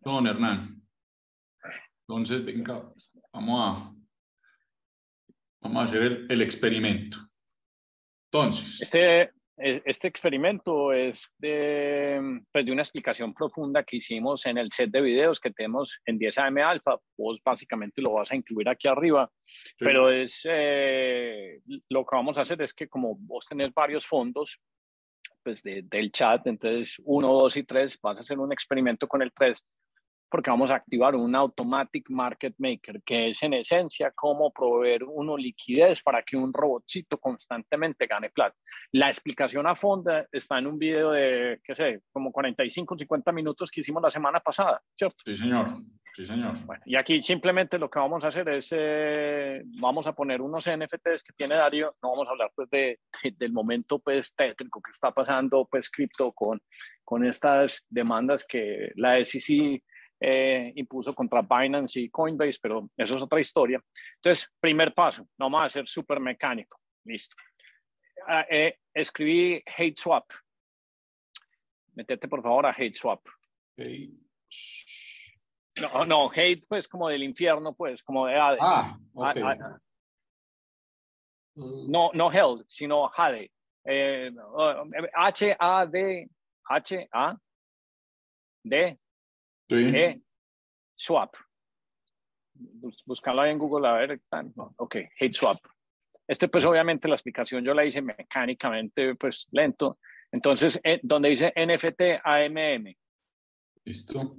Don 0.00 0.26
Hernán. 0.26 0.82
Entonces, 2.06 2.44
venga, 2.44 2.90
vamos 3.32 3.60
a, 3.60 3.94
vamos 5.60 5.80
a 5.80 5.84
hacer 5.84 6.02
el, 6.02 6.26
el 6.30 6.42
experimento. 6.42 7.18
Entonces. 8.30 8.80
Este, 8.82 9.30
e, 9.58 9.82
este 9.84 10.06
experimento 10.06 10.92
es 10.92 11.28
de, 11.38 12.40
pues 12.52 12.64
de 12.64 12.72
una 12.72 12.82
explicación 12.82 13.34
profunda 13.34 13.82
que 13.82 13.96
hicimos 13.96 14.46
en 14.46 14.56
el 14.56 14.70
set 14.70 14.90
de 14.90 15.00
videos 15.00 15.40
que 15.40 15.50
tenemos 15.50 16.00
en 16.06 16.18
10AM 16.18 16.62
Alpha. 16.62 16.96
Vos 17.16 17.40
básicamente 17.44 18.00
lo 18.00 18.12
vas 18.12 18.30
a 18.30 18.36
incluir 18.36 18.68
aquí 18.68 18.88
arriba, 18.88 19.30
pero 19.78 20.10
es 20.10 20.42
eh, 20.48 21.60
lo 21.88 22.04
que 22.04 22.16
vamos 22.16 22.38
a 22.38 22.42
hacer 22.42 22.62
es 22.62 22.72
que 22.72 22.88
como 22.88 23.16
vos 23.16 23.46
tenés 23.46 23.72
varios 23.74 24.06
fondos 24.06 24.60
pues 25.42 25.62
de, 25.62 25.82
del 25.82 26.12
chat, 26.12 26.46
entonces 26.46 27.00
uno, 27.04 27.32
dos 27.32 27.56
y 27.56 27.64
tres, 27.64 27.98
vas 28.00 28.16
a 28.18 28.20
hacer 28.20 28.38
un 28.38 28.52
experimento 28.52 29.08
con 29.08 29.22
el 29.22 29.32
3 29.32 29.64
porque 30.30 30.50
vamos 30.50 30.70
a 30.70 30.76
activar 30.76 31.14
un 31.14 31.34
Automatic 31.34 32.10
Market 32.10 32.54
Maker, 32.58 33.02
que 33.04 33.30
es 33.30 33.42
en 33.42 33.54
esencia 33.54 34.10
como 34.12 34.52
proveer 34.52 35.04
una 35.04 35.36
liquidez 35.36 36.02
para 36.02 36.22
que 36.22 36.36
un 36.36 36.52
robotcito 36.52 37.18
constantemente 37.18 38.06
gane 38.06 38.30
plata. 38.30 38.56
La 38.92 39.08
explicación 39.08 39.66
a 39.66 39.74
fondo 39.74 40.12
está 40.30 40.58
en 40.58 40.66
un 40.66 40.78
video 40.78 41.12
de, 41.12 41.60
qué 41.64 41.74
sé, 41.74 42.02
como 42.12 42.30
45, 42.30 42.96
50 42.98 43.32
minutos 43.32 43.70
que 43.70 43.80
hicimos 43.80 44.02
la 44.02 44.10
semana 44.10 44.40
pasada, 44.40 44.80
¿cierto? 44.96 45.16
Sí, 45.24 45.36
señor. 45.36 45.68
Sí, 46.14 46.26
señor. 46.26 46.58
Bueno, 46.64 46.82
y 46.84 46.96
aquí 46.96 47.22
simplemente 47.22 47.78
lo 47.78 47.88
que 47.88 47.98
vamos 48.00 48.24
a 48.24 48.28
hacer 48.28 48.48
es, 48.48 48.68
eh, 48.72 49.62
vamos 49.80 50.06
a 50.06 50.12
poner 50.12 50.40
unos 50.40 50.68
NFTs 50.68 51.22
que 51.22 51.32
tiene 51.36 51.54
Dario, 51.54 51.94
no 52.02 52.10
vamos 52.10 52.26
a 52.26 52.30
hablar 52.32 52.50
pues 52.54 52.68
de, 52.70 52.98
del 53.36 53.52
momento 53.52 53.98
pues 54.00 54.34
tétrico 54.34 54.80
que 54.82 54.90
está 54.90 55.12
pasando 55.12 55.68
pues 55.70 55.88
cripto 55.88 56.32
con, 56.32 56.60
con 57.04 57.24
estas 57.24 57.84
demandas 57.88 58.44
que 58.44 58.90
la 58.96 59.24
SEC 59.24 59.82
eh, 60.20 60.72
impuso 60.76 61.14
contra 61.14 61.42
Binance 61.42 62.00
y 62.00 62.10
Coinbase, 62.10 62.58
pero 62.60 62.90
eso 62.96 63.16
es 63.16 63.22
otra 63.22 63.40
historia. 63.40 63.82
Entonces, 64.16 64.48
primer 64.60 64.92
paso, 64.92 65.22
no 65.38 65.48
vamos 65.50 65.64
a 65.64 65.70
ser 65.70 65.88
súper 65.88 66.20
mecánico. 66.20 66.80
Listo. 67.04 67.36
Ah, 68.26 68.44
eh, 68.50 68.78
escribí 68.92 69.62
hate 69.64 69.98
swap. 69.98 70.30
Metete 71.94 72.28
por 72.28 72.42
favor 72.42 72.66
a 72.66 72.74
hate 72.76 72.96
swap. 72.96 73.26
No, 75.80 76.04
no, 76.04 76.30
hate 76.30 76.66
pues 76.68 76.88
como 76.88 77.08
del 77.08 77.22
infierno, 77.22 77.72
pues 77.74 78.02
como 78.02 78.26
de 78.26 78.34
Hades. 78.34 78.58
Ah. 78.60 78.98
Ah, 79.16 79.32
ah, 79.36 79.78
mm. 81.54 81.90
no, 81.90 82.10
no 82.12 82.32
hell, 82.32 82.64
sino 82.68 83.08
Hade. 83.16 83.52
H-A-D, 85.14 86.28
H-A-D, 86.64 87.38
Sí. 89.68 89.90
Eh, 89.94 90.20
swap. 90.94 91.34
Buscarlo 93.04 93.42
ahí 93.42 93.52
en 93.52 93.58
Google 93.58 93.88
a 93.88 93.92
ver. 93.92 94.20
Ok, 94.76 94.96
hate 95.20 95.34
swap. 95.34 95.58
Este 96.26 96.48
pues 96.48 96.64
obviamente 96.64 97.08
la 97.08 97.14
explicación 97.14 97.64
yo 97.64 97.72
la 97.72 97.84
hice 97.84 98.02
mecánicamente 98.02 99.14
pues 99.14 99.46
lento. 99.50 99.98
Entonces, 100.30 100.78
eh, 100.84 101.00
donde 101.02 101.30
dice 101.30 101.52
NFT 101.56 102.20
AMM. 102.22 102.94
Listo. 103.84 104.36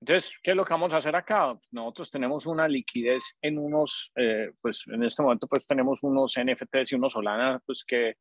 Entonces, 0.00 0.32
¿qué 0.42 0.52
es 0.52 0.56
lo 0.56 0.64
que 0.64 0.72
vamos 0.72 0.94
a 0.94 0.96
hacer 0.96 1.14
acá? 1.14 1.58
Nosotros 1.70 2.10
tenemos 2.10 2.46
una 2.46 2.66
liquidez 2.66 3.36
en 3.42 3.58
unos, 3.58 4.10
eh, 4.16 4.50
pues 4.60 4.84
en 4.88 5.04
este 5.04 5.22
momento 5.22 5.46
pues 5.46 5.66
tenemos 5.66 6.02
unos 6.02 6.34
NFTs 6.36 6.92
y 6.92 6.94
unos 6.94 7.12
Solana 7.12 7.62
pues 7.66 7.84
que, 7.84 8.16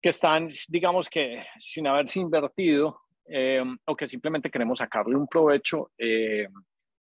que 0.00 0.10
están, 0.10 0.48
digamos 0.68 1.10
que 1.10 1.44
sin 1.58 1.88
haberse 1.88 2.20
invertido, 2.20 3.00
eh, 3.28 3.62
o 3.84 3.96
que 3.96 4.08
simplemente 4.08 4.50
queremos 4.50 4.78
sacarle 4.78 5.16
un 5.16 5.26
provecho, 5.26 5.90
eh, 5.98 6.48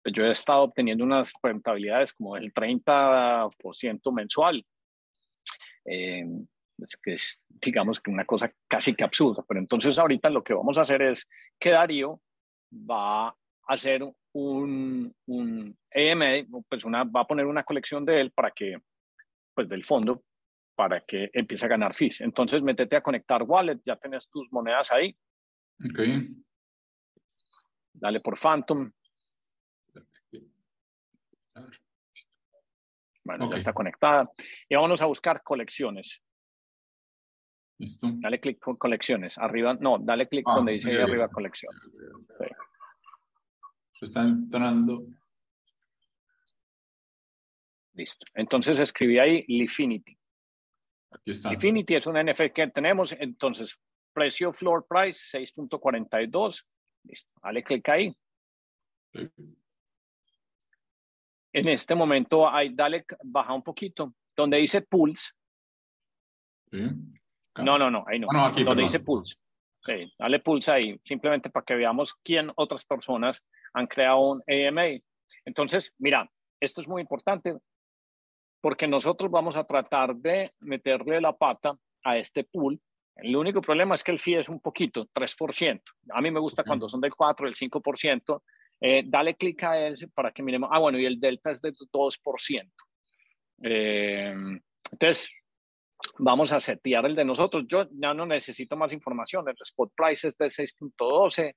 pues 0.02 0.14
yo 0.14 0.26
he 0.26 0.32
estado 0.32 0.64
obteniendo 0.64 1.04
unas 1.04 1.32
rentabilidades 1.42 2.14
como 2.14 2.36
del 2.36 2.54
30% 2.54 4.14
mensual, 4.14 4.66
eh, 5.86 6.26
pues 6.78 6.98
que 7.02 7.14
es, 7.14 7.40
digamos, 7.48 8.00
que 8.00 8.12
una 8.12 8.26
cosa 8.26 8.52
casi 8.68 8.94
que 8.94 9.04
absurda. 9.04 9.44
Pero 9.48 9.60
entonces 9.60 9.98
ahorita 9.98 10.30
lo 10.30 10.44
que 10.44 10.54
vamos 10.54 10.78
a 10.78 10.84
hacer 10.84 11.02
es 11.02 11.28
que 11.60 11.72
Darío 11.72 12.22
va 12.72 13.28
a 13.28 13.36
hacer 13.68 14.04
un, 14.34 15.14
un 15.28 15.78
EMA, 15.92 16.46
pues 16.68 16.86
una, 16.86 17.04
va 17.04 17.22
a 17.22 17.28
poner 17.28 17.46
una 17.46 17.64
colección 17.64 18.06
de 18.06 18.22
él 18.22 18.32
para 18.32 18.52
que, 18.52 18.78
pues 19.54 19.68
del 19.68 19.84
fondo, 19.84 20.24
para 20.76 21.02
que 21.02 21.30
empiece 21.34 21.66
a 21.66 21.70
ganar 21.70 21.94
fees. 21.94 22.22
Entonces, 22.22 22.62
métete 22.62 22.96
a 22.96 23.02
conectar 23.02 23.44
wallet, 23.44 23.80
ya 23.86 23.98
tenés 23.98 24.30
tus 24.30 24.48
monedas 24.52 24.92
ahí, 24.92 25.16
Ok. 25.86 26.00
Dale 27.94 28.20
por 28.22 28.38
Phantom. 28.38 28.92
Bueno, 33.24 33.50
ya 33.50 33.58
está 33.58 33.74
conectada. 33.74 34.32
Y 34.68 34.76
vámonos 34.76 35.02
a 35.02 35.06
buscar 35.06 35.44
colecciones. 35.44 36.22
Listo. 37.78 38.08
Dale 38.14 38.40
clic 38.40 38.60
con 38.60 38.76
colecciones. 38.76 39.38
Arriba, 39.38 39.74
no, 39.80 39.98
dale 40.00 40.28
clic 40.28 40.46
Ah, 40.48 40.56
donde 40.56 40.74
dice 40.74 40.90
ok, 40.90 40.96
ahí 40.96 41.02
arriba 41.04 41.26
ok. 41.26 41.32
colección. 41.32 41.74
Sí. 42.40 42.46
Está 44.02 44.22
entrando. 44.24 45.06
Listo. 47.94 48.26
Entonces 48.34 48.80
escribí 48.80 49.20
ahí 49.20 49.46
Lifinity. 49.48 50.18
Aquí 51.12 51.32
está. 51.32 51.52
Lifinity 51.52 51.96
es 51.96 52.08
un 52.08 52.16
NFT 52.16 52.52
que 52.54 52.68
tenemos. 52.68 53.14
Entonces, 53.14 53.78
precio 54.20 54.52
floor 54.52 54.86
price 54.86 55.38
6.42. 55.38 56.62
Listo. 57.06 57.32
Dale 57.42 57.64
clic 57.64 57.88
ahí. 57.88 58.14
Sí. 59.14 59.30
En 61.54 61.68
este 61.70 61.96
momento, 61.96 62.48
ahí, 62.50 62.76
dale, 62.76 63.06
baja 63.24 63.54
un 63.54 63.64
poquito. 63.64 64.14
Donde 64.36 64.58
dice 64.60 64.82
Pulse. 64.82 65.32
Sí. 66.70 66.82
No, 67.64 67.80
no, 67.80 67.90
no, 67.90 68.04
ahí 68.08 68.20
no. 68.20 68.28
Ah, 68.32 68.34
no, 68.34 68.46
aquí, 68.46 68.64
donde 68.64 68.82
perdón. 68.82 68.86
dice 68.88 69.00
Pulse. 69.00 69.36
Sí, 69.86 70.14
dale 70.20 70.40
Pulse 70.40 70.72
ahí, 70.72 71.00
simplemente 71.06 71.50
para 71.50 71.64
que 71.64 71.76
veamos 71.76 72.14
quién 72.16 72.52
otras 72.56 72.84
personas 72.84 73.42
han 73.74 73.88
creado 73.88 74.20
un 74.32 74.44
AMA. 74.48 75.00
Entonces, 75.46 75.94
mira, 75.98 76.30
esto 76.60 76.82
es 76.82 76.88
muy 76.90 77.02
importante 77.02 77.56
porque 78.62 78.88
nosotros 78.88 79.32
vamos 79.32 79.56
a 79.56 79.64
tratar 79.64 80.14
de 80.16 80.54
meterle 80.60 81.22
la 81.22 81.36
pata 81.36 81.78
a 82.04 82.18
este 82.18 82.44
pool. 82.44 82.80
El 83.22 83.36
único 83.36 83.62
problema 83.62 83.96
es 83.96 84.04
que 84.04 84.12
el 84.12 84.20
fee 84.20 84.36
es 84.36 84.50
un 84.50 84.60
poquito, 84.60 85.06
3%. 85.08 85.82
A 86.12 86.22
mí 86.22 86.32
me 86.32 86.40
gusta 86.40 86.64
cuando 86.64 86.88
son 86.88 87.02
del 87.02 87.14
4, 87.14 87.46
del 87.46 87.56
5%. 87.56 88.42
Eh, 88.82 89.04
dale 89.06 89.36
clic 89.36 89.64
a 89.64 89.88
ese 89.88 90.08
para 90.08 90.32
que 90.32 90.42
miremos. 90.42 90.70
Ah, 90.72 90.80
bueno, 90.80 90.98
y 90.98 91.06
el 91.06 91.20
delta 91.20 91.52
es 91.52 91.62
del 91.62 91.74
2%. 91.74 92.72
Eh, 93.64 94.34
entonces, 94.92 95.32
vamos 96.18 96.52
a 96.54 96.60
setear 96.60 97.06
el 97.06 97.16
de 97.16 97.26
nosotros. 97.26 97.66
Yo 97.68 97.88
ya 97.92 98.14
no 98.14 98.26
necesito 98.26 98.76
más 98.76 98.94
información. 98.94 99.48
El 99.48 99.56
spot 99.62 99.92
price 99.96 100.30
es 100.30 100.38
de 100.38 100.46
6.12. 100.48 101.56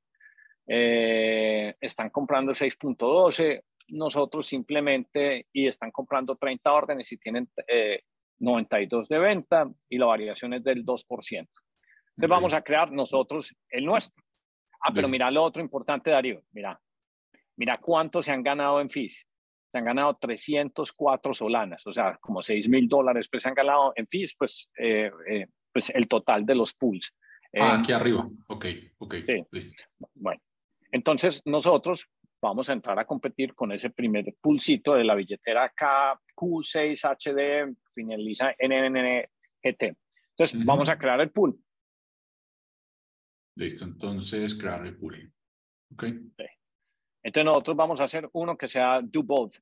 Eh, 0.67 1.75
están 1.81 2.11
comprando 2.11 2.53
6.12. 2.53 3.63
Nosotros 3.89 4.47
simplemente, 4.47 5.47
y 5.53 5.69
están 5.69 5.91
comprando 5.91 6.37
30 6.37 6.73
órdenes 6.73 7.13
y 7.13 7.19
tienen 7.19 7.49
eh, 7.69 8.03
92 8.43 9.09
de 9.09 9.19
venta 9.19 9.71
y 9.89 9.99
la 9.99 10.07
variación 10.07 10.53
es 10.55 10.63
del 10.65 10.85
2%. 10.85 11.39
Entonces 11.39 11.57
Ok. 12.19 12.29
vamos 12.29 12.53
a 12.55 12.63
crear 12.63 12.91
nosotros 12.91 13.55
el 13.71 13.85
nuestro. 13.87 14.23
Ah, 14.85 14.91
pero 14.93 15.09
mira 15.09 15.31
lo 15.31 15.43
otro 15.45 15.63
importante, 15.63 16.11
Darío. 16.11 16.43
Mira, 16.53 16.79
mira 17.57 17.77
cuánto 17.79 18.23
se 18.23 18.33
han 18.33 18.43
ganado 18.43 18.81
en 18.81 18.91
fees. 18.91 19.25
Se 19.71 19.79
han 19.79 19.85
ganado 19.85 20.15
304 20.21 21.33
solanas, 21.33 21.87
o 21.87 21.93
sea, 21.95 22.19
como 22.21 22.43
6 22.43 22.69
mil 22.69 22.89
dólares, 22.89 23.29
pues 23.31 23.43
se 23.45 23.49
han 23.49 23.55
ganado 23.55 23.93
en 23.97 24.07
fees, 24.07 24.35
pues, 24.37 24.69
eh, 24.77 25.11
eh, 25.31 25.47
pues 25.73 25.89
el 25.91 26.09
total 26.09 26.45
de 26.45 26.55
los 26.55 26.75
pools. 26.75 27.11
Ah, 27.55 27.77
Eh, 27.77 27.79
aquí 27.81 27.93
arriba. 27.93 28.29
Ok, 28.49 28.67
ok. 28.99 29.15
Sí. 29.25 29.45
Listo. 29.51 29.83
bueno, 30.15 30.41
entonces 30.91 31.41
nosotros 31.47 32.07
vamos 32.43 32.69
a 32.69 32.73
entrar 32.73 32.99
a 32.99 33.07
competir 33.07 33.55
con 33.55 33.71
ese 33.71 33.91
primer 33.91 34.35
pulsito 34.41 34.95
de 34.95 35.05
la 35.05 35.15
billetera 35.15 35.73
KQ6HD, 35.73 37.77
finaliza 37.95 38.53
NNGT. 38.59 39.97
Entonces 40.31 40.57
Ujú. 40.57 40.65
vamos 40.65 40.91
a 40.91 40.99
crear 40.99 41.21
el 41.21 41.31
pool. 41.31 41.57
Listo. 43.55 43.85
Entonces, 43.85 44.55
crear 44.55 44.87
el 44.87 44.97
pool. 44.97 45.31
Ok. 45.93 46.05
Entonces 47.23 47.45
nosotros 47.45 47.77
vamos 47.77 48.01
a 48.01 48.05
hacer 48.05 48.29
uno 48.33 48.57
que 48.57 48.67
sea 48.67 49.01
do 49.03 49.23
both. 49.23 49.59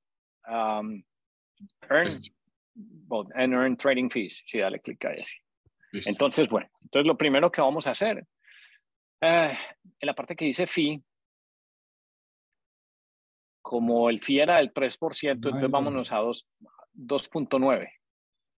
Um, 0.48 1.02
earn 1.90 2.06
Listo. 2.06 2.32
both 2.74 3.28
and 3.34 3.52
earn 3.52 3.76
trading 3.76 4.08
fees. 4.08 4.42
Sí, 4.46 4.58
dale 4.58 4.80
clic 4.80 5.04
a 5.04 5.12
ese. 5.12 5.36
Listo. 5.92 6.08
Entonces, 6.08 6.48
bueno, 6.48 6.70
entonces 6.82 7.06
lo 7.06 7.18
primero 7.18 7.50
que 7.50 7.60
vamos 7.60 7.86
a 7.86 7.90
hacer, 7.90 8.26
eh, 9.20 9.58
en 9.98 10.06
la 10.06 10.14
parte 10.14 10.34
que 10.34 10.46
dice 10.46 10.66
fee, 10.66 11.02
como 13.70 14.10
el 14.10 14.20
fee 14.20 14.40
era 14.40 14.56
del 14.56 14.72
3%, 14.72 15.30
entonces 15.30 15.62
Ay, 15.62 15.68
vámonos 15.70 16.10
a 16.10 16.16
dos- 16.18 16.44
2.9. 16.92 17.88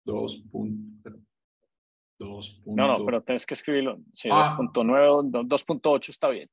Dos 0.05 0.37
puntos. 0.49 1.13
Dos 2.17 2.61
No, 2.65 2.87
no, 2.87 3.05
pero 3.05 3.21
tienes 3.21 3.45
que 3.45 3.55
escribirlo. 3.55 3.97
Sí, 4.13 4.29
Ah. 4.31 4.55
2.9, 4.57 5.29
do- 5.29 5.43
2.8 5.43 6.11
está 6.11 6.29
bien. 6.29 6.49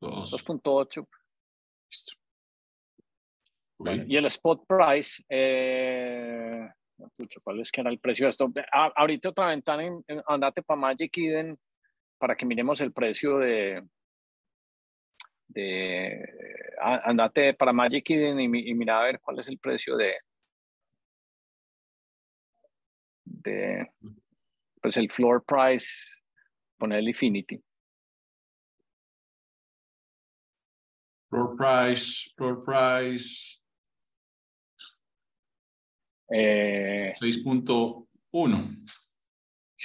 Dos. 0.00 0.32
2.8. 0.32 1.06
Listo. 1.88 2.12
Ok. 3.78 3.86
Bueno, 3.86 4.04
y 4.08 4.16
el 4.16 4.26
spot 4.26 4.64
price, 4.66 5.22
eh, 5.28 6.68
¿cuál 7.44 7.60
es 7.60 7.70
que 7.70 7.82
era 7.82 7.90
el 7.90 8.00
precio 8.00 8.26
de 8.26 8.30
esto? 8.30 8.52
Ahorita 8.96 9.28
otra 9.28 9.46
ventana, 9.46 9.84
en- 9.84 10.02
en- 10.08 10.22
andate 10.26 10.60
para 10.64 10.80
Magic 10.80 11.16
Eden 11.18 11.56
para 12.18 12.34
que 12.34 12.46
miremos 12.46 12.80
el 12.80 12.92
precio 12.92 13.38
de, 13.38 13.80
de 15.48 16.24
andate 17.04 17.54
para 17.54 17.72
Magic 17.72 18.10
Eden 18.10 18.40
y, 18.40 18.48
mi- 18.48 18.68
y 18.68 18.74
mira 18.74 19.00
a 19.00 19.04
ver 19.04 19.20
cuál 19.20 19.38
es 19.40 19.48
el 19.48 19.58
precio 19.58 19.96
de, 19.96 20.14
de 23.24 23.90
pues 24.82 24.96
el 24.96 25.10
floor 25.10 25.44
price, 25.44 25.88
poner 26.78 26.98
el 27.00 27.08
Infinity. 27.08 27.62
Floor 31.30 31.56
price, 31.56 32.30
floor 32.36 32.64
price, 32.64 33.60
Eh, 36.28 37.14
6.1. 37.20 38.84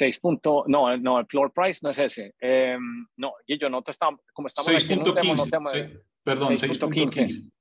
6 0.02 0.20
punto, 0.20 0.64
no, 0.66 0.98
no, 0.98 1.20
el 1.20 1.28
floor 1.28 1.54
price 1.54 1.80
no 1.84 1.92
es 1.92 2.00
ese. 2.00 2.34
Eh, 2.42 2.76
no, 3.18 3.34
y 3.46 3.60
yo 3.60 3.70
no 3.70 3.84
te 3.84 3.92
estamos, 3.92 4.20
como 4.34 4.48
estamos 4.48 4.74
aquí 4.74 4.94
en 4.94 5.08
un 5.08 5.14
demo, 5.14 5.36
no 5.36 5.44
te 5.44 5.52
6.15. 5.52 5.62
mueves. 5.62 5.92
sí, 5.92 5.98
Perdón, 6.24 6.54
6.15. 6.54 7.12
6.15. 7.12 7.52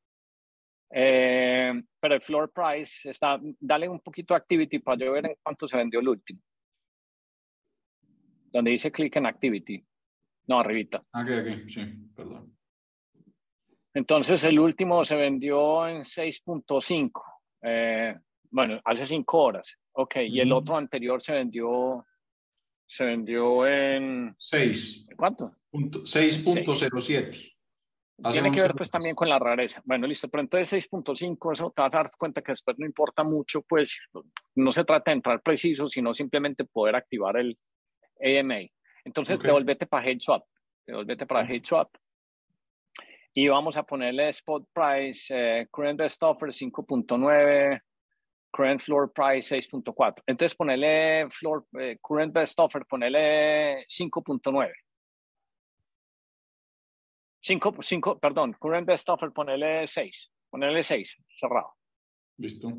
Eh, 0.93 1.83
pero 2.01 2.15
el 2.15 2.23
floor 2.23 2.51
price 2.51 3.11
está, 3.11 3.39
dale 3.61 3.91
un 3.91 4.01
poquito 4.01 4.33
de 4.33 4.39
activity 4.39 4.79
para 4.79 4.97
yo 4.97 5.13
ver 5.13 5.27
en 5.27 5.37
cuánto 5.43 5.69
se 5.69 5.77
vendió 5.77 6.01
el 6.01 6.09
último. 6.09 6.41
Donde 8.51 8.71
dice 8.71 8.91
click 8.91 9.17
en 9.17 9.27
activity. 9.27 9.85
No, 10.47 10.61
arribita. 10.61 11.05
Aquí, 11.13 11.35
aquí, 11.35 11.71
sí, 11.71 11.85
perdón. 12.17 12.57
Entonces 13.93 14.43
el 14.45 14.59
último 14.59 15.05
se 15.05 15.15
vendió 15.15 15.87
en 15.87 16.05
6.5. 16.05 17.23
Eh, 17.65 18.19
bueno, 18.51 18.81
hace 18.83 19.05
5 19.05 19.39
horas. 19.39 19.77
Ok, 19.93 20.17
y 20.27 20.41
el 20.41 20.53
otro 20.53 20.79
anterior 20.79 21.21
se 21.23 21.35
vendió, 21.35 22.07
se 22.91 23.05
vendió 23.05 23.67
en, 23.69 24.35
6. 24.37 25.07
¿cuánto? 25.17 25.55
punto- 25.71 26.01
6.07. 26.05 27.55
Hace 28.23 28.33
Tiene 28.35 28.49
que 28.51 28.61
11 28.61 28.63
ver 28.63 28.75
pues 28.75 28.91
también 28.91 29.15
con 29.15 29.29
la 29.29 29.39
rareza. 29.39 29.81
Bueno, 29.85 30.07
listo, 30.09 30.29
pero 30.29 30.43
entonces 30.43 30.69
6.5, 30.91 31.53
eso 31.53 31.73
te 31.75 31.81
vas 31.83 31.95
a 31.95 31.99
dar 31.99 32.11
cuenta 32.19 32.43
que 32.43 32.51
después 32.53 32.77
no 32.79 32.85
importa 32.85 33.23
mucho, 33.23 33.63
pues 33.63 33.97
no 34.57 34.73
se 34.73 34.85
trata 34.85 35.13
de 35.13 35.17
entrar 35.19 35.41
preciso, 35.41 35.89
sino 35.89 36.13
simplemente 36.13 36.65
poder 36.65 36.97
activar 36.97 37.37
el 37.37 37.57
AMA. 38.21 38.67
Entonces, 39.05 39.37
Ok. 39.37 39.45
devolvete 39.45 39.87
para 39.87 40.07
Head 40.07 40.19
Swap, 40.21 40.45
devolvete 40.85 41.27
para 41.27 41.49
Head 41.49 41.63
Swap. 41.65 41.95
Y 43.33 43.47
vamos 43.47 43.77
a 43.77 43.85
ponerle 43.85 44.29
spot 44.31 44.69
price, 44.75 45.27
eh, 45.31 45.69
current 45.71 45.99
best 46.01 46.21
offer 46.25 46.53
5.9, 46.53 47.81
current 48.53 48.81
floor 48.83 49.13
price 49.13 49.55
6.4. 49.55 50.23
Entonces, 50.27 50.57
ponerle 50.57 51.29
floor, 51.31 51.67
eh, 51.79 51.97
current 52.03 52.33
best 52.33 52.59
offer, 52.59 52.85
ponerle 52.87 53.85
5.9. 53.89 54.73
5, 57.43 57.77
5, 57.83 58.19
perdón, 58.19 58.53
current 58.61 58.87
best 58.87 59.09
offer, 59.09 59.31
ponerle 59.33 59.87
6, 59.87 60.31
ponerle 60.51 60.83
6, 60.83 61.17
cerrado. 61.39 61.73
Listo. 62.39 62.73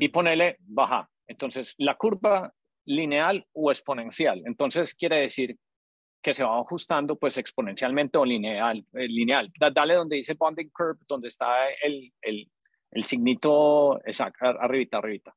Y 0.00 0.08
ponerle 0.08 0.56
baja. 0.60 1.08
Entonces, 1.26 1.74
la 1.78 1.94
curva 1.96 2.52
lineal 2.86 3.46
o 3.52 3.70
exponencial. 3.70 4.42
Entonces, 4.46 4.94
quiere 4.94 5.16
decir 5.20 5.56
que 6.22 6.34
se 6.34 6.44
va 6.44 6.58
ajustando 6.58 7.16
pues 7.18 7.36
exponencialmente 7.36 8.16
o 8.16 8.24
lineal. 8.24 8.78
eh, 8.94 9.08
lineal. 9.08 9.50
Da- 9.58 9.70
Dale 9.70 9.94
donde 9.94 10.16
dice 10.16 10.34
bonding 10.34 10.70
curve, 10.70 11.00
donde 11.06 11.28
está 11.28 11.68
el, 11.82 12.12
el, 12.22 12.50
el 12.94 13.04
signito, 13.04 14.00
exacto, 14.06 14.46
ar- 14.46 14.58
arribita, 14.62 14.98
arribita. 14.98 15.34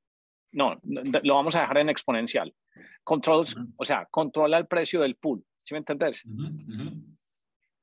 No, 0.54 0.80
lo 0.84 1.36
vamos 1.36 1.56
a 1.56 1.62
dejar 1.62 1.80
en 1.80 1.90
exponencial. 1.90 2.54
Controls, 3.04 3.56
o 3.76 3.84
sea, 3.86 4.06
controla 4.10 4.58
el 4.58 4.66
precio 4.68 5.02
del 5.02 5.16
pool. 5.16 5.44
¿Sí 5.64 5.74
me 5.74 5.80
entendés? 5.80 6.24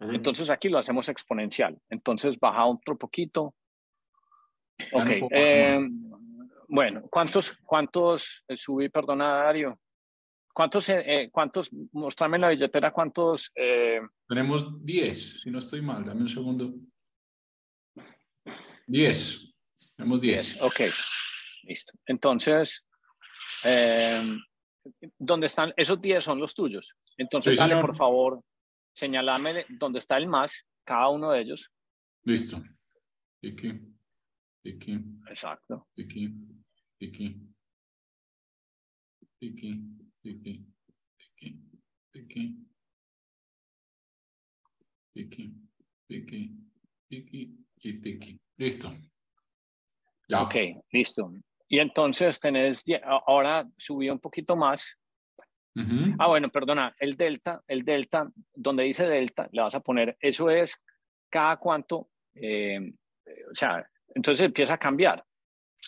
Entonces 0.01 0.49
aquí 0.51 0.69
lo 0.69 0.79
hacemos 0.79 1.09
exponencial. 1.09 1.79
Entonces 1.91 2.39
baja 2.39 2.65
otro 2.67 2.97
poquito. 2.97 3.55
Ok. 4.93 5.07
no 5.21 5.29
eh, 5.31 5.79
más. 5.79 6.49
bueno, 6.69 7.03
¿cuántos, 7.11 7.53
cuántos 7.65 8.43
eh, 8.49 8.57
subí, 8.57 8.89
perdona, 8.89 9.45
Dario? 9.45 9.79
¿Cuántos, 10.53 10.89
eh, 10.89 11.03
eh, 11.07 11.31
cuántos, 11.31 11.71
mostrame 11.93 12.37
en 12.37 12.41
la 12.43 12.49
billetera 12.51 12.93
cuántos, 12.93 13.51
eh, 13.57 14.01
Tenemos 14.29 14.85
10, 14.85 15.41
si 15.43 15.51
no 15.51 15.59
estoy 15.59 15.83
mal, 15.83 16.05
dame 16.05 16.23
un 16.23 16.29
segundo. 16.29 16.75
10. 18.87 19.54
Tenemos 19.97 20.21
10. 20.21 20.63
Ok, 20.63 20.81
listo. 21.63 21.93
Entonces, 22.07 22.85
¿dónde 25.19 25.47
están? 25.47 25.73
Esos 25.77 26.01
10 26.01 26.25
son 26.25 26.39
los 26.41 26.55
tuyos. 26.55 26.95
Entonces, 27.17 27.59
dale, 27.59 27.81
por 27.81 27.95
favor, 27.95 28.43
señalame 28.93 29.67
dónde 29.69 29.99
está 30.01 30.17
el 30.17 30.27
más, 30.27 30.67
cada 30.85 31.09
uno 31.09 31.31
de 31.31 31.41
ellos. 31.41 31.71
Listo. 32.25 32.63
Tiki, 33.41 33.81
tiki. 34.63 34.99
Exacto. 35.29 35.89
Tiki, 35.95 36.31
tiki. 36.99 37.41
Tiki, 39.39 39.81
tiki, 40.23 40.67
tiki, 41.19 41.61
tiki. 42.11 42.65
Tiki, 45.15 45.55
tiki, 46.09 46.57
tiki 47.09 47.65
y 47.83 48.01
tiki. 48.01 48.41
Listo. 48.57 48.93
Ya. 50.35 50.43
Ok, 50.43 50.55
listo. 50.91 51.33
Y 51.69 51.79
entonces 51.79 52.39
tenés, 52.41 52.85
ahora 53.27 53.67
subí 53.79 54.09
un 54.11 54.19
poquito 54.19 54.57
más. 54.57 54.87
Ujú. 55.77 56.15
Ah, 56.19 56.29
bueno, 56.29 56.51
perdona, 56.51 56.95
el 56.99 57.17
delta, 57.17 57.63
el 57.67 57.85
delta, 57.85 58.31
donde 58.55 58.85
dice 58.85 59.07
delta, 59.07 59.49
le 59.51 59.63
vas 59.63 59.75
a 59.75 59.81
poner, 59.81 60.17
eso 60.21 60.51
es 60.51 60.77
cada 61.29 61.57
cuánto, 61.57 62.11
eh, 62.35 62.77
eh, 63.27 63.45
o 63.51 63.55
sea, 63.55 63.85
entonces 64.15 64.47
empieza 64.47 64.75
a 64.75 64.79
cambiar. 64.79 65.25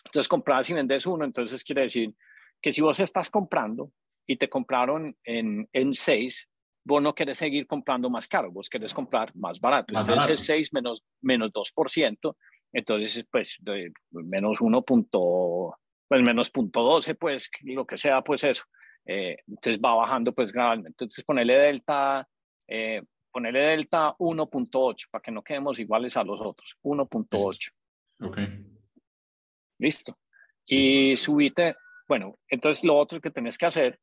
Entonces 0.06 0.28
compras 0.28 0.68
y 0.70 0.74
vendes 0.74 1.06
uno, 1.06 1.24
entonces 1.24 1.62
quiere 1.62 1.82
decir 1.82 2.12
que 2.60 2.72
si 2.72 2.80
vos 2.82 2.98
estás 3.00 3.30
comprando 3.30 3.92
y 4.26 4.36
te 4.36 4.48
compraron 4.48 5.16
en, 5.24 5.68
en 5.72 5.94
6, 5.94 6.48
vos 6.84 7.02
no 7.02 7.14
querés 7.14 7.38
seguir 7.38 7.66
comprando 7.66 8.10
más 8.10 8.28
caro, 8.28 8.50
vos 8.50 8.68
querés 8.68 8.94
comprar 8.94 9.34
más 9.36 9.60
barato. 9.60 9.92
Más 9.92 10.02
entonces 10.02 10.16
barato. 10.16 10.32
es 10.34 10.46
6 10.46 10.72
menos, 10.72 11.04
menos 11.20 11.52
2%, 11.52 12.36
entonces 12.72 13.24
pues 13.30 13.56
de- 13.60 13.92
menos 14.10 14.60
1. 14.60 14.82
punto- 14.82 15.76
pues 16.08 16.22
menos 16.22 16.50
punto 16.50 16.82
12, 16.82 17.14
pues 17.16 17.50
lo 17.62 17.84
que 17.86 17.98
sea, 17.98 18.22
pues 18.22 18.44
eso. 18.44 18.64
Eh, 19.04 19.36
entonces 19.48 19.80
va 19.84 19.94
bajando 19.94 20.32
pues 20.32 20.52
gradualmente. 20.52 21.04
Entonces 21.04 21.24
ponerle 21.24 21.54
delta, 21.58 22.28
eh, 22.68 23.02
ponerle 23.32 23.60
delta 23.60 24.14
1.8 24.18 25.08
para 25.10 25.22
que 25.22 25.30
no 25.32 25.42
quedemos 25.42 25.78
iguales 25.78 26.16
a 26.16 26.24
los 26.24 26.40
otros. 26.40 26.76
1.8. 26.82 27.70
Ok. 28.20 28.38
Listo. 29.78 30.18
Y 30.64 31.16
subite, 31.16 31.76
bueno, 32.08 32.38
entonces 32.48 32.82
lo 32.84 32.96
otro 32.96 33.20
que 33.20 33.30
tenés 33.30 33.56
que 33.58 33.66
hacer, 33.66 34.00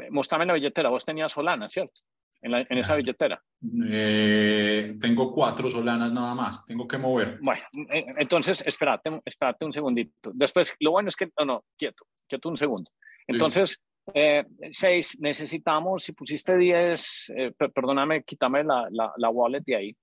eh, 0.00 0.10
mostrame 0.10 0.46
la 0.46 0.54
billetera. 0.54 0.88
Vos 0.90 1.04
tenías 1.04 1.32
Solana, 1.32 1.68
¿cierto? 1.68 2.00
En, 2.40 2.52
la- 2.52 2.60
en 2.60 2.78
esa 2.78 2.94
billetera. 2.94 3.42
Eh, 3.90 4.96
tengo 5.00 5.32
cuatro 5.32 5.68
solanas 5.68 6.12
nada 6.12 6.34
más. 6.34 6.64
Tengo 6.66 6.86
que 6.86 6.96
mover. 6.98 7.38
Bueno, 7.40 7.62
eh, 7.90 8.06
entonces 8.18 8.62
espérate, 8.64 9.20
espérate 9.24 9.64
un 9.64 9.72
segundito. 9.72 10.30
Después, 10.34 10.72
lo 10.78 10.92
bueno 10.92 11.08
es 11.08 11.16
que, 11.16 11.30
no, 11.38 11.44
no, 11.44 11.64
quieto, 11.76 12.04
quieto 12.28 12.48
un 12.48 12.56
segundo. 12.56 12.90
Entonces, 13.26 13.80
eh, 14.14 14.44
seis, 14.70 15.18
necesitamos, 15.20 16.04
si 16.04 16.12
pusiste 16.12 16.56
10, 16.56 17.30
eh, 17.36 17.52
per- 17.58 17.72
perdóname, 17.72 18.22
quítame 18.22 18.62
la, 18.62 18.86
la, 18.90 19.12
la 19.16 19.28
wallet 19.30 19.62
de 19.66 19.76
ahí. 19.76 19.96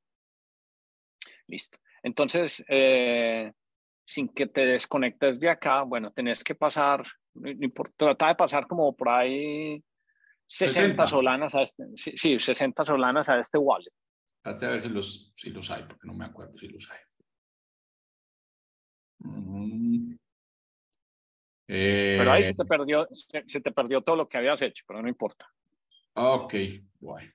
Listo. 1.47 1.77
Entonces, 2.03 2.63
eh, 2.67 3.51
sin 4.05 4.27
que 4.29 4.47
te 4.47 4.65
desconectes 4.65 5.39
de 5.39 5.49
acá, 5.49 5.83
bueno, 5.83 6.11
tenés 6.11 6.43
que 6.43 6.53
pasar, 6.55 7.03
trata 7.97 8.27
de 8.27 8.35
pasar 8.35 8.67
como 8.67 8.95
por 8.95 9.09
ahí 9.09 9.81
60, 10.47 10.73
60. 10.73 11.07
solanas 11.07 11.55
a 11.55 11.61
este, 11.61 11.85
sí, 11.95 12.13
sí, 12.15 12.39
60 12.39 12.85
solanas 12.85 13.29
a 13.29 13.39
este 13.39 13.57
wallet. 13.57 13.91
Trate 14.43 14.65
a 14.65 14.69
ver 14.71 14.81
si 14.81 14.89
los, 14.89 15.33
si 15.35 15.49
los 15.49 15.71
hay, 15.71 15.83
porque 15.83 16.07
no 16.07 16.13
me 16.13 16.25
acuerdo 16.25 16.57
si 16.57 16.67
los 16.67 16.89
hay. 16.91 16.99
Mm. 19.19 20.15
Pero 21.67 22.31
ahí 22.31 22.43
Eh, 22.43 22.45
se 22.45 22.53
te 22.53 22.65
perdió, 22.65 23.07
se, 23.11 23.43
se 23.47 23.59
te 23.59 23.71
perdió 23.71 24.01
todo 24.01 24.15
lo 24.15 24.29
que 24.29 24.37
habías 24.37 24.61
hecho, 24.61 24.83
pero 24.87 25.01
no 25.01 25.09
importa. 25.09 25.51
Ok, 26.13 26.53
bueno. 26.99 27.31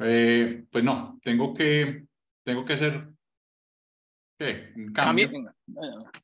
Eh, 0.00 0.64
pues 0.70 0.84
no, 0.84 1.18
tengo 1.22 1.52
que, 1.52 2.04
tengo 2.44 2.64
que 2.64 2.74
hacer, 2.74 3.08
Cambia, 4.94 5.28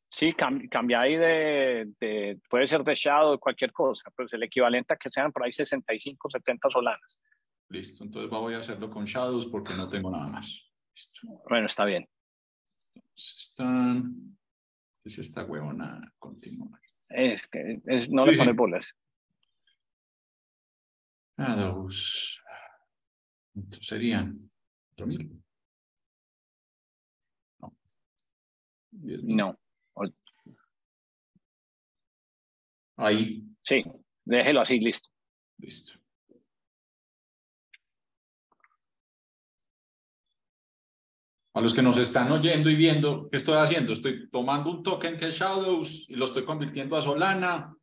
sí, 0.08 0.32
cam- 0.34 0.68
cambia 0.68 1.00
ahí 1.00 1.16
de, 1.16 1.92
de- 2.00 2.38
puede 2.48 2.68
ser 2.68 2.84
de 2.84 2.94
shadow, 2.94 3.38
cualquier 3.40 3.72
cosa, 3.72 4.10
pues 4.14 4.32
el 4.34 4.42
equivalente 4.44 4.94
a 4.94 4.96
que 4.96 5.10
sean 5.10 5.32
por 5.32 5.44
ahí 5.44 5.50
65, 5.52 6.30
70 6.30 6.70
solanas. 6.70 7.18
Listo, 7.70 8.04
entonces 8.04 8.30
voy 8.30 8.54
a 8.54 8.58
hacerlo 8.58 8.88
con 8.90 9.04
Shadows 9.04 9.46
porque 9.46 9.74
no 9.74 9.88
tengo 9.88 10.10
nada 10.10 10.28
más. 10.28 10.70
Bueno, 11.48 11.66
está 11.66 11.84
bien. 11.84 12.08
están... 13.16 14.38
Es 15.02 15.18
esta 15.18 15.44
huevona 15.44 16.00
continua. 16.18 16.80
Es 17.08 17.46
que 17.48 17.80
no 18.10 18.24
le 18.24 18.36
pone 18.38 18.52
bolas. 18.52 18.90
Shadows. 21.36 22.40
Entonces 23.54 23.86
serían 23.86 24.50
4.000. 24.96 25.43
No. 29.02 29.58
Ahí. 32.96 33.42
Sí, 33.62 33.82
déjelo 34.24 34.60
así, 34.60 34.78
listo. 34.78 35.08
Listo. 35.58 35.92
A 41.56 41.60
los 41.60 41.72
que 41.72 41.82
nos 41.82 41.96
están 41.98 42.32
oyendo 42.32 42.68
y 42.68 42.74
viendo, 42.74 43.28
¿qué 43.30 43.36
estoy 43.36 43.54
haciendo? 43.54 43.92
Estoy 43.92 44.28
tomando 44.28 44.70
un 44.70 44.82
token 44.82 45.16
que 45.16 45.28
es 45.28 45.36
Shadows 45.38 46.10
y 46.10 46.16
lo 46.16 46.24
estoy 46.24 46.44
convirtiendo 46.44 46.96
a 46.96 47.02
Solana 47.02 47.76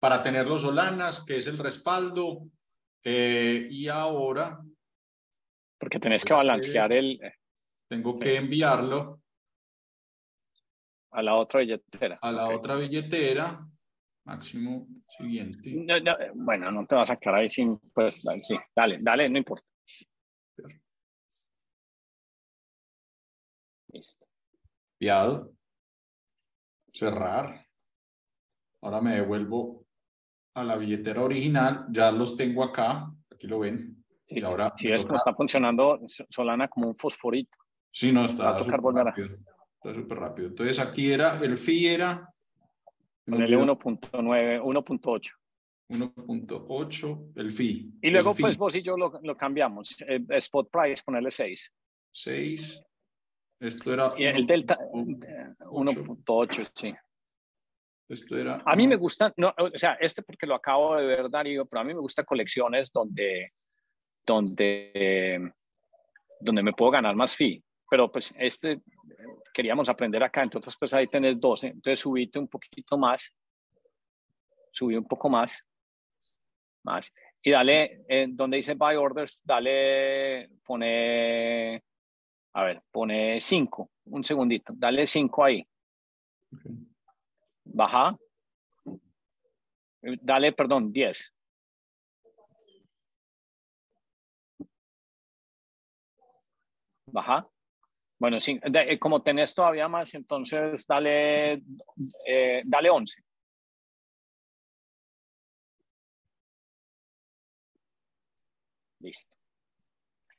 para 0.00 0.20
tener 0.20 0.46
los 0.46 0.62
Solanas, 0.62 1.24
que 1.24 1.36
es 1.36 1.46
el 1.46 1.58
respaldo. 1.58 2.48
Eh, 3.04 3.68
y 3.70 3.86
ahora... 3.86 4.60
Porque 5.78 6.00
tenés 6.00 6.24
que 6.24 6.32
balancear 6.32 6.92
el... 6.92 7.20
Tengo 7.88 8.18
que 8.18 8.36
enviarlo. 8.36 9.21
A 11.12 11.22
la 11.22 11.34
otra 11.34 11.60
billetera. 11.60 12.18
A 12.20 12.32
la 12.32 12.48
otra 12.48 12.76
billetera. 12.76 13.58
Máximo 14.24 14.86
siguiente. 15.08 15.84
bueno, 16.34 16.70
no 16.70 16.86
te 16.86 16.94
vas 16.94 17.10
a 17.10 17.14
sacar 17.14 17.34
ahí 17.34 17.50
sin... 17.50 17.78
Pues 17.92 18.22
sí, 18.40 18.56
dale, 18.74 18.98
dale, 19.00 19.28
no 19.28 19.38
importa. 19.38 19.66
Listo. 23.88 24.26
Enviado. 24.98 25.52
Cerrar. 26.92 27.66
Ahora 28.80 29.00
me 29.00 29.14
devuelvo 29.14 29.84
a 30.54 30.64
la 30.64 30.76
billetera 30.76 31.22
original. 31.22 31.86
Ya 31.90 32.10
los 32.10 32.36
tengo 32.36 32.64
acá. 32.64 33.12
Aquí 33.30 33.46
lo 33.46 33.58
ven. 33.58 34.02
Sí, 34.24 34.38
y 34.38 34.42
ahora 34.42 34.72
sí, 34.76 34.90
es 34.90 35.04
como 35.04 35.16
está 35.16 35.34
funcionando 35.34 36.00
Solana 36.30 36.68
como 36.68 36.88
un 36.88 36.96
fosforito. 36.96 37.58
Sí, 37.90 38.12
no, 38.12 38.24
está. 38.24 38.56
Está 39.84 40.00
súper 40.00 40.18
rápido. 40.18 40.48
Entonces 40.48 40.78
aquí 40.78 41.10
era, 41.10 41.40
el 41.42 41.56
fee 41.56 41.88
era... 41.88 42.32
Ponele 43.24 43.56
1.9, 43.56 44.62
1.8. 44.62 45.32
1.8 45.88 47.32
el 47.34 47.50
fee. 47.50 47.90
Y 48.00 48.10
luego 48.10 48.34
pues 48.34 48.56
vos 48.56 48.76
y 48.76 48.82
yo 48.82 48.96
lo, 48.96 49.20
lo 49.22 49.36
cambiamos. 49.36 49.96
Eh, 50.06 50.24
spot 50.28 50.70
price, 50.70 51.02
ponerle 51.04 51.32
6. 51.32 51.72
6. 52.12 52.82
Esto 53.58 53.92
era... 53.92 54.12
Y 54.16 54.24
el 54.24 54.46
delta 54.46 54.78
1.8, 54.78 56.70
sí. 56.76 56.94
Esto 58.08 58.36
era... 58.36 58.62
A 58.64 58.76
mí 58.76 58.86
me 58.86 58.94
gusta, 58.94 59.34
no, 59.36 59.52
o 59.56 59.76
sea, 59.76 59.94
este 59.94 60.22
porque 60.22 60.46
lo 60.46 60.54
acabo 60.54 60.94
de 60.94 61.06
ver, 61.06 61.28
Darío, 61.28 61.66
pero 61.66 61.80
a 61.80 61.84
mí 61.84 61.92
me 61.92 62.00
gusta 62.00 62.22
colecciones 62.22 62.92
donde, 62.92 63.48
donde, 64.24 65.52
donde 66.38 66.62
me 66.62 66.72
puedo 66.72 66.92
ganar 66.92 67.16
más 67.16 67.34
fee. 67.34 67.64
Pero 67.90 68.10
pues 68.10 68.32
este 68.38 68.80
queríamos 69.52 69.88
aprender 69.88 70.22
acá, 70.22 70.42
entonces 70.42 70.74
pues 70.78 70.92
ahí 70.94 71.06
tenés 71.06 71.38
12, 71.40 71.68
entonces 71.68 72.00
subite 72.00 72.38
un 72.38 72.48
poquito 72.48 72.96
más, 72.98 73.32
subí 74.70 74.96
un 74.96 75.06
poco 75.06 75.28
más, 75.28 75.58
más, 76.84 77.12
y 77.42 77.50
dale, 77.50 78.04
eh, 78.08 78.26
donde 78.28 78.58
dice 78.58 78.74
buy 78.74 78.96
orders, 78.96 79.38
dale, 79.42 80.48
pone 80.64 81.82
a 82.54 82.64
ver, 82.64 82.82
pone 82.90 83.40
5, 83.40 83.90
un 84.06 84.24
segundito, 84.24 84.72
dale 84.76 85.06
5 85.06 85.44
ahí. 85.44 85.66
Baja. 87.64 88.16
Dale, 90.02 90.52
perdón, 90.52 90.92
10. 90.92 91.32
Baja. 97.06 97.51
Bueno, 98.22 98.38
sí, 98.38 98.60
eh, 98.62 99.00
como 99.00 99.20
tenés 99.20 99.52
todavía 99.52 99.88
más, 99.88 100.14
entonces 100.14 100.86
dale, 100.86 101.54
eh, 102.24 102.62
dale 102.64 102.88
11. 102.88 103.20
Listo. 109.00 109.36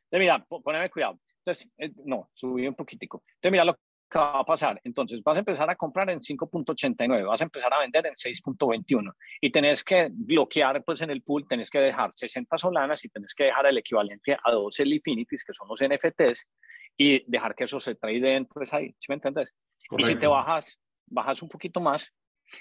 Entonces, 0.09 0.19
mira, 0.19 0.45
poneme 0.63 0.89
cuidado. 0.89 1.19
Entonces, 1.39 1.67
eh, 1.77 1.91
no, 2.05 2.29
subí 2.33 2.65
un 2.69 2.75
poquitico. 2.75 3.21
Entonces, 3.35 3.51
mira 3.51 3.65
lo 3.65 3.75
que 4.13 4.19
va 4.19 4.39
a 4.39 4.45
pasar. 4.45 4.79
Entonces, 4.83 5.21
vas 5.23 5.35
a 5.35 5.39
empezar 5.39 5.69
a 5.69 5.75
comprar 5.75 6.09
en 6.11 6.19
5.89, 6.19 7.25
vas 7.25 7.41
a 7.41 7.45
empezar 7.45 7.73
a 7.73 7.79
vender 7.79 8.05
en 8.05 8.13
6.21 8.13 9.11
y 9.41 9.51
tenés 9.51 9.83
que 9.83 10.09
bloquear, 10.11 10.83
pues 10.83 11.01
en 11.01 11.09
el 11.09 11.23
pool, 11.23 11.47
tenés 11.47 11.69
que 11.69 11.79
dejar 11.79 12.11
60 12.15 12.57
solanas 12.57 13.03
y 13.03 13.09
tenés 13.09 13.33
que 13.33 13.45
dejar 13.45 13.65
el 13.65 13.77
equivalente 13.77 14.37
a 14.41 14.51
12 14.51 14.83
Infinities, 14.83 15.43
que 15.43 15.53
son 15.53 15.67
los 15.67 15.81
NFTs, 15.81 16.47
y 16.95 17.23
dejar 17.29 17.55
que 17.55 17.63
eso 17.63 17.79
se 17.79 17.95
traden, 17.95 18.45
pues 18.45 18.71
ahí, 18.73 18.93
¿sí 18.99 19.07
me 19.09 19.15
entiendes? 19.15 19.51
Y 19.97 20.03
si 20.03 20.15
te 20.15 20.27
bajas, 20.27 20.79
bajas 21.07 21.41
un 21.41 21.49
poquito 21.49 21.81
más, 21.81 22.13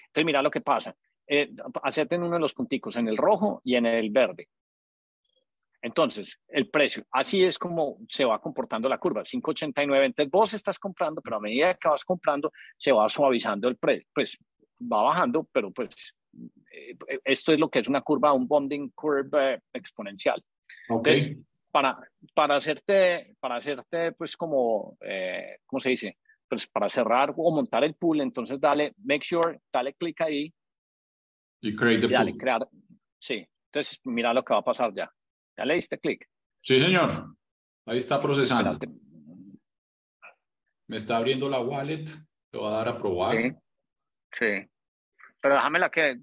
entonces 0.06 0.24
mira 0.24 0.40
lo 0.40 0.50
que 0.50 0.62
pasa. 0.62 0.96
Eh, 1.26 1.50
hacerte 1.82 2.14
en 2.14 2.22
uno 2.22 2.34
de 2.34 2.40
los 2.40 2.54
punticos, 2.54 2.96
en 2.96 3.08
el 3.08 3.16
rojo 3.16 3.60
y 3.62 3.76
en 3.76 3.86
el 3.86 4.10
verde. 4.10 4.48
Entonces, 5.82 6.38
el 6.48 6.70
precio, 6.70 7.04
así 7.10 7.42
es 7.42 7.58
como 7.58 7.98
se 8.08 8.24
va 8.24 8.40
comportando 8.40 8.88
la 8.88 8.98
curva, 8.98 9.24
5.89. 9.24 10.04
Entonces, 10.04 10.30
vos 10.30 10.54
estás 10.54 10.78
comprando, 10.78 11.20
pero 11.20 11.36
a 11.36 11.40
medida 11.40 11.74
que 11.74 11.88
vas 11.88 12.04
comprando, 12.04 12.52
se 12.78 12.92
va 12.92 13.08
suavizando 13.08 13.68
el 13.68 13.76
precio. 13.76 14.08
Pues 14.14 14.38
va 14.80 15.02
bajando, 15.02 15.48
pero 15.52 15.72
pues 15.72 16.14
eh, 16.70 16.96
esto 17.24 17.52
es 17.52 17.58
lo 17.58 17.68
que 17.68 17.80
es 17.80 17.88
una 17.88 18.00
curva, 18.00 18.32
un 18.32 18.46
bonding 18.46 18.90
curve 18.94 19.60
exponencial. 19.72 20.42
Entonces, 20.88 21.36
para, 21.72 21.98
para 22.34 22.56
hacerte, 22.56 23.34
para 23.40 23.56
hacerte, 23.56 24.12
pues 24.12 24.36
como, 24.36 24.96
eh, 25.00 25.56
¿cómo 25.66 25.80
se 25.80 25.90
dice? 25.90 26.18
Pues 26.48 26.66
para 26.66 26.88
cerrar 26.88 27.34
o 27.36 27.50
montar 27.50 27.82
el 27.82 27.94
pool, 27.94 28.20
entonces 28.20 28.60
dale, 28.60 28.94
make 29.04 29.24
sure, 29.24 29.58
dale 29.72 29.94
clic 29.94 30.20
ahí. 30.20 30.52
Y 31.60 31.74
create 31.74 32.06
the 32.06 32.12
dale, 32.12 32.36
crear. 32.36 32.68
Sí, 33.18 33.46
entonces 33.72 33.98
mira 34.04 34.32
lo 34.32 34.44
que 34.44 34.52
va 34.52 34.60
a 34.60 34.64
pasar 34.64 34.92
ya. 34.94 35.10
¿Ya 35.56 35.64
le 35.64 35.74
diste 35.74 35.98
clic? 35.98 36.28
Sí, 36.62 36.80
señor. 36.80 37.36
Ahí 37.86 37.98
está 37.98 38.20
procesando. 38.20 38.78
Me 40.88 40.96
está 40.96 41.16
abriendo 41.16 41.48
la 41.48 41.60
wallet. 41.60 42.04
Te 42.50 42.58
va 42.58 42.68
a 42.68 42.76
dar 42.76 42.88
a 42.88 42.98
probar. 42.98 43.36
Sí. 44.30 44.68
Pero 45.40 45.54
déjame 45.54 45.78
la 45.78 45.90
que... 45.90 46.10
Eh, 46.10 46.18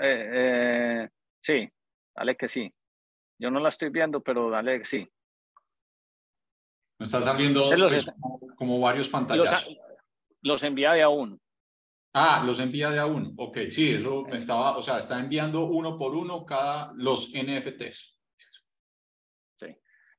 eh, 0.00 1.08
sí, 1.40 1.68
dale 2.14 2.36
que 2.36 2.48
sí. 2.48 2.72
Yo 3.38 3.50
no 3.50 3.58
la 3.58 3.70
estoy 3.70 3.90
viendo, 3.90 4.20
pero 4.20 4.50
dale 4.50 4.78
que 4.78 4.84
sí. 4.84 5.08
Me 7.00 7.06
está 7.06 7.20
saliendo 7.20 7.68
pues, 7.70 8.06
como, 8.54 8.78
varios 8.78 9.08
pantallas. 9.08 9.68
Los, 10.42 10.62
envía 10.62 10.92
de 10.92 11.02
a 11.02 11.08
uno. 11.08 11.40
Ah, 12.14 12.44
los 12.46 12.60
envía 12.60 12.90
de 12.90 13.00
a 13.00 13.06
uno. 13.06 13.32
Ok, 13.36 13.58
sí, 13.70 13.94
eso 13.94 14.22
me 14.22 14.36
estaba, 14.36 14.76
o 14.76 14.82
sea, 14.82 14.98
está 14.98 15.18
enviando 15.18 15.64
uno 15.64 15.98
por 15.98 16.14
uno 16.14 16.46
cada 16.46 16.92
los 16.94 17.32
NFTs. 17.34 18.16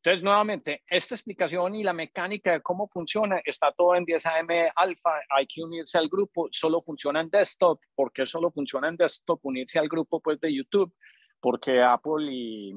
Entonces, 0.04 0.22
nuevamente, 0.22 0.84
esta 0.86 1.16
explicación 1.16 1.76
y 1.76 1.84
la 1.84 1.94
mecánica 1.94 2.52
de 2.52 2.62
cómo 2.62 2.90
funciona 2.90 3.40
está 3.46 3.72
todo 3.72 3.96
en 3.96 4.06
10AM 4.06 4.74
Alpha. 4.76 5.22
Hay 5.30 5.48
que 5.48 5.64
unirse 5.64 5.98
al 5.98 6.10
grupo. 6.10 6.50
Solo 6.52 6.82
funciona 6.82 7.22
en 7.22 7.30
desktop. 7.30 7.80
¿Por 7.96 8.12
qué 8.12 8.26
solo 8.26 8.52
funciona 8.52 8.90
en 8.90 8.98
desktop? 8.98 9.40
Unirse 9.44 9.80
al 9.80 9.88
grupo 9.88 10.20
pues, 10.20 10.42
de 10.42 10.54
YouTube. 10.54 10.94
Porque 11.40 11.82
Apple 11.82 12.26
y, 12.30 12.74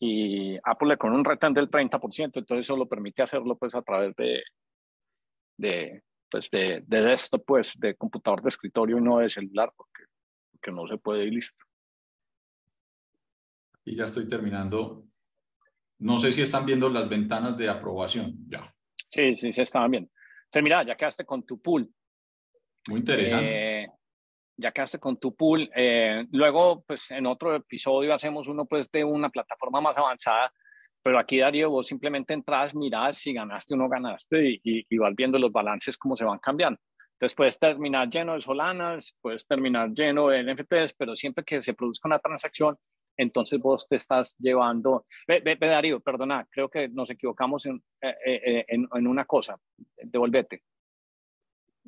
y 0.00 0.58
Apple 0.62 0.88
le 0.88 0.98
con 0.98 1.14
un 1.14 1.24
retén 1.24 1.54
del 1.54 1.70
30%. 1.70 2.32
Entonces, 2.34 2.66
solo 2.66 2.86
permite 2.86 3.22
hacerlo 3.22 3.56
pues, 3.56 3.74
a 3.74 3.80
través 3.80 4.14
de, 4.16 4.42
de, 5.56 6.02
pues, 6.30 6.50
de 6.50 6.84
desktop, 6.86 7.42
pues, 7.46 7.72
de 7.80 7.94
computador 7.94 8.42
de 8.42 8.50
escritorio 8.50 8.98
y 8.98 9.00
no 9.00 9.20
de 9.20 9.30
celular, 9.30 9.72
porque, 9.74 10.02
porque 10.52 10.72
no 10.72 10.86
se 10.86 10.98
puede 10.98 11.24
y 11.24 11.30
listo. 11.30 11.64
Y 13.82 13.96
ya 13.96 14.04
estoy 14.04 14.28
terminando 14.28 15.09
no 16.00 16.18
sé 16.18 16.32
si 16.32 16.42
están 16.42 16.66
viendo 16.66 16.88
las 16.88 17.08
ventanas 17.08 17.56
de 17.56 17.68
aprobación 17.68 18.34
ya. 18.48 18.74
Sí, 19.10 19.36
sí, 19.36 19.52
se 19.52 19.62
estaban 19.62 19.90
viendo. 19.90 20.10
Entonces, 20.44 20.62
mira, 20.62 20.82
ya 20.82 20.96
quedaste 20.96 21.24
con 21.24 21.44
tu 21.44 21.60
pool. 21.60 21.88
Muy 22.88 23.00
interesante. 23.00 23.82
Eh, 23.82 23.88
ya 24.56 24.72
quedaste 24.72 24.98
con 24.98 25.18
tu 25.18 25.34
pool. 25.34 25.70
Eh, 25.74 26.24
luego, 26.32 26.82
pues 26.86 27.10
en 27.10 27.26
otro 27.26 27.54
episodio 27.54 28.14
hacemos 28.14 28.48
uno 28.48 28.66
pues 28.66 28.90
de 28.90 29.04
una 29.04 29.30
plataforma 29.30 29.80
más 29.80 29.96
avanzada, 29.96 30.52
pero 31.02 31.18
aquí 31.18 31.38
Darío, 31.38 31.70
vos 31.70 31.86
simplemente 31.86 32.34
entras, 32.34 32.74
mirás 32.74 33.18
si 33.18 33.32
ganaste 33.32 33.74
o 33.74 33.76
no 33.76 33.88
ganaste 33.88 34.50
y, 34.62 34.86
y, 34.88 34.98
vas 34.98 35.14
viendo 35.14 35.38
los 35.38 35.50
balances 35.50 35.96
cómo 35.96 36.16
se 36.16 36.24
van 36.24 36.38
cambiando. 36.38 36.78
Entonces 37.12 37.34
puedes 37.34 37.58
terminar 37.58 38.08
lleno 38.08 38.34
de 38.34 38.42
solanas, 38.42 39.16
puedes 39.20 39.46
terminar 39.46 39.90
lleno 39.90 40.28
de 40.28 40.42
NFTs, 40.42 40.94
pero 40.96 41.16
siempre 41.16 41.44
que 41.44 41.62
se 41.62 41.74
produzca 41.74 42.08
una 42.08 42.18
transacción, 42.18 42.76
entonces 43.20 43.60
vos 43.60 43.86
te 43.86 43.96
estás 43.96 44.34
llevando, 44.38 45.06
ve, 45.28 45.40
ve, 45.40 45.56
Darío, 45.60 46.00
perdona, 46.00 46.46
creo 46.50 46.70
que 46.70 46.88
nos 46.88 47.10
equivocamos 47.10 47.66
en, 47.66 47.82
eh, 48.00 48.16
eh, 48.24 48.64
en, 48.68 48.88
en, 48.92 49.06
una 49.06 49.26
cosa, 49.26 49.60
devolvete. 49.96 50.62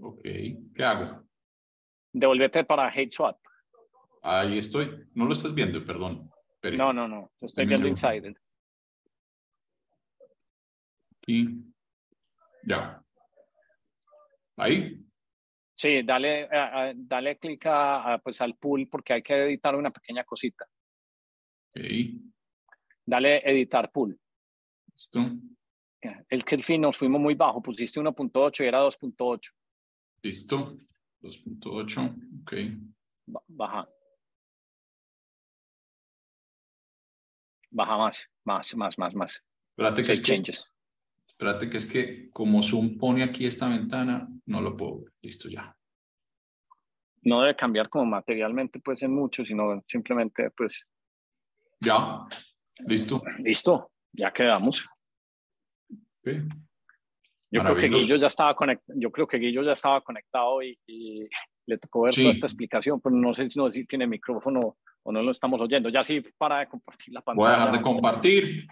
Ok, 0.00 0.20
¿qué 0.74 0.84
hago? 0.84 1.22
Devolvete 2.12 2.64
para 2.64 2.92
Swap. 3.10 3.38
Ahí 4.22 4.58
estoy, 4.58 5.08
no 5.14 5.24
lo 5.24 5.32
estás 5.32 5.54
viendo, 5.54 5.84
perdón. 5.84 6.30
No, 6.76 6.92
no, 6.92 7.08
no, 7.08 7.32
estoy 7.40 7.66
viendo 7.66 7.88
Inside. 7.88 8.34
Aquí, 11.16 11.64
ya. 12.64 13.02
Ahí. 14.56 15.02
Sí, 15.74 16.02
dale, 16.02 16.44
uh, 16.44 16.92
dale 16.94 17.38
clic 17.38 17.66
pues, 18.22 18.40
al 18.40 18.54
pool 18.56 18.86
porque 18.88 19.14
hay 19.14 19.22
que 19.22 19.44
editar 19.44 19.74
una 19.74 19.90
pequeña 19.90 20.24
cosita. 20.24 20.66
Dale 23.04 23.42
editar 23.50 23.90
pool. 23.90 24.18
Listo. 24.86 25.20
El 26.28 26.44
que 26.44 26.54
el 26.56 26.64
fin 26.64 26.80
nos 26.80 26.96
fuimos 26.96 27.20
muy 27.20 27.34
bajo, 27.34 27.62
pusiste 27.62 28.00
1.8 28.00 28.64
y 28.64 28.66
era 28.66 28.82
2.8. 28.82 29.52
Listo. 30.22 30.76
2.8, 31.22 32.42
ok. 32.42 32.52
Baja. 33.48 33.88
Baja 37.70 37.96
más, 37.96 38.28
más, 38.44 38.74
más, 38.76 38.98
más, 38.98 39.14
más. 39.14 39.42
Espérate 39.70 40.02
que, 40.02 40.12
es 40.12 40.20
que, 40.20 40.42
espérate 41.26 41.70
que 41.70 41.76
es 41.78 41.86
que 41.86 42.30
como 42.30 42.62
Zoom 42.62 42.98
pone 42.98 43.22
aquí 43.22 43.46
esta 43.46 43.68
ventana, 43.68 44.28
no 44.46 44.60
lo 44.60 44.76
puedo 44.76 45.04
Listo, 45.22 45.48
ya. 45.48 45.74
No 47.22 47.40
debe 47.40 47.56
cambiar 47.56 47.88
como 47.88 48.04
materialmente, 48.04 48.80
pues, 48.80 49.02
en 49.02 49.14
mucho, 49.14 49.44
sino 49.44 49.82
simplemente, 49.86 50.50
pues, 50.50 50.84
ya, 51.84 52.26
listo. 52.86 53.22
Listo, 53.38 53.90
ya 54.12 54.32
quedamos. 54.32 54.86
Yo 56.24 57.62
creo 57.62 57.76
que 57.76 57.88
Guillo 57.88 58.16
ya 58.16 58.28
estaba 58.28 58.54
conectado, 58.54 58.98
yo 58.98 59.10
creo 59.10 59.26
que 59.26 59.38
Guillo 59.38 59.62
ya 59.62 59.72
estaba 59.72 60.00
conectado 60.00 60.62
y, 60.62 61.28
le 61.64 61.78
tocó 61.78 62.02
ver 62.02 62.14
toda 62.14 62.32
esta 62.32 62.46
explicación, 62.46 63.00
pero 63.00 63.14
no 63.14 63.32
sé 63.34 63.48
si 63.48 63.86
tiene 63.86 64.04
micrófono 64.06 64.78
o 65.04 65.12
no 65.12 65.22
lo 65.22 65.30
estamos 65.30 65.60
oyendo. 65.60 65.90
Ya 65.90 66.02
sí, 66.02 66.20
para 66.36 66.58
de 66.58 66.68
compartir 66.68 67.14
la 67.14 67.20
pantalla. 67.20 67.48
Voy 67.48 67.54
a 67.54 67.56
dejar 67.56 67.76
de 67.76 67.82
compartir. 67.82 68.66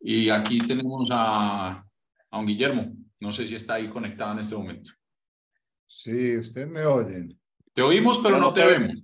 Y 0.00 0.28
aquí 0.28 0.58
tenemos 0.58 1.08
a, 1.10 1.82
a 2.30 2.38
un 2.38 2.46
Guillermo. 2.46 2.92
No 3.20 3.32
sé 3.32 3.46
si 3.46 3.54
está 3.54 3.74
ahí 3.74 3.88
conectado 3.88 4.32
en 4.32 4.40
este 4.40 4.54
momento. 4.54 4.90
Sí, 5.86 6.36
usted 6.36 6.66
me 6.66 6.84
oyen. 6.84 7.38
Te 7.72 7.82
oímos, 7.82 8.18
pero, 8.18 8.38
no, 8.38 8.52
te, 8.52 8.66
vemos. 8.66 9.02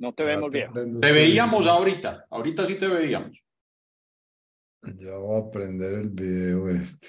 No 0.00 0.14
te 0.14 0.24
vemos 0.24 0.50
bien. 0.50 0.72
Te 0.98 1.12
veíamos 1.12 1.66
ahorita. 1.66 2.24
Ahorita 2.30 2.64
sí 2.64 2.78
te 2.78 2.88
veíamos. 2.88 3.44
Ya 4.96 5.14
voy 5.18 5.36
a 5.36 5.46
aprender 5.46 5.92
el 5.92 6.08
video 6.08 6.70
este. 6.70 7.08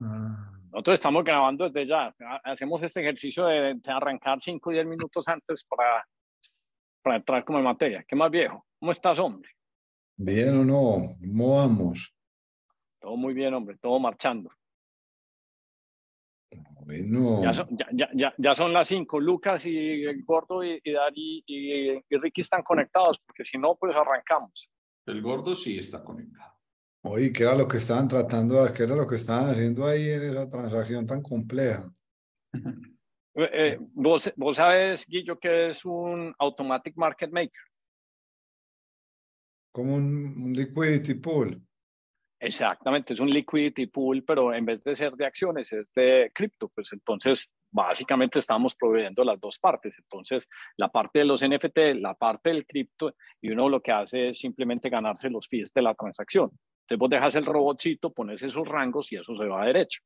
Ah. 0.00 0.50
Nosotros 0.72 0.94
estamos 0.94 1.22
grabando 1.22 1.70
desde 1.70 1.86
ya. 1.86 2.12
Hacemos 2.42 2.82
este 2.82 3.02
ejercicio 3.02 3.46
de, 3.46 3.80
arrancar 3.86 4.42
5 4.42 4.68
o 4.68 4.72
10 4.72 4.84
minutos 4.84 5.28
antes 5.28 5.64
para, 5.64 6.04
para 7.02 7.16
entrar 7.18 7.44
como 7.44 7.58
en 7.58 7.64
materia. 7.64 8.04
¿Qué 8.06 8.16
más 8.16 8.32
viejo? 8.32 8.66
¿Cómo 8.80 8.90
estás, 8.90 9.16
hombre? 9.20 9.48
Bien 10.16 10.56
o 10.56 10.64
no, 10.64 11.16
¿cómo 11.20 11.56
vamos? 11.56 12.15
Todo 13.00 13.16
muy 13.16 13.34
bien, 13.34 13.54
hombre, 13.54 13.76
todo 13.80 13.98
marchando. 13.98 14.50
Bueno. 16.86 17.42
Ya 17.42 17.52
son, 17.52 17.68
ya, 17.70 18.08
ya, 18.14 18.34
ya 18.38 18.54
son 18.54 18.72
las 18.72 18.86
cinco. 18.86 19.18
Lucas 19.18 19.66
y 19.66 20.04
el 20.04 20.22
gordo 20.24 20.62
y, 20.62 20.80
y, 20.84 21.44
y, 21.46 22.16
Ricky 22.16 22.42
están 22.42 22.62
conectados, 22.62 23.18
porque 23.18 23.44
si 23.44 23.58
no, 23.58 23.74
pues 23.74 23.94
arrancamos. 23.96 24.70
El 25.06 25.20
gordo 25.20 25.56
sí 25.56 25.78
está 25.78 26.02
conectado. 26.04 26.54
Oye, 27.02 27.32
¿qué 27.32 27.44
era 27.44 27.54
lo 27.54 27.68
que 27.68 27.76
estaban 27.76 28.08
tratando, 28.08 28.72
qué 28.72 28.84
era 28.84 28.96
lo 28.96 29.06
que 29.06 29.16
estaban 29.16 29.50
haciendo 29.50 29.86
ahí 29.86 30.10
en 30.10 30.22
esa 30.22 30.48
transacción 30.48 31.06
tan 31.06 31.22
compleja? 31.22 31.92
Eh, 33.38 33.50
eh, 33.52 33.78
¿vos, 33.92 34.32
¿Vos 34.34 34.56
sabes, 34.56 35.06
Guillo, 35.06 35.38
que 35.38 35.68
es 35.68 35.84
un 35.84 36.34
automatic 36.38 36.96
market 36.96 37.30
maker? 37.30 37.60
Como 39.70 39.94
un, 39.94 40.42
un 40.42 40.52
liquidity 40.54 41.12
pool. 41.12 41.62
Exactamente, 42.46 43.12
es 43.12 43.18
un 43.18 43.28
liquidity 43.28 43.86
pool, 43.86 44.22
pero 44.22 44.54
en 44.54 44.64
vez 44.64 44.80
de 44.84 44.94
ser 44.94 45.14
de 45.14 45.26
acciones, 45.26 45.72
es 45.72 45.92
de 45.94 46.30
cripto. 46.32 46.68
Pues 46.68 46.92
entonces, 46.92 47.50
básicamente 47.72 48.38
estamos 48.38 48.76
proveyendo 48.76 49.24
las 49.24 49.40
dos 49.40 49.58
partes. 49.58 49.94
Entonces, 49.98 50.46
la 50.76 50.88
parte 50.88 51.18
de 51.18 51.24
los 51.24 51.42
NFT, 51.42 51.96
la 51.96 52.14
parte 52.14 52.50
del 52.50 52.64
cripto, 52.64 53.12
y 53.40 53.50
uno 53.50 53.68
lo 53.68 53.82
que 53.82 53.90
hace 53.90 54.28
es 54.28 54.38
simplemente 54.38 54.88
ganarse 54.88 55.28
los 55.28 55.48
fees 55.48 55.72
de 55.72 55.82
la 55.82 55.92
transacción. 55.94 56.52
Entonces, 56.82 56.98
vos 57.00 57.10
dejas 57.10 57.34
el 57.34 57.46
robotcito, 57.46 58.12
pones 58.12 58.40
esos 58.40 58.68
rangos 58.68 59.10
y 59.10 59.16
eso 59.16 59.36
se 59.36 59.44
va 59.44 59.64
a 59.64 59.66
derecho. 59.66 60.00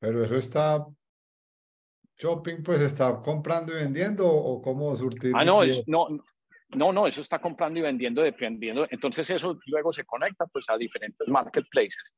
Pero 0.00 0.24
eso 0.24 0.36
está 0.36 0.86
shopping, 2.16 2.62
pues 2.62 2.80
está 2.80 3.20
comprando 3.20 3.74
y 3.74 3.76
vendiendo 3.76 4.26
o 4.26 4.62
cómo 4.62 4.96
surtir. 4.96 5.34
Ah, 5.36 5.44
no, 5.44 5.62
es, 5.62 5.86
no, 5.86 6.08
no, 6.74 6.92
no, 6.92 7.06
eso 7.06 7.20
está 7.20 7.38
comprando 7.38 7.78
y 7.78 7.82
vendiendo 7.82 8.22
dependiendo. 8.22 8.86
Entonces 8.90 9.28
eso 9.30 9.58
luego 9.66 9.92
se 9.92 10.04
conecta 10.04 10.46
pues 10.46 10.68
a 10.68 10.76
diferentes 10.76 11.26
marketplaces. 11.28 12.14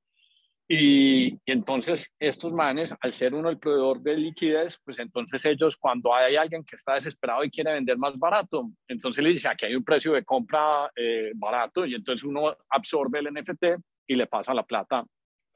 Y, 0.67 1.39
entonces 1.45 2.11
estos 2.19 2.53
manes, 2.53 2.95
al 3.01 3.13
ser 3.13 3.35
uno 3.35 3.51
el 3.51 3.59
proveedor 3.59 4.01
de 4.01 4.17
liquidez, 4.17 4.79
pues 4.83 4.99
entonces 4.99 5.45
ellos 5.45 5.77
cuando 5.77 6.15
hay 6.15 6.37
alguien 6.37 6.65
que 6.65 6.77
está 6.77 6.95
desesperado 6.95 7.45
y 7.45 7.51
quiere 7.51 7.73
vender 7.73 7.99
más 7.99 8.19
barato, 8.19 8.71
entonces 8.89 9.23
le 9.23 9.31
dice, 9.31 9.49
aquí 9.49 9.67
hay 9.67 9.75
un 9.75 9.85
precio 9.85 10.13
de 10.13 10.25
compra 10.25 10.91
eh, 10.97 11.33
barato 11.35 11.85
y 11.85 11.95
entonces 11.95 12.25
uno 12.25 12.57
absorbe 12.71 13.19
el 13.19 13.35
NFT 13.35 13.65
y 14.07 14.17
le 14.17 14.27
pasa 14.27 14.55
la 14.55 14.63
plata. 14.63 15.05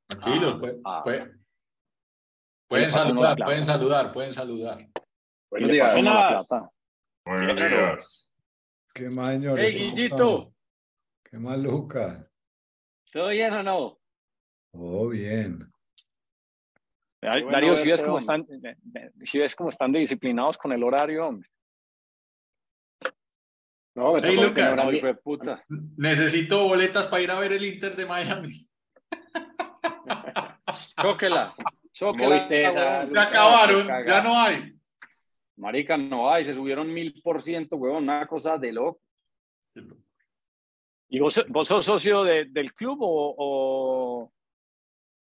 Tranquilo, 0.07 0.61
pueden 2.69 2.91
saludar, 2.91 3.37
pueden 3.39 3.65
saludar, 3.65 4.13
pueden 4.13 4.33
saludar. 4.33 4.89
Buenos 5.51 5.71
días. 5.71 5.95
Buenos 7.25 7.57
días. 7.57 8.28
¿Qué 8.99 9.09
más, 9.09 9.35
señor? 9.35 9.61
Hey, 9.61 9.75
Guillito. 9.75 10.53
¿Qué 11.23 11.39
más, 11.39 11.57
Lucas? 11.57 12.27
¿Todo 13.13 13.29
bien 13.29 13.55
o 13.55 13.63
no? 13.63 14.01
Todo 14.73 15.09
bien. 15.11 15.73
Darío, 17.23 17.77
si 17.77 17.89
ves, 17.89 18.03
cómo 18.03 18.19
están, 18.19 18.45
si 19.23 19.39
ves 19.39 19.55
cómo 19.55 19.71
están 19.71 19.93
disciplinados 19.93 20.59
con 20.59 20.73
el 20.73 20.83
horario, 20.83 21.29
hombre. 21.29 21.49
No, 23.95 24.15
me 24.15 24.21
hey, 24.25 24.35
Lucas, 24.35 24.77
puta. 25.23 25.65
necesito 25.97 26.65
boletas 26.65 27.07
para 27.07 27.23
ir 27.23 27.31
a 27.31 27.39
ver 27.39 27.53
el 27.53 27.65
Inter 27.65 27.95
de 27.95 28.05
Miami. 28.05 28.51
Chóquela. 31.01 31.55
Chóquela. 31.93 32.39
Ya 32.49 33.23
acabaron, 33.23 33.87
ya 34.05 34.23
no 34.23 34.37
hay. 34.37 34.78
Marica, 35.59 35.97
no 35.97 36.31
hay, 36.31 36.45
se 36.45 36.55
subieron 36.55 36.93
mil 36.93 37.21
por 37.23 37.43
ciento, 37.43 37.77
huevón, 37.77 38.05
una 38.05 38.27
cosa 38.27 38.57
de 38.57 38.73
loco. 38.73 39.01
¿Y 41.09 41.19
vos, 41.19 41.45
vos 41.49 41.67
sos 41.67 41.85
socio 41.85 42.23
de, 42.23 42.45
del 42.47 42.73
club 42.75 42.99
o, 43.01 43.35
o, 43.37 44.33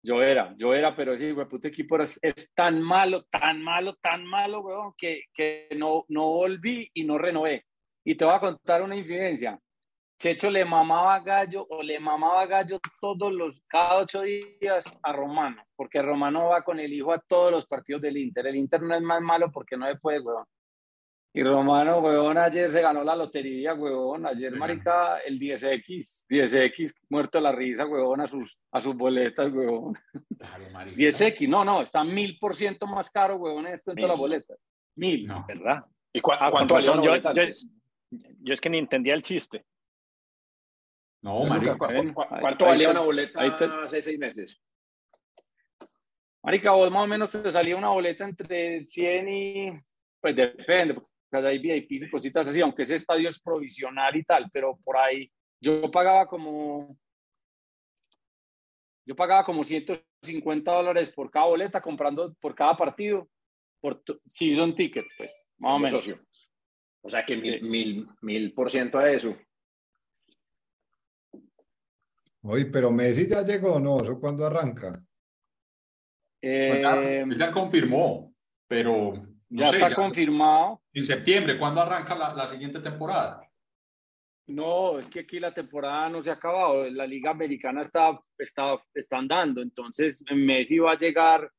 Yo 0.02 0.22
era, 0.22 0.54
yo 0.56 0.72
era, 0.72 0.94
pero 0.94 1.16
sí, 1.16 1.32
güey, 1.32 1.48
puto 1.48 1.66
equipo 1.66 2.00
es, 2.00 2.18
es, 2.22 2.52
tan 2.54 2.80
malo, 2.80 3.24
tan 3.24 3.62
malo, 3.62 3.96
tan 3.96 4.24
malo, 4.24 4.60
huevón, 4.60 4.94
que, 4.96 5.24
que 5.34 5.68
no, 5.76 6.04
no 6.08 6.26
volví 6.26 6.88
y 6.94 7.04
no 7.04 7.18
renové. 7.18 7.64
Y 8.04 8.14
te 8.14 8.24
voy 8.24 8.34
a 8.34 8.40
contar 8.40 8.82
una 8.82 8.96
infidencia. 8.96 9.58
Checho 10.20 10.50
le 10.50 10.66
mamaba 10.66 11.18
gallo 11.20 11.66
o 11.70 11.83
le 11.83 11.98
mamaba 11.98 12.44
gallo 12.44 12.78
todos 13.00 13.33
los, 13.33 13.62
cada 13.66 13.96
ocho 14.00 14.20
días 14.20 14.85
a 15.02 15.12
Romano, 15.14 15.64
porque 15.74 16.02
Romano 16.02 16.48
va 16.48 16.61
con 16.61 16.78
el 16.78 16.92
hijo 16.92 17.11
a 17.11 17.20
todos 17.20 17.50
los 17.50 17.66
partidos 17.66 18.02
del 18.02 18.18
Inter. 18.18 18.46
El 18.46 18.56
Inter 18.56 18.83
no 18.83 18.94
es 18.94 19.00
más 19.00 19.22
malo 19.22 19.50
porque 19.50 19.78
no 19.78 19.87
se 19.87 19.96
puede, 19.96 20.20
weón. 20.20 20.44
Y 21.33 21.42
Romano, 21.42 22.00
weón, 22.00 22.37
ayer 22.37 22.70
se 22.70 22.83
ganó 22.83 23.02
la 23.02 23.16
lotería, 23.16 23.72
weón. 23.72 24.26
Ayer, 24.26 24.54
marica, 24.54 25.20
el 25.20 25.40
10X, 25.40 26.26
10X, 26.28 26.92
muerto 27.09 27.40
la 27.40 27.52
risa, 27.52 27.87
weón, 27.87 28.20
a 28.20 28.26
sus, 28.26 28.59
a 28.72 28.80
sus 28.83 28.94
boletas, 28.94 29.50
weón. 29.50 29.94
10X, 30.98 31.48
no, 31.48 31.64
no, 31.64 31.80
está 31.80 32.04
mil 32.04 32.38
por 32.38 32.54
ciento 32.54 32.87
más 32.87 33.11
caro, 33.11 33.37
weón, 33.37 33.68
esto 33.68 33.92
en 33.92 33.96
todas 33.96 34.11
las 34.11 34.18
boletas. 34.18 34.59
Mil, 34.96 35.26
¿verdad? 35.48 35.83
¿Y 36.12 36.20
ah, 36.30 36.50
cuánto 36.50 36.78
yo, 36.78 37.02
yo 37.02 38.52
es 38.52 38.61
que 38.61 38.68
ni 38.68 38.76
entendía 38.76 39.14
el 39.14 39.22
chiste. 39.22 39.64
No, 41.22 41.44
Marica, 41.44 41.76
¿cuánto 41.76 42.64
valía 42.64 42.90
una 42.90 43.00
boleta 43.00 43.40
hace 43.85 44.00
seis 44.00 44.18
meses? 44.18 44.62
Marica, 46.42 46.70
vos 46.70 46.90
más 46.90 47.04
o 47.04 47.06
menos 47.06 47.30
te 47.30 47.50
salía 47.50 47.76
una 47.76 47.90
boleta 47.90 48.24
entre 48.24 48.85
100 48.87 49.28
y, 49.28 49.70
pues 50.20 50.35
depende, 50.35 50.94
porque 50.94 51.46
hay 51.46 51.59
VIP 51.59 51.92
y 51.92 52.11
cositas 52.11 52.48
así, 52.48 52.62
aunque 52.62 52.83
ese 52.83 52.96
estadio 52.96 53.28
es 53.28 53.38
provisional 53.38 54.16
y 54.16 54.24
tal, 54.24 54.48
pero 54.50 54.78
por 54.83 54.96
ahí 54.96 55.30
yo 55.61 55.90
pagaba 55.90 56.26
como, 56.26 56.96
yo 59.06 59.14
pagaba 59.14 59.44
como 59.44 59.62
100 59.62 60.02
50 60.22 60.72
dólares 60.72 61.11
por 61.11 61.30
cada 61.30 61.46
boleta, 61.46 61.80
comprando 61.80 62.35
por 62.40 62.54
cada 62.54 62.76
partido, 62.76 63.28
por 63.80 64.02
season 64.26 64.74
ticket, 64.74 65.06
pues, 65.16 65.46
más 65.59 65.74
o 65.74 65.78
menos. 65.78 65.90
Socio. 65.92 66.20
O 67.02 67.09
sea 67.09 67.24
que 67.24 67.37
mil, 67.37 67.62
mil, 67.62 68.09
mil 68.20 68.52
por 68.52 68.70
ciento 68.70 68.98
a 68.98 69.11
eso. 69.11 69.37
Oye, 72.42 72.66
pero 72.66 72.90
Messi 72.90 73.29
ya 73.29 73.42
llegó, 73.42 73.79
¿no? 73.79 73.98
¿Eso 73.98 74.18
cuándo 74.18 74.46
arranca? 74.46 75.03
Eh, 76.42 77.24
ya 77.37 77.53
confirmó, 77.53 78.35
pero 78.66 79.12
ya 79.50 79.64
está 79.68 79.94
confirmado. 79.94 80.81
En 80.92 81.03
septiembre, 81.03 81.59
¿cuándo 81.59 81.83
arranca 81.83 82.16
la, 82.16 82.35
la, 82.35 82.46
siguiente 82.46 82.81
temporada? 82.81 83.42
No, 84.46 84.98
es 84.98 85.09
que 85.09 85.20
aquí 85.20 85.38
la 85.38 85.53
temporada 85.53 86.09
no 86.09 86.22
se 86.22 86.31
ha 86.31 86.35
acabado. 86.35 86.88
La 86.90 87.07
Liga 87.07 87.31
Americana 87.31 87.83
está, 87.83 88.18
está, 88.38 88.83
está 88.94 89.18
andando. 89.18 89.61
Entonces, 89.61 90.24
Messi 90.35 90.79
va 90.79 90.92
a 90.92 90.98
llegar. 90.98 91.50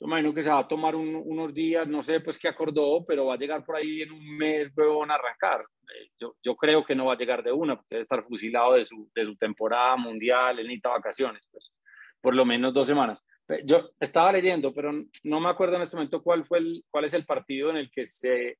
Yo 0.00 0.06
imagino 0.06 0.32
que 0.32 0.42
se 0.42 0.50
va 0.50 0.60
a 0.60 0.68
tomar 0.68 0.94
unos 0.94 1.52
días, 1.52 1.88
no 1.88 2.02
sé 2.02 2.20
pues 2.20 2.38
qué 2.38 2.46
acordó, 2.46 3.04
pero 3.04 3.26
va 3.26 3.34
a 3.34 3.38
llegar 3.38 3.64
por 3.64 3.76
ahí 3.76 4.02
en 4.02 4.12
un 4.12 4.36
mes, 4.36 4.70
luego 4.76 5.00
van 5.00 5.10
a 5.10 5.14
arrancar. 5.14 5.60
Eh, 5.60 6.10
yo, 6.20 6.36
yo 6.42 6.54
creo 6.54 6.84
que 6.84 6.94
no 6.94 7.06
va 7.06 7.14
a 7.14 7.16
llegar 7.16 7.42
de 7.42 7.50
una, 7.50 7.74
porque 7.74 7.96
debe 7.96 8.02
estar 8.02 8.22
fusilado 8.24 8.74
de 8.74 8.84
su, 8.84 9.10
de 9.12 9.24
su 9.24 9.36
temporada 9.36 9.96
mundial, 9.96 10.58
él 10.58 10.66
necesita 10.66 10.90
vacaciones, 10.90 11.48
pues, 11.50 11.72
por 12.20 12.34
lo 12.34 12.44
menos 12.44 12.72
dos 12.72 12.86
semanas. 12.86 13.24
Yo 13.64 13.90
estaba 13.98 14.30
leyendo, 14.30 14.72
pero 14.72 14.92
no 15.24 15.40
me 15.40 15.48
acuerdo 15.48 15.76
en 15.76 15.82
este 15.82 15.96
momento 15.96 16.22
cuál, 16.22 16.44
fue 16.44 16.58
el, 16.58 16.84
cuál 16.90 17.06
es 17.06 17.14
el 17.14 17.24
partido 17.24 17.70
en 17.70 17.78
el 17.78 17.90
que 17.90 18.06
se, 18.06 18.58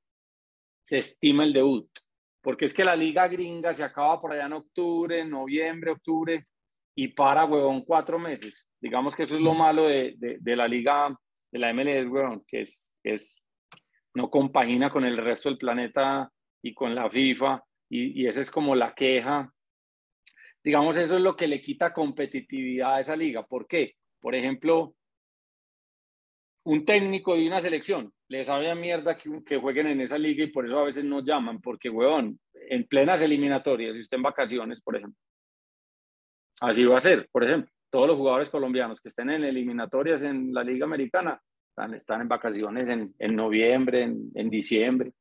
se 0.83 0.99
estima 0.99 1.45
el 1.45 1.53
debut. 1.53 1.89
Porque 2.41 2.65
es 2.65 2.75
que 2.75 2.85
la 2.85 2.97
liga 2.97 3.29
gringa 3.29 3.75
se 3.75 3.85
acaba 3.85 4.19
por 4.19 4.33
allá 4.33 4.47
en 4.47 4.55
octubre, 4.55 5.25
noviembre, 5.25 5.91
octubre, 5.93 6.47
y 6.95 7.09
para, 7.09 7.45
huevón, 7.45 7.83
cuatro 7.83 8.19
meses. 8.19 8.69
Digamos 8.81 9.15
que 9.15 9.23
eso 9.23 9.37
es 9.37 9.41
lo 9.41 9.55
malo 9.55 9.85
de, 9.85 10.17
de, 10.19 10.57
la 10.57 10.67
liga, 10.67 11.17
de 11.51 11.59
la 11.59 11.73
MLS, 11.73 12.09
huevón, 12.09 12.45
que 12.47 12.63
es, 12.63 12.93
es, 13.03 13.45
no 14.15 14.31
compagina 14.31 14.91
con 14.91 15.05
el 15.05 15.17
resto 15.17 15.49
del 15.49 15.59
planeta 15.59 16.31
y 16.63 16.75
con 16.75 16.95
la 16.95 17.09
FIFA, 17.11 17.63
y, 17.89 18.23
y 18.23 18.27
esa 18.27 18.41
es 18.41 18.51
como 18.51 18.75
la 18.75 18.95
queja. 18.95 19.53
Digamos, 20.63 20.97
eso 20.97 21.17
es 21.17 21.23
lo 21.23 21.37
que 21.37 21.47
le 21.47 21.61
quita 21.61 21.93
competitividad 21.93 22.97
a 22.97 23.01
esa 23.01 23.17
liga. 23.17 23.47
¿Por 23.47 23.67
qué? 23.67 23.95
Por 24.21 24.35
ejemplo, 24.35 24.95
un 26.65 26.85
técnico 26.85 27.35
de 27.35 27.47
una 27.47 27.61
selección 27.61 28.13
le 28.29 28.45
sabe 28.45 28.71
a 28.71 28.75
mierda 28.75 29.17
que, 29.17 29.57
jueguen 29.57 29.87
en 29.87 30.03
esa 30.03 30.19
liga 30.19 30.45
y 30.45 30.49
por 30.49 30.67
eso 30.67 30.79
a 30.79 30.85
veces 30.85 31.03
no 31.05 31.25
llaman, 31.25 31.61
porque, 31.61 31.89
weón, 31.89 32.39
en 32.53 32.87
plenas 32.87 33.23
eliminatorias, 33.23 33.95
si 33.95 34.01
usted 34.01 34.19
en 34.19 34.23
vacaciones, 34.23 34.81
por 34.83 34.97
ejemplo, 34.97 35.19
así 36.61 36.85
va 36.85 36.99
a 36.99 37.01
ser, 37.01 37.27
por 37.33 37.45
ejemplo, 37.45 37.73
todos 37.91 38.07
los 38.07 38.17
jugadores 38.17 38.51
colombianos 38.51 39.01
que 39.01 39.09
estén 39.09 39.31
en 39.31 39.45
eliminatorias 39.45 40.23
en 40.23 40.53
la 40.53 40.63
liga 40.63 40.85
americana 40.85 41.41
están, 41.69 41.95
están 41.95 42.21
en 42.23 42.29
vacaciones 42.29 42.89
en, 42.89 43.15
en 43.19 43.37
noviembre, 43.37 44.03
en, 44.03 44.31
en 44.35 44.51
diciembre. 44.51 45.13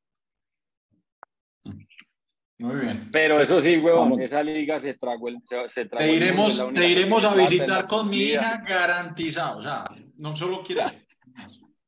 Muy 2.58 2.74
bien. 2.80 3.08
Pero 3.12 3.40
eso 3.40 3.60
sí, 3.60 3.76
huevón, 3.78 4.20
esa 4.20 4.42
liga 4.42 4.80
se 4.80 4.94
tragó 4.94 5.28
el. 5.28 5.38
Se, 5.68 5.84
tragó 5.86 6.04
te 6.04 6.12
iremos, 6.12 6.72
te 6.74 6.88
iremos 6.88 7.24
a 7.24 7.34
visitar 7.34 7.86
con 7.86 8.10
mi 8.10 8.18
hija 8.18 8.64
garantizado. 8.66 9.58
O 9.58 9.62
sea, 9.62 9.84
no 10.16 10.34
solo 10.34 10.62
quieres. 10.64 11.06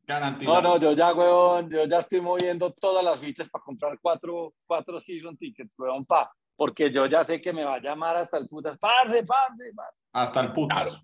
Garantizado. 0.06 0.62
No, 0.62 0.68
no, 0.68 0.80
yo 0.80 0.92
ya, 0.92 1.12
huevón, 1.12 1.68
yo 1.68 1.86
ya 1.86 1.98
estoy 1.98 2.20
moviendo 2.20 2.72
todas 2.72 3.04
las 3.04 3.18
fichas 3.18 3.48
para 3.48 3.64
comprar 3.64 3.98
cuatro, 4.00 4.54
cuatro 4.64 5.00
season 5.00 5.36
tickets, 5.36 5.74
huevón, 5.76 6.06
pa. 6.06 6.30
Porque 6.54 6.92
yo 6.92 7.06
ya 7.06 7.24
sé 7.24 7.40
que 7.40 7.52
me 7.52 7.64
va 7.64 7.74
a 7.74 7.80
llamar 7.80 8.16
hasta 8.16 8.38
el 8.38 8.46
putas. 8.46 8.78
Parce, 8.78 9.24
parce, 9.24 9.72
parce. 9.74 9.99
Hasta 10.12 10.40
el 10.40 10.52
putas. 10.52 11.02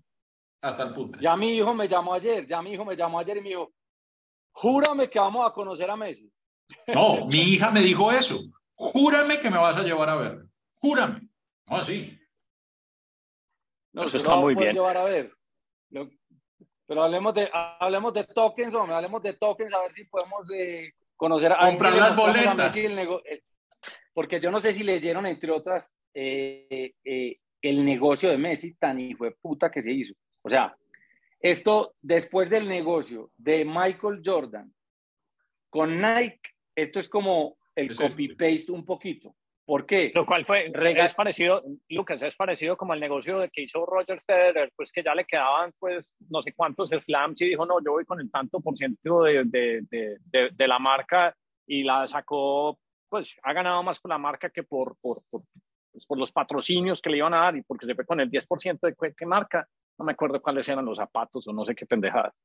Hasta 0.61 0.83
el 0.83 0.93
putas. 0.93 1.21
Ya 1.21 1.35
mi 1.35 1.49
hijo 1.49 1.73
me 1.73 1.87
llamó 1.87 2.13
ayer, 2.13 2.45
ya 2.47 2.61
mi 2.61 2.73
hijo 2.73 2.85
me 2.85 2.95
llamó 2.95 3.19
ayer 3.19 3.37
y 3.37 3.41
me 3.41 3.49
dijo, 3.49 3.71
júrame 4.51 5.09
que 5.09 5.19
vamos 5.19 5.49
a 5.49 5.53
conocer 5.53 5.89
a 5.89 5.95
Messi. 5.95 6.31
No, 6.87 7.25
mi 7.31 7.39
hija 7.41 7.71
me 7.71 7.81
dijo 7.81 8.11
eso 8.11 8.39
júrame 8.77 9.39
que 9.41 9.49
me 9.49 9.57
vas 9.57 9.77
a 9.77 9.83
llevar 9.83 10.09
a 10.09 10.15
ver. 10.15 10.45
Júrame. 10.79 11.27
No, 11.65 11.77
así. 11.77 12.17
No, 13.91 14.05
eso 14.05 14.17
está 14.17 14.35
muy 14.35 14.55
bien. 14.55 14.73
Llevar 14.73 14.97
a 14.97 15.03
ver. 15.03 15.33
Pero 16.85 17.03
hablemos 17.03 17.33
de, 17.33 17.49
hablemos 17.51 18.13
de 18.13 18.23
tokens, 18.25 18.73
hombre, 18.73 18.95
hablemos 18.95 19.21
de 19.21 19.33
tokens, 19.33 19.73
a 19.73 19.81
ver 19.81 19.93
si 19.93 20.05
podemos 20.05 20.49
eh, 20.51 20.93
conocer 21.17 21.51
a 21.51 21.67
Comprar 21.67 21.93
las 21.93 22.15
boletas. 22.15 22.77
Eh, 22.77 23.43
porque 24.13 24.39
yo 24.39 24.51
no 24.51 24.61
sé 24.61 24.73
si 24.73 24.83
leyeron, 24.83 25.25
entre 25.25 25.51
otras, 25.51 25.93
eh, 26.13 26.93
el 27.61 27.83
negocio 27.83 28.29
de 28.29 28.37
Messi 28.37 28.73
tan 28.75 28.99
hijo 28.99 29.25
de 29.25 29.31
puta 29.31 29.71
que 29.71 29.81
se 29.81 29.91
hizo. 29.91 30.13
O 30.41 30.49
sea, 30.49 30.75
esto 31.39 31.93
después 32.01 32.49
del 32.49 32.67
negocio 32.67 33.31
de 33.37 33.65
Michael 33.65 34.21
Jordan 34.23 34.73
con 35.69 36.01
Nike, 36.01 36.41
esto 36.75 36.99
es 36.99 37.09
como 37.09 37.57
el 37.75 37.95
copy-paste 37.95 38.71
un 38.71 38.85
poquito. 38.85 39.35
¿Por 39.67 39.85
qué? 39.85 40.13
Lo 40.15 40.25
cual 40.25 40.45
fue, 40.45 40.71
es 40.73 41.13
parecido, 41.13 41.61
Lucas, 41.89 42.21
es 42.21 42.33
parecido 42.35 42.77
como 42.77 42.93
el 42.93 43.01
negocio 43.01 43.39
de 43.39 43.49
que 43.49 43.63
hizo 43.63 43.85
Roger 43.85 44.21
Federer, 44.21 44.71
pues 44.73 44.93
que 44.93 45.03
ya 45.03 45.13
le 45.13 45.25
quedaban 45.25 45.73
pues 45.77 46.13
no 46.29 46.41
sé 46.41 46.53
cuántos 46.53 46.91
slams 46.91 47.41
y 47.41 47.49
dijo, 47.49 47.65
no, 47.65 47.83
yo 47.83 47.91
voy 47.91 48.05
con 48.05 48.21
el 48.21 48.31
tanto 48.31 48.61
por 48.61 48.77
ciento 48.77 49.23
de, 49.23 49.43
de, 49.43 49.81
de, 49.91 50.49
de, 50.53 50.67
la 50.67 50.79
marca 50.79 51.35
y 51.67 51.83
la 51.83 52.07
sacó, 52.07 52.79
pues 53.09 53.35
ha 53.43 53.51
ganado 53.51 53.83
más 53.83 53.99
por 53.99 54.09
la 54.09 54.17
marca 54.17 54.49
que 54.49 54.63
por, 54.63 54.95
por, 55.01 55.21
por, 55.29 55.41
pues, 55.97 56.05
por 56.05 56.19
los 56.19 56.31
patrocinios 56.31 57.01
que 57.01 57.09
le 57.09 57.17
iban 57.17 57.33
a 57.33 57.45
dar 57.45 57.55
y 57.55 57.63
porque 57.63 57.87
se 57.87 57.95
fue 57.95 58.05
con 58.05 58.19
el 58.19 58.29
10% 58.29 58.79
de 58.81 59.15
qué 59.15 59.25
marca, 59.25 59.67
no 59.97 60.05
me 60.05 60.11
acuerdo 60.11 60.39
cuáles 60.39 60.69
eran 60.69 60.85
los 60.85 60.99
zapatos 60.99 61.47
o 61.47 61.53
no 61.53 61.65
sé 61.65 61.73
qué 61.73 61.87
pendejadas. 61.87 62.35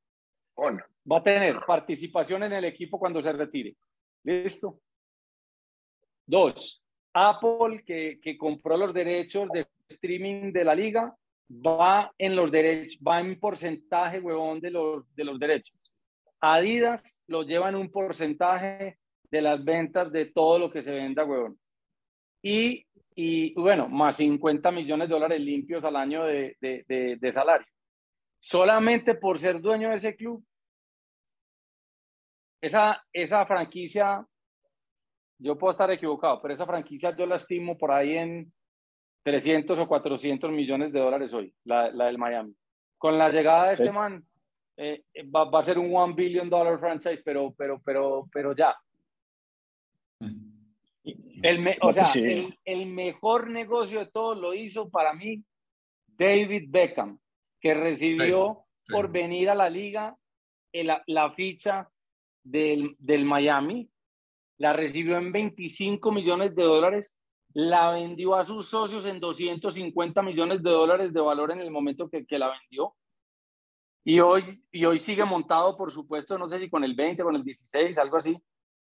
Bueno, 0.55 0.83
va 1.11 1.19
a 1.19 1.23
tener 1.23 1.59
participación 1.67 2.41
en 2.41 2.53
el 2.53 2.65
equipo 2.65 2.97
cuando 2.97 3.21
se 3.21 3.31
retire. 3.31 3.75
Listo. 4.23 4.79
Dos, 6.25 6.83
Apple, 7.13 7.83
que, 7.85 8.19
que, 8.19 8.35
compró 8.39 8.75
los 8.75 8.91
derechos 8.91 9.47
de 9.51 9.67
streaming 9.87 10.51
de 10.51 10.63
la 10.63 10.73
liga, 10.73 11.15
va 11.51 12.11
en 12.17 12.35
los 12.35 12.49
derechos, 12.49 12.97
va 13.07 13.19
en 13.19 13.39
porcentaje, 13.39 14.19
huevón, 14.19 14.59
de 14.61 14.71
los, 14.71 15.13
de 15.13 15.25
los 15.25 15.37
derechos. 15.37 15.77
Adidas 16.41 17.21
lo 17.27 17.43
lleva 17.43 17.69
en 17.69 17.75
un 17.75 17.91
porcentaje 17.91 18.97
de 19.29 19.41
las 19.43 19.63
ventas 19.63 20.11
de 20.11 20.25
todo 20.25 20.57
lo 20.57 20.71
que 20.71 20.81
se 20.81 20.91
venda, 20.91 21.23
huevón. 21.23 21.59
Y, 22.43 22.85
y 23.15 23.53
bueno, 23.55 23.87
más 23.87 24.17
50 24.17 24.69
millones 24.71 25.07
de 25.07 25.13
dólares 25.13 25.41
limpios 25.41 25.83
al 25.83 25.95
año 25.95 26.25
de, 26.25 26.55
de, 26.59 27.17
de 27.19 27.33
salario. 27.33 27.65
Solamente 28.37 29.15
por 29.15 29.39
ser 29.39 29.61
dueño 29.61 29.89
de 29.89 29.95
ese 29.95 30.15
club, 30.15 30.43
esa, 32.61 33.01
esa 33.11 33.45
franquicia 33.45 34.25
yo 35.39 35.57
puedo 35.57 35.71
estar 35.71 35.91
equivocado, 35.91 36.41
pero 36.41 36.53
esa 36.53 36.65
franquicia 36.65 37.15
yo 37.15 37.25
la 37.25 37.35
estimo 37.35 37.77
por 37.77 37.91
ahí 37.91 38.17
en 38.17 38.53
300 39.23 39.77
o 39.79 39.87
400 39.87 40.51
millones 40.51 40.93
de 40.93 40.99
dólares 40.99 41.33
hoy, 41.33 41.53
la, 41.65 41.91
la 41.91 42.05
del 42.05 42.17
Miami. 42.17 42.55
Con 42.97 43.17
la 43.17 43.29
llegada 43.29 43.67
de 43.67 43.73
este 43.73 43.91
man, 43.91 44.25
eh, 44.77 45.03
va, 45.33 45.45
va, 45.45 45.59
a 45.59 45.63
ser 45.63 45.77
un 45.77 45.93
one 45.93 46.13
billion 46.13 46.49
dollar 46.49 46.79
franchise, 46.79 47.21
pero, 47.23 47.53
pero, 47.57 47.81
pero, 47.83 48.29
pero 48.31 48.55
ya. 48.55 48.75
El 51.03 51.77
o 51.81 51.91
sea, 51.91 52.05
el, 52.15 52.57
el, 52.63 52.85
mejor 52.85 53.49
negocio 53.49 53.99
de 53.99 54.11
todos 54.11 54.37
lo 54.37 54.53
hizo 54.53 54.89
para 54.89 55.13
mí 55.13 55.43
David 56.07 56.65
Beckham, 56.69 57.19
que 57.59 57.73
recibió 57.73 58.63
por 58.87 59.11
venir 59.11 59.49
a 59.49 59.55
la 59.55 59.69
liga 59.69 60.15
la, 60.71 61.03
la 61.07 61.31
ficha 61.31 61.89
del, 62.43 62.95
del 62.99 63.25
Miami 63.25 63.89
la 64.57 64.71
recibió 64.73 65.17
en 65.17 65.31
25 65.31 66.11
millones 66.11 66.55
de 66.55 66.63
dólares, 66.63 67.17
la 67.53 67.91
vendió 67.91 68.35
a 68.35 68.43
sus 68.43 68.69
socios 68.69 69.05
en 69.05 69.19
250 69.19 70.21
millones 70.21 70.63
de 70.63 70.69
dólares 70.69 71.13
de 71.13 71.21
valor 71.21 71.51
en 71.51 71.59
el 71.59 71.69
momento 71.69 72.09
que, 72.09 72.25
que 72.25 72.39
la 72.39 72.49
vendió. 72.49 72.95
Y 74.05 74.19
hoy, 74.19 74.63
y 74.71 74.85
hoy 74.85 74.99
sigue 74.99 75.25
montado, 75.25 75.77
por 75.77 75.91
supuesto, 75.91 76.37
no 76.37 76.47
sé 76.47 76.59
si 76.59 76.69
con 76.69 76.83
el 76.83 76.93
20, 76.93 77.23
con 77.23 77.35
el 77.35 77.43
16, 77.43 77.97
algo 77.97 78.17
así. 78.17 78.37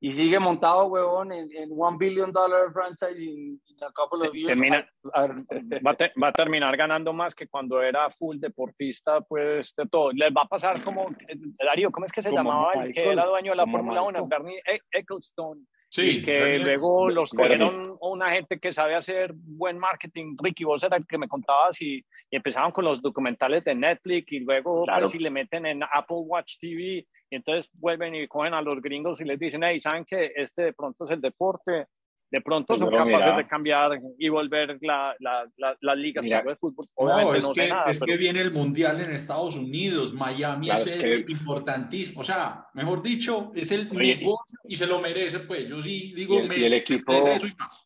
Y 0.01 0.13
sigue 0.13 0.39
montado, 0.39 0.85
huevón, 0.85 1.33
en, 1.33 1.49
en 1.53 1.69
One 1.75 1.97
Billion 1.97 2.31
Dollar 2.31 2.71
Franchise 2.71 3.21
in, 3.21 3.59
a 3.81 3.91
couple 3.91 4.25
of 4.25 4.33
years. 4.33 4.47
Termina, 4.47 4.88
va, 5.03 5.91
a 5.91 6.21
va, 6.21 6.27
a 6.29 6.31
terminar 6.31 6.77
ganando 6.77 7.12
más 7.12 7.35
que 7.35 7.47
cuando 7.47 7.81
era 7.81 8.09
full 8.12 8.38
deportista, 8.39 9.19
pues 9.21 9.73
de 9.75 9.85
todo. 9.88 10.12
Les 10.13 10.31
va 10.31 10.43
a 10.43 10.47
pasar 10.47 10.81
como, 10.81 11.09
Darío, 11.57 11.91
¿cómo 11.91 12.05
es 12.05 12.13
que 12.13 12.21
se 12.21 12.31
llamaba 12.31 12.73
el 12.73 12.93
que 12.93 13.12
era 13.12 13.25
dueño 13.25 13.51
de 13.51 13.57
la 13.57 13.67
Fórmula 13.67 14.01
1? 14.01 14.27
Bernie 14.27 14.62
e-, 14.65 14.79
Ecclestone. 14.91 15.65
Sí, 15.91 16.17
y 16.17 16.21
que 16.21 16.60
luego 16.60 17.10
los 17.10 17.32
cogieron 17.32 17.97
una 17.99 18.32
gente 18.32 18.60
que 18.60 18.73
sabe 18.73 18.93
hacer 18.93 19.32
buen 19.34 19.80
marketing. 19.80 20.36
Ricky, 20.38 20.63
vos 20.63 20.84
era 20.84 20.97
el 20.97 21.08
que 21.08 21.17
me 21.17 21.28
contabas 21.28 21.82
y, 21.82 22.06
y 22.30 22.36
empezaron 22.36 22.71
con 22.71 22.86
los 22.86 23.02
documentales 23.02 23.63
de 23.63 23.73
Netflix 23.73 24.32
y 24.32 24.39
luego 24.39 24.84
claro. 24.84 25.08
si 25.08 25.17
le 25.17 25.32
meten 25.32 25.65
en 25.65 25.82
Apple 25.84 26.17
Watch 26.19 26.58
TV 26.60 27.08
y 27.32 27.36
entonces 27.36 27.71
vuelven 27.73 28.13
y 28.13 28.28
cogen 28.28 28.54
a 28.54 28.62
los 28.62 28.80
gringos 28.82 29.19
y 29.19 29.25
les 29.25 29.39
dicen, 29.39 29.63
hey, 29.63 29.82
¿saben 29.82 30.06
que 30.06 30.32
este 30.36 30.63
de 30.63 30.73
pronto 30.73 31.06
es 31.06 31.12
el 31.12 31.21
deporte? 31.21 31.88
De 32.32 32.42
pronto 32.42 32.68
Pues 32.68 32.80
son 32.80 32.89
bueno, 32.89 33.06
capaces 33.06 33.26
mira. 33.26 33.38
de 33.38 33.48
cambiar 33.48 34.00
y 34.20 34.30
volver 34.30 34.78
la, 34.82 35.15
la, 35.20 35.50
la- 35.82 35.96
ligas 35.96 36.24
de 36.24 36.56
fútbol. 36.58 36.86
No, 36.98 37.06
Obviamente 37.06 37.38
es, 37.39 37.44
no 37.44 37.54
que, 37.54 37.68
nada, 37.70 37.92
es 37.92 38.00
pero- 38.00 38.12
que 38.12 38.18
viene 38.18 38.42
el 38.42 38.52
Mundial 38.52 39.02
en 39.02 39.12
Estados 39.12 39.56
Unidos, 39.56 40.13
Miami 40.13 40.68
Claro, 40.68 40.82
es, 40.84 40.96
es 40.96 40.98
que- 41.04 41.26
importantísimo, 41.32 42.22
o 42.22 42.24
sea, 42.24 42.68
mejor 42.74 43.02
dicho, 43.02 43.52
es 43.56 43.72
el 43.72 43.89
Oye, 43.96 44.22
y 44.68 44.76
se 44.76 44.86
lo 44.88 45.00
merece, 45.00 45.39
pues 45.39 45.68
yo 45.68 45.82
sí 45.82 46.13
digo, 46.15 46.36
y 46.36 46.38
el- 46.46 46.58
y 46.60 46.65
el 46.65 46.74
equipo- 46.74 47.12
merece 47.13 47.36
eso 47.38 47.48
y 47.48 47.56
más. 47.56 47.86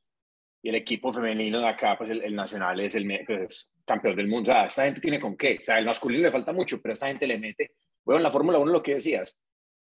Y 0.62 0.70
el 0.70 0.76
equipo 0.76 1.12
femenino 1.12 1.60
de 1.60 1.68
acá, 1.68 1.98
pues 1.98 2.10
el, 2.10 2.22
el 2.22 2.36
nacional 2.36 2.80
es 2.80 2.96
el 2.96 3.06
pues, 3.28 3.42
es 3.50 3.72
campeón 3.86 4.16
del 4.16 4.28
mundo. 4.30 4.50
O 4.52 4.54
sea, 4.54 4.66
esta 4.66 4.86
gente 4.86 5.02
tiene 5.02 5.20
con 5.20 5.36
qué. 5.36 5.60
O 5.62 5.66
sea, 5.66 5.78
el 5.78 5.86
masculino 5.86 6.24
le 6.24 6.32
falta 6.32 6.54
mucho, 6.54 6.82
pero 6.82 6.94
esta 6.94 7.08
gente 7.08 7.28
le 7.28 7.38
mete. 7.38 7.72
Bueno, 8.06 8.20
en 8.20 8.24
la 8.24 8.32
Fórmula 8.32 8.60
1 8.60 8.72
lo 8.72 8.82
que 8.82 8.94
decías, 8.94 9.38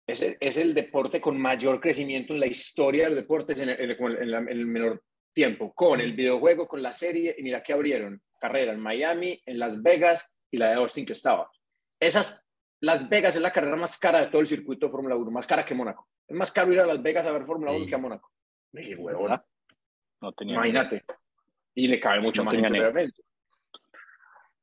es 0.07 0.23
el, 0.23 0.37
es 0.41 0.57
el 0.57 0.75
deporte 0.75 1.21
con 1.21 1.41
mayor 1.41 1.81
crecimiento 1.81 2.33
en 2.33 2.41
la 2.41 2.47
historia 2.47 3.05
de 3.05 3.11
los 3.11 3.17
deportes 3.21 3.59
en 3.61 3.69
el, 3.71 3.81
en 3.81 3.91
el- 3.91 4.23
en 4.23 4.31
la- 4.31 4.38
en 4.38 4.49
el 4.49 4.67
menor 4.67 5.03
tiempo, 5.33 5.73
con 5.73 6.01
el 6.01 6.12
videojuego, 6.15 6.67
con 6.67 6.83
la 6.83 6.93
serie. 6.93 7.35
Y 7.38 7.43
mira 7.43 7.62
que 7.62 7.73
abrieron 7.73 8.21
carrera 8.41 8.73
en 8.73 8.81
Miami, 8.81 9.41
en 9.47 9.59
Las 9.59 9.81
Vegas 9.83 10.27
y 10.51 10.57
la 10.59 10.69
de 10.71 10.75
Austin 10.75 11.07
que 11.07 11.12
estaba. 11.15 11.51
Esas, 12.01 12.47
Las 12.81 13.09
Vegas 13.09 13.37
es 13.37 13.43
la 13.43 13.53
carrera 13.53 13.77
más 13.77 13.97
cara 13.97 14.21
de 14.21 14.27
todo 14.27 14.41
el 14.41 14.47
circuito 14.49 14.87
de 14.87 14.91
Fórmula 14.93 15.15
1, 15.17 15.31
más 15.31 15.47
cara 15.47 15.65
que 15.65 15.73
Mónaco. 15.75 16.09
Es 16.27 16.37
más 16.37 16.51
caro 16.51 16.73
ir 16.73 16.81
a 16.81 16.87
Las 16.87 17.01
Vegas 17.01 17.25
a 17.27 17.33
ver 17.33 17.45
Fórmula 17.47 17.71
1 17.73 17.85
Sí. 17.85 17.88
que 17.88 17.95
a 17.95 17.99
Mónaco. 17.99 18.31
Me 18.73 18.81
dije, 18.81 18.97
huevón. 18.97 19.41
No 20.21 20.33
tenía 20.33 20.55
idea. 20.55 20.67
Imagínate. 20.69 21.05
Y 21.75 21.87
le 21.88 22.01
cabe 22.01 22.21
mucho 22.21 22.43
No 22.43 22.47
más 22.47 22.55
gente. 22.55 23.12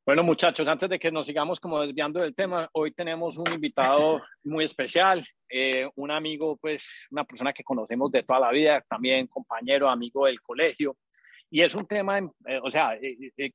Bueno, 0.10 0.24
muchachos, 0.24 0.68
antes 0.68 0.90
de 0.90 0.98
que 0.98 1.12
nos 1.12 1.28
sigamos 1.28 1.60
como 1.60 1.80
desviando 1.80 2.20
del 2.20 2.34
tema, 2.34 2.68
hoy 2.72 2.92
tenemos 2.94 3.38
un 3.38 3.54
invitado 3.54 4.24
muy 4.44 4.66
especial, 4.66 5.24
eh, 5.48 5.88
un 5.98 6.10
amigo, 6.10 6.58
pues 6.58 6.90
una 7.12 7.24
persona 7.26 7.54
que 7.54 7.64
conocemos 7.64 8.12
de 8.12 8.24
toda 8.24 8.40
la 8.40 8.50
vida, 8.50 8.84
también 8.90 9.28
compañero, 9.28 9.88
amigo 9.88 10.26
del 10.26 10.42
colegio, 10.42 10.98
y 11.52 11.62
es 11.62 11.76
un 11.76 11.86
tema, 11.86 12.18
eh, 12.18 12.60
o 12.64 12.72
sea, 12.72 12.96
eh, 12.96 13.52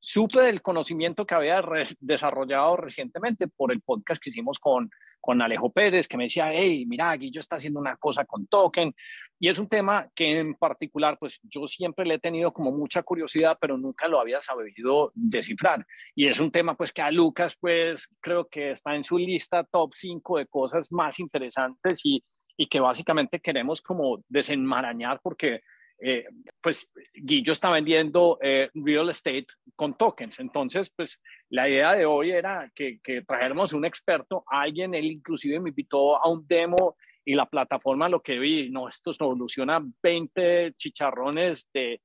supe 0.00 0.40
del 0.40 0.62
conocimiento 0.62 1.26
que 1.26 1.34
había 1.34 1.62
desarrollado 2.00 2.76
recientemente 2.76 3.48
por 3.48 3.72
el 3.72 3.80
podcast 3.80 4.22
que 4.22 4.30
hicimos 4.30 4.58
con, 4.58 4.90
con 5.20 5.42
Alejo 5.42 5.72
Pérez, 5.72 6.06
que 6.06 6.16
me 6.16 6.24
decía, 6.24 6.52
hey, 6.52 6.84
mira, 6.86 7.14
Guillo 7.16 7.40
está 7.40 7.56
haciendo 7.56 7.80
una 7.80 7.96
cosa 7.96 8.24
con 8.24 8.46
Token, 8.46 8.94
y 9.38 9.48
es 9.48 9.58
un 9.58 9.68
tema 9.68 10.08
que 10.14 10.38
en 10.38 10.54
particular, 10.54 11.18
pues 11.18 11.38
yo 11.42 11.66
siempre 11.66 12.06
le 12.06 12.14
he 12.14 12.18
tenido 12.18 12.52
como 12.52 12.72
mucha 12.72 13.02
curiosidad, 13.02 13.58
pero 13.60 13.76
nunca 13.76 14.08
lo 14.08 14.20
había 14.20 14.40
sabido 14.40 15.12
descifrar. 15.14 15.84
Y 16.14 16.28
es 16.28 16.40
un 16.40 16.50
tema 16.50 16.74
pues 16.74 16.92
que 16.92 17.02
a 17.02 17.10
Lucas 17.10 17.56
pues 17.60 18.08
creo 18.20 18.48
que 18.48 18.70
está 18.70 18.94
en 18.94 19.04
su 19.04 19.18
lista 19.18 19.64
top 19.64 19.92
5 19.94 20.38
de 20.38 20.46
cosas 20.46 20.90
más 20.90 21.18
interesantes 21.18 22.00
y, 22.04 22.22
y 22.56 22.66
que 22.66 22.80
básicamente 22.80 23.40
queremos 23.40 23.82
como 23.82 24.22
desenmarañar 24.28 25.20
porque 25.22 25.60
eh, 25.98 26.26
pues 26.60 26.90
Guillo 27.14 27.52
está 27.52 27.70
vendiendo 27.70 28.38
eh, 28.42 28.70
real 28.74 29.08
estate 29.08 29.46
con 29.76 29.96
tokens. 29.96 30.40
Entonces, 30.40 30.90
pues 30.96 31.20
la 31.50 31.68
idea 31.68 31.92
de 31.92 32.06
hoy 32.06 32.30
era 32.30 32.70
que, 32.74 32.98
que 33.02 33.22
trajéramos 33.22 33.72
un 33.72 33.84
experto, 33.84 34.42
alguien, 34.48 34.94
él 34.94 35.04
inclusive 35.04 35.60
me 35.60 35.68
invitó 35.68 36.16
a 36.16 36.28
un 36.28 36.46
demo 36.46 36.96
y 37.26 37.34
la 37.34 37.46
plataforma 37.46 38.08
lo 38.08 38.22
que 38.22 38.38
vi, 38.38 38.70
no, 38.70 38.88
esto 38.88 39.12
soluciona 39.12 39.84
20 40.02 40.74
chicharrones 40.78 41.68
de, 41.74 42.00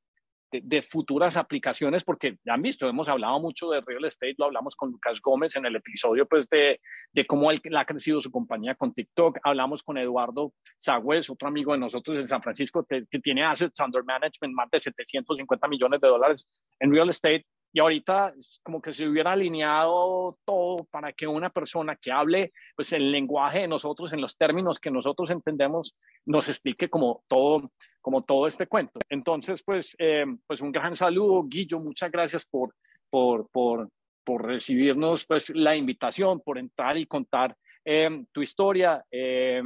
futuras 0.82 1.38
aplicaciones, 1.38 2.04
porque 2.04 2.38
ya 2.44 2.56
han 2.56 2.62
visto, 2.62 2.90
hemos 2.90 3.08
hablado 3.08 3.40
mucho 3.40 3.70
de 3.70 3.80
real 3.80 4.04
estate, 4.04 4.36
lo 4.38 4.46
hablamos 4.46 4.76
con 4.76 4.92
Lucas 4.92 5.22
Gómez 5.22 5.56
en 5.56 5.66
el 5.66 5.78
episodio 5.78 6.26
pues 6.26 6.50
de, 6.50 6.82
de 7.14 7.26
cómo 7.26 7.52
él, 7.52 7.62
ha 7.78 7.86
crecido 7.86 8.20
su 8.20 8.30
compañía 8.32 8.76
con 8.76 8.94
TikTok, 8.94 9.38
hablamos 9.44 9.82
con 9.82 9.98
Eduardo 9.98 10.54
Sagüez, 10.78 11.30
otro 11.30 11.48
amigo 11.48 11.72
de 11.72 11.78
nosotros 11.78 12.18
en 12.18 12.28
San 12.28 12.42
Francisco, 12.42 12.84
que, 12.84 13.06
que 13.10 13.20
tiene 13.20 13.46
assets 13.46 13.80
under 13.80 14.04
management, 14.04 14.54
más 14.54 14.70
de 14.72 14.82
750 14.82 15.68
millones 15.70 16.02
de 16.02 16.08
dólares 16.10 16.50
en 16.80 16.92
real 16.92 17.10
estate, 17.10 17.46
y 17.74 17.80
ahorita 17.80 18.34
como 18.64 18.82
que 18.82 18.94
se 18.94 19.08
hubiera 19.08 19.32
alineado 19.32 20.38
todo 20.46 20.86
para 20.92 21.14
que 21.14 21.28
una 21.28 21.50
persona 21.50 21.96
que 21.96 22.12
hable 22.12 22.52
pues 22.76 22.92
el 22.94 23.12
lenguaje 23.12 23.60
de 23.60 23.68
nosotros 23.68 24.12
en 24.14 24.22
los 24.22 24.38
términos 24.38 24.80
que 24.80 24.92
nosotros 24.92 25.30
entendemos 25.30 25.96
nos 26.26 26.50
explique 26.50 26.90
como 26.90 27.24
todo 27.28 27.72
como 28.02 28.24
todo 28.24 28.48
este 28.48 28.68
cuento. 28.68 29.00
Entonces 29.10 29.64
pues 29.64 29.96
eh, 30.00 30.26
pues 30.48 30.62
un 30.62 30.72
gran 30.72 30.96
saludo 30.96 31.44
Guillo 31.48 31.80
muchas 31.80 32.12
gracias 32.12 32.46
por 32.46 32.76
por 33.10 33.50
por 33.52 33.90
por 34.24 34.46
recibirnos 34.46 35.26
pues 35.26 35.50
la 35.50 35.76
invitación 35.76 36.42
por 36.42 36.58
entrar 36.58 36.98
y 36.98 37.06
contar 37.06 37.56
eh, 37.86 38.26
tu 38.32 38.42
historia 38.42 39.04
eh, 39.10 39.62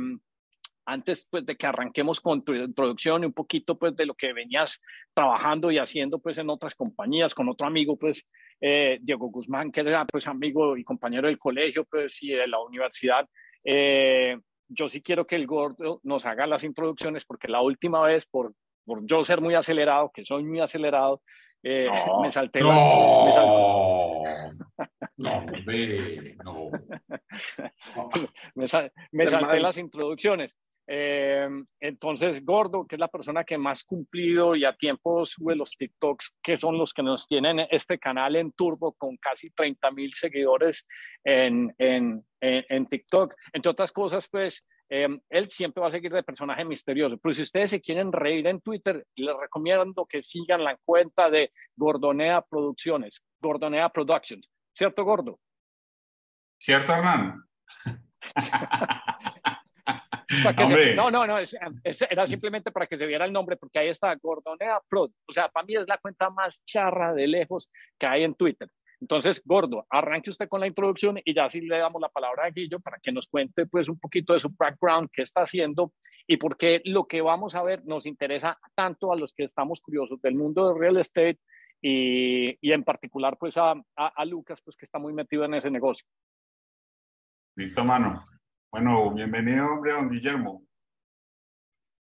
antes 0.86 1.28
pues 1.30 1.46
de 1.46 1.56
que 1.56 1.66
arranquemos 1.66 2.22
con 2.22 2.44
tu 2.44 2.54
introducción 2.54 3.24
y 3.24 3.26
un 3.26 3.34
poquito 3.34 3.78
pues 3.78 3.96
de 3.96 4.06
lo 4.06 4.14
que 4.14 4.34
venías 4.34 4.80
trabajando 5.14 5.72
y 5.72 5.80
haciendo 5.80 6.20
pues 6.20 6.38
en 6.38 6.50
otras 6.50 6.76
compañías 6.76 7.34
con 7.34 7.50
otro 7.50 7.66
amigo 7.66 7.98
pues 7.98 8.28
eh, 8.62 9.00
Diego 9.02 9.28
Guzmán 9.30 9.72
que 9.72 9.82
era 9.82 10.06
pues 10.06 10.28
amigo 10.28 10.78
y 10.78 10.84
compañero 10.84 11.28
del 11.28 11.40
colegio 11.40 11.86
pues 11.86 12.22
y 12.22 12.30
de 12.30 12.48
la 12.48 12.60
universidad. 12.60 13.28
Eh, 13.64 14.38
yo 14.68 14.88
sí 14.88 15.02
quiero 15.02 15.26
que 15.26 15.36
el 15.36 15.48
gordo 15.48 16.00
nos 16.04 16.26
haga 16.26 16.48
las 16.48 16.64
introducciones 16.64 17.26
porque 17.26 17.48
la 17.48 17.62
última 17.62 18.02
vez 18.02 18.26
por, 18.26 18.54
por 18.86 19.06
yo 19.06 19.24
ser 19.24 19.42
muy 19.42 19.56
acelerado 19.56 20.12
que 20.14 20.24
soy 20.24 20.44
muy 20.44 20.60
acelerado 20.60 21.22
eh, 21.64 21.88
no, 21.88 22.22
me 22.22 22.32
salté 22.32 22.62
no, 22.62 22.68
las, 22.68 23.26
me 25.18 25.64
salté, 25.64 26.38
no, 26.46 26.70
no. 26.70 26.72
me, 28.56 28.68
sal, 28.68 28.92
me 29.12 29.28
salté 29.28 29.60
las 29.60 29.78
introducciones 29.78 30.52
eh, 30.88 31.50
entonces, 31.80 32.46
Gordo, 32.46 32.86
que 32.86 32.96
es 32.96 33.00
la 33.00 33.08
persona 33.08 33.44
que 33.44 33.58
más 33.58 33.84
cumplido 33.84 34.56
y 34.56 34.66
a 34.66 34.76
tiempo 34.76 35.26
sube 35.26 35.56
los 35.56 35.72
TikToks, 35.72 36.36
que 36.44 36.58
son 36.58 36.78
los 36.78 36.94
que 36.94 37.02
nos 37.02 37.28
tienen 37.28 37.66
este 37.72 37.98
canal 37.98 38.36
en 38.36 38.52
Turbo 38.52 38.94
con 38.94 39.18
casi 39.18 39.50
30 39.50 39.92
mil 39.92 40.14
seguidores 40.14 40.86
en, 41.24 41.74
en, 41.80 42.24
en, 42.40 42.66
en, 42.70 42.86
TikTok. 42.86 43.34
Entre 43.54 43.72
otras 43.72 43.92
cosas, 43.92 44.28
pues, 44.30 44.68
eh, 44.90 45.08
él 45.30 45.50
siempre 45.52 45.82
va 45.82 45.88
a 45.88 45.92
seguir 45.92 46.12
de 46.12 46.22
personaje 46.22 46.64
misterioso. 46.64 47.18
Pero 47.18 47.34
si 47.34 47.42
ustedes 47.42 47.72
se 47.72 47.82
quieren 47.82 48.12
reír 48.12 48.46
en 48.46 48.62
Twitter, 48.62 49.06
les 49.16 49.36
recomiendo 49.36 50.06
que 50.06 50.22
sigan 50.22 50.64
la 50.64 50.78
cuenta 50.86 51.32
de 51.32 51.52
Gordonea 51.76 52.42
Producciones, 52.42 53.24
Gordonea 53.40 53.90
Productions. 53.90 54.48
¿Cierto, 54.72 55.04
Gordo? 55.04 55.40
¿Cierto, 56.60 56.94
Hernán? 56.94 57.44
Se, 60.28 60.96
no, 60.96 61.12
no, 61.12 61.28
no, 61.28 61.38
es, 61.38 61.56
es, 61.84 62.02
era 62.04 62.26
simplemente 62.28 62.72
para 62.72 62.88
que 62.88 62.98
se 62.98 63.06
viera 63.06 63.26
el 63.26 63.34
nombre, 63.34 63.58
porque 63.58 63.80
ahí 63.80 63.90
está 63.90 64.16
Gordonea 64.16 64.80
Pro. 64.88 65.10
O 65.28 65.34
sea, 65.34 65.50
para 65.50 65.66
mí 65.66 65.76
es 65.76 65.88
la 65.88 65.98
cuenta 65.98 66.30
más 66.30 66.64
charra 66.66 67.14
de 67.14 67.28
lejos 67.28 67.70
que 67.98 68.08
hay 68.08 68.24
en 68.24 68.36
Twitter. 68.36 68.70
Entonces, 69.02 69.42
Gordo, 69.46 69.86
arranque 69.90 70.30
usted 70.30 70.48
con 70.48 70.62
la 70.62 70.68
introducción 70.68 71.20
y 71.24 71.34
ya 71.34 71.50
sí 71.50 71.62
le 71.62 71.78
damos 71.78 72.02
la 72.02 72.10
palabra 72.10 72.46
a 72.46 72.50
Guillo 72.50 72.80
para 72.80 72.98
que 73.00 73.12
nos 73.12 73.28
cuente 73.28 73.66
pues 73.66 73.90
un 73.90 74.00
poquito 74.00 74.34
de 74.34 74.40
su 74.40 74.50
background, 74.50 75.10
qué 75.12 75.22
está 75.22 75.42
haciendo 75.42 75.94
y 76.26 76.38
por 76.38 76.58
qué 76.58 76.82
lo 76.86 77.06
que 77.06 77.22
vamos 77.22 77.56
a 77.56 77.64
ver 77.64 77.86
nos 77.86 78.06
interesa 78.06 78.58
tanto 78.74 79.12
a 79.12 79.18
los 79.18 79.34
que 79.34 79.44
estamos 79.44 79.82
curiosos 79.82 80.22
del 80.22 80.36
mundo 80.36 80.68
del 80.68 80.80
real 80.80 80.98
estate 80.98 81.40
y, 81.82 82.58
y 82.62 82.72
en 82.72 82.84
particular 82.84 83.38
pues 83.38 83.58
a, 83.58 83.72
a, 83.72 84.08
a 84.08 84.26
Lucas, 84.26 84.62
pues 84.64 84.76
que 84.78 84.86
está 84.86 84.98
muy 84.98 85.14
metido 85.14 85.44
en 85.46 85.56
ese 85.56 85.70
negocio. 85.70 86.06
Listo, 87.58 87.84
mano. 87.86 88.22
Bueno, 88.76 89.10
bienvenido, 89.12 89.68
hombre, 89.72 89.94
don 89.94 90.10
Guillermo. 90.10 90.62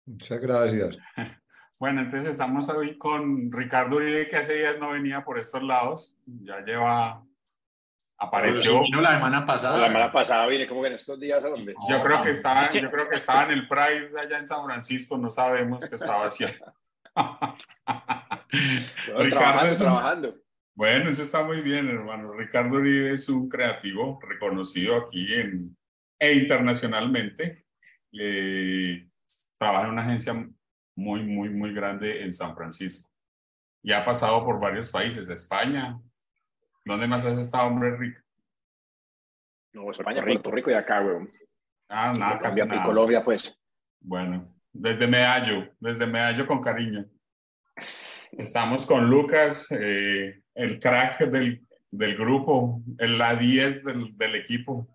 Muchas 0.08 0.41
gracias. 0.41 0.98
Bueno, 1.80 2.02
entonces 2.02 2.32
estamos 2.32 2.67
hoy 2.70 2.98
con 2.98 3.52
Ricardo 3.52 3.98
Uribe, 3.98 4.28
que 4.28 4.38
hace 4.38 4.56
días 4.56 4.80
no 4.80 4.89
venía 4.89 5.24
por 5.24 5.38
estos 5.38 5.62
lados. 5.62 6.17
Ya 6.26 6.62
lleva, 6.65 7.24
apareció. 8.17 8.82
Vino 8.82 9.00
la 9.00 9.13
semana 9.13 9.46
pasada. 9.46 9.78
La 9.78 9.86
semana 9.86 10.12
pasada 10.12 10.48
vine 10.48 10.67
como 10.67 10.82
que 10.82 10.88
en 10.88 10.93
estos 10.93 11.20
días, 11.20 11.43
hombre. 11.43 11.76
Yo 11.88 12.02
creo 12.02 12.24
que 12.24 12.32
estaba, 12.32 12.63
es 12.63 12.72
que... 12.72 12.82
yo 12.82 12.89
creo 12.89 13.08
que 13.08 13.17
estaba 13.17 13.43
en 13.43 13.52
el 13.52 13.67
Pride 13.67 14.20
allá 14.20 14.39
en 14.39 14.48
San 14.48 14.65
Francisco, 14.65 15.20
no 15.20 15.30
sabemos 15.30 15.88
qué 15.88 15.98
estaba 15.98 16.26
haciendo. 16.26 16.74
Ricardo 18.50 19.30
trabajando, 19.30 19.72
un... 19.72 19.78
trabajando. 19.78 20.36
Bueno, 20.74 21.12
eso 21.12 21.22
está 21.22 21.43
muy 21.43 21.62
bien, 21.62 21.88
hermano. 21.88 22.34
Ricardo 22.34 22.78
Uribe 22.78 23.12
es 23.12 23.30
un 23.30 23.48
creativo 23.48 24.20
reconocido 24.28 24.96
aquí 24.96 25.32
en, 25.36 25.78
e 26.19 26.34
internacionalmente. 26.34 27.65
Eh, 28.12 29.08
trabaja 29.58 29.86
en 29.86 29.91
una 29.91 30.01
agencia 30.03 30.34
muy, 30.95 31.23
muy, 31.23 31.49
muy 31.49 31.73
grande 31.73 32.23
en 32.23 32.34
San 32.34 32.56
Francisco. 32.56 33.10
Y 33.84 33.91
ha 33.91 34.03
pasado 34.03 34.43
por 34.43 34.60
varios 34.60 34.89
países, 34.89 35.30
España. 35.30 35.99
¿Dónde 36.84 37.08
más 37.08 37.25
has 37.25 37.38
estado, 37.38 37.67
hombre, 37.67 37.95
Rick? 37.97 38.23
No, 39.73 39.91
España, 39.91 40.23
Puerto 40.23 40.51
Rico 40.51 40.71
y 40.71 40.73
acá, 40.73 41.01
weón. 41.01 41.32
Ah, 41.89 42.13
nada, 42.17 42.39
casi 42.39 42.65
nada. 42.65 42.84
Colombia, 42.84 43.23
pues. 43.23 43.58
Bueno, 43.99 44.53
desde 44.73 45.08
Medallo, 45.08 45.69
desde 45.80 46.08
Medallo 46.08 46.45
con 46.47 46.62
cariño. 46.62 47.06
Estamos 48.32 48.86
con 48.86 49.10
Lucas, 49.10 49.71
eh, 49.71 50.41
el 50.53 50.80
crack 50.80 51.25
del, 51.30 51.65
del 51.91 52.15
grupo, 52.15 52.82
el 52.97 53.17
la 53.17 53.36
10 53.36 53.84
del, 53.86 54.17
del 54.17 54.36
equipo. 54.36 54.88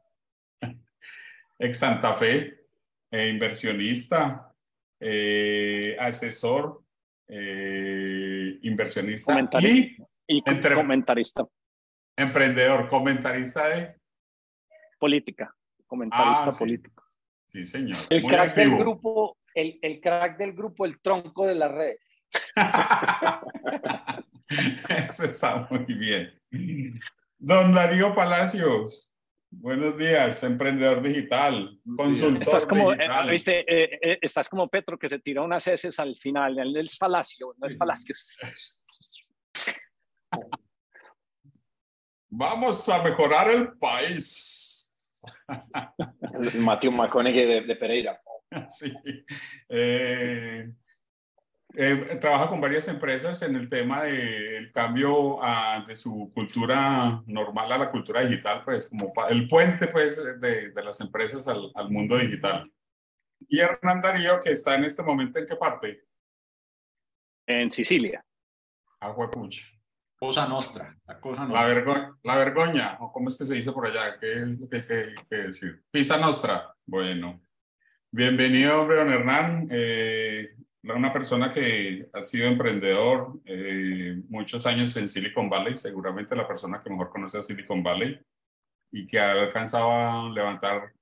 Ex 1.62 1.79
Santa 1.79 2.14
Fe, 2.14 2.66
eh, 3.11 3.29
inversionista, 3.29 4.53
eh, 4.98 5.96
asesor, 5.98 6.83
eh, 7.29 8.59
inversionista 8.62 9.38
y 9.61 9.96
Y 10.27 10.42
Entre- 10.46 10.75
comentarista 10.75 11.46
emprendedor, 12.16 12.88
comentarista 12.88 13.68
de... 13.68 13.96
política. 14.98 15.55
Comentarista 15.87 16.44
Ah, 16.46 16.53
sí. 16.53 16.59
político. 16.59 17.05
Sí, 17.53 17.62
señor. 17.66 17.98
El 18.11 18.22
Muy 18.22 18.31
crack 18.33 18.55
del 18.55 18.77
grupo, 18.79 19.38
el, 19.55 19.79
el 19.83 20.01
crack 20.01 20.38
del 20.38 20.53
grupo, 20.53 20.85
el 20.87 21.01
tronco 21.01 21.46
de 21.46 21.55
la 21.55 21.68
red. 21.68 21.96
Eso 25.09 25.25
está 25.25 25.66
muy 25.70 25.85
bien. 25.94 26.33
Don 27.38 27.72
Darío 27.72 28.14
Palacios, 28.14 29.11
buenos 29.53 29.97
días, 29.97 30.43
emprendedor 30.43 31.03
digital, 31.03 31.79
consultor 31.97 32.43
Estás 32.43 32.67
como, 32.67 32.93
eh, 32.93 32.99
viste, 33.31 33.61
eh, 33.61 33.99
eh, 34.03 34.19
estás 34.21 34.49
como 34.49 34.69
Petro 34.69 34.99
que 34.99 35.09
se 35.09 35.19
tira 35.19 35.43
unas 35.43 35.67
heces 35.67 35.99
al 35.99 36.17
final, 36.17 36.59
el, 36.59 36.77
el 36.77 36.91
falacio, 36.91 37.55
no 37.59 37.67
es 37.67 37.77
falacio. 37.77 38.15
Vamos 42.31 42.88
a 42.88 43.03
mejorar 43.03 43.51
el 43.51 43.73
país. 43.79 44.93
Matthew 46.59 46.93
McConaughey 46.93 47.47
de, 47.47 47.61
de 47.62 47.77
Pereira. 47.77 48.21
Sí. 48.69 48.93
Eh, 49.71 50.71
eh, 51.74 52.16
trabaja 52.20 52.48
con 52.48 52.61
varias 52.61 52.87
empresas 52.88 53.40
en 53.42 53.56
el 53.56 53.68
tema 53.68 54.02
del 54.02 54.70
cambio 54.72 55.42
a- 55.42 55.85
de 55.87 55.96
su 55.96 56.30
cultura 56.35 57.22
normal 57.26 57.72
a 57.72 57.78
la 57.78 57.90
cultura 57.90 58.22
digital, 58.22 58.62
pues 58.64 58.88
como 58.88 59.12
pa- 59.12 59.28
el 59.28 59.48
puente 59.48 59.88
pues 59.88 60.40
de, 60.40 60.70
de 60.70 60.85
las 60.85 61.00
empresas 61.00 61.46
al, 61.48 61.70
al 61.74 61.90
mundo 61.90 62.16
digital. 62.18 62.70
Y 63.48 63.58
Hernán 63.61 64.00
Darío, 64.02 64.38
que 64.40 64.50
está 64.52 64.74
en 64.76 64.85
este 64.85 65.02
momento, 65.02 65.38
¿en 65.38 65.46
qué 65.46 65.56
parte? 65.56 66.04
En 67.46 67.70
Sicilia. 67.70 68.24
Agua 69.00 69.30
pucha. 69.30 69.62
Cosa 70.16 70.46
nostra, 70.46 70.96
la 71.06 71.18
cosa 71.20 71.42
La, 71.42 71.48
nostra. 71.48 71.66
vergo- 71.66 72.18
la 72.22 72.37
vergoña, 72.37 72.96
o 73.00 73.11
cómo 73.11 73.28
es 73.28 73.37
que 73.37 73.44
se 73.44 73.54
dice 73.54 73.72
por 73.72 73.85
allá, 73.87 74.16
¿qué 74.20 74.32
es 74.32 74.61
lo 74.61 74.68
que 74.68 74.76
hay 74.76 74.82
que, 74.87 75.14
que 75.28 75.37
decir? 75.37 75.82
Pisa 75.90 76.16
Nostra. 76.18 76.72
Bueno, 76.87 77.42
bienvenido, 78.12 78.80
hombre, 78.82 78.98
don 78.98 79.11
Hernán. 79.12 79.66
Eh, 79.72 80.54
una 80.83 81.12
persona 81.12 81.53
que 81.53 82.09
ha 82.12 82.23
sido 82.23 82.49
emprendedor 82.49 83.40
eh, 83.45 84.21
muchos 84.29 84.66
años 84.66 84.97
en 84.97 85.07
Silicon 85.07 85.49
Valley, 85.49 85.77
seguramente 85.77 86.35
la 86.35 86.49
persona 86.49 86.81
que 86.81 86.90
mejor 86.90 87.11
conoce 87.11 87.38
a 87.38 87.42
Silicon 87.42 87.83
Valley 87.83 88.18
y 88.90 89.07
que 89.07 89.21
ha 89.21 89.33
alcanzado 89.33 89.90
a 89.90 90.29
levantar 90.31 90.92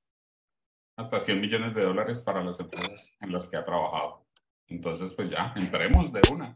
hasta 0.96 1.18
100 1.18 1.40
millones 1.40 1.74
de 1.74 1.82
dólares 1.82 2.20
para 2.20 2.44
las 2.44 2.60
empresas 2.60 3.16
en 3.20 3.32
las 3.32 3.48
que 3.48 3.56
ha 3.56 3.64
trabajado. 3.64 4.26
Entonces, 4.68 5.14
pues 5.14 5.30
ya, 5.30 5.52
entremos 5.56 6.12
de 6.12 6.20
una. 6.30 6.52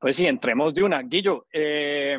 Pues 0.00 0.16
sí, 0.16 0.26
entremos 0.26 0.72
de 0.74 0.82
una. 0.82 1.02
Guillo, 1.02 1.46
eh, 1.52 2.16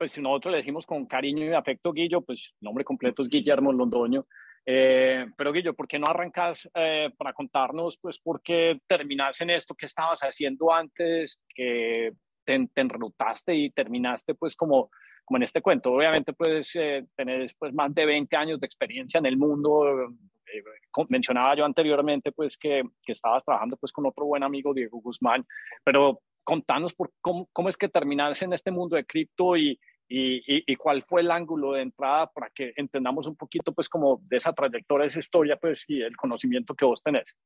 pues 0.00 0.12
si 0.12 0.22
nosotros 0.22 0.52
le 0.52 0.58
decimos 0.58 0.86
con 0.86 1.04
cariño 1.04 1.44
y 1.44 1.52
afecto 1.52 1.92
Guillo, 1.92 2.22
pues 2.22 2.54
nombre 2.62 2.84
completo 2.84 3.20
es 3.22 3.28
Guillermo 3.28 3.70
Londoño. 3.70 4.24
Eh, 4.64 5.26
pero 5.36 5.52
Guillo, 5.52 5.74
¿por 5.74 5.86
qué 5.86 5.98
no 5.98 6.06
arrancas 6.06 6.66
eh, 6.74 7.10
para 7.18 7.34
contarnos, 7.34 7.98
pues, 8.00 8.18
por 8.18 8.40
qué 8.40 8.80
terminaste 8.88 9.44
en 9.44 9.50
esto? 9.50 9.74
¿Qué 9.74 9.84
estabas 9.84 10.20
haciendo 10.20 10.72
antes? 10.72 11.38
que 11.54 12.12
te, 12.46 12.66
te 12.72 12.80
enrutaste 12.80 13.54
y 13.54 13.72
terminaste, 13.72 14.34
pues, 14.34 14.56
como, 14.56 14.90
como 15.22 15.36
en 15.36 15.42
este 15.42 15.60
cuento? 15.60 15.92
Obviamente, 15.92 16.32
pues, 16.32 16.74
eh, 16.76 17.04
tenés 17.14 17.52
pues, 17.58 17.74
más 17.74 17.94
de 17.94 18.06
20 18.06 18.34
años 18.36 18.58
de 18.58 18.66
experiencia 18.66 19.18
en 19.18 19.26
el 19.26 19.36
mundo. 19.36 19.86
Eh, 19.86 20.62
mencionaba 21.10 21.54
yo 21.56 21.66
anteriormente, 21.66 22.32
pues, 22.32 22.56
que, 22.56 22.84
que 23.02 23.12
estabas 23.12 23.44
trabajando, 23.44 23.76
pues, 23.76 23.92
con 23.92 24.06
otro 24.06 24.24
buen 24.24 24.44
amigo, 24.44 24.72
Diego 24.72 24.98
Guzmán, 25.02 25.44
pero 25.84 26.22
contanos 26.42 26.94
por 26.94 27.12
cómo, 27.20 27.50
cómo 27.52 27.68
es 27.68 27.76
que 27.76 27.90
terminaste 27.90 28.46
en 28.46 28.54
este 28.54 28.70
mundo 28.70 28.96
de 28.96 29.04
cripto 29.04 29.58
y, 29.58 29.78
y, 30.10 30.38
y- 30.56 30.64
y 30.66 30.76
cuál 30.76 31.02
fue 31.04 31.20
el 31.20 31.30
ángulo 31.30 31.72
de 31.72 31.82
entrada 31.82 32.26
para 32.30 32.50
que 32.50 32.72
entendamos 32.76 33.26
un 33.28 33.36
poquito 33.36 33.72
pues 33.72 33.88
como 33.88 34.20
de 34.28 34.38
esa 34.38 34.52
trayectoria, 34.52 35.06
esa 35.06 35.20
historia 35.20 35.56
pues 35.56 35.84
y 35.88 36.02
el 36.02 36.16
conocimiento 36.16 36.74
que 36.74 36.84
vos 36.84 37.00
tenés. 37.02 37.36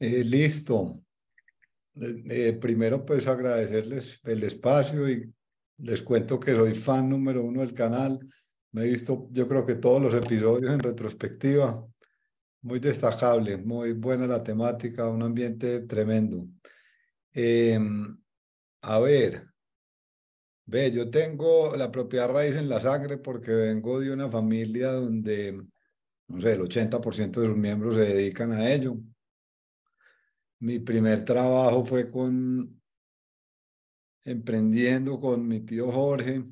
Eh, 0.00 0.24
listo. 0.24 1.00
Eh, 2.00 2.22
eh, 2.30 2.52
primero, 2.54 3.04
pues 3.04 3.26
agradecerles 3.26 4.20
el 4.24 4.42
espacio 4.44 5.08
y 5.08 5.30
les 5.78 6.02
cuento 6.02 6.40
que 6.40 6.52
soy 6.52 6.74
fan 6.74 7.08
número 7.10 7.42
uno 7.44 7.60
del 7.60 7.74
canal. 7.74 8.18
Me 8.72 8.82
he 8.82 8.90
visto, 8.90 9.28
yo 9.32 9.46
creo 9.48 9.66
que 9.66 9.74
todos 9.74 10.00
los 10.00 10.14
episodios 10.14 10.72
en 10.72 10.80
retrospectiva. 10.80 11.84
Muy 12.62 12.80
destacable, 12.80 13.56
muy 13.56 13.92
buena 13.92 14.26
la 14.26 14.42
temática, 14.42 15.08
un 15.08 15.22
ambiente 15.22 15.80
tremendo. 15.80 16.46
Em, 17.32 18.18
a 18.82 18.98
ver, 18.98 19.47
ve, 20.68 20.90
yo 20.92 21.10
tengo 21.10 21.74
la 21.76 21.90
propiedad 21.90 22.30
raíz 22.30 22.54
en 22.54 22.68
la 22.68 22.80
sangre 22.80 23.16
porque 23.18 23.50
vengo 23.52 24.00
de 24.00 24.12
una 24.12 24.30
familia 24.30 24.92
donde, 24.92 25.52
no 26.28 26.40
sé, 26.42 26.52
el 26.52 26.60
80% 26.60 27.40
de 27.40 27.46
sus 27.48 27.56
miembros 27.56 27.96
se 27.96 28.02
dedican 28.02 28.52
a 28.52 28.70
ello. 28.70 28.96
Mi 30.60 30.78
primer 30.78 31.24
trabajo 31.24 31.84
fue 31.84 32.10
con 32.10 32.80
emprendiendo 34.24 35.18
con 35.18 35.48
mi 35.48 35.60
tío 35.60 35.90
Jorge, 35.90 36.44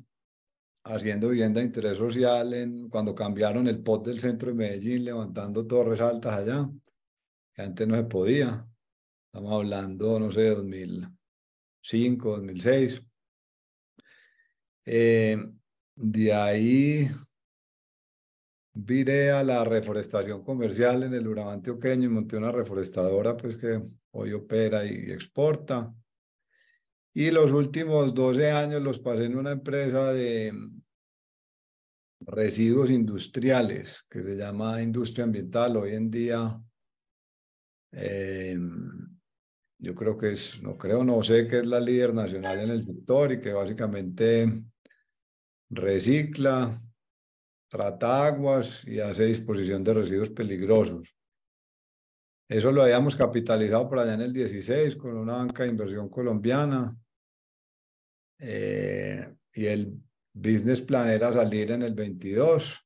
haciendo 0.83 1.29
vivienda 1.29 1.59
de 1.59 1.67
interés 1.67 1.97
social 1.97 2.53
en, 2.55 2.89
cuando 2.89 3.13
cambiaron 3.13 3.67
el 3.67 3.83
POT 3.83 4.07
del 4.07 4.19
centro 4.19 4.49
de 4.49 4.55
Medellín, 4.55 5.05
levantando 5.05 5.67
torres 5.67 6.01
altas 6.01 6.33
allá, 6.39 6.67
que 7.53 7.61
antes 7.61 7.87
no 7.87 7.95
se 7.95 8.03
podía. 8.05 8.67
Estamos 9.27 9.53
hablando, 9.53 10.19
no 10.19 10.31
sé, 10.31 10.49
2005, 10.49 12.29
2006. 12.31 13.03
Eh, 14.89 15.37
de 15.97 16.33
ahí 16.33 17.09
viré 18.73 19.31
a 19.31 19.43
la 19.43 19.65
reforestación 19.65 20.43
comercial 20.45 21.03
en 21.03 21.13
el 21.13 21.27
Urabá 21.27 21.53
antioqueño 21.53 22.05
y 22.05 22.09
monté 22.09 22.37
una 22.37 22.53
reforestadora 22.53 23.35
pues 23.35 23.57
que 23.57 23.81
hoy 24.11 24.31
opera 24.31 24.85
y 24.85 25.11
exporta. 25.11 25.93
Y 27.13 27.31
los 27.31 27.51
últimos 27.51 28.13
12 28.13 28.51
años 28.51 28.81
los 28.81 28.99
pasé 28.99 29.25
en 29.25 29.35
una 29.35 29.51
empresa 29.51 30.13
de 30.13 30.53
residuos 32.21 32.89
industriales 32.89 34.05
que 34.09 34.23
se 34.23 34.37
llama 34.37 34.81
Industria 34.81 35.25
Ambiental. 35.25 35.75
Hoy 35.75 35.95
en 35.95 36.09
día, 36.09 36.61
eh, 37.91 38.57
yo 39.79 39.95
creo 39.95 40.17
que 40.17 40.33
es, 40.33 40.61
no 40.61 40.77
creo, 40.77 41.03
no 41.03 41.21
sé 41.23 41.45
que 41.45 41.57
es 41.57 41.65
la 41.65 41.79
líder 41.79 42.13
nacional 42.13 42.59
en 42.59 42.69
el 42.69 42.85
sector 42.85 43.31
y 43.33 43.41
que 43.41 43.51
básicamente 43.51 44.63
recicla, 45.69 46.71
trata 47.69 48.25
aguas 48.27 48.85
y 48.85 48.99
hace 48.99 49.25
disposición 49.25 49.83
de 49.83 49.93
residuos 49.93 50.29
peligrosos. 50.29 51.13
Eso 52.49 52.71
lo 52.71 52.83
habíamos 52.83 53.15
capitalizado 53.15 53.89
por 53.89 53.99
allá 53.99 54.13
en 54.13 54.21
el 54.21 54.33
16 54.33 54.95
con 54.95 55.17
una 55.17 55.33
banca 55.33 55.63
de 55.63 55.69
inversión 55.69 56.07
colombiana. 56.07 56.95
Eh, 58.39 59.35
y 59.53 59.65
el 59.65 59.99
business 60.33 60.81
plan 60.81 61.09
era 61.09 61.33
salir 61.33 61.71
en 61.71 61.81
el 61.81 61.93
22. 61.93 62.79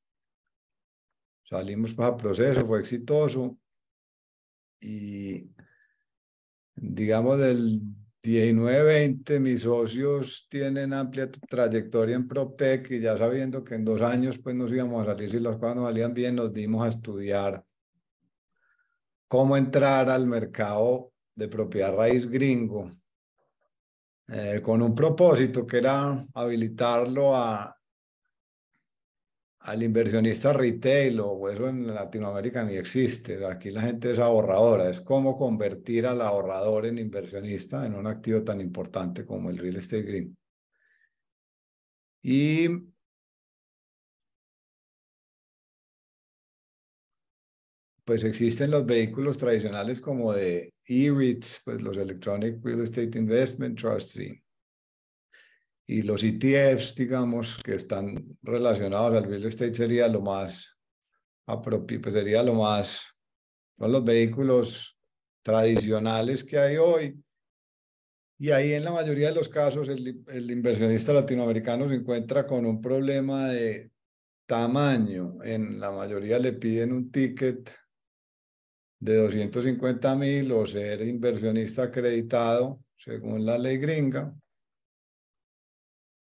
Salimos 1.44 1.94
para 1.94 2.16
proceso, 2.16 2.66
fue 2.66 2.80
exitoso. 2.80 3.56
Y 4.80 5.48
digamos 6.74 7.38
del 7.38 7.82
19-20, 8.22 9.40
mis 9.40 9.62
socios 9.62 10.46
tienen 10.48 10.92
amplia 10.92 11.28
trayectoria 11.30 12.14
en 12.14 12.28
PropTech 12.28 12.88
y 12.92 13.00
ya 13.00 13.18
sabiendo 13.18 13.64
que 13.64 13.74
en 13.74 13.84
dos 13.84 14.00
años 14.00 14.38
pues 14.38 14.54
nos 14.54 14.70
íbamos 14.70 15.02
a 15.02 15.12
salir 15.12 15.30
si 15.30 15.40
las 15.40 15.56
cosas 15.56 15.76
no 15.76 15.86
salían 15.86 16.14
bien, 16.14 16.36
nos 16.36 16.52
dimos 16.52 16.84
a 16.84 16.88
estudiar 16.88 17.64
cómo 19.26 19.56
entrar 19.56 20.08
al 20.08 20.26
mercado 20.26 21.12
de 21.34 21.48
propiedad 21.48 21.96
raíz 21.96 22.30
gringo 22.30 22.92
eh, 24.28 24.60
con 24.62 24.82
un 24.82 24.94
propósito 24.94 25.66
que 25.66 25.78
era 25.78 26.24
habilitarlo 26.34 27.34
a, 27.34 27.76
al 29.62 29.82
inversionista 29.82 30.52
retail 30.52 31.20
o 31.20 31.48
eso 31.48 31.68
en 31.68 31.86
Latinoamérica 31.94 32.64
ni 32.64 32.74
existe. 32.74 33.44
Aquí 33.46 33.70
la 33.70 33.82
gente 33.82 34.12
es 34.12 34.18
ahorradora, 34.18 34.90
es 34.90 35.00
cómo 35.00 35.36
convertir 35.38 36.06
al 36.06 36.20
ahorrador 36.20 36.86
en 36.86 36.98
inversionista 36.98 37.86
en 37.86 37.94
un 37.94 38.06
activo 38.06 38.42
tan 38.42 38.60
importante 38.60 39.24
como 39.24 39.50
el 39.50 39.58
real 39.58 39.76
estate 39.76 40.02
gringo. 40.02 40.34
Y 42.22 42.68
pues 48.04 48.24
existen 48.24 48.70
los 48.70 48.84
vehículos 48.84 49.38
tradicionales 49.38 50.00
como 50.00 50.32
de 50.32 50.72
E-REITs, 50.84 51.62
pues 51.64 51.80
los 51.82 51.96
Electronic 51.96 52.64
Real 52.64 52.82
Estate 52.82 53.18
Investment 53.18 53.78
Trust. 53.78 54.16
Y, 54.16 54.42
y 55.92 56.02
los 56.02 56.24
ETFs, 56.24 56.94
digamos, 56.94 57.58
que 57.62 57.74
están 57.74 58.38
relacionados 58.42 59.14
al 59.14 59.24
real 59.24 59.44
estate 59.44 59.74
sería 59.74 60.08
lo 60.08 60.22
más 60.22 60.74
apropiado, 61.46 62.02
pues 62.02 62.14
sería 62.14 62.42
lo 62.42 62.54
más, 62.54 63.02
son 63.78 63.92
los 63.92 64.02
vehículos 64.02 64.98
tradicionales 65.42 66.44
que 66.44 66.58
hay 66.58 66.76
hoy. 66.78 67.22
Y 68.38 68.50
ahí 68.50 68.72
en 68.72 68.84
la 68.84 68.92
mayoría 68.92 69.28
de 69.28 69.34
los 69.34 69.50
casos 69.50 69.88
el, 69.88 70.24
el 70.28 70.50
inversionista 70.50 71.12
latinoamericano 71.12 71.86
se 71.86 71.96
encuentra 71.96 72.46
con 72.46 72.64
un 72.64 72.80
problema 72.80 73.48
de 73.48 73.92
tamaño. 74.46 75.42
En 75.44 75.78
la 75.78 75.90
mayoría 75.90 76.38
le 76.38 76.54
piden 76.54 76.92
un 76.92 77.10
ticket 77.10 77.70
de 78.98 79.16
250 79.16 80.14
mil 80.14 80.52
o 80.52 80.66
ser 80.66 81.02
inversionista 81.02 81.84
acreditado 81.84 82.82
según 82.96 83.44
la 83.44 83.58
ley 83.58 83.76
gringa 83.76 84.34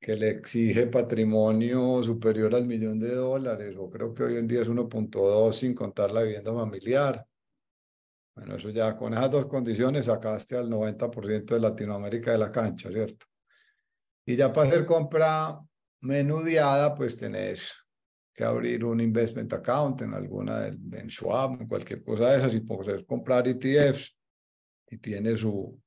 que 0.05 0.17
le 0.17 0.29
exige 0.29 0.87
patrimonio 0.89 2.03
superior 2.03 2.55
al 2.55 2.67
millón 2.67 2.99
de 2.99 3.15
dólares, 3.15 3.75
o 3.79 3.89
creo 3.89 4.13
que 4.13 4.25
hoy 4.25 4.37
en 4.37 4.47
día 4.47 4.61
es 4.61 4.69
1.2 4.69 5.51
sin 5.51 5.75
contar 5.75 6.13
la 6.13 6.21
vivienda 6.21 6.53
familiar. 6.53 7.27
Bueno, 8.37 8.57
eso 8.57 8.69
ya 8.69 8.99
con 8.99 9.15
esas 9.15 9.31
dos 9.31 9.47
condiciones 9.47 10.05
sacaste 10.05 10.59
al 10.59 10.69
90% 10.69 11.55
de 11.55 11.59
Latinoamérica 11.59 12.33
de 12.33 12.39
la 12.39 12.53
cancha, 12.53 12.91
¿cierto? 12.91 13.25
Y 14.27 14.37
ya 14.37 14.53
para 14.53 14.69
hacer 14.69 14.85
compra 14.85 15.59
menudeada, 16.03 16.95
pues 16.95 17.17
tenés 17.17 17.73
que 18.35 18.45
abrir 18.45 18.85
un 18.85 19.01
investment 19.01 19.55
account 19.55 20.03
en 20.03 20.13
alguna, 20.13 20.67
en 20.67 21.09
Schwab, 21.09 21.63
en 21.63 21.67
cualquier 21.67 22.05
cosa 22.05 22.33
de 22.33 22.39
esas, 22.41 22.55
y 22.55 22.61
poder 22.61 23.07
comprar 23.07 23.49
ETFs, 23.49 24.15
y 24.87 24.99
tiene 24.99 25.35
su, 25.35 25.81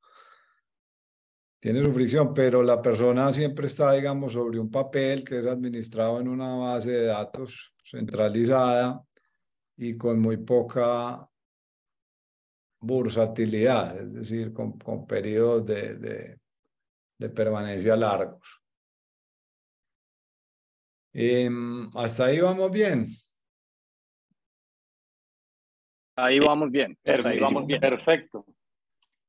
tiene 1.59 1.83
su 1.83 1.91
fricción, 1.91 2.33
pero 2.33 2.61
la 2.61 2.81
persona 2.81 3.33
siempre 3.33 3.67
está, 3.67 3.93
digamos, 3.93 4.33
sobre 4.33 4.59
un 4.59 4.69
papel 4.69 5.23
que 5.23 5.39
es 5.39 5.45
administrado 5.45 6.19
en 6.21 6.27
una 6.27 6.55
base 6.55 6.91
de 6.91 7.05
datos 7.05 7.73
centralizada 7.83 9.03
y 9.75 9.97
con 9.97 10.19
muy 10.19 10.37
poca 10.37 11.27
bursatilidad, 12.79 13.99
es 13.99 14.13
decir, 14.13 14.53
con, 14.53 14.77
con 14.77 15.07
periodos 15.07 15.65
de, 15.65 15.95
de, 15.95 16.39
de, 17.17 17.29
permanencia 17.29 17.95
largos. 17.95 18.61
Em, 21.13 21.89
hasta 21.97 22.25
ahí 22.25 22.39
vamos 22.39 22.71
bien. 22.71 23.07
Ahí 26.15 26.39
vamos 26.39 26.71
bien. 26.71 26.97
Ahí 27.05 27.39
vamos 27.39 27.65
bien. 27.65 27.79
Perfecto. 27.79 28.45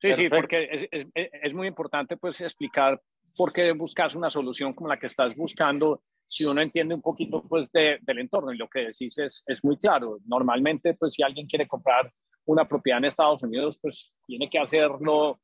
Sí, 0.00 0.14
sí, 0.14 0.28
porque 0.28 0.68
es, 0.70 1.06
es, 1.14 1.30
es, 1.42 1.54
muy 1.54 1.66
importante 1.66 2.16
pues 2.16 2.40
explicar 2.40 3.00
por 3.36 3.52
qué 3.52 3.72
buscas 3.72 4.14
una 4.14 4.30
solución 4.30 4.72
como 4.72 4.88
la 4.88 4.98
que 4.98 5.06
estás 5.06 5.34
buscando 5.34 6.00
si 6.28 6.44
uno 6.44 6.60
entiende 6.60 6.94
un 6.94 7.02
poquito 7.02 7.42
pues 7.48 7.70
de, 7.72 7.98
del 8.02 8.18
entorno 8.18 8.52
y 8.52 8.58
lo 8.58 8.68
que 8.68 8.86
decís 8.86 9.18
es, 9.18 9.42
es 9.46 9.64
muy 9.64 9.76
claro. 9.78 10.18
Normalmente 10.26 10.94
pues 10.94 11.14
si 11.14 11.22
alguien 11.22 11.46
quiere 11.46 11.66
comprar 11.66 12.12
una 12.44 12.66
propiedad 12.66 12.98
en 12.98 13.06
Estados 13.06 13.42
Unidos 13.42 13.78
pues 13.80 14.12
tiene 14.26 14.48
que 14.48 14.58
hacerlo 14.58 15.40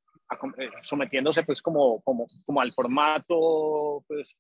eh, 0.59 0.69
sometiéndose 0.83 1.43
pues 1.43 1.61
como, 1.61 2.01
como, 2.03 2.27
como 2.47 2.61
al 2.61 2.73
formato 2.73 4.05
pues 4.07 4.37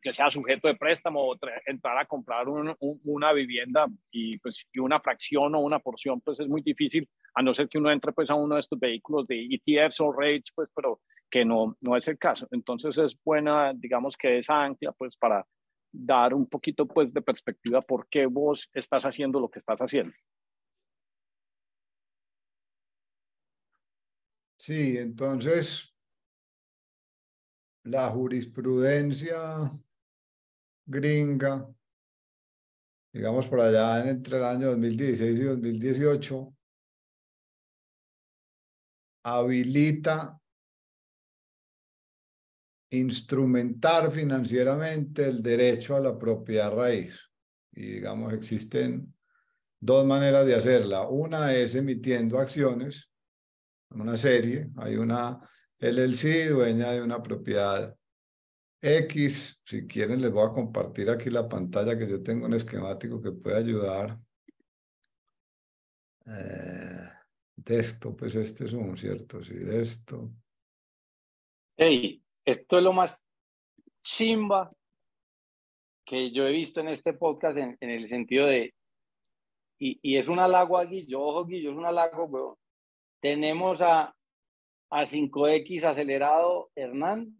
que 0.00 0.12
sea 0.12 0.30
sujeto 0.30 0.68
de 0.68 0.76
préstamo 0.76 1.20
o 1.20 1.38
entrar 1.66 1.98
a 1.98 2.06
comprar 2.06 2.48
un, 2.48 2.74
un, 2.80 3.00
una 3.04 3.32
vivienda 3.32 3.86
y 4.10 4.38
pues 4.38 4.66
y 4.72 4.80
una 4.80 5.00
fracción 5.00 5.54
o 5.54 5.60
una 5.60 5.78
porción 5.78 6.20
pues 6.20 6.40
es 6.40 6.48
muy 6.48 6.62
difícil 6.62 7.08
a 7.34 7.42
no 7.42 7.54
ser 7.54 7.68
que 7.68 7.78
uno 7.78 7.90
entre 7.90 8.12
pues 8.12 8.30
a 8.30 8.34
uno 8.34 8.54
de 8.54 8.60
estos 8.60 8.78
vehículos 8.78 9.26
de 9.26 9.48
ETFs 9.50 10.00
o 10.00 10.12
rates 10.12 10.52
pues 10.54 10.68
pero 10.74 11.00
que 11.30 11.44
no 11.44 11.76
no 11.80 11.96
es 11.96 12.08
el 12.08 12.18
caso. 12.18 12.46
Entonces 12.50 12.98
es 12.98 13.16
buena 13.24 13.72
digamos 13.74 14.16
que 14.16 14.38
esa 14.38 14.62
ancla 14.62 14.92
pues 14.92 15.16
para 15.16 15.46
dar 15.92 16.34
un 16.34 16.46
poquito 16.46 16.86
pues 16.86 17.12
de 17.12 17.22
perspectiva 17.22 17.82
por 17.82 18.08
qué 18.08 18.26
vos 18.26 18.68
estás 18.72 19.04
haciendo 19.04 19.40
lo 19.40 19.50
que 19.50 19.58
estás 19.58 19.78
haciendo. 19.80 20.14
Sí, 24.56 24.96
entonces 24.96 25.91
la 27.84 28.08
jurisprudencia 28.10 29.72
gringa, 30.86 31.68
digamos 33.12 33.46
por 33.48 33.60
allá 33.60 34.08
entre 34.08 34.38
el 34.38 34.44
año 34.44 34.70
2016 34.70 35.38
y 35.38 35.42
2018, 35.42 36.54
habilita 39.24 40.38
instrumentar 42.90 44.10
financieramente 44.12 45.28
el 45.28 45.42
derecho 45.42 45.96
a 45.96 46.00
la 46.00 46.18
propiedad 46.18 46.72
raíz. 46.72 47.18
Y 47.72 47.86
digamos, 47.86 48.32
existen 48.34 49.14
dos 49.80 50.04
maneras 50.04 50.44
de 50.46 50.54
hacerla. 50.54 51.08
Una 51.08 51.54
es 51.54 51.74
emitiendo 51.74 52.38
acciones, 52.38 53.10
una 53.90 54.16
serie, 54.16 54.70
hay 54.76 54.96
una 54.96 55.40
LLC, 55.82 56.48
dueña 56.50 56.92
de 56.92 57.02
una 57.02 57.20
propiedad 57.20 57.96
X. 58.80 59.60
Si 59.64 59.86
quieren, 59.88 60.22
les 60.22 60.30
voy 60.30 60.48
a 60.48 60.52
compartir 60.52 61.10
aquí 61.10 61.28
la 61.28 61.48
pantalla 61.48 61.98
que 61.98 62.08
yo 62.08 62.22
tengo 62.22 62.46
un 62.46 62.54
esquemático 62.54 63.20
que 63.20 63.32
puede 63.32 63.56
ayudar. 63.56 64.16
Eh, 66.26 67.08
de 67.56 67.80
esto, 67.80 68.14
pues 68.16 68.36
este 68.36 68.66
es 68.66 68.72
un, 68.72 68.96
¿cierto? 68.96 69.42
Sí, 69.42 69.54
de 69.54 69.82
esto. 69.82 70.30
Hey, 71.76 72.22
esto 72.44 72.78
es 72.78 72.84
lo 72.84 72.92
más 72.92 73.24
chimba 74.04 74.70
que 76.04 76.30
yo 76.30 76.46
he 76.46 76.52
visto 76.52 76.80
en 76.80 76.88
este 76.88 77.12
podcast 77.12 77.58
en, 77.58 77.76
en 77.80 77.90
el 77.90 78.06
sentido 78.06 78.46
de, 78.46 78.72
y, 79.80 79.98
y, 80.00 80.16
es 80.16 80.28
un 80.28 80.38
halago 80.38 80.78
a 80.78 80.84
Guillo, 80.84 81.20
ojo 81.20 81.44
Guillo, 81.44 81.70
es 81.70 81.76
un 81.76 81.86
halago, 81.86 82.24
weón. 82.24 82.54
Tenemos 83.20 83.82
a 83.82 84.14
a 84.92 85.04
5X 85.04 85.84
acelerado 85.84 86.70
Hernán. 86.76 87.34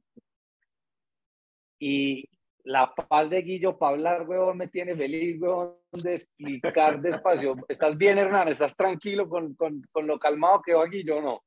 Y 1.79 2.29
la 2.65 2.95
paz 2.95 3.29
de 3.29 3.43
Guillo 3.43 3.77
para 3.77 3.93
hablar, 3.93 4.29
huevón, 4.29 4.57
me 4.57 4.69
tiene 4.69 4.97
feliz, 4.97 5.41
huevón, 5.41 5.77
de 5.93 6.15
explicar 6.15 7.01
despacio. 7.01 7.55
¿Estás 7.69 7.97
bien, 7.99 8.19
Hernán? 8.19 8.49
¿Estás 8.49 8.75
tranquilo 8.75 9.29
con, 9.29 9.55
con, 9.55 9.83
con 9.91 10.07
lo 10.07 10.19
calmado 10.19 10.63
que 10.63 10.73
va 10.73 10.87
Guillo 10.87 11.19
o 11.19 11.23
no? 11.23 11.43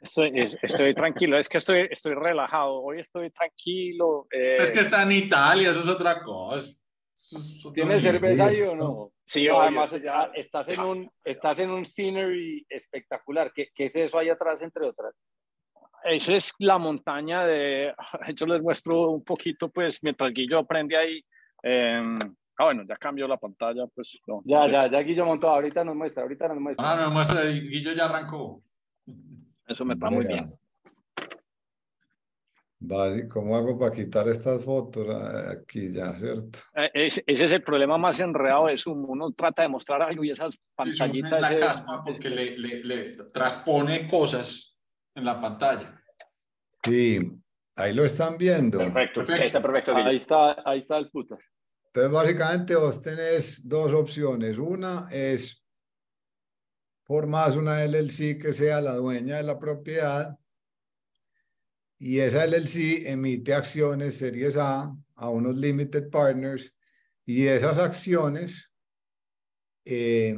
Estoy, 0.00 0.32
estoy 0.62 0.94
tranquilo, 0.94 1.38
es 1.38 1.48
que 1.48 1.58
estoy, 1.58 1.86
estoy 1.90 2.14
relajado. 2.14 2.80
Hoy 2.80 3.00
estoy 3.00 3.30
tranquilo. 3.30 4.26
Eh... 4.30 4.56
Es 4.58 4.70
que 4.70 4.80
está 4.80 5.02
en 5.02 5.12
Italia, 5.12 5.72
eso 5.72 5.80
es 5.80 5.88
otra 5.88 6.22
cosa. 6.22 6.66
¿Tienes 7.74 8.02
cerveza 8.02 8.46
ahí 8.46 8.60
o 8.62 8.74
no? 8.74 9.12
Sí, 9.24 9.46
no, 9.46 9.60
además 9.60 9.90
ya 10.02 10.30
estás 10.34 10.68
en 10.68 10.80
un 10.80 11.10
estás 11.24 11.58
en 11.60 11.70
un 11.70 11.84
scenery 11.84 12.66
espectacular. 12.68 13.52
¿Qué, 13.52 13.68
¿Qué, 13.74 13.84
es 13.84 13.96
eso 13.96 14.18
ahí 14.18 14.28
atrás, 14.28 14.60
entre 14.62 14.86
otras? 14.86 15.14
Eso 16.04 16.34
es 16.34 16.52
la 16.58 16.78
montaña 16.78 17.46
de. 17.46 17.94
Yo 18.34 18.46
les 18.46 18.62
muestro 18.62 19.10
un 19.10 19.24
poquito, 19.24 19.68
pues, 19.68 19.98
mientras 20.02 20.32
Guillo 20.32 20.58
aprende 20.58 20.96
ahí. 20.96 21.24
Eh, 21.62 22.18
ah, 22.58 22.64
bueno, 22.64 22.84
ya 22.88 22.96
cambió 22.96 23.28
la 23.28 23.36
pantalla, 23.36 23.86
pues. 23.94 24.18
No, 24.26 24.42
ya, 24.44 24.66
no 24.66 24.72
ya, 24.72 24.90
ya 24.90 24.98
Guillo 25.00 25.26
montó. 25.26 25.48
Ahorita 25.48 25.84
nos 25.84 25.94
muestra, 25.94 26.22
ahorita 26.22 26.48
nos 26.48 26.60
muestra. 26.60 26.90
Ah, 26.90 26.96
no, 26.96 27.02
nos 27.04 27.12
muestra, 27.12 27.42
Guillo 27.44 27.92
ya 27.92 28.06
arrancó. 28.06 28.62
Eso 29.66 29.84
me 29.84 29.94
va 29.94 30.10
muy 30.10 30.26
bien. 30.26 30.52
Vale, 32.82 33.28
¿cómo 33.28 33.54
hago 33.54 33.78
para 33.78 33.94
quitar 33.94 34.26
estas 34.28 34.64
fotos 34.64 35.06
aquí 35.54 35.92
ya, 35.92 36.14
cierto? 36.14 36.60
Ese, 36.94 37.22
ese 37.26 37.44
es 37.44 37.52
el 37.52 37.62
problema 37.62 37.98
más 37.98 38.18
enredado 38.20 38.68
de 38.68 38.78
Zoom. 38.78 39.04
Uno 39.06 39.32
trata 39.32 39.62
de 39.62 39.68
mostrar 39.68 40.00
algo 40.00 40.24
y 40.24 40.30
esas 40.30 40.56
pantallitas... 40.74 41.32
Es 41.34 41.40
la 41.40 41.56
caspa 41.58 42.02
porque 42.02 42.30
le, 42.30 42.56
le, 42.56 42.82
le, 42.82 43.12
transpone 43.24 44.08
cosas 44.08 44.78
en 45.14 45.26
la 45.26 45.38
pantalla. 45.38 46.02
Sí, 46.82 47.30
ahí 47.76 47.94
lo 47.94 48.06
están 48.06 48.38
viendo. 48.38 48.78
Perfecto, 48.78 49.24
perfecto. 49.24 49.42
Ahí 49.42 49.46
está 49.46 49.62
perfecto. 49.62 49.94
Ahí 49.94 50.16
está, 50.16 50.56
ahí 50.64 50.78
está 50.78 50.96
el 50.96 51.10
puto. 51.10 51.38
Entonces, 51.84 52.12
básicamente 52.12 52.76
vos 52.76 53.02
tenés 53.02 53.68
dos 53.68 53.92
opciones. 53.92 54.56
Una 54.56 55.06
es 55.12 55.62
formar 57.04 57.58
una 57.58 57.84
LLC 57.84 58.40
que 58.40 58.54
sea 58.54 58.80
la 58.80 58.94
dueña 58.94 59.36
de 59.36 59.42
la 59.42 59.58
propiedad 59.58 60.39
y 62.02 62.18
esa 62.18 62.46
LLC 62.46 63.10
emite 63.10 63.52
acciones 63.52 64.16
Series 64.16 64.56
A 64.56 64.96
a 65.16 65.28
unos 65.28 65.56
limited 65.56 66.08
partners 66.08 66.74
y 67.26 67.46
esas 67.46 67.78
acciones 67.78 68.72
eh, 69.84 70.34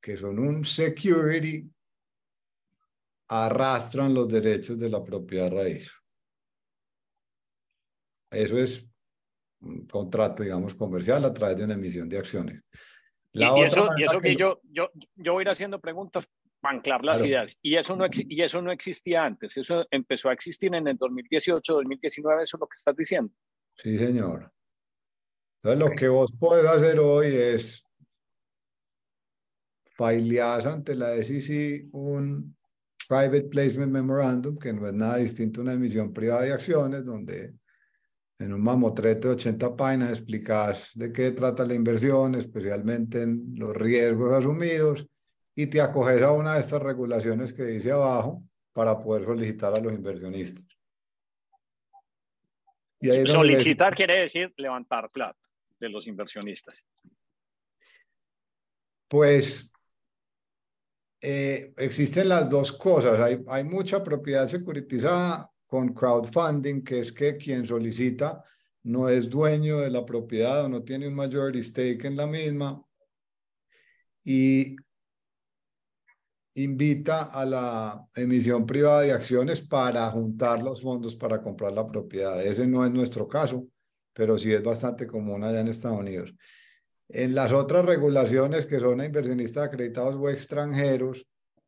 que 0.00 0.16
son 0.16 0.38
un 0.38 0.64
security 0.64 1.70
arrastran 3.28 4.14
los 4.14 4.28
derechos 4.28 4.78
de 4.78 4.88
la 4.88 5.04
propiedad 5.04 5.50
raíz. 5.50 5.92
Eso 8.30 8.58
es 8.58 8.88
un 9.60 9.86
contrato, 9.86 10.42
digamos, 10.42 10.74
comercial 10.74 11.22
a 11.26 11.34
través 11.34 11.58
de 11.58 11.64
una 11.64 11.74
emisión 11.74 12.08
de 12.08 12.16
acciones. 12.16 12.62
La 13.32 13.48
y, 13.48 13.66
otra 13.66 13.82
eso, 13.82 13.88
y 13.98 14.04
eso 14.04 14.20
que, 14.20 14.36
yo, 14.36 14.60
yo, 14.64 14.90
yo 15.16 15.34
voy 15.34 15.42
a 15.42 15.44
ir 15.44 15.48
haciendo 15.50 15.78
preguntas 15.80 16.26
anclar 16.62 17.04
las 17.04 17.18
Claro. 17.18 17.28
ideas. 17.28 17.56
Y 17.62 17.76
eso, 17.76 17.96
no 17.96 18.06
y 18.12 18.42
eso 18.42 18.60
no 18.62 18.72
existía 18.72 19.24
antes, 19.24 19.56
eso 19.56 19.86
empezó 19.90 20.28
a 20.28 20.32
existir 20.32 20.74
en 20.74 20.88
el 20.88 20.96
2018, 20.96 21.74
2019, 21.74 22.44
eso 22.44 22.56
es 22.56 22.60
lo 22.60 22.66
que 22.66 22.76
estás 22.76 22.96
diciendo. 22.96 23.32
Sí, 23.76 23.96
señor. 23.98 24.50
Entonces, 25.62 25.88
lo 25.88 25.94
que 25.94 26.08
vos 26.08 26.32
podés 26.32 26.66
hacer 26.66 26.98
hoy 26.98 27.26
es 27.28 27.84
fileás 29.96 30.66
ante 30.66 30.94
la 30.94 31.12
SEC 31.22 31.88
un 31.92 32.56
Private 33.08 33.44
Placement 33.44 33.90
Memorandum, 33.90 34.58
que 34.58 34.72
no 34.72 34.86
es 34.86 34.94
nada 34.94 35.16
distinto 35.16 35.60
a 35.60 35.64
una 35.64 35.72
emisión 35.72 36.12
privada 36.12 36.42
de 36.42 36.52
acciones, 36.52 37.04
donde 37.04 37.54
en 38.38 38.52
un 38.52 38.60
mamotrete 38.60 39.28
de 39.28 39.34
80 39.34 39.74
páginas 39.74 40.10
explicas 40.10 40.90
de 40.94 41.10
qué 41.10 41.32
trata 41.32 41.64
la 41.66 41.74
inversión, 41.74 42.34
especialmente 42.36 43.22
en 43.22 43.54
los 43.56 43.76
riesgos 43.76 44.32
asumidos, 44.32 45.08
y 45.60 45.66
te 45.66 45.80
acoges 45.80 46.22
a 46.22 46.30
una 46.30 46.54
de 46.54 46.60
estas 46.60 46.80
regulaciones 46.80 47.52
que 47.52 47.64
dice 47.64 47.90
abajo 47.90 48.44
para 48.72 48.96
poder 48.96 49.24
solicitar 49.24 49.76
a 49.76 49.82
los 49.82 49.92
inversionistas. 49.92 50.64
Y 53.00 53.10
ahí 53.10 53.16
donde 53.24 53.32
Solicitar 53.32 53.96
quiere 53.96 54.20
decir 54.20 54.54
levantar 54.56 55.10
plata 55.10 55.40
de 55.80 55.88
los 55.88 56.06
inversionistas. 56.06 56.80
Pues 59.08 59.72
eh, 61.20 61.72
existen 61.76 62.28
las 62.28 62.48
dos 62.48 62.70
cosas. 62.70 63.20
Hay, 63.20 63.42
hay 63.48 63.64
mucha 63.64 64.04
propiedad 64.04 64.46
securitizada 64.46 65.50
con 65.66 65.92
crowdfunding, 65.92 66.84
que 66.84 67.00
es 67.00 67.10
que 67.10 67.36
quien 67.36 67.66
solicita 67.66 68.44
no 68.84 69.08
es 69.08 69.28
dueño 69.28 69.80
de 69.80 69.90
la 69.90 70.06
propiedad 70.06 70.66
o 70.66 70.68
no 70.68 70.84
tiene 70.84 71.08
un 71.08 71.16
majority 71.16 71.64
stake 71.64 72.04
en 72.04 72.14
la 72.14 72.28
misma 72.28 72.80
y 74.22 74.76
invita 76.62 77.24
a 77.24 77.44
la 77.44 78.06
emisión 78.16 78.66
privada 78.66 79.02
de 79.02 79.12
acciones 79.12 79.60
para 79.60 80.10
juntar 80.10 80.60
los 80.62 80.82
fondos 80.82 81.14
para 81.14 81.40
comprar 81.40 81.72
la 81.72 81.86
propiedad. 81.86 82.44
Ese 82.44 82.66
no 82.66 82.84
es 82.84 82.90
nuestro 82.90 83.28
caso, 83.28 83.66
pero 84.12 84.36
sí 84.36 84.52
es 84.52 84.62
bastante 84.62 85.06
común 85.06 85.44
allá 85.44 85.60
en 85.60 85.68
Estados 85.68 86.00
Unidos. 86.00 86.34
En 87.08 87.34
las 87.34 87.52
otras 87.52 87.86
regulaciones 87.86 88.66
que 88.66 88.80
son 88.80 89.02
inversionistas 89.02 89.68
acreditados 89.68 90.16
o 90.16 90.28
extranjeros, 90.28 91.24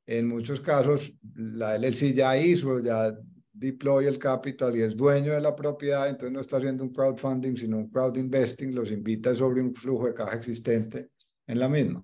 en 0.07 0.28
muchos 0.28 0.61
casos 0.61 1.12
la 1.34 1.76
LLC 1.76 2.12
ya 2.12 2.36
hizo, 2.36 2.80
ya 2.80 3.16
deploy 3.53 4.07
el 4.07 4.18
capital 4.18 4.76
y 4.76 4.82
es 4.82 4.97
dueño 4.97 5.32
de 5.32 5.41
la 5.41 5.55
propiedad, 5.55 6.09
entonces 6.09 6.32
no 6.32 6.41
está 6.41 6.57
haciendo 6.57 6.82
un 6.82 6.93
crowdfunding, 6.93 7.57
sino 7.57 7.78
un 7.78 7.91
crowd 7.91 8.16
investing, 8.16 8.74
los 8.74 8.91
invita 8.91 9.34
sobre 9.36 9.62
un 9.62 9.72
flujo 9.72 10.07
de 10.07 10.14
caja 10.14 10.36
existente 10.36 11.11
en 11.47 11.61
la 11.61 11.68
misma. 11.68 12.03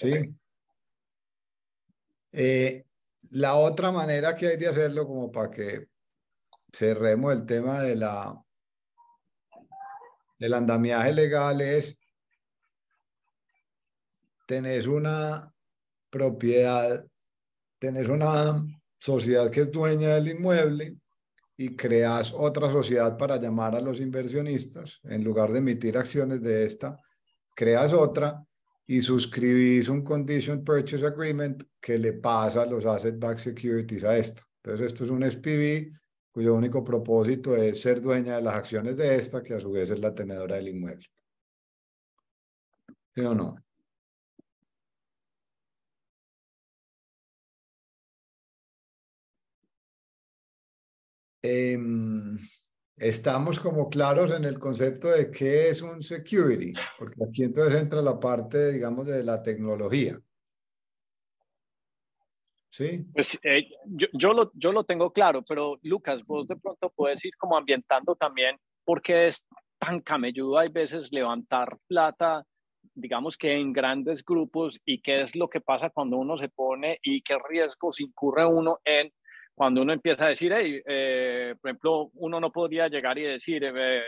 Sí. 0.00 0.34
Eh, 2.32 2.84
la 3.32 3.56
otra 3.56 3.92
manera 3.92 4.34
que 4.34 4.46
hay 4.46 4.56
de 4.56 4.68
hacerlo, 4.68 5.06
como 5.06 5.30
para 5.30 5.50
que 5.50 5.88
cerremos 6.72 7.34
el 7.34 7.44
tema 7.44 7.82
de 7.82 7.96
la 7.96 8.42
del 10.38 10.54
andamiaje 10.54 11.12
legal 11.12 11.60
es 11.60 11.98
tenés 14.46 14.86
una 14.86 15.52
propiedad, 16.08 17.06
tenés 17.78 18.08
una 18.08 18.64
sociedad 18.98 19.50
que 19.50 19.60
es 19.60 19.70
dueña 19.70 20.14
del 20.14 20.28
inmueble 20.28 20.96
y 21.58 21.76
creas 21.76 22.32
otra 22.34 22.70
sociedad 22.70 23.18
para 23.18 23.36
llamar 23.36 23.76
a 23.76 23.80
los 23.80 24.00
inversionistas, 24.00 24.98
en 25.04 25.22
lugar 25.22 25.52
de 25.52 25.58
emitir 25.58 25.98
acciones 25.98 26.40
de 26.40 26.64
esta, 26.64 26.96
creas 27.54 27.92
otra 27.92 28.42
y 28.90 29.00
suscribís 29.00 29.88
un 29.88 30.02
Condition 30.02 30.64
Purchase 30.64 31.06
Agreement 31.06 31.62
que 31.80 31.96
le 31.96 32.12
pasa 32.14 32.66
los 32.66 32.84
Asset 32.84 33.20
Backed 33.20 33.38
Securities 33.44 34.02
a 34.02 34.16
esta. 34.18 34.42
Entonces, 34.64 34.88
esto 34.88 35.04
es 35.04 35.10
un 35.10 35.22
SPV 35.22 35.92
cuyo 36.32 36.54
único 36.56 36.82
propósito 36.82 37.54
es 37.54 37.80
ser 37.80 38.00
dueña 38.00 38.34
de 38.36 38.42
las 38.42 38.56
acciones 38.56 38.96
de 38.96 39.14
esta, 39.14 39.44
que 39.44 39.54
a 39.54 39.60
su 39.60 39.70
vez 39.70 39.90
es 39.90 40.00
la 40.00 40.12
tenedora 40.12 40.56
del 40.56 40.68
inmueble. 40.70 41.06
¿Sí 43.14 43.20
o 43.20 43.32
no? 43.34 43.56
Em, 51.42 52.38
estamos 53.00 53.58
como 53.58 53.88
claros 53.88 54.30
en 54.30 54.44
el 54.44 54.58
concepto 54.58 55.08
de 55.08 55.30
qué 55.30 55.70
es 55.70 55.80
un 55.80 56.02
security, 56.02 56.74
porque 56.98 57.24
aquí 57.24 57.44
entonces 57.44 57.80
entra 57.80 58.02
la 58.02 58.20
parte, 58.20 58.72
digamos, 58.72 59.06
de 59.06 59.24
la 59.24 59.42
tecnología. 59.42 60.20
¿Sí? 62.68 63.04
Pues 63.12 63.38
eh, 63.42 63.68
yo, 63.86 64.06
yo, 64.12 64.32
lo, 64.32 64.52
yo 64.54 64.70
lo 64.70 64.84
tengo 64.84 65.12
claro, 65.12 65.42
pero 65.42 65.78
Lucas, 65.82 66.24
vos 66.24 66.46
de 66.46 66.56
pronto 66.56 66.92
puedes 66.94 67.24
ir 67.24 67.34
como 67.36 67.56
ambientando 67.56 68.14
también 68.14 68.56
por 68.84 69.02
qué 69.02 69.28
es 69.28 69.44
tan 69.78 70.00
camelludo 70.00 70.58
hay 70.58 70.68
veces 70.68 71.10
levantar 71.10 71.78
plata, 71.88 72.44
digamos 72.94 73.36
que 73.36 73.52
en 73.52 73.72
grandes 73.72 74.22
grupos, 74.22 74.78
y 74.84 75.00
qué 75.00 75.22
es 75.22 75.34
lo 75.34 75.48
que 75.48 75.60
pasa 75.60 75.90
cuando 75.90 76.18
uno 76.18 76.36
se 76.36 76.50
pone 76.50 76.98
y 77.02 77.22
qué 77.22 77.38
riesgos 77.48 77.98
incurre 77.98 78.46
uno 78.46 78.78
en 78.84 79.10
cuando 79.60 79.82
uno 79.82 79.92
empieza 79.92 80.24
a 80.24 80.28
decir, 80.28 80.50
hey, 80.56 80.80
eh, 80.86 81.54
por 81.60 81.68
ejemplo, 81.68 82.10
uno 82.14 82.40
no 82.40 82.50
podría 82.50 82.88
llegar 82.88 83.18
y 83.18 83.24
decir, 83.24 83.62
eh, 83.62 84.02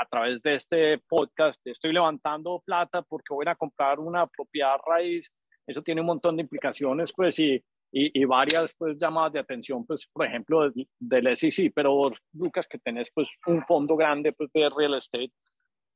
a 0.00 0.06
través 0.08 0.40
de 0.40 0.54
este 0.54 0.98
podcast, 0.98 1.60
estoy 1.66 1.92
levantando 1.92 2.62
plata 2.64 3.02
porque 3.02 3.34
voy 3.34 3.44
a 3.48 3.56
comprar 3.56 3.98
una 3.98 4.24
propiedad 4.28 4.76
raíz. 4.86 5.28
Eso 5.66 5.82
tiene 5.82 6.00
un 6.00 6.06
montón 6.06 6.36
de 6.36 6.42
implicaciones, 6.42 7.12
pues, 7.12 7.36
y, 7.40 7.54
y, 7.90 8.22
y 8.22 8.24
varias 8.24 8.72
pues, 8.78 8.96
llamadas 8.96 9.32
de 9.32 9.40
atención, 9.40 9.84
pues, 9.84 10.06
por 10.12 10.26
ejemplo, 10.26 10.70
del, 10.70 10.88
del 11.00 11.36
SEC. 11.36 11.72
Pero 11.74 11.92
vos, 11.92 12.16
Lucas, 12.32 12.68
que 12.68 12.78
tenés 12.78 13.10
pues, 13.12 13.28
un 13.48 13.64
fondo 13.64 13.96
grande 13.96 14.32
pues, 14.32 14.48
de 14.52 14.68
real 14.68 14.94
estate, 14.94 15.32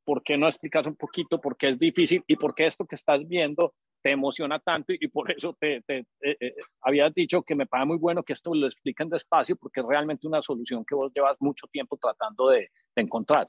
¿por 0.04 0.24
qué 0.24 0.36
no 0.36 0.48
explicas 0.48 0.84
un 0.88 0.96
poquito 0.96 1.40
por 1.40 1.56
qué 1.56 1.68
es 1.68 1.78
difícil 1.78 2.24
y 2.26 2.34
por 2.34 2.52
qué 2.52 2.66
esto 2.66 2.84
que 2.84 2.96
estás 2.96 3.28
viendo 3.28 3.74
te 4.02 4.12
emociona 4.12 4.58
tanto 4.58 4.92
y, 4.92 5.08
por 5.08 5.30
eso 5.30 5.56
te, 5.58 5.82
te 5.82 5.98
eh, 6.20 6.36
eh, 6.40 6.54
habías 6.82 7.12
dicho 7.14 7.42
que 7.42 7.54
me 7.54 7.66
parece 7.66 7.86
muy 7.86 7.98
bueno 7.98 8.22
que 8.22 8.32
esto 8.32 8.54
lo 8.54 8.66
expliquen 8.66 9.08
despacio 9.08 9.56
porque 9.56 9.80
es 9.80 9.86
realmente 9.86 10.26
una 10.26 10.42
solución 10.42 10.84
que 10.84 10.94
vos 10.94 11.12
llevas 11.14 11.36
mucho 11.40 11.66
tiempo 11.66 11.96
tratando 11.96 12.48
de, 12.48 12.70
de 12.94 13.02
encontrar. 13.02 13.46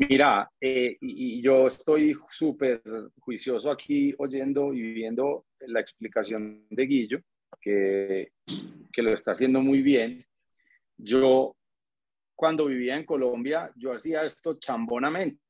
Mira, 0.00 0.48
eh, 0.60 0.96
y, 1.00 1.38
y, 1.38 1.42
yo 1.42 1.66
estoy 1.66 2.16
súper 2.30 2.82
juicioso 3.18 3.68
aquí 3.68 4.14
oyendo 4.18 4.72
y 4.72 4.80
viendo 4.92 5.46
la 5.60 5.80
explicación 5.80 6.66
de 6.70 6.86
Guillo, 6.86 7.20
que, 7.60 8.30
que 8.92 9.02
lo 9.02 9.12
está 9.12 9.32
haciendo 9.32 9.60
muy 9.60 9.82
bien. 9.82 10.24
Yo, 10.96 11.56
cuando 12.36 12.66
vivía 12.66 12.96
en 12.96 13.04
Colombia, 13.04 13.72
yo 13.74 13.92
hacía 13.92 14.22
esto 14.22 14.58
chambonamente, 14.58 15.40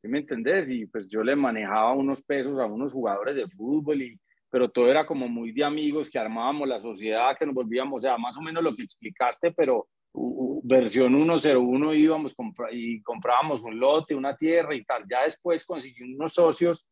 ¿sí 0.00 0.08
me 0.08 0.18
entendés? 0.18 0.70
Y 0.70 0.86
pues 0.86 1.08
yo 1.08 1.22
le 1.22 1.36
manejaba 1.36 1.92
unos 1.92 2.22
pesos 2.22 2.58
a 2.58 2.66
unos 2.66 2.92
jugadores 2.92 3.36
de 3.36 3.48
fútbol, 3.48 4.02
y, 4.02 4.18
pero 4.50 4.70
todo 4.70 4.88
era 4.88 5.06
como 5.06 5.28
muy 5.28 5.52
de 5.52 5.64
amigos, 5.64 6.08
que 6.08 6.18
armábamos 6.18 6.68
la 6.68 6.78
sociedad, 6.78 7.36
que 7.38 7.46
nos 7.46 7.54
volvíamos, 7.54 7.98
o 7.98 8.02
sea, 8.02 8.18
más 8.18 8.36
o 8.36 8.42
menos 8.42 8.62
lo 8.62 8.74
que 8.74 8.82
explicaste, 8.82 9.52
pero 9.52 9.88
uh, 10.12 10.60
versión 10.64 11.14
101 11.14 11.94
íbamos 11.94 12.34
y 12.72 13.02
comprábamos 13.02 13.60
un 13.62 13.78
lote, 13.78 14.14
una 14.14 14.36
tierra 14.36 14.74
y 14.74 14.84
tal. 14.84 15.04
Ya 15.10 15.24
después 15.24 15.64
conseguí 15.64 16.02
unos 16.14 16.32
socios 16.34 16.86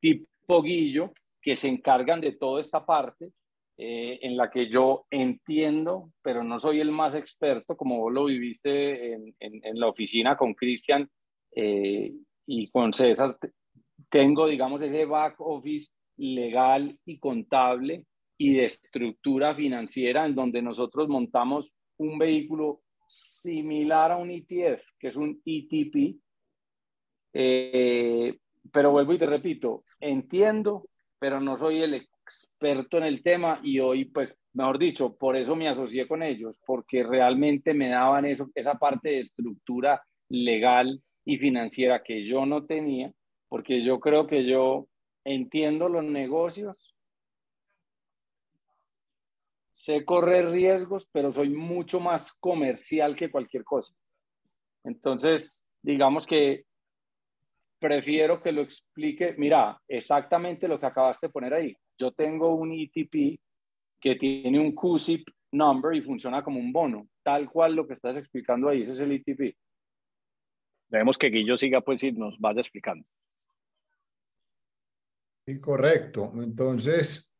tipo 0.00 0.62
Guillo 0.62 1.12
que 1.40 1.56
se 1.56 1.68
encargan 1.68 2.20
de 2.20 2.32
toda 2.32 2.60
esta 2.60 2.84
parte 2.84 3.30
eh, 3.76 4.18
en 4.22 4.36
la 4.36 4.50
que 4.50 4.68
yo 4.68 5.06
entiendo, 5.10 6.10
pero 6.20 6.42
no 6.42 6.58
soy 6.58 6.80
el 6.80 6.90
más 6.90 7.14
experto, 7.14 7.76
como 7.76 8.00
vos 8.00 8.12
lo 8.12 8.24
viviste 8.24 9.12
en, 9.12 9.34
en, 9.38 9.60
en 9.64 9.78
la 9.78 9.86
oficina 9.86 10.36
con 10.36 10.52
Cristian 10.54 11.08
eh, 11.54 12.12
y 12.48 12.66
con 12.70 12.92
César. 12.92 13.38
Tengo, 14.08 14.46
digamos, 14.46 14.80
ese 14.82 15.04
back 15.04 15.36
office 15.38 15.92
legal 16.16 16.98
y 17.04 17.18
contable 17.18 18.06
y 18.38 18.54
de 18.54 18.64
estructura 18.64 19.54
financiera 19.54 20.24
en 20.26 20.34
donde 20.34 20.62
nosotros 20.62 21.08
montamos 21.08 21.74
un 21.98 22.18
vehículo 22.18 22.80
similar 23.06 24.12
a 24.12 24.16
un 24.16 24.30
ETF, 24.30 24.82
que 24.98 25.08
es 25.08 25.16
un 25.16 25.40
ETP. 25.44 26.16
Eh, 27.34 28.38
pero 28.72 28.92
vuelvo 28.92 29.12
y 29.12 29.18
te 29.18 29.26
repito, 29.26 29.84
entiendo, 30.00 30.88
pero 31.18 31.40
no 31.40 31.56
soy 31.56 31.82
el 31.82 31.94
experto 31.94 32.96
en 32.96 33.04
el 33.04 33.22
tema 33.22 33.60
y 33.62 33.78
hoy, 33.80 34.06
pues, 34.06 34.38
mejor 34.54 34.78
dicho, 34.78 35.16
por 35.16 35.36
eso 35.36 35.54
me 35.54 35.68
asocié 35.68 36.08
con 36.08 36.22
ellos, 36.22 36.60
porque 36.64 37.02
realmente 37.02 37.74
me 37.74 37.88
daban 37.88 38.24
eso, 38.24 38.50
esa 38.54 38.74
parte 38.74 39.10
de 39.10 39.18
estructura 39.20 40.02
legal 40.28 41.02
y 41.28 41.36
financiera 41.36 42.02
que 42.02 42.24
yo 42.24 42.46
no 42.46 42.64
tenía, 42.64 43.12
porque 43.50 43.82
yo 43.84 44.00
creo 44.00 44.26
que 44.26 44.46
yo 44.46 44.88
entiendo 45.24 45.90
los 45.90 46.02
negocios, 46.02 46.94
sé 49.74 50.06
correr 50.06 50.50
riesgos, 50.50 51.06
pero 51.12 51.30
soy 51.30 51.50
mucho 51.50 52.00
más 52.00 52.32
comercial 52.32 53.14
que 53.14 53.30
cualquier 53.30 53.62
cosa. 53.62 53.92
Entonces, 54.84 55.62
digamos 55.82 56.26
que 56.26 56.64
prefiero 57.78 58.40
que 58.42 58.50
lo 58.50 58.62
explique. 58.62 59.34
Mira, 59.36 59.78
exactamente 59.86 60.66
lo 60.66 60.80
que 60.80 60.86
acabaste 60.86 61.26
de 61.26 61.32
poner 61.32 61.52
ahí. 61.52 61.76
Yo 61.98 62.10
tengo 62.12 62.54
un 62.54 62.72
ETP 62.72 63.38
que 64.00 64.16
tiene 64.16 64.58
un 64.58 64.74
QSIP 64.74 65.28
number 65.52 65.94
y 65.94 66.00
funciona 66.00 66.42
como 66.42 66.58
un 66.58 66.72
bono, 66.72 67.06
tal 67.22 67.50
cual 67.50 67.74
lo 67.74 67.86
que 67.86 67.92
estás 67.92 68.16
explicando 68.16 68.70
ahí, 68.70 68.80
ese 68.80 68.92
es 68.92 69.00
el 69.00 69.12
ETP. 69.12 69.54
Debemos 70.88 71.18
que 71.18 71.28
Guillo 71.28 71.58
siga 71.58 71.80
pues 71.80 72.02
y 72.02 72.12
nos 72.12 72.38
vaya 72.38 72.60
explicando. 72.60 73.06
Sí, 75.46 75.60
correcto. 75.60 76.32
Entonces, 76.36 77.30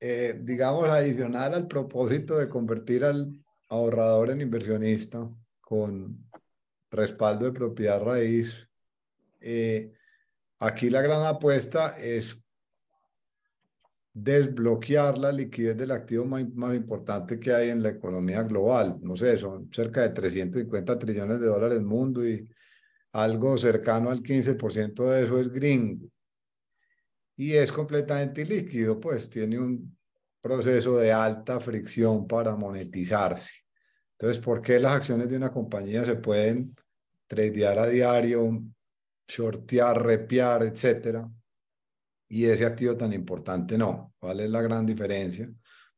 eh, 0.00 0.34
digamos, 0.42 0.88
adicional 0.88 1.54
al 1.54 1.66
propósito 1.66 2.36
de 2.38 2.48
convertir 2.48 3.04
al 3.04 3.32
ahorrador 3.68 4.30
en 4.30 4.40
inversionista 4.40 5.28
con 5.60 6.28
respaldo 6.90 7.46
de 7.46 7.52
propiedad 7.52 8.02
raíz, 8.02 8.68
eh, 9.40 9.92
aquí 10.58 10.90
la 10.90 11.02
gran 11.02 11.24
apuesta 11.24 11.96
es 11.98 12.36
desbloquear 14.12 15.18
la 15.18 15.30
liquidez 15.30 15.76
del 15.76 15.90
activo 15.90 16.24
más, 16.24 16.48
más, 16.54 16.74
importante 16.74 17.38
que 17.38 17.52
hay 17.52 17.68
en 17.68 17.82
la 17.82 17.90
economía 17.90 18.42
global. 18.42 18.98
No 19.02 19.16
sé, 19.16 19.36
son 19.36 19.70
cerca 19.72 20.02
de 20.02 20.10
350 20.10 20.98
trillones 20.98 21.38
de 21.38 21.46
dólares 21.46 21.82
mundo 21.82 22.26
y 22.26 22.48
algo 23.22 23.56
cercano 23.56 24.10
al 24.10 24.22
15% 24.22 25.04
de 25.04 25.24
eso 25.24 25.40
es 25.40 25.52
gringo. 25.52 26.08
Y 27.36 27.52
es 27.52 27.70
completamente 27.70 28.44
líquido, 28.44 28.98
pues 28.98 29.28
tiene 29.28 29.58
un 29.58 29.96
proceso 30.40 30.96
de 30.98 31.12
alta 31.12 31.60
fricción 31.60 32.26
para 32.26 32.54
monetizarse. 32.54 33.50
Entonces, 34.12 34.42
¿por 34.42 34.62
qué 34.62 34.80
las 34.80 34.92
acciones 34.92 35.28
de 35.28 35.36
una 35.36 35.52
compañía 35.52 36.04
se 36.04 36.16
pueden 36.16 36.74
tradear 37.26 37.78
a 37.78 37.88
diario, 37.88 38.62
shortear, 39.28 40.02
repiar, 40.02 40.62
etcétera? 40.62 41.28
y 42.28 42.44
ese 42.46 42.64
activo 42.64 42.96
tan 42.96 43.12
importante 43.12 43.78
no. 43.78 44.14
¿Cuál 44.18 44.40
es 44.40 44.50
la 44.50 44.62
gran 44.62 44.84
diferencia? 44.84 45.50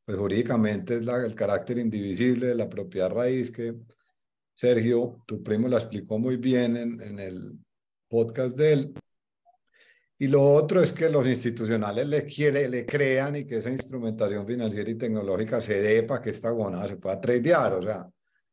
Pues 0.05 0.19
jurídicamente 0.19 0.97
es 0.97 1.05
la, 1.05 1.25
el 1.25 1.35
carácter 1.35 1.79
indivisible 1.79 2.49
de 2.49 2.55
la 2.55 2.69
propiedad 2.69 3.11
raíz 3.11 3.51
que 3.51 3.75
Sergio, 4.59 5.23
tu 5.25 5.41
primo, 5.41 5.69
la 5.69 5.77
explicó 5.77 6.19
muy 6.19 6.37
bien 6.37 6.77
en, 6.77 7.21
el 7.21 7.57
podcast 8.09 8.59
de 8.59 8.73
él. 8.73 8.95
Y 10.19 10.27
lo 10.27 10.43
otro 10.43 10.83
es 10.83 10.93
que 10.93 11.09
los 11.09 11.25
institucionales 11.29 12.09
le, 12.09 12.25
quiere, 12.25 12.69
le 12.69 12.85
crean 12.85 13.37
y 13.37 13.47
que 13.47 13.59
esa 13.59 13.71
instrumentación 13.71 14.45
financiera 14.45 14.91
y 14.91 14.97
tecnológica 14.97 15.61
se 15.61 15.81
dé 15.81 16.03
para 16.03 16.21
que 16.21 16.31
esta 16.31 16.51
gonada 16.51 16.89
se 16.89 16.97
pueda 16.97 17.21
tradear. 17.21 17.75
O 17.75 17.83
sea, 17.83 18.09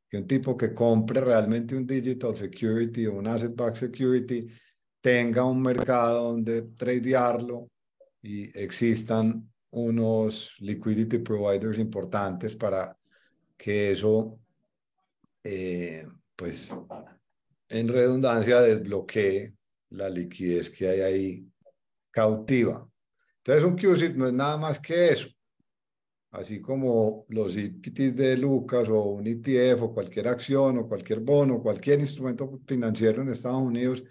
que 0.07 0.17
un 0.17 0.27
tipo 0.27 0.55
que 0.55 0.75
compre 0.75 1.21
realmente 1.21 1.75
un 1.75 1.87
digital 1.87 2.35
security 2.35 3.07
o 3.07 3.15
un 3.15 3.25
asset 3.25 3.55
backed 3.55 3.79
security 3.79 4.47
tenga 5.01 5.43
un 5.43 5.59
mercado 5.59 6.33
donde 6.33 6.61
tradearlo 6.77 7.67
y 8.21 8.55
existan 8.59 9.51
unos 9.71 10.53
liquidity 10.59 11.17
providers 11.17 11.79
importantes 11.79 12.55
para 12.55 12.95
que 13.57 13.93
eso, 13.93 14.39
eh, 15.45 16.07
pues, 16.35 16.71
en 17.69 17.87
redundancia, 17.87 18.61
desbloquee 18.61 19.53
la 19.91 20.09
liquidez 20.09 20.71
que 20.71 20.89
hay 20.89 21.01
ahí 21.01 21.47
cautiva. 22.09 22.87
Entonces, 23.37 23.63
un 23.63 23.75
QSIT 23.75 24.15
no 24.15 24.25
es 24.25 24.33
nada 24.33 24.57
más 24.57 24.79
que 24.79 25.09
eso. 25.09 25.27
Así 26.31 26.59
como 26.59 27.25
los 27.29 27.55
IPTs 27.55 28.15
de 28.15 28.37
Lucas 28.37 28.89
o 28.89 29.03
un 29.03 29.27
ETF 29.27 29.83
o 29.83 29.93
cualquier 29.93 30.27
acción 30.27 30.79
o 30.79 30.87
cualquier 30.87 31.19
bono, 31.19 31.61
cualquier 31.61 31.99
instrumento 31.99 32.59
financiero 32.65 33.21
en 33.21 33.29
Estados 33.29 33.61
Unidos 33.61 34.03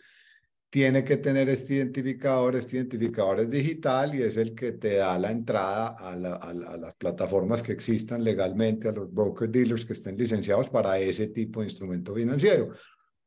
tiene 0.75 1.05
que 1.05 1.19
tener 1.19 1.49
este 1.51 1.75
identificador, 1.75 2.57
este 2.57 2.79
identificador 2.79 3.39
es 3.39 3.49
digital 3.49 4.13
y 4.13 4.23
es 4.23 4.37
el 4.37 4.57
que 4.57 4.73
te 4.73 4.97
da 4.97 5.17
la 5.21 5.31
entrada 5.31 5.95
a, 5.97 6.15
a, 6.15 6.53
las 6.53 6.95
plataformas 6.97 7.63
que 7.63 7.71
existan 7.71 8.25
legalmente, 8.25 8.89
a 8.89 8.93
los 8.93 9.09
broker 9.15 9.49
dealers 9.49 9.85
que 9.85 9.93
estén 9.93 10.17
licenciados 10.17 10.69
para 10.69 10.99
ese 10.99 11.29
tipo 11.29 11.61
de 11.61 11.67
instrumento 11.67 12.13
financiero, 12.13 12.73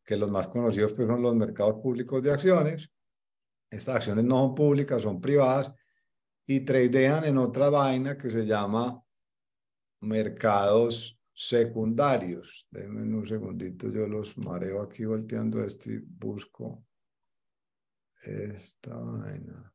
que 0.03 0.17
los 0.17 0.29
más 0.29 0.49
conocidos 0.49 0.91
pues, 0.91 1.07
son 1.07 1.21
los 1.21 1.33
mercados 1.37 1.75
públicos 1.81 2.21
de 2.21 2.33
acciones. 2.33 2.89
Estas 3.71 3.95
acciones 3.95 4.25
no 4.25 4.39
son 4.39 4.53
públicas, 4.53 5.01
son 5.01 5.21
privadas 5.21 5.71
y 6.45 6.59
tradean 6.59 7.23
en 7.23 7.37
otra 7.37 7.69
vaina 7.69 8.17
que 8.17 8.29
se 8.29 8.45
llama 8.45 9.01
mercados 10.01 11.17
secundarios. 11.33 12.67
Denme 12.69 13.03
un 13.03 13.25
segundito, 13.25 13.87
yo 13.87 14.05
los 14.05 14.37
mareo 14.37 14.81
aquí 14.81 15.05
volteando 15.05 15.63
esto 15.63 15.89
y 15.89 15.99
busco 15.99 16.83
esta 18.23 18.95
vaina. 18.95 19.73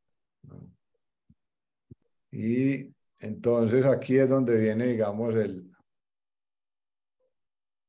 Y 2.31 2.93
entonces 3.21 3.85
aquí 3.87 4.17
es 4.19 4.29
donde 4.29 4.59
viene, 4.59 4.87
digamos, 4.87 5.35
el, 5.35 5.71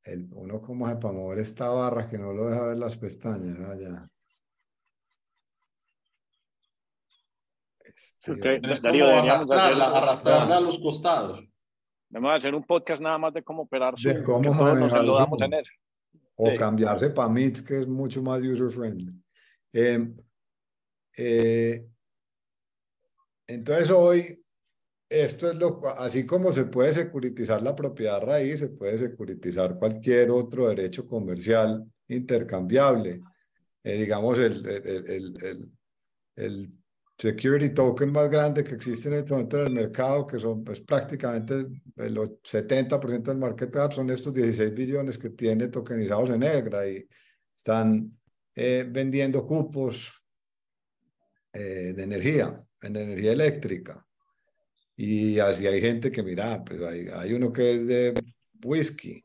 el 0.04 0.28
uno 0.32 0.62
como 0.62 0.88
se 0.88 0.96
para 0.98 1.14
mover 1.14 1.40
esta 1.40 1.70
barra 1.70 2.08
que 2.08 2.18
no 2.18 2.34
lo 2.34 2.48
deja 2.48 2.68
ver 2.68 2.78
las 2.78 2.98
pestañas 2.98 3.60
allá. 3.60 4.08
Este, 7.80 8.60
Darío, 8.82 9.08
arrastrarla, 9.08 9.86
arrastrarla 9.86 10.58
a 10.58 10.62
los 10.62 10.80
costados. 10.80 11.44
Vamos 12.10 12.32
a 12.32 12.36
hacer 12.36 12.54
un 12.54 12.64
podcast 12.64 13.02
nada 13.02 13.18
más 13.18 13.34
de 13.34 13.44
cómo 13.44 13.64
operar 13.64 13.96
de 13.96 14.24
cómo 14.24 14.54
manejar 14.54 15.06
O 16.36 16.56
cambiarse 16.56 17.10
para 17.10 17.30
Meets, 17.30 17.62
que 17.62 17.82
es 17.82 17.88
mucho 17.88 18.22
más 18.22 18.40
user 18.40 18.70
friendly. 18.72 19.12
Eh, 19.72 20.14
eh, 21.18 21.86
entonces 23.48 23.90
hoy, 23.92 24.44
esto 25.10 25.50
es 25.50 25.56
lo, 25.56 25.86
así 25.98 26.26
como 26.26 26.52
se 26.52 26.66
puede 26.66 26.94
securitizar 26.94 27.62
la 27.62 27.76
propiedad 27.76 28.22
raíz, 28.22 28.60
se 28.60 28.70
puede 28.70 28.98
securitizar 28.98 29.78
cualquier 29.78 30.32
otro 30.32 30.70
derecho 30.70 31.08
comercial 31.08 31.86
intercambiable. 32.08 33.22
Eh, 33.84 33.98
digamos, 33.98 34.40
el, 34.40 34.66
el, 34.66 35.38
el, 35.42 35.72
el, 36.36 36.72
security 37.16 37.70
token 37.70 38.12
más 38.12 38.30
grande 38.30 38.64
que 38.64 38.76
existe 38.76 39.08
en 39.08 39.16
este 39.16 39.34
momento 39.34 39.62
en 39.62 39.68
el 39.68 39.74
mercado, 39.74 40.26
que 40.26 40.40
son 40.40 40.64
pues, 40.64 40.82
prácticamente 40.82 41.68
el 41.98 42.18
70% 42.18 43.24
del 43.24 43.38
market 43.38 43.72
cap, 43.72 43.94
son 43.94 44.10
estos 44.10 44.34
16 44.34 44.74
billones 44.74 45.18
que 45.18 45.30
tiene 45.30 45.68
tokenizados 45.68 46.32
en 46.32 46.40
negra 46.40 46.88
y 46.88 47.08
están 47.56 48.12
eh, 48.56 48.86
vendiendo 48.90 49.46
cupos 49.46 50.23
eh, 51.54 51.94
de 51.94 52.04
energía, 52.04 52.64
en 52.82 52.96
energía 52.96 53.32
eléctrica. 53.32 54.06
Y 54.96 55.40
así 55.40 55.68
hay 55.68 55.82
gente 55.82 56.12
que, 56.12 56.24
mira, 56.24 56.64
pues 56.64 56.82
hay, 56.82 57.08
hay 57.14 57.34
uno 57.34 57.52
que 57.52 57.76
es 57.76 57.88
de 57.88 58.24
whisky. 58.64 59.24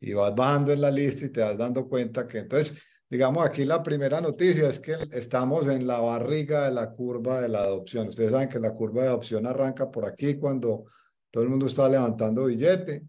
Y 0.00 0.12
vas 0.12 0.34
bajando 0.34 0.72
en 0.72 0.80
la 0.80 0.90
lista 0.90 1.26
y 1.26 1.30
te 1.30 1.40
vas 1.40 1.56
dando 1.56 1.88
cuenta 1.88 2.26
que 2.26 2.38
entonces, 2.38 2.78
digamos, 3.08 3.46
aquí 3.46 3.64
la 3.64 3.82
primera 3.82 4.20
noticia 4.20 4.68
es 4.68 4.78
que 4.78 4.96
estamos 5.12 5.66
en 5.66 5.86
la 5.86 6.00
barriga 6.00 6.66
de 6.66 6.74
la 6.74 6.90
curva 6.90 7.40
de 7.40 7.48
la 7.48 7.60
adopción. 7.60 8.08
Ustedes 8.08 8.32
saben 8.32 8.48
que 8.48 8.60
la 8.60 8.74
curva 8.74 9.02
de 9.02 9.08
adopción 9.08 9.46
arranca 9.46 9.90
por 9.90 10.06
aquí 10.06 10.36
cuando 10.38 10.84
todo 11.30 11.42
el 11.44 11.50
mundo 11.50 11.66
está 11.66 11.88
levantando 11.88 12.46
billete 12.46 13.02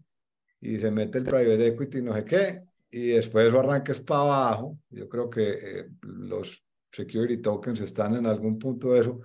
y 0.60 0.78
se 0.78 0.90
mete 0.90 1.18
el 1.18 1.24
private 1.24 1.66
equity, 1.66 2.02
no 2.02 2.14
sé 2.14 2.24
qué, 2.24 2.62
y 2.90 3.08
después 3.08 3.48
eso 3.48 3.60
arranca 3.60 3.92
es 3.92 4.00
para 4.00 4.20
abajo. 4.20 4.78
Yo 4.90 5.08
creo 5.08 5.30
que 5.30 5.50
eh, 5.50 5.88
los 6.00 6.64
security 6.90 7.38
tokens 7.38 7.80
están 7.80 8.16
en 8.16 8.26
algún 8.26 8.58
punto 8.58 8.92
de 8.92 9.00
eso, 9.00 9.20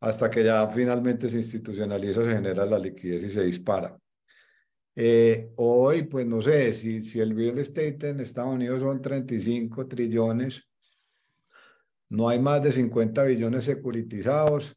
hasta 0.00 0.30
que 0.30 0.44
ya 0.44 0.68
finalmente 0.68 1.28
se 1.28 1.36
institucionaliza, 1.36 2.24
se 2.24 2.32
genera 2.32 2.66
la 2.66 2.78
liquidez 2.78 3.22
y 3.22 3.30
se 3.30 3.44
dispara. 3.44 3.96
Eh, 4.94 5.52
hoy, 5.56 6.02
pues 6.02 6.26
no 6.26 6.42
sé, 6.42 6.72
si, 6.74 7.02
si 7.02 7.20
el 7.20 7.34
real 7.36 7.58
estate 7.58 8.10
en 8.10 8.20
Estados 8.20 8.54
Unidos 8.54 8.80
son 8.80 9.00
35 9.00 9.86
trillones, 9.86 10.62
no 12.10 12.28
hay 12.28 12.38
más 12.38 12.62
de 12.62 12.72
50 12.72 13.24
billones 13.24 13.64
securitizados 13.64 14.76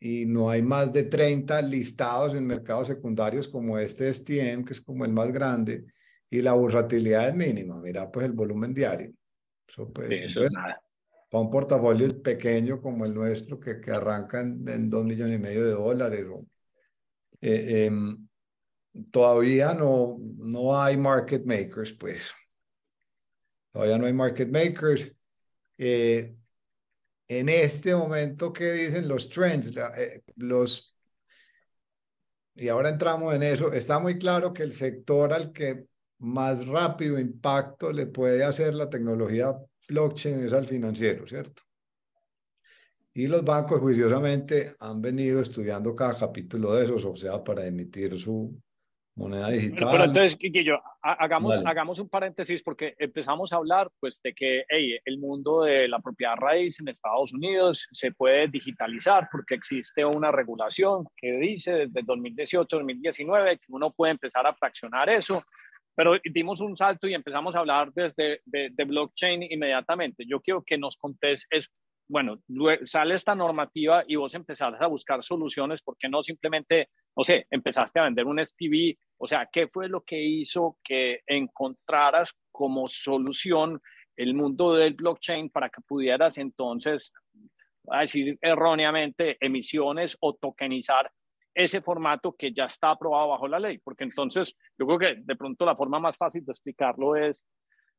y 0.00 0.26
no 0.26 0.50
hay 0.50 0.62
más 0.62 0.92
de 0.92 1.04
30 1.04 1.62
listados 1.62 2.34
en 2.34 2.46
mercados 2.46 2.88
secundarios 2.88 3.48
como 3.48 3.78
este 3.78 4.12
STM, 4.12 4.64
que 4.64 4.74
es 4.74 4.80
como 4.80 5.04
el 5.04 5.12
más 5.12 5.32
grande, 5.32 5.86
y 6.28 6.42
la 6.42 6.52
bursatilidad 6.52 7.28
es 7.28 7.34
mínima. 7.34 7.80
Mira, 7.80 8.10
pues 8.10 8.26
el 8.26 8.32
volumen 8.32 8.74
diario. 8.74 9.12
Eso, 9.66 9.90
pues, 9.90 10.10
eso 10.10 10.44
es 10.44 10.52
nada 10.52 10.82
para 11.28 11.42
un 11.42 11.50
portafolio 11.50 12.22
pequeño 12.22 12.80
como 12.80 13.04
el 13.04 13.14
nuestro, 13.14 13.60
que, 13.60 13.80
que 13.80 13.90
arranca 13.90 14.40
en, 14.40 14.88
dos 14.90 15.04
millones 15.04 15.36
y 15.38 15.42
medio 15.42 15.64
de 15.64 15.72
dólares. 15.72 16.26
Eh, 17.40 17.86
em, 17.86 18.28
todavía 19.10 19.74
no, 19.74 20.18
no 20.38 20.80
hay 20.80 20.96
market 20.96 21.44
makers, 21.44 21.92
pues. 21.92 22.32
Todavía 23.72 23.98
no 23.98 24.06
hay 24.06 24.12
market 24.12 24.48
makers. 24.48 25.14
Eh, 25.76 26.34
en 27.28 27.48
este 27.48 27.94
momento, 27.94 28.52
¿qué 28.52 28.72
dicen 28.72 29.06
los 29.06 29.28
trends? 29.28 29.76
Eh, 29.76 30.22
los, 30.36 30.94
y 32.54 32.68
ahora 32.68 32.88
entramos 32.88 33.34
en 33.34 33.42
eso. 33.42 33.72
Está 33.72 33.98
muy 33.98 34.18
claro 34.18 34.52
que 34.52 34.62
el 34.62 34.72
sector 34.72 35.32
al 35.32 35.52
que 35.52 35.86
más 36.18 36.66
rápido 36.66 37.18
impacto 37.18 37.92
le 37.92 38.06
puede 38.06 38.42
hacer 38.44 38.74
la 38.74 38.90
tecnología 38.90 39.54
blockchain 39.88 40.44
es 40.44 40.52
al 40.52 40.66
financiero, 40.66 41.26
¿cierto? 41.26 41.62
Y 43.14 43.26
los 43.26 43.44
bancos 43.44 43.80
juiciosamente 43.80 44.76
han 44.78 45.02
venido 45.02 45.40
estudiando 45.40 45.94
cada 45.94 46.16
capítulo 46.16 46.74
de 46.74 46.84
esos, 46.84 47.04
o 47.04 47.16
sea, 47.16 47.42
para 47.42 47.66
emitir 47.66 48.16
su 48.18 48.56
moneda 49.16 49.48
digital. 49.50 49.88
Pero, 49.90 50.04
entonces, 50.04 50.38
Guillo, 50.38 50.78
hagamos, 51.02 51.66
hagamos 51.66 51.98
un 51.98 52.08
paréntesis 52.08 52.62
porque 52.62 52.94
empezamos 52.98 53.52
a 53.52 53.56
hablar 53.56 53.90
pues 53.98 54.20
de 54.22 54.32
que 54.32 54.64
hey, 54.68 54.96
el 55.04 55.18
mundo 55.18 55.62
de 55.64 55.88
la 55.88 55.98
propiedad 55.98 56.36
raíz 56.36 56.78
en 56.78 56.88
Estados 56.88 57.32
Unidos 57.32 57.88
se 57.90 58.12
puede 58.12 58.46
digitalizar 58.46 59.28
porque 59.32 59.56
existe 59.56 60.04
una 60.04 60.30
regulación 60.30 61.08
que 61.16 61.32
dice 61.32 61.72
desde 61.72 62.02
2018-2019 62.02 63.58
que 63.58 63.66
uno 63.72 63.90
puede 63.90 64.12
empezar 64.12 64.46
a 64.46 64.54
fraccionar 64.54 65.08
eso 65.08 65.42
pero 65.98 66.12
dimos 66.32 66.60
un 66.60 66.76
salto 66.76 67.08
y 67.08 67.14
empezamos 67.14 67.56
a 67.56 67.58
hablar 67.58 67.92
desde 67.92 68.40
de, 68.44 68.70
de, 68.70 68.84
blockchain 68.84 69.42
inmediatamente. 69.42 70.24
Yo 70.28 70.40
quiero 70.40 70.62
que 70.62 70.78
nos 70.78 70.96
contés, 70.96 71.44
es, 71.50 71.72
bueno, 72.08 72.40
sale 72.84 73.16
esta 73.16 73.34
normativa 73.34 74.04
y 74.06 74.14
vos 74.14 74.32
empezaste 74.32 74.76
a 74.78 74.86
buscar 74.86 75.24
soluciones, 75.24 75.82
¿por 75.82 75.96
qué 75.98 76.08
no 76.08 76.22
simplemente, 76.22 76.90
no 77.16 77.24
sé, 77.24 77.48
empezaste 77.50 77.98
a 77.98 78.04
vender 78.04 78.26
un 78.26 78.38
STV? 78.38 78.96
O 79.16 79.26
sea, 79.26 79.48
¿qué 79.50 79.66
fue 79.66 79.88
lo 79.88 80.04
que 80.04 80.22
hizo 80.22 80.78
que 80.84 81.22
encontraras 81.26 82.32
como 82.52 82.88
solución 82.88 83.80
el 84.16 84.34
mundo 84.34 84.74
del 84.74 84.94
blockchain 84.94 85.50
para 85.50 85.68
que 85.68 85.82
pudieras 85.82 86.38
entonces, 86.38 87.10
a 87.90 88.02
decir 88.02 88.38
erróneamente, 88.40 89.36
emisiones 89.40 90.16
o 90.20 90.36
tokenizar 90.36 91.10
ese 91.54 91.80
formato 91.80 92.32
que 92.32 92.52
ya 92.52 92.66
está 92.66 92.90
aprobado 92.90 93.28
bajo 93.28 93.48
la 93.48 93.58
ley, 93.58 93.78
porque 93.78 94.04
entonces 94.04 94.54
yo 94.78 94.86
creo 94.86 94.98
que 94.98 95.14
de 95.20 95.36
pronto 95.36 95.64
la 95.64 95.76
forma 95.76 95.98
más 95.98 96.16
fácil 96.16 96.44
de 96.44 96.52
explicarlo 96.52 97.16
es, 97.16 97.46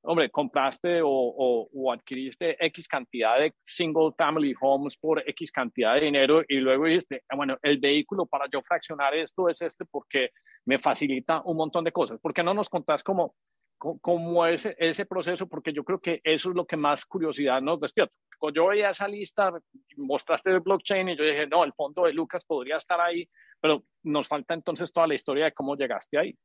hombre, 0.01 0.29
compraste 0.29 1.01
o, 1.01 1.09
o, 1.09 1.91
adquiriste 1.91 2.55
X 2.65 2.87
cantidad 2.87 3.37
de 3.37 3.53
single 3.65 4.11
family 4.17 4.55
homes 4.61 4.95
por 4.97 5.21
X 5.27 5.51
cantidad 5.51 5.95
de 5.95 6.01
dinero 6.01 6.41
y 6.47 6.55
luego 6.57 6.85
dijiste, 6.85 7.23
ah, 7.27 7.35
bueno, 7.35 7.57
el 7.61 7.79
vehículo 7.79 8.25
para 8.25 8.45
yo 8.51 8.61
fraccionar 8.61 9.13
esto 9.15 9.49
es 9.49 9.61
este 9.61 9.85
porque 9.85 10.29
me 10.65 10.79
facilita 10.79 11.41
un 11.43 11.57
montón 11.57 11.83
de 11.83 11.91
cosas. 11.91 12.19
¿Por 12.19 12.33
qué 12.33 12.43
no 12.43 12.53
nos 12.53 12.69
contás 12.69 13.03
cómo, 13.03 13.35
cómo 13.79 14.45
ese, 14.45 14.75
ese 14.77 15.05
proceso? 15.05 15.47
Porque 15.47 15.73
yo 15.73 15.83
creo 15.83 15.99
que 15.99 16.21
eso 16.23 16.49
es 16.49 16.55
lo 16.55 16.65
que 16.65 16.77
más 16.77 17.05
curiosidad 17.05 17.61
nos 17.61 17.79
despierta. 17.79 18.13
Cuando 18.37 18.55
yo 18.55 18.67
veía 18.67 18.89
esa 18.89 19.07
lista, 19.07 19.51
mostraste 19.97 20.51
el 20.51 20.59
blockchain 20.59 21.09
y 21.09 21.17
yo 21.17 21.23
dije, 21.23 21.47
no, 21.47 21.63
el 21.63 21.73
fondo 21.73 22.03
de 22.03 22.13
Lucas 22.13 22.45
podría 22.45 22.77
estar 22.77 22.99
ahí, 23.01 23.27
pero 23.59 23.83
nos 24.03 24.27
falta 24.27 24.53
entonces 24.53 24.91
toda 24.93 25.07
la 25.07 25.15
historia 25.15 25.45
de 25.45 25.53
cómo 25.53 25.75
llegaste 25.75 26.17
ahí. 26.17 26.37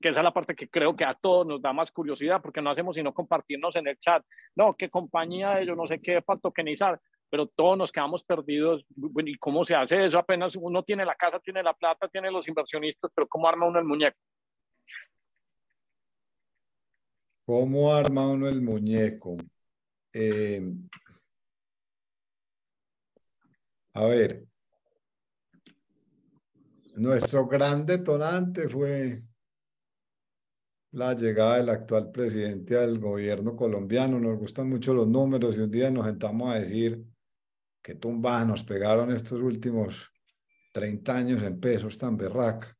Que 0.00 0.08
esa 0.08 0.20
es 0.20 0.24
la 0.24 0.32
parte 0.32 0.54
que 0.54 0.68
creo 0.68 0.96
que 0.96 1.04
a 1.04 1.14
todos 1.14 1.46
nos 1.46 1.60
da 1.60 1.72
más 1.72 1.90
curiosidad 1.92 2.40
porque 2.40 2.62
no 2.62 2.70
hacemos 2.70 2.96
sino 2.96 3.12
compartirnos 3.12 3.76
en 3.76 3.86
el 3.86 3.98
chat. 3.98 4.24
No, 4.56 4.74
qué 4.74 4.88
compañía 4.88 5.62
yo 5.62 5.76
no 5.76 5.86
sé 5.86 6.00
qué 6.00 6.22
para 6.22 6.40
tokenizar, 6.40 6.98
pero 7.28 7.46
todos 7.46 7.76
nos 7.76 7.92
quedamos 7.92 8.24
perdidos. 8.24 8.84
¿Y 9.24 9.36
cómo 9.36 9.64
se 9.64 9.74
hace 9.74 10.06
eso? 10.06 10.18
Apenas 10.18 10.56
uno 10.56 10.82
tiene 10.82 11.04
la 11.04 11.14
casa, 11.14 11.38
tiene 11.40 11.62
la 11.62 11.74
plata, 11.74 12.08
tiene 12.08 12.30
los 12.30 12.48
inversionistas, 12.48 13.10
pero 13.14 13.28
¿cómo 13.28 13.48
arma 13.48 13.66
uno 13.66 13.78
el 13.78 13.84
muñeco? 13.84 14.16
¿Cómo 17.50 17.92
arma 17.92 18.28
uno 18.28 18.48
el 18.48 18.62
muñeco? 18.62 19.36
Eh, 20.12 20.72
a 23.92 24.04
ver, 24.04 24.46
nuestro 26.94 27.48
gran 27.48 27.84
detonante 27.84 28.68
fue 28.68 29.24
la 30.92 31.12
llegada 31.14 31.56
del 31.56 31.70
actual 31.70 32.12
presidente 32.12 32.78
al 32.78 33.00
gobierno 33.00 33.56
colombiano. 33.56 34.20
Nos 34.20 34.38
gustan 34.38 34.68
mucho 34.68 34.94
los 34.94 35.08
números 35.08 35.56
y 35.56 35.58
un 35.58 35.72
día 35.72 35.90
nos 35.90 36.06
sentamos 36.06 36.54
a 36.54 36.60
decir 36.60 37.04
que 37.82 37.96
tumba 37.96 38.44
nos 38.44 38.62
pegaron 38.62 39.10
estos 39.10 39.40
últimos 39.40 40.08
30 40.72 41.16
años 41.16 41.42
en 41.42 41.58
pesos 41.58 41.98
tan 41.98 42.16
berraca. 42.16 42.78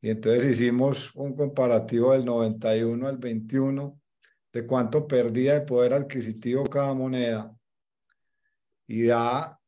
Y 0.00 0.08
entonces 0.08 0.52
hicimos 0.52 1.14
un 1.14 1.36
comparativo 1.36 2.12
del 2.12 2.24
91 2.24 3.06
al 3.06 3.18
21 3.18 3.97
de 4.58 4.66
cuánto 4.66 5.06
perdía 5.06 5.54
de 5.54 5.60
poder 5.60 5.94
adquisitivo 5.94 6.64
cada 6.64 6.92
moneda. 6.92 7.56
Y 8.88 9.06
da 9.06 9.60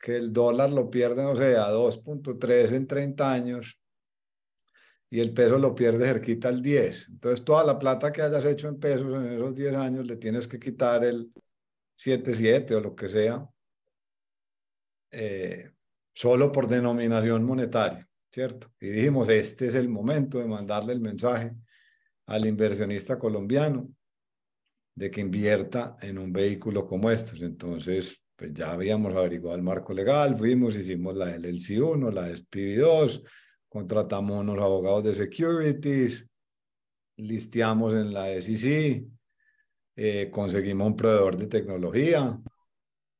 que 0.00 0.16
el 0.16 0.32
dólar 0.32 0.70
lo 0.70 0.90
pierde, 0.90 1.22
no 1.22 1.36
sé, 1.36 1.56
a 1.56 1.70
2.3 1.70 2.72
en 2.72 2.86
30 2.86 3.30
años 3.30 3.78
y 5.10 5.20
el 5.20 5.34
peso 5.34 5.58
lo 5.58 5.74
pierde 5.74 6.06
cerquita 6.06 6.48
al 6.48 6.62
10. 6.62 7.08
Entonces, 7.10 7.44
toda 7.44 7.64
la 7.64 7.78
plata 7.78 8.10
que 8.10 8.22
hayas 8.22 8.46
hecho 8.46 8.68
en 8.68 8.80
pesos 8.80 9.14
en 9.14 9.32
esos 9.34 9.54
10 9.54 9.74
años 9.74 10.06
le 10.06 10.16
tienes 10.16 10.48
que 10.48 10.58
quitar 10.58 11.04
el 11.04 11.30
7.7 11.98 12.76
o 12.76 12.80
lo 12.80 12.96
que 12.96 13.10
sea, 13.10 13.46
eh, 15.10 15.70
solo 16.14 16.50
por 16.50 16.66
denominación 16.66 17.44
monetaria, 17.44 18.08
¿cierto? 18.30 18.72
Y 18.80 18.88
dijimos, 18.88 19.28
este 19.28 19.68
es 19.68 19.74
el 19.74 19.90
momento 19.90 20.38
de 20.38 20.46
mandarle 20.46 20.94
el 20.94 21.00
mensaje 21.00 21.54
al 22.26 22.46
inversionista 22.46 23.18
colombiano 23.18 23.88
de 24.94 25.10
que 25.10 25.20
invierta 25.20 25.96
en 26.00 26.18
un 26.18 26.32
vehículo 26.32 26.86
como 26.86 27.10
estos. 27.10 27.40
Entonces, 27.40 28.20
pues 28.36 28.52
ya 28.52 28.72
habíamos 28.72 29.14
averiguado 29.14 29.56
el 29.56 29.62
marco 29.62 29.92
legal, 29.92 30.36
fuimos, 30.36 30.76
hicimos 30.76 31.16
la 31.16 31.36
LLC1, 31.36 32.12
la 32.12 32.28
SPV2, 32.30 33.22
contratamos 33.68 34.40
unos 34.40 34.58
abogados 34.58 35.04
de 35.04 35.14
securities, 35.14 36.26
listeamos 37.16 37.94
en 37.94 38.12
la 38.12 38.28
SEC, 38.30 39.04
eh, 39.96 40.30
conseguimos 40.30 40.88
un 40.88 40.96
proveedor 40.96 41.36
de 41.36 41.46
tecnología, 41.46 42.38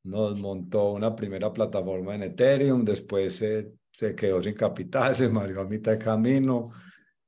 nos 0.05 0.37
montó 0.37 0.93
una 0.93 1.15
primera 1.15 1.53
plataforma 1.53 2.15
en 2.15 2.25
Ethereum, 2.25 2.85
después 2.85 3.37
se, 3.37 3.73
se 3.93 4.15
quedó 4.15 4.43
sin 4.43 4.55
capital, 4.55 5.15
se 5.17 5.29
mareó 5.29 5.61
a 5.61 5.65
mitad 5.65 5.93
de 5.93 5.99
camino, 5.99 6.71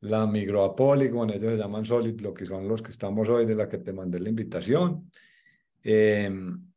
la 0.04 0.26
migró 0.26 0.74
Polygon, 0.74 1.30
ellos 1.30 1.52
se 1.52 1.58
llaman 1.58 1.84
Solid, 1.84 2.20
lo 2.20 2.34
que 2.34 2.44
son 2.44 2.68
los 2.68 2.82
que 2.82 2.90
estamos 2.90 3.28
hoy, 3.28 3.46
de 3.46 3.54
la 3.54 3.68
que 3.68 3.78
te 3.78 3.92
mandé 3.92 4.20
la 4.20 4.28
invitación. 4.28 5.10
Eh, 5.82 6.30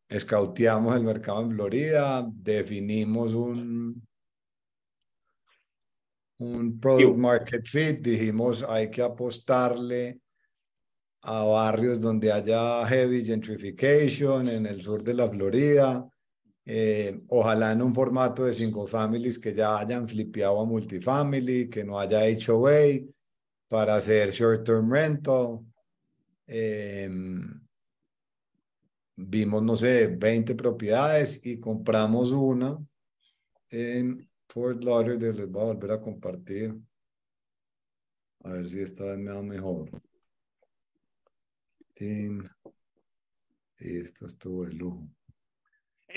escauteamos 0.08 0.96
el 0.96 1.04
mercado 1.04 1.42
en 1.42 1.52
Florida, 1.52 2.26
definimos 2.32 3.34
un, 3.34 4.02
un 6.40 6.80
product 6.80 7.18
market 7.18 7.66
fit, 7.66 8.00
dijimos 8.00 8.64
hay 8.64 8.90
que 8.90 9.02
apostarle 9.02 10.20
a 11.24 11.44
barrios 11.44 12.00
donde 12.00 12.32
haya 12.32 12.86
heavy 12.86 13.26
gentrification 13.26 14.48
en 14.48 14.66
el 14.66 14.82
sur 14.82 15.04
de 15.04 15.14
la 15.14 15.28
Florida, 15.28 16.08
eh, 16.66 17.20
ojalá 17.28 17.74
en 17.74 17.82
un 17.82 17.94
formato 17.94 18.46
de 18.46 18.54
cinco 18.54 18.88
families 18.88 19.38
que 19.38 19.54
ya 19.54 19.80
hayan 19.80 20.08
flipeado 20.08 20.62
a 20.62 20.66
multifamily, 20.66 21.70
que 21.70 21.84
no 21.84 22.00
haya 22.00 22.22
HOA 22.22 23.17
para 23.68 23.96
hacer 23.96 24.32
short-term 24.32 24.92
rental. 24.92 25.66
Eh, 26.48 27.10
vimos, 29.16 29.64
no 29.64 29.76
sé, 29.76 30.08
20 30.08 30.56
propiedades 30.56 31.40
y 31.46 31.60
compramos 31.60 32.32
una 32.32 32.78
en 33.70 34.30
Fort 34.48 34.84
Lauderdale. 34.84 35.34
Les 35.34 35.50
voy 35.50 35.62
a 35.64 35.66
volver 35.66 35.92
a 35.92 36.02
compartir. 36.02 36.76
A 38.44 38.52
ver 38.52 38.70
si 38.70 38.82
esta 38.82 39.04
vez 39.06 39.18
me 39.18 39.32
da 39.32 39.42
mejor. 39.42 39.90
Y 42.00 43.98
esto 43.98 44.28
estuvo 44.28 44.66
de 44.66 44.74
lujo. 44.74 45.10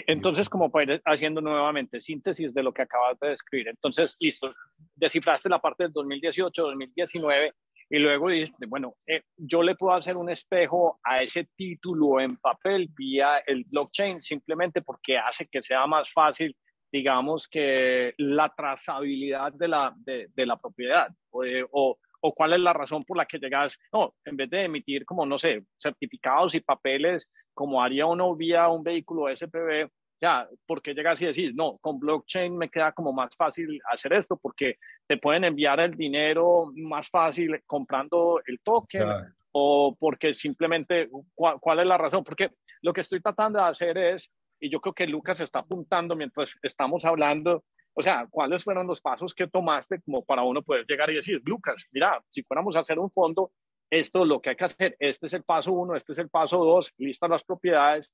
Entonces, 0.06 0.48
como 0.48 0.70
para 0.70 0.94
ir 0.94 1.02
haciendo 1.04 1.40
nuevamente 1.40 2.00
síntesis 2.00 2.54
de 2.54 2.62
lo 2.62 2.72
que 2.72 2.82
acabas 2.82 3.18
de 3.18 3.30
describir. 3.30 3.68
Entonces, 3.68 4.16
listo, 4.20 4.54
descifraste 4.94 5.48
la 5.48 5.58
parte 5.58 5.84
del 5.84 5.92
2018, 5.92 6.62
2019 6.62 7.52
y 7.92 7.98
luego 7.98 8.28
dices, 8.28 8.54
bueno, 8.68 8.94
eh, 9.04 9.22
yo 9.36 9.64
le 9.64 9.74
puedo 9.74 9.94
hacer 9.94 10.16
un 10.16 10.30
espejo 10.30 11.00
a 11.02 11.22
ese 11.22 11.48
título 11.56 12.20
en 12.20 12.36
papel 12.36 12.88
vía 12.96 13.38
el 13.38 13.64
blockchain 13.64 14.22
simplemente 14.22 14.80
porque 14.80 15.18
hace 15.18 15.46
que 15.46 15.60
sea 15.60 15.84
más 15.88 16.12
fácil, 16.12 16.56
digamos, 16.92 17.48
que 17.48 18.14
la 18.18 18.48
trazabilidad 18.56 19.52
de 19.52 19.68
la, 19.68 19.92
de, 19.96 20.46
la 20.46 20.56
propiedad 20.56 21.08
o, 21.30 21.42
o, 21.72 21.98
o, 22.20 22.34
cuál 22.34 22.52
es 22.52 22.60
la 22.60 22.72
razón 22.72 23.04
por 23.04 23.16
la 23.16 23.26
que 23.26 23.38
llegas, 23.38 23.78
no, 23.92 24.14
en 24.24 24.36
vez 24.36 24.50
de 24.50 24.64
emitir 24.64 25.04
como, 25.04 25.24
no 25.26 25.38
sé, 25.38 25.64
certificados 25.80 26.54
y 26.54 26.60
papeles 26.60 27.30
como 27.54 27.82
haría 27.82 28.06
uno 28.06 28.34
vía 28.36 28.68
un 28.68 28.82
vehículo 28.82 29.34
SPV, 29.34 29.88
ya, 30.20 30.46
¿por 30.66 30.82
qué 30.82 30.92
llegas 30.92 31.20
y 31.22 31.26
decís, 31.26 31.54
no, 31.54 31.78
con 31.78 31.98
blockchain 31.98 32.56
me 32.56 32.68
queda 32.68 32.92
como 32.92 33.12
más 33.12 33.34
fácil 33.34 33.80
hacer 33.90 34.12
esto? 34.12 34.36
Porque 34.36 34.76
te 35.06 35.16
pueden 35.16 35.44
enviar 35.44 35.80
el 35.80 35.96
dinero 35.96 36.70
más 36.74 37.08
fácil 37.08 37.62
comprando 37.66 38.40
el 38.46 38.60
token 38.60 39.08
o 39.52 39.96
porque 39.98 40.34
simplemente, 40.34 41.08
¿cuál, 41.34 41.80
es 41.80 41.86
la 41.86 41.96
razón? 41.96 42.22
Porque 42.22 42.50
lo 42.82 42.92
que 42.92 43.00
estoy 43.00 43.20
tratando 43.20 43.58
de 43.58 43.64
hacer 43.64 43.96
es, 43.96 44.30
y 44.60 44.68
yo 44.68 44.80
creo 44.80 44.92
que 44.92 45.06
Lucas 45.06 45.40
está 45.40 45.60
apuntando 45.60 46.14
mientras 46.14 46.54
estamos 46.62 47.04
hablando, 47.06 47.64
o 47.94 48.02
sea, 48.02 48.26
¿cuáles 48.30 48.64
fueron 48.64 48.86
los 48.86 49.00
pasos 49.00 49.34
que 49.34 49.46
tomaste 49.46 50.00
como 50.00 50.24
para 50.24 50.42
uno 50.42 50.62
poder 50.62 50.86
llegar 50.86 51.10
y 51.10 51.16
decir, 51.16 51.40
Lucas, 51.44 51.86
mira, 51.92 52.22
si 52.30 52.42
fuéramos 52.42 52.76
a 52.76 52.80
hacer 52.80 52.98
un 52.98 53.10
fondo, 53.10 53.52
esto 53.90 54.24
lo 54.24 54.40
que 54.40 54.50
hay 54.50 54.56
que 54.56 54.64
hacer, 54.64 54.96
este 54.98 55.26
es 55.26 55.34
el 55.34 55.42
paso 55.42 55.72
uno, 55.72 55.96
este 55.96 56.12
es 56.12 56.18
el 56.18 56.28
paso 56.28 56.64
dos, 56.64 56.92
listan 56.98 57.30
las 57.30 57.42
propiedades 57.42 58.10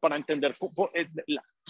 para 0.00 0.16
entender 0.16 0.54
eh, 0.94 1.08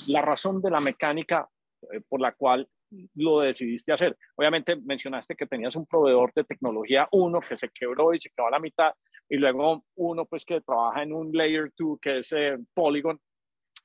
la, 0.07 0.22
razón 0.22 0.61
de 0.61 0.70
la 0.70 0.80
mecánica 0.80 1.48
eh, 1.92 2.00
por 2.09 2.20
la 2.20 2.32
cual 2.32 2.68
lo 3.14 3.40
decidiste 3.40 3.92
hacer. 3.92 4.16
Obviamente 4.36 4.76
mencionaste 4.76 5.34
que 5.34 5.46
tenías 5.46 5.74
un 5.76 5.86
proveedor 5.86 6.32
de 6.34 6.44
tecnología 6.44 7.09
uno 7.12 7.40
que 7.40 7.57
se 7.57 7.68
quebró 7.70 8.14
y 8.14 8.20
se 8.20 8.30
quedó 8.30 8.48
a 8.48 8.52
la 8.52 8.61
mitad, 8.61 8.92
y 9.28 9.36
luego 9.36 9.84
uno 9.96 10.26
pues 10.26 10.44
que 10.44 10.61
trabaja 10.61 11.02
en 11.02 11.12
un 11.12 11.32
layer 11.32 11.72
2 11.76 11.98
que 12.00 12.18
es 12.18 12.32
eh, 12.32 12.59
Polygon, 12.74 13.18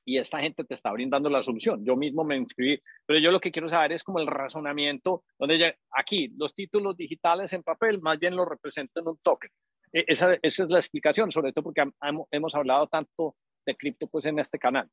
y 0.04 0.18
esta 0.18 0.40
gente 0.40 0.64
te 0.64 0.74
está 0.74 0.90
brindando 0.92 1.28
la 1.30 1.42
solución. 1.42 1.84
Yo 1.84 1.96
mismo 1.96 2.24
me 2.24 2.36
inscribí, 2.36 2.80
pero 3.06 3.18
yo 3.18 3.30
lo 3.30 3.40
que 3.40 3.50
quiero 3.50 3.68
saber 3.68 3.92
es 3.92 4.04
como 4.04 4.18
el 4.18 4.26
razonamiento, 4.26 5.24
donde 5.38 5.58
ya, 5.58 5.74
aquí 5.90 6.32
los 6.36 6.54
títulos 6.54 6.96
digitales 6.96 7.52
en 7.52 7.62
papel 7.62 8.00
más 8.00 8.18
bien 8.18 8.36
lo 8.36 8.44
representan 8.44 9.06
un 9.06 9.18
token. 9.18 9.50
E, 9.92 10.04
esa, 10.08 10.34
esa, 10.42 10.64
es 10.64 10.70
la 10.70 10.78
explicación, 10.78 11.30
sobre 11.30 11.52
todo 11.52 11.64
porque 11.64 11.84
hemos 12.30 12.54
hablado 12.54 12.86
tanto 12.86 13.36
de 13.66 13.76
cripto 13.76 14.06
pues 14.06 14.24
en 14.24 14.38
este 14.38 14.58
canal. 14.58 14.88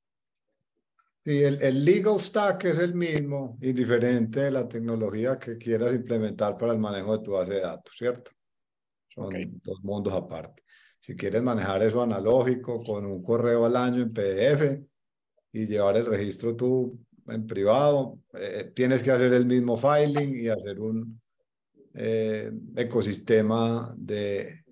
Sí, 1.24 1.44
el, 1.44 1.62
el, 1.62 1.84
legal 1.84 2.20
stack 2.20 2.66
es 2.66 2.80
el 2.80 2.94
mismo, 2.94 3.58
indiferente 3.62 4.42
de 4.42 4.52
la 4.52 4.68
tecnología 4.68 5.38
que 5.38 5.58
quieras 5.58 5.94
implementar 5.94 6.58
para 6.58 6.72
el 6.72 6.80
manejo 6.80 7.18
de 7.18 7.24
tu 7.24 7.32
base 7.32 7.54
de 7.54 7.60
datos, 7.62 7.94
¿cierto? 7.98 8.32
Son 9.10 9.30
dos 9.64 9.84
mundos 9.84 10.14
aparte. 10.14 10.64
Si 11.00 11.16
quieres 11.16 11.42
manejar 11.42 11.84
eso 11.84 12.02
analógico 12.02 12.82
con 12.84 13.06
un 13.06 13.24
correo 13.24 13.66
al 13.66 13.76
año 13.76 14.04
en 14.04 14.14
PDF, 14.14 14.80
y 15.58 15.66
llevar 15.66 15.98
el 15.98 16.06
registro 16.06 16.56
tú 16.56 17.00
en 17.28 17.48
privado. 17.48 18.20
Eh, 18.34 18.72
tienes 18.76 19.02
que 19.02 19.12
hacer 19.12 19.34
el 19.34 19.46
mismo 19.46 19.76
filing 19.76 20.36
y 20.36 20.48
hacer 20.50 20.80
un 20.80 21.20
eh, 21.96 22.52
ecosistema 22.76 23.94
de 23.98 24.64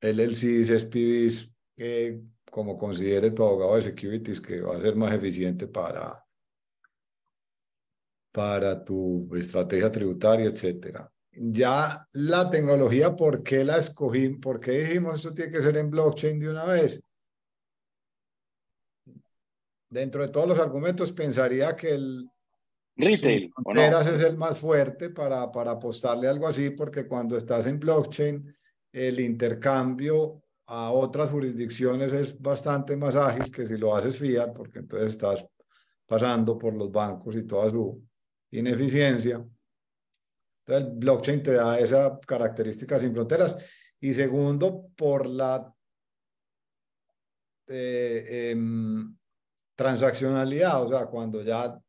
LLCs, 0.00 0.68
SPVs, 0.82 1.50
que 1.74 2.20
como 2.50 2.76
considere 2.76 3.30
tu 3.30 3.44
abogado 3.44 3.76
de 3.76 3.82
securities, 3.82 4.40
que 4.40 4.60
va 4.60 4.76
a 4.76 4.80
ser 4.80 4.94
más 4.94 5.12
eficiente 5.14 5.66
para, 5.66 6.22
para 8.30 8.84
tu 8.84 9.34
estrategia 9.34 9.90
tributaria, 9.90 10.46
etcétera. 10.46 11.10
Ya 11.32 12.06
la 12.12 12.50
tecnología, 12.50 13.16
¿por 13.16 13.42
qué 13.42 13.64
la 13.64 13.78
escogí? 13.78 14.28
¿Por 14.30 14.60
qué 14.60 14.72
dijimos 14.80 15.14
esto 15.14 15.32
tiene 15.32 15.52
que 15.52 15.62
ser 15.62 15.78
en 15.78 15.90
blockchain 15.90 16.38
de 16.38 16.50
una 16.50 16.64
vez? 16.64 17.00
Dentro 19.90 20.22
de 20.22 20.28
todos 20.28 20.48
los 20.48 20.58
argumentos, 20.58 21.12
pensaría 21.12 21.76
que 21.76 21.90
el 21.90 22.30
retail 22.96 23.52
es 24.14 24.22
el 24.22 24.36
más 24.36 24.58
fuerte 24.58 25.10
para, 25.10 25.50
para 25.50 25.72
apostarle 25.72 26.28
algo 26.28 26.46
así, 26.46 26.70
porque 26.70 27.06
cuando 27.06 27.36
estás 27.36 27.66
en 27.66 27.78
blockchain, 27.78 28.56
el 28.92 29.20
intercambio 29.20 30.42
a 30.66 30.92
otras 30.92 31.30
jurisdicciones 31.30 32.12
es 32.12 32.40
bastante 32.40 32.96
más 32.96 33.16
ágil 33.16 33.50
que 33.50 33.66
si 33.66 33.76
lo 33.76 33.94
haces 33.96 34.16
fiat, 34.16 34.52
porque 34.52 34.78
entonces 34.78 35.10
estás 35.10 35.44
pasando 36.06 36.56
por 36.56 36.74
los 36.74 36.90
bancos 36.90 37.34
y 37.36 37.42
toda 37.42 37.70
su 37.70 38.02
ineficiencia. 38.52 39.44
Entonces, 40.64 40.92
el 40.92 40.98
blockchain 40.98 41.42
te 41.42 41.54
da 41.54 41.78
esa 41.78 42.18
característica 42.24 43.00
sin 43.00 43.12
fronteras. 43.12 43.56
Y 44.00 44.14
segundo, 44.14 44.88
por 44.96 45.28
la 45.28 45.72
eh, 47.68 48.50
em, 48.50 49.16
transaccionalidad, 49.80 50.82
o 50.84 50.88
sea, 50.88 51.06
cuando 51.06 51.40
ya 51.40 51.80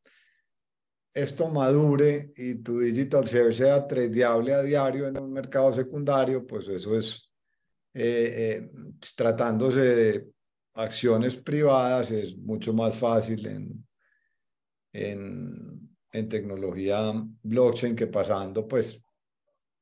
esto 1.14 1.50
madure 1.50 2.32
y 2.38 2.56
tu 2.64 2.80
digital 2.80 3.26
share 3.26 3.54
sea 3.54 3.86
tradeable 3.86 4.54
a 4.54 4.64
diario 4.64 5.10
en 5.10 5.18
un 5.18 5.34
mercado 5.34 5.74
secundario, 5.74 6.48
pues 6.48 6.70
eso 6.70 6.98
es, 6.98 7.30
eh, 7.94 8.32
eh, 8.38 8.72
tratándose 9.14 9.82
de 9.82 10.28
acciones 10.76 11.36
privadas, 11.36 12.12
es 12.12 12.38
mucho 12.38 12.72
más 12.72 12.96
fácil 12.96 13.46
en, 13.46 13.86
en, 14.94 15.89
en 16.14 16.30
tecnología 16.30 17.12
blockchain 17.44 17.94
que 17.94 18.08
pasando, 18.08 18.66
pues, 18.66 19.04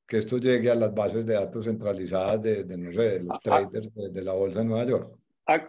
que 0.08 0.18
esto 0.18 0.40
llegue 0.40 0.72
a 0.72 0.76
las 0.76 0.92
bases 0.96 1.28
de 1.28 1.36
datos 1.36 1.66
centralizadas 1.66 2.42
de, 2.42 2.64
de 2.64 2.76
no 2.76 2.92
sé, 2.92 3.20
de 3.20 3.24
los 3.24 3.40
traders 3.40 3.94
de, 3.94 4.10
de 4.10 4.22
la 4.24 4.34
Bolsa 4.34 4.60
de 4.60 4.66
Nueva 4.66 4.86
York. 4.90 5.19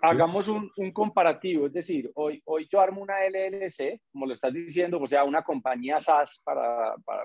Hagamos 0.03 0.49
un, 0.49 0.71
un, 0.77 0.93
comparativo, 0.93 1.67
es 1.67 1.73
decir, 1.73 2.11
hoy, 2.15 2.43
hoy 2.45 2.69
yo 2.71 2.81
armo 2.81 3.01
una 3.01 3.25
LLC, 3.27 3.99
como 4.13 4.27
lo 4.27 4.35
estás 4.35 4.53
diciendo, 4.53 5.01
o 5.01 5.07
sea, 5.07 5.25
una 5.25 5.43
compañía 5.43 5.99
SaaS 5.99 6.43
para, 6.45 6.95
para, 7.03 7.25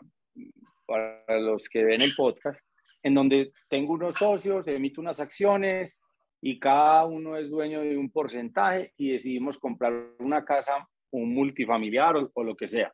para 0.85 1.39
los 1.41 1.67
que 1.67 1.83
ven 1.83 2.01
el 2.01 2.15
podcast, 2.15 2.65
en 3.03 3.13
donde 3.13 3.51
tengo 3.67 3.91
unos 3.91 4.15
socios, 4.15 4.65
emito 4.69 5.01
unas 5.01 5.19
acciones 5.19 6.01
y 6.41 6.57
cada 6.57 7.05
uno 7.05 7.35
es 7.35 7.49
dueño 7.49 7.81
de 7.81 7.97
un 7.97 8.09
porcentaje 8.09 8.93
y 8.95 9.11
decidimos 9.11 9.57
comprar 9.57 9.91
una 10.19 10.45
casa, 10.45 10.87
un 11.11 11.33
multifamiliar 11.33 12.15
o, 12.15 12.31
o 12.33 12.43
lo 12.43 12.55
que 12.55 12.67
sea. 12.67 12.89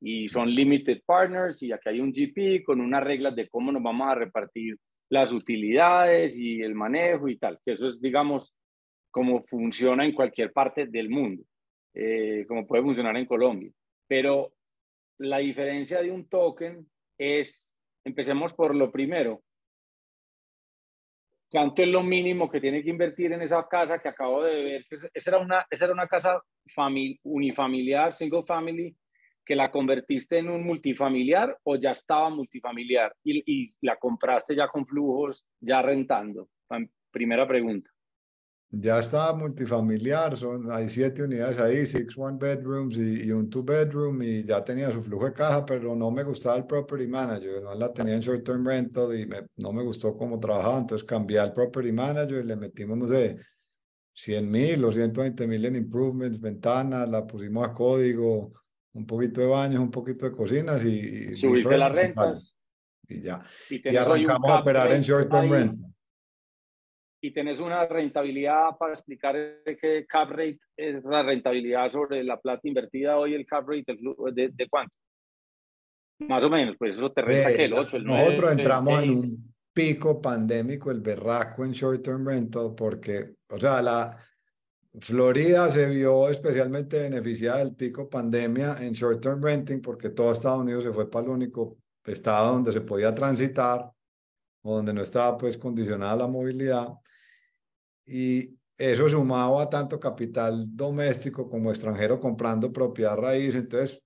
Y 0.00 0.28
son 0.28 0.50
limited 0.50 1.02
partners 1.06 1.62
y 1.62 1.70
aquí 1.70 1.88
hay 1.88 2.00
un 2.00 2.12
GP 2.12 2.64
con 2.64 2.80
unas 2.80 3.04
reglas 3.04 3.36
de 3.36 3.48
cómo 3.48 3.70
nos 3.70 3.82
vamos 3.82 4.08
a 4.08 4.16
repartir 4.16 4.76
las 5.08 5.32
utilidades 5.32 6.36
y 6.36 6.62
el 6.62 6.74
manejo 6.74 7.28
y 7.28 7.38
tal, 7.38 7.60
que 7.64 7.72
eso 7.72 7.86
es, 7.86 8.00
digamos, 8.00 8.56
como 9.14 9.44
funciona 9.44 10.04
en 10.04 10.12
cualquier 10.12 10.52
parte 10.52 10.86
del 10.86 11.08
mundo, 11.08 11.44
eh, 11.94 12.44
como 12.48 12.66
puede 12.66 12.82
funcionar 12.82 13.16
en 13.16 13.26
Colombia. 13.26 13.70
Pero 14.08 14.54
la 15.18 15.38
diferencia 15.38 16.02
de 16.02 16.10
un 16.10 16.28
token 16.28 16.84
es, 17.16 17.72
empecemos 18.04 18.52
por 18.52 18.74
lo 18.74 18.90
primero, 18.90 19.40
¿cuánto 21.48 21.82
es 21.82 21.88
lo 21.88 22.02
mínimo 22.02 22.50
que 22.50 22.60
tiene 22.60 22.82
que 22.82 22.90
invertir 22.90 23.32
en 23.32 23.42
esa 23.42 23.64
casa 23.68 24.00
que 24.00 24.08
acabo 24.08 24.42
de 24.42 24.64
ver? 24.64 24.86
Esa 24.90 25.30
era 25.30 25.38
una, 25.38 25.64
esa 25.70 25.84
era 25.84 25.94
una 25.94 26.08
casa 26.08 26.42
unifamiliar, 27.22 28.12
single 28.12 28.42
family, 28.44 28.96
que 29.46 29.54
la 29.54 29.70
convertiste 29.70 30.38
en 30.38 30.48
un 30.48 30.64
multifamiliar 30.64 31.56
o 31.62 31.76
ya 31.76 31.92
estaba 31.92 32.30
multifamiliar 32.30 33.14
y 33.22 33.64
la 33.80 33.94
compraste 33.94 34.56
ya 34.56 34.66
con 34.66 34.84
flujos, 34.84 35.46
ya 35.60 35.82
rentando. 35.82 36.48
Primera 37.12 37.46
pregunta. 37.46 37.93
Ya 38.76 38.98
está 38.98 39.32
multifamiliar, 39.32 40.36
son, 40.36 40.70
hay 40.72 40.88
siete 40.88 41.22
unidades 41.22 41.58
ahí, 41.58 41.86
six 41.86 42.16
one 42.16 42.38
bedrooms 42.38 42.96
y, 42.96 43.30
un 43.30 43.48
two 43.48 43.62
bedroom 43.62 44.22
y 44.22 44.44
ya 44.44 44.64
tenía 44.64 44.90
su 44.90 45.02
flujo 45.02 45.26
de 45.26 45.32
caja, 45.32 45.64
pero 45.64 45.94
no 45.94 46.10
me 46.10 46.24
gustaba 46.24 46.56
el 46.56 46.66
property 46.66 47.06
manager, 47.06 47.62
no 47.62 47.74
la 47.74 47.92
tenía 47.92 48.14
en 48.14 48.20
short 48.20 48.44
term 48.44 48.66
rental 48.66 49.14
y 49.14 49.28
no 49.56 49.72
me 49.72 49.82
gustó 49.82 50.16
cómo 50.16 50.40
trabajaba, 50.40 50.78
entonces 50.78 51.06
cambié 51.06 51.38
al 51.38 51.52
property 51.52 51.92
manager 51.92 52.44
y 52.44 52.48
le 52.48 52.56
metimos, 52.56 52.98
no 52.98 53.06
sé, 53.06 53.36
100 54.12 54.50
mil 54.50 54.84
o 54.84 54.92
120 54.92 55.46
mil 55.46 55.64
en 55.66 55.76
improvements, 55.76 56.40
ventanas, 56.40 57.08
la 57.08 57.24
pusimos 57.24 57.68
a 57.68 57.72
código, 57.72 58.52
un 58.94 59.06
poquito 59.06 59.40
de 59.40 59.46
baños, 59.46 59.80
un 59.80 59.90
poquito 59.90 60.24
de 60.24 60.32
cocinas 60.32 60.84
y... 60.84 61.32
Subiste 61.34 61.76
las 61.76 61.94
rentas. 61.94 62.56
Y 63.06 63.20
ya. 63.20 63.42
Y, 63.70 63.92
y 63.92 63.96
arrancamos 63.96 64.50
a 64.50 64.60
operar 64.60 64.92
en 64.92 65.02
short 65.02 65.30
term 65.30 65.50
rental 65.50 65.93
y 67.24 67.30
tenés 67.30 67.58
una 67.58 67.86
rentabilidad 67.86 68.76
para 68.78 68.92
explicar 68.92 69.34
qué 69.80 70.04
cap 70.06 70.28
rate 70.28 70.60
es 70.76 71.02
la 71.04 71.22
rentabilidad 71.22 71.88
sobre 71.88 72.22
la 72.22 72.38
plata 72.38 72.68
invertida 72.68 73.16
hoy, 73.16 73.32
el 73.32 73.46
cap 73.46 73.66
rate 73.66 73.96
de, 74.34 74.50
de 74.52 74.68
cuánto. 74.68 74.94
Más 76.18 76.44
o 76.44 76.50
menos, 76.50 76.76
pues 76.78 76.98
eso 76.98 77.10
te 77.10 77.22
renta 77.22 77.56
que 77.56 77.64
el 77.64 77.72
8, 77.72 77.96
el 77.96 78.04
9. 78.04 78.24
Nosotros 78.26 78.52
entramos 78.52 79.02
en 79.02 79.10
un 79.10 79.54
pico 79.72 80.20
pandémico, 80.20 80.90
el 80.90 81.00
berraco 81.00 81.64
en 81.64 81.72
short 81.72 82.02
term 82.02 82.26
rental, 82.26 82.74
porque, 82.76 83.36
o 83.48 83.58
sea, 83.58 83.80
la 83.80 84.18
Florida 85.00 85.70
se 85.70 85.88
vio 85.88 86.28
especialmente 86.28 87.04
beneficiada 87.04 87.60
del 87.60 87.74
pico 87.74 88.06
pandemia 88.06 88.76
en 88.82 88.92
short 88.92 89.22
term 89.22 89.42
renting, 89.42 89.80
porque 89.80 90.10
todo 90.10 90.30
Estados 90.30 90.60
Unidos 90.60 90.84
se 90.84 90.92
fue 90.92 91.10
para 91.10 91.24
el 91.24 91.30
único 91.30 91.78
estado 92.04 92.52
donde 92.52 92.70
se 92.70 92.82
podía 92.82 93.14
transitar, 93.14 93.90
donde 94.62 94.92
no 94.92 95.00
estaba 95.00 95.38
pues 95.38 95.56
condicionada 95.56 96.16
la 96.16 96.26
movilidad 96.26 96.88
y 98.06 98.56
eso 98.76 99.08
sumado 99.08 99.60
a 99.60 99.70
tanto 99.70 100.00
capital 100.00 100.64
doméstico 100.76 101.48
como 101.48 101.70
extranjero 101.70 102.18
comprando 102.20 102.72
propiedad 102.72 103.16
raíz, 103.16 103.54
entonces 103.54 104.00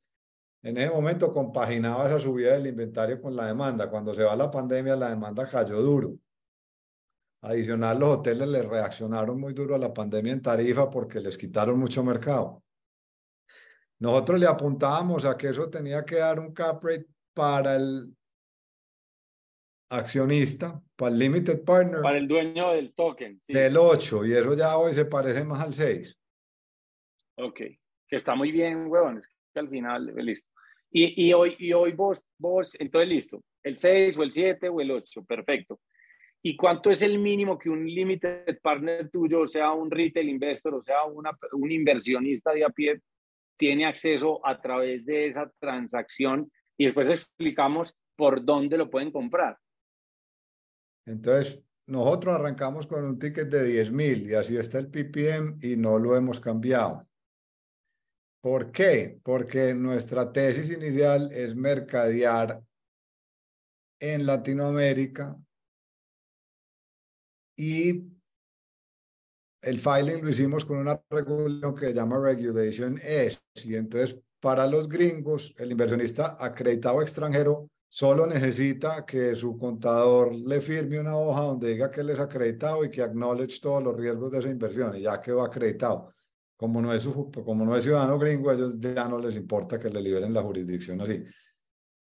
en 0.63 0.77
ese 0.77 0.91
momento 0.91 1.33
compaginaba 1.33 2.09
esa 2.09 2.19
subida 2.19 2.53
del 2.53 2.67
inventario 2.67 3.21
con 3.21 3.35
la 3.35 3.47
demanda. 3.47 3.89
Cuando 3.89 4.15
se 4.15 4.25
va 4.25 4.37
la 4.37 4.51
pandemia, 4.51 4.97
la 4.97 5.11
demanda 5.11 5.49
cayó 5.49 5.81
duro. 5.81 6.19
Adicional, 7.43 8.01
los 8.01 8.19
hoteles 8.19 8.49
le 8.49 8.63
reaccionaron 8.63 9.39
muy 9.39 9.55
duro 9.55 9.77
a 9.77 9.79
la 9.79 9.95
pandemia 9.95 10.33
en 10.33 10.43
tarifa 10.43 10.91
porque 10.91 11.21
les 11.21 11.39
quitaron 11.39 11.79
mucho 11.79 12.03
mercado. 12.03 12.63
Nosotros 14.01 14.41
le 14.41 14.47
apuntábamos 14.47 15.25
a 15.25 15.37
que 15.37 15.49
eso 15.49 15.71
tenía 15.71 16.05
que 16.05 16.17
dar 16.17 16.41
un 16.41 16.53
cap 16.53 16.83
rate 16.83 17.07
para 17.33 17.77
el 17.77 18.17
accionista, 19.91 20.81
para 20.97 21.13
el 21.13 21.19
limited 21.19 21.65
partner. 21.65 22.03
Para 22.03 22.19
el 22.19 22.29
dueño 22.29 22.73
del 22.73 22.93
token. 22.93 23.41
Del 23.49 23.77
8, 23.77 24.27
y 24.27 24.33
eso 24.33 24.55
ya 24.55 24.77
hoy 24.77 24.95
se 24.95 25.05
parece 25.05 25.45
más 25.45 25.61
al 25.61 25.75
6. 25.75 26.19
Ok, 27.37 27.57
que 27.57 28.17
está 28.17 28.35
muy 28.35 28.53
bien, 28.53 28.87
huevón, 28.89 29.19
es 29.19 29.29
que 29.29 29.61
al 29.61 29.69
final, 29.69 30.11
eh, 30.11 30.23
listo. 30.23 30.51
Y, 30.91 31.29
y, 31.29 31.33
hoy, 31.33 31.55
y 31.59 31.73
hoy 31.73 31.93
vos, 31.93 32.25
vos, 32.39 32.75
entonces 32.79 33.09
listo, 33.09 33.43
el 33.63 33.77
6 33.77 34.17
o 34.19 34.23
el 34.23 34.33
7 34.33 34.69
o 34.69 34.81
el 34.81 34.91
8, 34.91 35.25
perfecto. 35.25 35.81
¿Y 36.43 36.57
cuánto 36.57 36.91
es 36.91 37.03
el 37.03 37.19
mínimo 37.19 37.59
que 37.59 37.69
un 37.69 37.85
limited 37.85 38.59
partner 38.63 39.11
tuyo, 39.11 39.41
o 39.41 39.47
sea, 39.47 39.73
un 39.73 39.91
retail 39.91 40.29
investor, 40.29 40.75
o 40.75 40.83
sea, 40.83 41.05
una, 41.05 41.37
un 41.53 41.71
inversionista 41.71 42.53
de 42.53 42.65
a 42.65 42.69
pie, 42.69 43.01
tiene 43.57 43.87
acceso 43.87 44.41
a 44.47 44.61
través 44.61 45.05
de 45.05 45.27
esa 45.27 45.51
transacción? 45.59 46.51
Y 46.77 46.85
después 46.85 47.09
explicamos 47.11 47.95
por 48.17 48.45
dónde 48.45 48.79
lo 48.79 48.89
pueden 48.89 49.11
comprar. 49.11 49.59
Entonces, 51.09 51.59
nosotros 51.87 52.35
arrancamos 52.35 52.87
con 52.87 53.03
un 53.05 53.19
ticket 53.19 53.49
de 53.49 53.65
10 53.65 53.91
mil 53.93 54.31
y 54.31 54.35
así 54.35 54.57
está 54.57 54.79
el 54.79 54.89
PPM 54.89 55.59
y 55.63 55.77
no 55.77 55.99
lo 55.99 56.15
hemos 56.17 56.39
cambiado. 56.39 57.07
¿Por 58.43 58.71
qué? 58.71 59.19
Porque 59.23 59.75
nuestra 59.75 60.31
tesis 60.31 60.71
inicial 60.71 61.33
es 61.33 61.57
mercadear 61.57 62.63
en 64.01 64.27
Latinoamérica 64.27 65.37
y 67.57 68.05
el 69.63 69.81
filing 69.81 70.23
lo 70.23 70.29
hicimos 70.29 70.65
con 70.65 70.77
una 70.79 71.03
regulación 71.11 71.75
que 71.75 71.87
se 71.87 71.95
llama 71.95 72.21
Regulation 72.21 73.01
S. 73.03 73.41
Y 73.65 73.75
entonces, 73.75 74.17
para 74.41 74.67
los 74.69 74.89
gringos, 74.89 75.53
el 75.59 75.73
inversionista 75.73 76.37
acreditado 76.39 77.03
extranjero 77.03 77.69
solo 77.89 78.27
necesita 78.27 79.05
que 79.05 79.35
su 79.35 79.57
contador 79.59 80.35
le 80.35 80.61
firme 80.61 81.01
una 81.01 81.17
hoja 81.17 81.41
donde 81.43 81.71
diga 81.71 81.91
que 81.91 82.03
él 82.03 82.11
es 82.11 82.21
acreditado 82.21 82.85
y 82.85 82.91
que 82.91 83.03
acknowledge 83.03 83.61
todos 83.61 83.83
los 83.83 83.97
riesgos 83.97 84.31
de 84.31 84.39
esa 84.39 84.49
inversión 84.49 84.97
y 84.97 85.03
ya 85.03 85.21
quedó 85.21 85.43
acreditado. 85.43 86.15
Como 86.57 86.83
no 86.83 86.93
es, 86.93 87.07
como 87.07 87.65
no 87.65 87.77
es 87.77 87.85
ciudadano 87.85 88.19
gringo, 88.19 88.51
a 88.51 88.55
ellos 88.55 88.75
ya 88.79 89.09
no 89.09 89.19
les 89.19 89.37
importa 89.37 89.79
que 89.79 89.89
le 89.89 90.01
liberen 90.01 90.35
la 90.35 90.43
jurisdicción 90.43 91.01
así. 91.01 91.23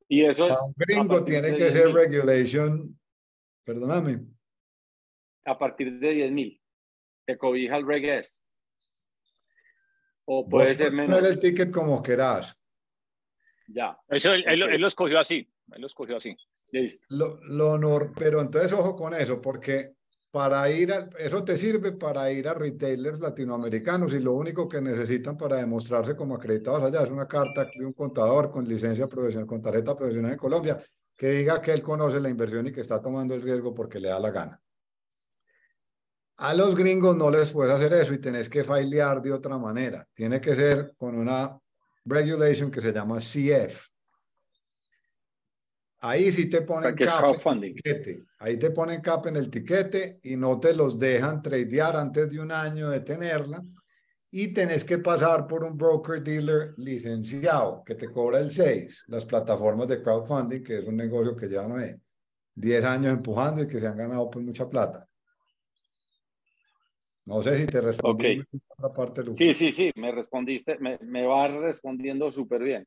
Y 0.07 0.25
eso 0.25 0.47
es... 0.47 0.59
un 0.61 0.73
gringo 0.75 1.23
tiene 1.23 1.55
que 1.57 1.71
ser 1.71 1.91
regulation, 1.91 2.99
perdóname, 3.63 4.33
a 5.45 5.57
partir 5.57 5.99
de 5.99 6.09
10 6.11 6.31
mil. 6.31 6.61
Te 7.25 7.37
cobija 7.37 7.77
el 7.77 7.87
Reg 7.87 8.21
O 10.25 10.47
puede 10.47 10.75
ser 10.75 10.91
menos. 10.91 11.25
el 11.25 11.39
ticket 11.39 11.71
como 11.71 12.01
querás. 12.01 12.57
Ya. 13.67 13.97
Eso 14.09 14.33
él, 14.33 14.59
lo 14.59 14.87
escogió 14.87 15.19
así. 15.19 15.49
Él 15.71 15.81
lo 15.81 15.87
escogió 15.87 16.17
así. 16.17 16.35
Listo. 16.71 17.05
Lo, 17.09 17.43
lo 17.43 17.71
honor, 17.71 18.11
pero 18.15 18.41
entonces 18.41 18.71
ojo 18.73 18.95
con 18.95 19.13
eso, 19.13 19.41
porque 19.41 19.93
para 20.33 20.67
ir 20.71 20.91
a, 20.91 21.07
eso 21.19 21.43
te 21.43 21.55
sirve 21.59 21.91
para 21.91 22.31
ir 22.31 22.47
a 22.47 22.55
retailers 22.55 23.19
latinoamericanos 23.19 24.15
y 24.15 24.19
lo 24.19 24.33
único 24.33 24.67
que 24.67 24.81
necesitan 24.81 25.37
para 25.37 25.57
demostrarse 25.57 26.15
como 26.15 26.33
acreditados 26.33 26.81
allá 26.81 27.03
es 27.03 27.11
una 27.11 27.27
carta 27.27 27.69
de 27.71 27.85
un 27.85 27.93
contador 27.93 28.49
con 28.49 28.67
licencia 28.67 29.07
profesional, 29.07 29.45
con 29.45 29.61
tarjeta 29.61 29.95
profesional 29.95 30.31
en 30.31 30.37
Colombia, 30.39 30.79
que 31.15 31.27
diga 31.29 31.61
que 31.61 31.71
él 31.71 31.83
conoce 31.83 32.19
la 32.19 32.29
inversión 32.29 32.65
y 32.65 32.71
que 32.71 32.81
está 32.81 32.99
tomando 32.99 33.35
el 33.35 33.43
riesgo 33.43 33.75
porque 33.75 33.99
le 33.99 34.09
da 34.09 34.19
la 34.19 34.31
gana. 34.31 34.59
A 36.37 36.55
los 36.55 36.75
gringos 36.75 37.15
no 37.15 37.29
les 37.29 37.51
puedes 37.51 37.71
hacer 37.71 37.93
eso 37.93 38.11
y 38.11 38.17
tenés 38.17 38.49
que 38.49 38.63
filear 38.63 39.21
de 39.21 39.33
otra 39.33 39.59
manera. 39.59 40.07
Tiene 40.15 40.41
que 40.41 40.55
ser 40.55 40.95
con 40.97 41.15
una 41.15 41.59
regulation 42.05 42.71
que 42.71 42.81
se 42.81 42.91
llama 42.91 43.19
CF. 43.19 43.92
Ahí 46.05 46.33
sí 46.33 46.49
te 46.49 46.63
ponen 46.63 46.95
cap 46.97 47.31
en 47.45 47.63
el 47.63 47.73
tiquete. 47.75 48.23
Ahí 48.39 48.57
te 48.57 48.71
ponen 48.71 48.99
cap 48.99 49.25
en 49.27 49.37
el 49.37 49.49
tiquete 49.49 50.19
y 50.23 50.35
no 50.35 50.59
te 50.59 50.75
los 50.75 50.99
dejan 50.99 51.41
tradear 51.41 51.95
antes 51.95 52.29
de 52.29 52.41
un 52.41 52.51
año 52.51 52.89
de 52.89 52.99
tenerla. 52.99 53.63
Y 54.29 54.53
tenés 54.53 54.83
que 54.83 54.97
pasar 54.97 55.47
por 55.47 55.63
un 55.63 55.77
broker 55.77 56.21
dealer 56.21 56.73
licenciado 56.75 57.83
que 57.85 57.95
te 57.95 58.11
cobra 58.11 58.39
el 58.39 58.51
6. 58.51 59.05
Las 59.07 59.25
plataformas 59.25 59.87
de 59.87 60.03
crowdfunding, 60.03 60.61
que 60.61 60.79
es 60.79 60.85
un 60.85 60.97
negocio 60.97 61.37
que 61.37 61.47
llevan 61.47 62.01
10 62.53 62.83
años 62.83 63.13
empujando 63.13 63.63
y 63.63 63.67
que 63.67 63.79
se 63.79 63.87
han 63.87 63.95
ganado 63.95 64.29
pues 64.29 64.45
mucha 64.45 64.69
plata. 64.69 65.07
No 67.23 67.41
sé 67.41 67.55
si 67.55 67.65
te 67.65 67.79
respondí 67.79 68.43
otra 68.77 68.93
parte. 68.93 69.21
Sí, 69.33 69.53
sí, 69.53 69.71
sí, 69.71 69.89
me 69.95 70.11
respondiste, 70.11 70.77
me, 70.79 70.97
me 70.97 71.25
vas 71.25 71.53
respondiendo 71.53 72.29
súper 72.29 72.61
bien. 72.61 72.85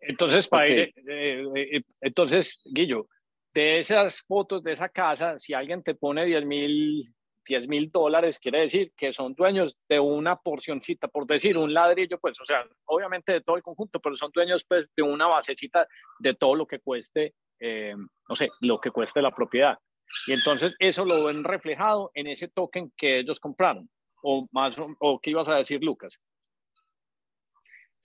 Entonces, 0.00 0.48
para 0.48 0.66
eh, 0.68 0.92
eh, 1.06 1.82
entonces, 2.00 2.60
Guillo, 2.64 3.08
de 3.54 3.80
esas 3.80 4.22
fotos 4.22 4.62
de 4.62 4.72
esa 4.72 4.88
casa, 4.88 5.38
si 5.38 5.54
alguien 5.54 5.82
te 5.82 5.94
pone 5.94 6.24
10 6.24 6.44
mil 6.44 7.14
10 7.46 7.68
mil 7.68 7.90
dólares, 7.90 8.38
quiere 8.38 8.60
decir 8.60 8.92
que 8.96 9.12
son 9.12 9.34
dueños 9.34 9.76
de 9.88 10.00
una 10.00 10.36
porcioncita, 10.36 11.08
por 11.08 11.26
decir, 11.26 11.56
un 11.56 11.72
ladrillo, 11.72 12.18
pues, 12.18 12.40
o 12.40 12.44
sea, 12.44 12.66
obviamente 12.86 13.32
de 13.32 13.40
todo 13.40 13.56
el 13.56 13.62
conjunto, 13.62 14.00
pero 14.00 14.16
son 14.16 14.30
dueños, 14.34 14.64
pues, 14.68 14.88
de 14.94 15.02
una 15.02 15.26
basecita 15.26 15.86
de 16.18 16.34
todo 16.34 16.54
lo 16.54 16.66
que 16.66 16.80
cueste, 16.80 17.34
eh, 17.60 17.94
no 18.28 18.36
sé, 18.36 18.50
lo 18.60 18.80
que 18.80 18.90
cueste 18.90 19.22
la 19.22 19.34
propiedad. 19.34 19.78
Y 20.26 20.32
entonces 20.32 20.74
eso 20.78 21.04
lo 21.04 21.24
ven 21.24 21.44
reflejado 21.44 22.10
en 22.14 22.26
ese 22.26 22.48
token 22.48 22.92
que 22.96 23.20
ellos 23.20 23.40
compraron. 23.40 23.88
O 24.22 24.46
más, 24.50 24.76
o 24.98 25.20
qué 25.20 25.30
ibas 25.30 25.48
a 25.48 25.56
decir, 25.56 25.82
Lucas. 25.82 26.18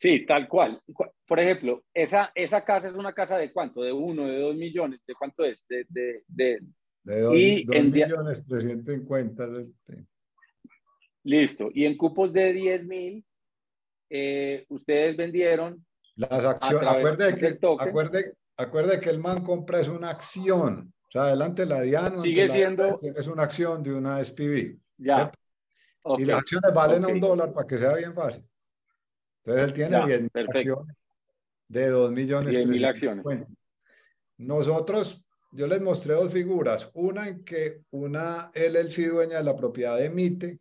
Sí, 0.01 0.25
tal 0.25 0.47
cual. 0.47 0.81
Por 1.27 1.39
ejemplo, 1.39 1.83
esa, 1.93 2.31
esa 2.33 2.65
casa 2.65 2.87
es 2.87 2.95
una 2.95 3.13
casa 3.13 3.37
de 3.37 3.53
cuánto? 3.53 3.83
De 3.83 3.93
uno, 3.93 4.25
de 4.25 4.39
dos 4.39 4.55
millones. 4.55 4.99
¿De 5.05 5.13
cuánto 5.13 5.45
es? 5.45 5.63
De, 5.69 5.85
de, 5.89 6.23
de, 6.27 6.59
de 7.03 7.21
dos, 7.21 7.33
millones 7.35 8.47
trescientos 8.47 8.95
Listo. 11.23 11.69
Y 11.75 11.85
en 11.85 11.97
cupos 11.97 12.33
de 12.33 12.51
10 12.51 12.83
mil, 12.85 13.23
eh, 14.09 14.65
ustedes 14.69 15.15
vendieron. 15.15 15.85
Las 16.15 16.45
acciones. 16.45 16.89
Acuerde 16.89 17.35
que, 17.35 17.59
acuerde, 17.77 18.33
acuerde 18.57 18.99
que 18.99 19.11
el 19.11 19.19
man 19.19 19.43
compra 19.43 19.81
es 19.81 19.87
una 19.87 20.09
acción. 20.09 20.91
O 21.09 21.11
sea, 21.11 21.25
adelante 21.25 21.63
la 21.63 21.81
Diana 21.81 22.09
sigue 22.09 22.47
siendo 22.47 22.87
es 22.87 23.27
una 23.27 23.43
acción 23.43 23.83
de 23.83 23.93
una 23.93 24.19
SPV. 24.23 24.79
Ya. 24.97 25.31
Y 26.17 26.25
las 26.25 26.39
acciones 26.39 26.73
valen 26.73 27.05
un 27.05 27.19
dólar 27.19 27.53
para 27.53 27.67
que 27.67 27.77
sea 27.77 27.93
bien 27.97 28.15
fácil. 28.15 28.43
Entonces 29.43 29.65
él 29.65 29.73
tiene 29.73 30.05
10 30.05 30.21
mil 30.21 30.47
acciones 30.47 30.95
de 31.71 31.87
2 31.87 32.11
millones. 32.11 32.55
10 32.55 32.67
mil 32.67 32.85
acciones. 32.85 33.25
Nosotros, 34.37 35.25
yo 35.51 35.67
les 35.67 35.81
mostré 35.81 36.15
dos 36.15 36.31
figuras. 36.31 36.89
Una 36.93 37.27
en 37.27 37.43
que 37.43 37.83
una 37.91 38.51
LLC 38.53 39.09
dueña 39.09 39.37
de 39.37 39.43
la 39.43 39.55
propiedad 39.55 40.03
emite 40.03 40.59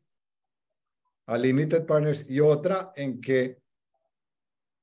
a 1.27 1.37
Limited 1.37 1.85
Partners 1.85 2.29
y 2.31 2.41
otra 2.41 2.93
en 2.95 3.21
que 3.21 3.59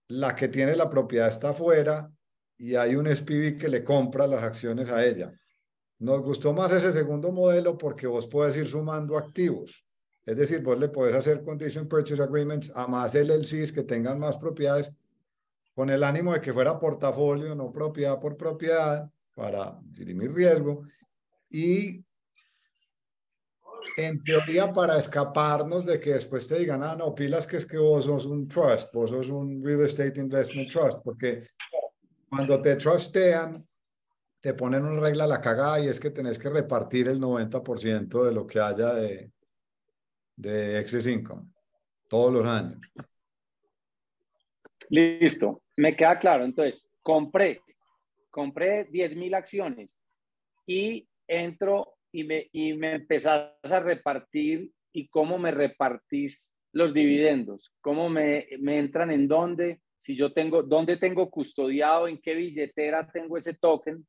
la 0.10 0.36
que 0.36 0.48
tiene 0.48 0.76
la 0.76 0.90
propiedad 0.90 1.28
está 1.28 1.50
afuera 1.50 2.10
y 2.58 2.76
hay 2.76 2.96
un 2.96 3.14
SPV 3.14 3.58
que 3.58 3.70
le 3.70 3.84
compra 3.84 4.28
las 4.28 4.44
acciones 4.44 4.90
a 4.90 5.06
ella. 5.06 5.34
Nos 6.00 6.22
gustó 6.22 6.54
más 6.54 6.72
ese 6.74 6.92
segundo 6.92 7.32
modelo 7.32 7.78
porque 7.78 8.08
vos 8.08 8.28
puedes 8.28 8.56
ir 8.56 8.68
sumando 8.68 9.18
activos. 9.18 9.87
Es 10.28 10.36
decir, 10.36 10.62
vos 10.62 10.78
le 10.78 10.90
puedes 10.90 11.16
hacer 11.16 11.42
condition 11.42 11.88
purchase 11.88 12.22
agreements 12.22 12.70
a 12.76 12.86
más 12.86 13.16
LLCs 13.16 13.72
que 13.72 13.84
tengan 13.84 14.20
más 14.20 14.36
propiedades 14.36 14.92
con 15.74 15.90
el 15.90 16.04
ánimo 16.04 16.34
de 16.34 16.42
que 16.42 16.52
fuera 16.52 16.78
portafolio, 16.78 17.56
no 17.56 17.72
propiedad 17.72 18.20
por 18.20 18.36
propiedad, 18.36 19.10
para 19.34 19.80
dirimir 19.92 20.34
riesgo. 20.34 20.84
Y 21.50 22.04
en 23.96 24.22
teoría 24.22 24.74
para 24.74 24.98
escaparnos 24.98 25.86
de 25.86 25.98
que 25.98 26.16
después 26.16 26.46
te 26.46 26.60
digan, 26.60 26.84
ah, 26.84 26.98
no, 26.98 27.16
pilas 27.16 27.48
que 27.48 27.56
es 27.56 27.66
que 27.66 27.78
vos 27.78 28.04
sos 28.04 28.26
un 28.26 28.50
trust, 28.50 28.94
vos 28.94 29.12
sos 29.12 29.30
un 29.30 29.64
real 29.64 29.86
estate 29.86 30.20
investment 30.20 30.70
trust, 30.70 31.00
porque 31.06 31.48
cuando 32.28 32.62
te 32.62 32.76
trustean, 32.76 33.66
te 34.42 34.54
ponen 34.54 34.84
una 34.84 35.00
regla 35.00 35.24
a 35.24 35.28
la 35.28 35.40
cagada 35.40 35.80
y 35.80 35.88
es 35.88 36.02
que 36.02 36.12
tenés 36.12 36.38
que 36.38 36.50
repartir 36.50 37.08
el 37.08 37.22
90% 37.22 38.26
de 38.26 38.34
lo 38.34 38.46
que 38.46 38.60
haya 38.60 38.94
de, 38.94 39.32
de 40.38 40.80
excess 40.80 41.06
income 41.06 41.44
todos 42.08 42.32
los 42.32 42.46
años. 42.46 42.80
Listo, 44.90 45.64
me 45.76 45.96
queda 45.98 46.18
claro. 46.18 46.46
Entonces, 46.46 46.90
compré, 47.02 47.62
compré 48.30 48.86
10 48.86 49.18
mil 49.18 49.34
acciones 49.34 49.98
y 50.66 51.06
entro 51.28 51.96
y 52.14 52.24
me, 52.24 52.48
y 52.54 52.74
me 52.74 52.94
empezás 52.94 53.52
a 53.64 53.80
repartir 53.82 54.72
y 54.94 55.10
cómo 55.10 55.38
me 55.38 55.52
repartís 55.52 56.56
los 56.72 56.94
dividendos, 56.94 57.74
cómo 57.82 58.08
me, 58.08 58.48
me 58.60 58.80
entran 58.80 59.12
en 59.12 59.28
dónde, 59.28 59.82
si 59.98 60.16
yo 60.16 60.32
tengo, 60.32 60.64
dónde 60.64 60.96
tengo 60.96 61.30
custodiado, 61.30 62.08
en 62.08 62.22
qué 62.22 62.36
billetera 62.36 63.12
tengo 63.12 63.36
ese 63.36 63.56
token, 63.56 64.06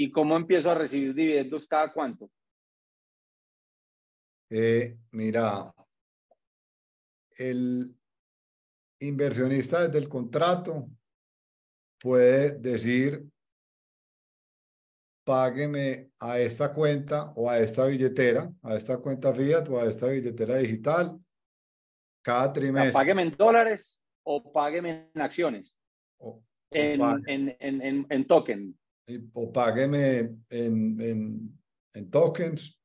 ¿Y 0.00 0.10
cómo 0.10 0.34
empiezo 0.34 0.70
a 0.70 0.74
recibir 0.74 1.12
dividendos 1.12 1.66
cada 1.66 1.92
cuánto? 1.92 2.30
Eh, 4.50 4.98
mira, 5.12 5.72
el 7.38 7.94
inversionista 8.98 9.86
desde 9.86 9.98
el 9.98 10.08
contrato 10.08 10.88
puede 12.00 12.58
decir, 12.58 13.24
págueme 15.24 16.10
a 16.18 16.40
esta 16.40 16.74
cuenta 16.74 17.32
o 17.36 17.48
a 17.48 17.58
esta 17.58 17.86
billetera, 17.86 18.52
a 18.62 18.74
esta 18.74 18.98
cuenta 18.98 19.32
fiat 19.32 19.68
o 19.68 19.78
a 19.78 19.84
esta 19.84 20.08
billetera 20.08 20.56
digital 20.56 21.16
cada 22.22 22.52
trimestre. 22.52 22.92
págueme 22.92 23.22
en 23.22 23.36
dólares 23.36 24.02
o 24.24 24.52
págueme 24.52 25.10
en 25.14 25.22
acciones, 25.22 25.78
en, 26.72 27.00
en, 27.28 27.56
en, 27.60 28.06
en, 28.10 28.26
token. 28.26 28.76
O 29.32 29.52
págueme 29.52 30.36
en, 30.50 31.56
en 31.94 32.10
tokens 32.10 32.79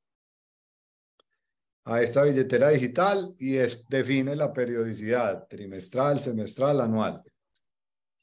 a 1.85 2.01
esta 2.01 2.23
billetera 2.23 2.69
digital 2.69 3.35
y 3.37 3.57
es, 3.57 3.87
define 3.87 4.35
la 4.35 4.51
periodicidad 4.51 5.47
trimestral, 5.47 6.19
semestral, 6.19 6.81
anual. 6.81 7.21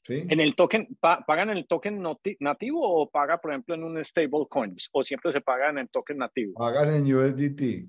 ¿Sí? 0.05 0.25
¿En 0.27 0.41
el 0.41 0.53
token, 0.53 0.97
pagan 0.99 1.49
en 1.49 1.57
el 1.57 1.65
token 1.65 2.03
nativo 2.41 2.81
o 2.81 3.09
paga, 3.09 3.37
por 3.37 3.51
ejemplo, 3.51 3.73
en 3.73 3.85
un 3.85 4.03
stable 4.03 4.47
coins? 4.49 4.89
¿O 4.91 5.01
siempre 5.05 5.31
se 5.31 5.39
paga 5.39 5.69
en 5.69 5.77
el 5.77 5.89
token 5.89 6.17
nativo? 6.17 6.53
Pagas 6.55 6.93
en 6.93 7.13
USDT. 7.13 7.87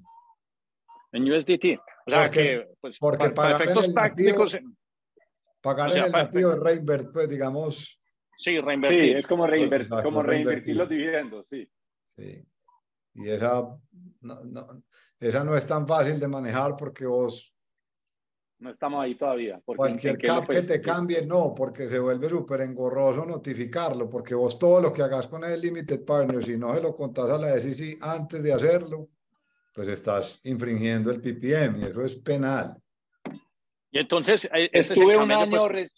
En 1.12 1.32
USDT. 1.32 1.80
O 2.06 2.10
sea 2.10 2.30
que, 2.30 2.68
pues, 2.80 2.98
porque 3.00 3.30
para, 3.30 3.56
efectos 3.56 3.88
prácticos. 3.88 4.56
pagar 5.60 5.90
en 5.96 6.04
el 6.04 6.12
nativo 6.12 6.52
es 6.52 6.60
reinvertir, 6.60 7.10
pues, 7.12 7.28
digamos. 7.28 8.00
Sí, 8.36 8.60
reinvertir. 8.60 9.04
Sí, 9.04 9.10
es 9.18 9.26
como, 9.26 9.48
reinvertir, 9.48 10.02
como 10.04 10.22
reinvertir 10.22 10.76
los 10.76 10.88
dividendos, 10.88 11.48
sí. 11.48 11.68
Sí. 12.06 12.46
Y 13.14 13.28
esa 13.28 13.76
no, 14.20 14.44
no, 14.44 14.84
esa 15.28 15.42
no 15.42 15.56
es 15.56 15.66
tan 15.66 15.86
fácil 15.86 16.20
de 16.20 16.28
manejar 16.28 16.76
porque 16.76 17.06
vos... 17.06 17.50
No 18.58 18.70
estamos 18.70 19.02
ahí 19.02 19.14
todavía. 19.14 19.60
Cualquier 19.64 20.18
cap 20.18 20.48
que 20.48 20.62
te 20.62 20.80
cambie, 20.80 21.26
no, 21.26 21.54
porque 21.54 21.88
se 21.88 21.98
vuelve 21.98 22.28
súper 22.28 22.60
engorroso 22.62 23.24
notificarlo, 23.24 24.08
porque 24.08 24.34
vos 24.34 24.58
todo 24.58 24.80
lo 24.80 24.92
que 24.92 25.02
hagas 25.02 25.26
con 25.26 25.44
el 25.44 25.60
Limited 25.60 26.04
Partner, 26.04 26.44
si 26.44 26.56
no 26.56 26.74
se 26.74 26.80
lo 26.80 26.94
contás 26.94 27.30
a 27.30 27.38
la 27.38 27.60
SEC 27.60 27.98
antes 28.00 28.42
de 28.42 28.52
hacerlo, 28.52 29.08
pues 29.74 29.88
estás 29.88 30.40
infringiendo 30.44 31.10
el 31.10 31.20
PPM 31.20 31.80
y 31.80 31.84
eso 31.84 32.02
es 32.02 32.14
penal. 32.16 32.76
Y 33.90 33.98
entonces, 33.98 34.44
eh, 34.46 34.68
estuve 34.72 35.16
un 35.16 35.32
año, 35.32 35.68
pues... 35.68 35.92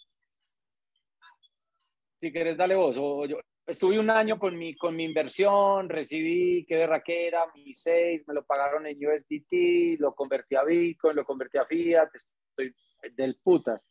si 2.21 2.33
querés, 2.33 2.57
dale 2.57 2.75
vos, 2.75 2.97
o 2.99 3.27
yo, 3.27 3.39
estuve 3.67 3.99
un 3.99 4.11
año 4.11 4.39
con 4.39 4.57
mi, 4.57 4.75
con 4.77 4.95
mi 4.95 5.05
inversión, 5.05 5.89
recibí, 5.89 6.65
qué 6.67 6.87
raquera, 6.87 7.45
mi 7.55 7.75
6, 7.75 8.27
me 8.27 8.35
lo 8.35 8.45
pagaron 8.45 8.87
en 8.87 8.97
USDT, 8.97 9.99
lo 10.01 10.15
convertí 10.15 10.55
a 10.55 10.65
Bitcoin, 10.65 11.17
lo 11.17 11.25
convertí 11.25 11.59
a 11.59 11.67
Fiat, 11.67 12.09
estoy 12.15 12.75
del 13.15 13.37
putas. 13.43 13.83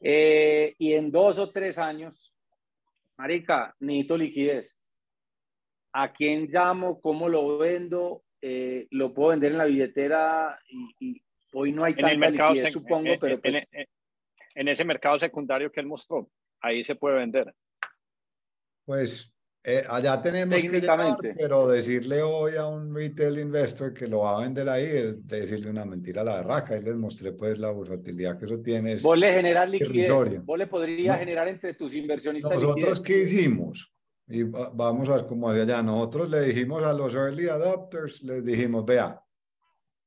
Eh, 0.00 0.74
y 0.78 0.92
en 0.92 1.10
dos 1.10 1.38
o 1.38 1.50
tres 1.50 1.78
años, 1.78 2.32
marica, 3.16 3.74
necesito 3.80 4.18
liquidez. 4.18 4.80
¿A 5.92 6.12
quién 6.12 6.46
llamo? 6.46 7.00
¿Cómo 7.00 7.28
lo 7.28 7.56
vendo? 7.58 8.24
Eh, 8.42 8.86
¿Lo 8.90 9.14
puedo 9.14 9.30
vender 9.30 9.52
en 9.52 9.58
la 9.58 9.64
billetera? 9.64 10.58
Y, 11.00 11.22
hoy 11.52 11.72
no 11.72 11.84
hay 11.84 11.94
tanta 11.94 12.30
liquidez, 12.30 12.72
supongo, 12.72 13.12
pero 13.20 13.40
pues 13.40 13.68
en 14.54 14.68
ese 14.68 14.84
mercado 14.84 15.18
secundario 15.18 15.70
que 15.70 15.80
él 15.80 15.86
mostró, 15.86 16.28
ahí 16.60 16.84
se 16.84 16.96
puede 16.96 17.16
vender. 17.16 17.54
Pues 18.84 19.34
eh, 19.66 19.82
allá 19.88 20.20
tenemos 20.20 20.60
que 20.60 20.68
llegar, 20.68 21.16
pero 21.38 21.66
decirle 21.66 22.22
hoy 22.22 22.56
a 22.56 22.66
un 22.66 22.94
retail 22.94 23.38
investor 23.38 23.94
que 23.94 24.06
lo 24.06 24.20
va 24.20 24.36
a 24.36 24.40
vender 24.42 24.68
ahí 24.68 24.84
es 24.84 25.26
decirle 25.26 25.70
una 25.70 25.86
mentira 25.86 26.20
a 26.20 26.24
la 26.24 26.32
barraca. 26.42 26.76
Y 26.76 26.82
les 26.82 26.94
mostré 26.94 27.32
pues 27.32 27.58
la 27.58 27.70
volatilidad 27.70 28.38
que 28.38 28.44
eso 28.44 28.60
tiene. 28.60 28.96
Vos 28.96 29.16
le 29.16 29.32
generar 29.32 29.66
liquidez, 29.70 30.44
vos 30.44 30.58
le 30.58 30.66
podrías 30.66 31.18
generar 31.18 31.48
entre 31.48 31.72
tus 31.72 31.94
inversionistas 31.94 32.52
Nosotros, 32.52 33.00
¿qué 33.00 33.22
hicimos? 33.22 33.90
Y 34.28 34.42
vamos 34.42 35.08
a 35.08 35.16
ver 35.16 35.26
cómo 35.26 35.50
de 35.50 35.62
allá. 35.62 35.82
Nosotros 35.82 36.28
le 36.28 36.42
dijimos 36.42 36.84
a 36.84 36.92
los 36.92 37.14
early 37.14 37.48
adopters, 37.48 38.22
les 38.22 38.44
dijimos, 38.44 38.84
vea, 38.84 39.18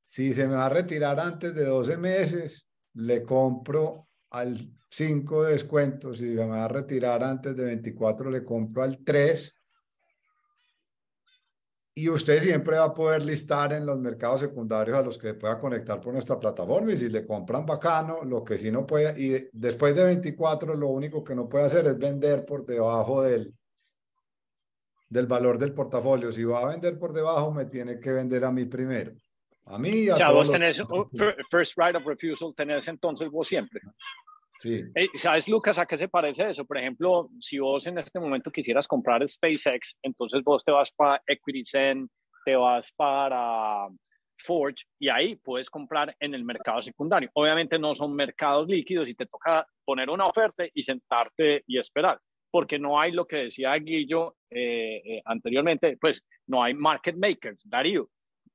si 0.04 0.32
se 0.32 0.46
me 0.46 0.54
va 0.54 0.66
a 0.66 0.70
retirar 0.70 1.18
antes 1.18 1.52
de 1.52 1.64
12 1.64 1.96
meses, 1.96 2.68
le 2.94 3.24
compro 3.24 4.08
al 4.30 4.56
5 4.90 5.44
descuentos, 5.44 6.18
si 6.18 6.24
me 6.24 6.46
va 6.46 6.64
a 6.64 6.68
retirar 6.68 7.22
antes 7.22 7.54
de 7.54 7.64
24, 7.64 8.30
le 8.30 8.44
compro 8.44 8.82
al 8.82 9.04
3. 9.04 9.54
Y 11.94 12.08
usted 12.08 12.40
siempre 12.40 12.78
va 12.78 12.84
a 12.84 12.94
poder 12.94 13.24
listar 13.24 13.72
en 13.72 13.84
los 13.84 13.98
mercados 13.98 14.40
secundarios 14.40 14.96
a 14.96 15.02
los 15.02 15.18
que 15.18 15.34
pueda 15.34 15.58
conectar 15.58 16.00
por 16.00 16.12
nuestra 16.12 16.38
plataforma. 16.38 16.92
Y 16.92 16.98
si 16.98 17.08
le 17.08 17.26
compran 17.26 17.66
bacano, 17.66 18.22
lo 18.22 18.44
que 18.44 18.56
sí 18.56 18.70
no 18.70 18.86
puede, 18.86 19.20
y 19.20 19.48
después 19.52 19.96
de 19.96 20.04
24, 20.04 20.74
lo 20.74 20.88
único 20.88 21.24
que 21.24 21.34
no 21.34 21.48
puede 21.48 21.66
hacer 21.66 21.86
es 21.86 21.98
vender 21.98 22.44
por 22.46 22.64
debajo 22.64 23.22
del, 23.22 23.52
del 25.08 25.26
valor 25.26 25.58
del 25.58 25.74
portafolio. 25.74 26.30
Si 26.30 26.44
va 26.44 26.60
a 26.60 26.68
vender 26.68 26.98
por 26.98 27.12
debajo, 27.12 27.50
me 27.52 27.64
tiene 27.64 27.98
que 27.98 28.12
vender 28.12 28.44
a 28.44 28.52
mí 28.52 28.64
primero. 28.64 29.12
A 29.64 29.76
mí. 29.76 30.08
A 30.08 30.14
o 30.14 30.16
sea, 30.16 30.30
vos 30.30 30.50
tenés, 30.50 30.80
first 31.50 31.76
right 31.76 31.96
of 31.96 32.06
refusal, 32.06 32.54
tenés 32.54 32.86
entonces 32.86 33.28
vos 33.28 33.48
siempre. 33.48 33.80
Sí. 34.60 34.82
¿Sabes, 35.14 35.48
Lucas, 35.48 35.78
a 35.78 35.86
qué 35.86 35.96
se 35.96 36.08
parece 36.08 36.50
eso? 36.50 36.64
Por 36.64 36.78
ejemplo, 36.78 37.30
si 37.40 37.58
vos 37.58 37.86
en 37.86 37.98
este 37.98 38.18
momento 38.18 38.50
quisieras 38.50 38.88
comprar 38.88 39.26
SpaceX, 39.28 39.96
entonces 40.02 40.42
vos 40.42 40.64
te 40.64 40.72
vas 40.72 40.90
para 40.90 41.22
EquityZen, 41.26 42.08
te 42.44 42.56
vas 42.56 42.92
para 42.92 43.88
Forge 44.38 44.84
y 44.98 45.08
ahí 45.08 45.36
puedes 45.36 45.70
comprar 45.70 46.14
en 46.18 46.34
el 46.34 46.44
mercado 46.44 46.82
secundario. 46.82 47.30
Obviamente 47.34 47.78
no 47.78 47.94
son 47.94 48.14
mercados 48.14 48.68
líquidos 48.68 49.08
y 49.08 49.14
te 49.14 49.26
toca 49.26 49.66
poner 49.84 50.10
una 50.10 50.26
oferta 50.26 50.64
y 50.72 50.82
sentarte 50.82 51.62
y 51.66 51.78
esperar, 51.78 52.18
porque 52.50 52.78
no 52.78 53.00
hay 53.00 53.12
lo 53.12 53.26
que 53.26 53.36
decía 53.36 53.74
Guillo 53.74 54.36
eh, 54.50 55.00
eh, 55.04 55.22
anteriormente, 55.24 55.96
pues 56.00 56.24
no 56.48 56.62
hay 56.62 56.74
market 56.74 57.16
makers, 57.16 57.62
Darío 57.64 58.08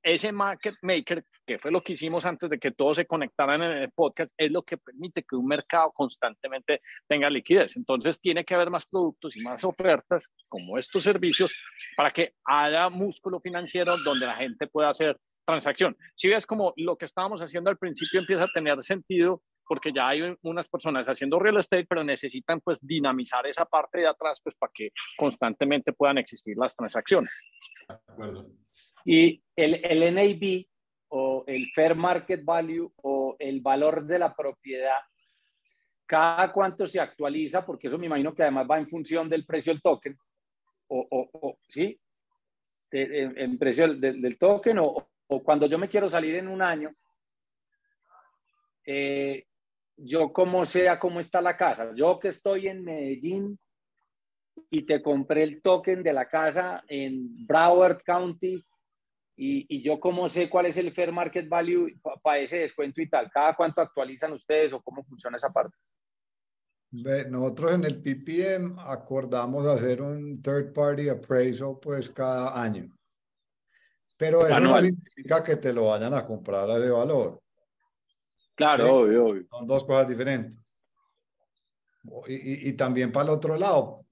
ese 0.03 0.31
market 0.31 0.75
maker, 0.81 1.23
que 1.45 1.57
fue 1.57 1.71
lo 1.71 1.81
que 1.81 1.93
hicimos 1.93 2.25
antes 2.25 2.49
de 2.49 2.59
que 2.59 2.71
todos 2.71 2.97
se 2.97 3.05
conectaran 3.05 3.63
en 3.63 3.71
el 3.71 3.91
podcast, 3.91 4.31
es 4.37 4.51
lo 4.51 4.63
que 4.63 4.77
permite 4.77 5.23
que 5.23 5.35
un 5.35 5.47
mercado 5.47 5.91
constantemente 5.93 6.81
tenga 7.07 7.29
liquidez. 7.29 7.75
Entonces 7.77 8.19
tiene 8.19 8.43
que 8.43 8.53
haber 8.53 8.69
más 8.69 8.85
productos 8.85 9.35
y 9.35 9.41
más 9.41 9.63
ofertas 9.63 10.29
como 10.49 10.77
estos 10.77 11.03
servicios 11.03 11.53
para 11.95 12.11
que 12.11 12.33
haya 12.45 12.89
músculo 12.89 13.39
financiero 13.39 13.97
donde 13.97 14.25
la 14.25 14.35
gente 14.35 14.67
pueda 14.67 14.89
hacer 14.89 15.17
transacción. 15.45 15.95
Si 16.15 16.27
ves 16.29 16.45
como 16.45 16.73
lo 16.77 16.97
que 16.97 17.05
estábamos 17.05 17.41
haciendo 17.41 17.69
al 17.69 17.77
principio 17.77 18.19
empieza 18.19 18.43
a 18.43 18.51
tener 18.53 18.83
sentido 18.83 19.41
porque 19.73 19.91
ya 19.91 20.07
hay 20.07 20.21
unas 20.43 20.69
personas 20.69 21.07
haciendo 21.07 21.39
real 21.39 21.57
estate, 21.57 21.87
pero 21.89 22.03
necesitan 22.03 22.61
pues 22.61 22.79
dinamizar 22.79 23.47
esa 23.47 23.65
parte 23.65 24.01
de 24.01 24.07
atrás 24.07 24.39
pues 24.43 24.53
para 24.53 24.71
que 24.71 24.91
constantemente 25.17 25.93
puedan 25.93 26.19
existir 26.19 26.55
las 26.55 26.75
transacciones. 26.75 27.41
De 27.87 27.95
acuerdo. 27.95 28.51
Y 29.03 29.41
el, 29.55 29.83
el 29.83 30.13
NAV 30.13 30.67
o 31.07 31.43
el 31.47 31.71
Fair 31.73 31.95
Market 31.95 32.45
Value 32.45 32.93
o 32.97 33.35
el 33.39 33.61
valor 33.61 34.05
de 34.05 34.19
la 34.19 34.35
propiedad, 34.35 34.99
cada 36.05 36.51
cuánto 36.51 36.85
se 36.85 36.99
actualiza, 36.99 37.65
porque 37.65 37.87
eso 37.87 37.97
me 37.97 38.05
imagino 38.05 38.35
que 38.35 38.43
además 38.43 38.67
va 38.69 38.77
en 38.77 38.87
función 38.87 39.27
del 39.27 39.43
precio 39.43 39.73
del 39.73 39.81
token, 39.81 40.15
o, 40.89 41.07
o, 41.09 41.57
¿sí? 41.67 41.99
En, 42.91 43.57
precio 43.57 43.91
del, 43.91 44.21
del, 44.21 44.37
token, 44.37 44.77
o, 44.77 45.09
o, 45.29 45.43
cuando 45.43 45.65
yo 45.65 45.79
me 45.79 45.89
quiero 45.89 46.07
salir 46.07 46.35
en 46.35 46.47
un 46.47 46.61
año, 46.61 46.93
eh, 48.85 49.47
yo 49.97 50.31
como 50.33 50.65
sea 50.65 50.99
cómo 50.99 51.19
está 51.19 51.41
la 51.41 51.57
casa. 51.57 51.91
Yo 51.95 52.19
que 52.19 52.29
estoy 52.29 52.67
en 52.67 52.83
Medellín 52.83 53.59
y 54.69 54.85
te 54.85 55.01
compré 55.01 55.43
el 55.43 55.61
token 55.61 56.03
de 56.03 56.13
la 56.13 56.27
casa 56.27 56.83
en 56.87 57.45
Broward 57.45 58.03
County 58.03 58.63
y, 59.35 59.81
yo 59.81 59.99
cómo 59.99 60.29
sé 60.29 60.49
cuál 60.49 60.67
es 60.67 60.77
el 60.77 60.93
fair 60.93 61.11
market 61.11 61.49
value 61.49 61.87
para 62.21 62.39
ese 62.39 62.57
descuento 62.57 63.01
y 63.01 63.09
tal. 63.09 63.31
¿Cada 63.31 63.55
cuánto 63.55 63.81
actualizan 63.81 64.33
ustedes 64.33 64.73
o 64.73 64.81
cómo 64.81 65.03
funciona 65.03 65.37
esa 65.37 65.51
parte? 65.51 65.75
Nosotros 66.91 67.73
en 67.73 67.85
el 67.85 68.01
PPM 68.03 68.79
acordamos 68.79 69.65
hacer 69.65 70.01
un 70.01 70.39
third 70.43 70.73
party 70.73 71.09
appraisal 71.09 71.79
pues 71.81 72.09
cada 72.11 72.61
año. 72.61 72.95
Pero 74.15 74.45
eso 74.45 74.59
no 74.59 74.79
significa 74.79 75.41
que 75.41 75.55
te 75.55 75.73
lo 75.73 75.87
vayan 75.87 76.13
a 76.13 76.23
comprar 76.23 76.69
a 76.69 76.77
ese 76.77 76.91
valor. 76.91 77.42
Claro, 78.55 78.97
obvio, 78.97 79.25
obvio. 79.25 79.47
Son 79.49 79.67
dos 79.67 79.83
cosas 79.83 80.07
diferentes. 80.07 80.53
Y, 82.27 82.69
y, 82.69 82.73
también 82.73 83.11
para 83.11 83.25
el 83.25 83.29
otro 83.29 83.55
lado, 83.55 84.05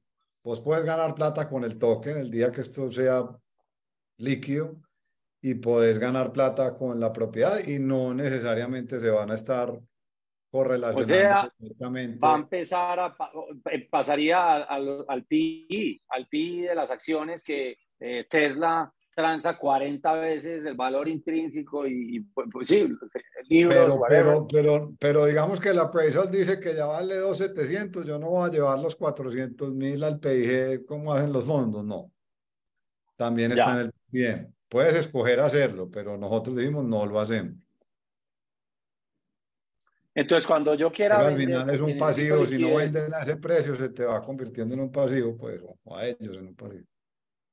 vos 0.43 0.61
puedes 0.61 0.85
ganar 0.85 1.13
plata 1.13 1.49
con 1.49 1.63
el 1.63 1.77
token 1.77 2.18
el 2.18 2.31
día 2.31 2.51
que 2.51 2.61
esto 2.61 2.89
sea 2.89 3.27
líquido 4.18 4.77
y 5.41 5.55
poder 5.55 5.99
ganar 5.99 6.31
plata 6.31 6.77
con 6.77 6.99
la 6.99 7.11
propiedad 7.11 7.59
y 7.65 7.80
no 7.80 8.13
necesariamente 8.13 8.99
se 8.99 9.09
van 9.09 9.31
a 9.31 9.35
estar 9.35 9.77
correlacionando 10.51 11.01
o 11.01 11.03
sea, 11.03 11.51
Va 12.23 12.35
a 12.35 12.38
empezar 12.38 12.99
a, 12.99 13.15
eh, 13.72 13.88
pasaría 13.89 14.57
al, 14.57 15.05
al 15.07 15.26
PI, 15.26 16.01
al 16.09 16.27
PI 16.27 16.61
de 16.61 16.76
las 16.76 16.91
acciones 16.91 17.43
que 17.43 17.77
eh, 17.99 18.26
Tesla 18.30 18.93
transa 19.15 19.57
40 19.57 20.13
veces 20.13 20.65
el 20.65 20.75
valor 20.75 21.07
intrínseco 21.07 21.85
y, 21.85 22.21
pues, 22.33 22.47
pues, 22.51 22.67
sí, 22.67 22.88
libros, 23.49 23.75
pero, 23.75 23.99
pero, 24.07 24.47
pero, 24.47 24.93
pero, 24.99 25.25
digamos 25.25 25.59
que 25.59 25.69
el 25.69 25.79
appraisal 25.79 26.31
dice 26.31 26.59
que 26.59 26.75
ya 26.75 26.85
vale 26.85 27.15
2.700, 27.21 28.05
yo 28.05 28.17
no 28.17 28.29
voy 28.29 28.47
a 28.49 28.51
llevar 28.51 28.79
los 28.79 28.95
400 28.95 29.73
mil 29.73 30.03
al 30.03 30.19
PIG 30.19 30.85
como 30.85 31.13
hacen 31.13 31.33
los 31.33 31.45
fondos, 31.45 31.83
no. 31.83 32.11
También 33.15 33.51
está 33.51 33.73
en 33.73 33.79
el 33.79 33.93
bien. 34.09 34.55
Puedes 34.67 34.95
escoger 34.95 35.39
hacerlo, 35.41 35.89
pero 35.91 36.17
nosotros 36.17 36.55
dijimos 36.55 36.85
no 36.85 37.05
lo 37.05 37.19
hacemos. 37.19 37.55
Entonces, 40.13 40.45
cuando 40.45 40.75
yo 40.75 40.91
quiera. 40.91 41.19
al 41.19 41.38
final 41.38 41.69
es 41.69 41.79
un 41.79 41.97
pasivo, 41.97 42.45
si 42.45 42.57
no 42.57 42.75
venden 42.75 43.13
a 43.13 43.21
ese 43.21 43.38
precio, 43.38 43.75
se 43.75 43.89
te 43.89 44.03
va 44.03 44.21
convirtiendo 44.21 44.75
en 44.75 44.81
un 44.81 44.91
pasivo, 44.91 45.38
pues, 45.38 45.61
o 45.83 45.95
a 45.95 46.05
ellos 46.07 46.38
en 46.38 46.47
un 46.47 46.55
pasivo. 46.55 46.85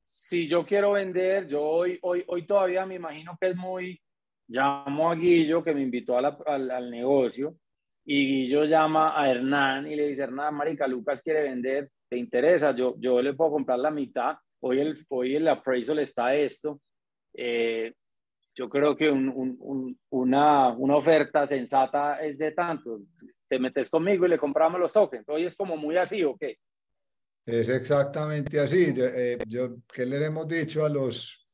Si 0.08 0.48
yo 0.48 0.64
quiero 0.64 0.92
vender, 0.92 1.46
yo 1.46 1.62
hoy, 1.62 1.98
hoy, 2.00 2.24
hoy 2.28 2.46
todavía 2.46 2.86
me 2.86 2.94
imagino 2.94 3.36
que 3.38 3.48
es 3.48 3.56
muy, 3.56 4.00
llamo 4.48 5.10
a 5.10 5.14
Guillo 5.14 5.62
que 5.62 5.74
me 5.74 5.82
invitó 5.82 6.16
a 6.16 6.22
la, 6.22 6.38
al, 6.46 6.70
al, 6.70 6.90
negocio 6.90 7.54
y 8.06 8.26
Guillo 8.26 8.64
llama 8.64 9.20
a 9.20 9.30
Hernán 9.30 9.86
y 9.86 9.96
le 9.96 10.08
dice, 10.08 10.22
Hernán, 10.22 10.54
Marica, 10.54 10.86
Lucas 10.86 11.20
quiere 11.20 11.42
vender, 11.42 11.90
¿te 12.08 12.16
interesa? 12.16 12.74
Yo, 12.74 12.94
yo 12.98 13.20
le 13.20 13.34
puedo 13.34 13.50
comprar 13.50 13.78
la 13.78 13.90
mitad, 13.90 14.36
hoy 14.60 14.80
el, 14.80 15.06
hoy 15.10 15.36
el 15.36 15.46
appraisal 15.46 15.98
está 15.98 16.34
esto. 16.34 16.80
Eh, 17.34 17.92
yo 18.54 18.68
creo 18.68 18.96
que 18.96 19.10
un, 19.10 19.28
un, 19.28 19.98
una, 20.08 20.70
una 20.70 20.96
oferta 20.96 21.46
sensata 21.46 22.20
es 22.22 22.38
de 22.38 22.52
tanto. 22.52 23.00
Te 23.46 23.58
metes 23.58 23.90
conmigo 23.90 24.24
y 24.24 24.30
le 24.30 24.38
compramos 24.38 24.80
los 24.80 24.92
tokens. 24.92 25.28
Hoy 25.28 25.44
es 25.44 25.54
como 25.54 25.76
muy 25.76 25.98
así, 25.98 26.24
¿o 26.24 26.34
qué? 26.34 26.56
Es 27.48 27.70
exactamente 27.70 28.60
así. 28.60 28.92
Eh, 28.94 29.38
yo, 29.48 29.76
¿Qué 29.90 30.04
le 30.04 30.22
hemos 30.22 30.46
dicho 30.46 30.84
a 30.84 30.90
los 30.90 31.48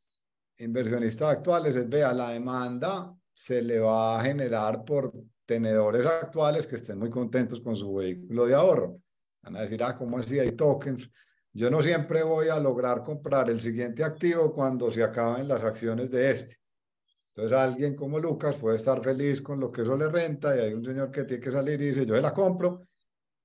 inversionistas 0.58 1.36
actuales? 1.36 1.76
Es, 1.76 1.88
vea, 1.88 2.12
la 2.12 2.30
demanda 2.30 3.14
se 3.32 3.62
le 3.62 3.78
va 3.78 4.18
a 4.18 4.24
generar 4.24 4.84
por 4.84 5.12
tenedores 5.46 6.04
actuales 6.04 6.66
que 6.66 6.74
estén 6.76 6.98
muy 6.98 7.10
contentos 7.10 7.60
con 7.60 7.76
su 7.76 7.94
vehículo 7.94 8.46
de 8.46 8.54
ahorro. 8.54 8.98
Van 9.42 9.54
a 9.54 9.60
decir, 9.60 9.84
ah, 9.84 9.96
¿cómo 9.96 10.18
así 10.18 10.36
hay 10.36 10.50
tokens? 10.56 11.08
Yo 11.52 11.70
no 11.70 11.80
siempre 11.80 12.24
voy 12.24 12.48
a 12.48 12.58
lograr 12.58 13.04
comprar 13.04 13.48
el 13.48 13.60
siguiente 13.60 14.02
activo 14.02 14.52
cuando 14.52 14.90
se 14.90 15.04
acaben 15.04 15.46
las 15.46 15.62
acciones 15.62 16.10
de 16.10 16.32
este. 16.32 16.56
Entonces 17.28 17.56
alguien 17.56 17.94
como 17.94 18.18
Lucas 18.18 18.56
puede 18.56 18.78
estar 18.78 19.00
feliz 19.00 19.40
con 19.40 19.60
lo 19.60 19.70
que 19.70 19.82
eso 19.82 19.96
le 19.96 20.08
renta 20.08 20.56
y 20.56 20.58
hay 20.58 20.74
un 20.74 20.84
señor 20.84 21.12
que 21.12 21.22
tiene 21.22 21.40
que 21.40 21.52
salir 21.52 21.80
y 21.80 21.86
dice, 21.90 22.04
yo 22.04 22.16
se 22.16 22.20
la 22.20 22.34
compro 22.34 22.80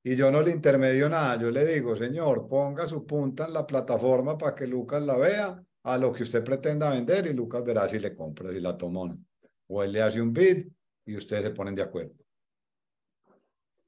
y 0.03 0.15
yo 0.15 0.31
no 0.31 0.41
le 0.41 0.51
intermedio 0.51 1.09
nada. 1.09 1.37
Yo 1.37 1.51
le 1.51 1.65
digo, 1.65 1.95
señor, 1.95 2.47
ponga 2.47 2.87
su 2.87 3.05
punta 3.05 3.45
en 3.45 3.53
la 3.53 3.65
plataforma 3.65 4.37
para 4.37 4.55
que 4.55 4.65
Lucas 4.65 5.03
la 5.03 5.17
vea 5.17 5.63
a 5.83 5.97
lo 5.97 6.11
que 6.11 6.23
usted 6.23 6.43
pretenda 6.43 6.89
vender 6.89 7.27
y 7.27 7.33
Lucas 7.33 7.63
verá 7.63 7.87
si 7.87 7.99
le 7.99 8.15
compra, 8.15 8.51
si 8.51 8.59
la 8.59 8.77
toma 8.77 9.01
o 9.01 9.07
no. 9.07 9.19
O 9.67 9.83
él 9.83 9.91
le 9.91 10.01
hace 10.01 10.21
un 10.21 10.33
bid 10.33 10.67
y 11.05 11.15
ustedes 11.15 11.43
se 11.43 11.49
ponen 11.51 11.75
de 11.75 11.83
acuerdo. 11.83 12.13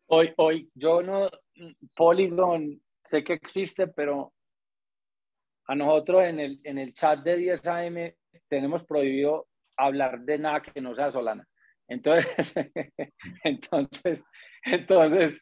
Hoy, 0.08 0.34
hoy, 0.38 0.70
yo 0.76 1.02
no, 1.02 1.30
Polygon 1.96 2.82
sé 3.02 3.24
que 3.24 3.34
existe, 3.34 3.88
pero 3.88 4.34
a 5.68 5.76
nosotros 5.76 6.24
en 6.24 6.40
el, 6.40 6.60
en 6.64 6.78
el 6.78 6.94
chat 6.94 7.24
de 7.24 7.38
10 7.38 7.68
AM 7.68 8.14
tenemos 8.50 8.84
prohibido 8.84 9.48
hablar 9.78 10.20
de 10.22 10.38
nada 10.38 10.62
que 10.62 10.82
no 10.82 10.94
sea 10.94 11.12
Solana. 11.12 11.48
Entonces, 11.88 12.54
entonces, 13.44 14.22
entonces, 14.66 15.42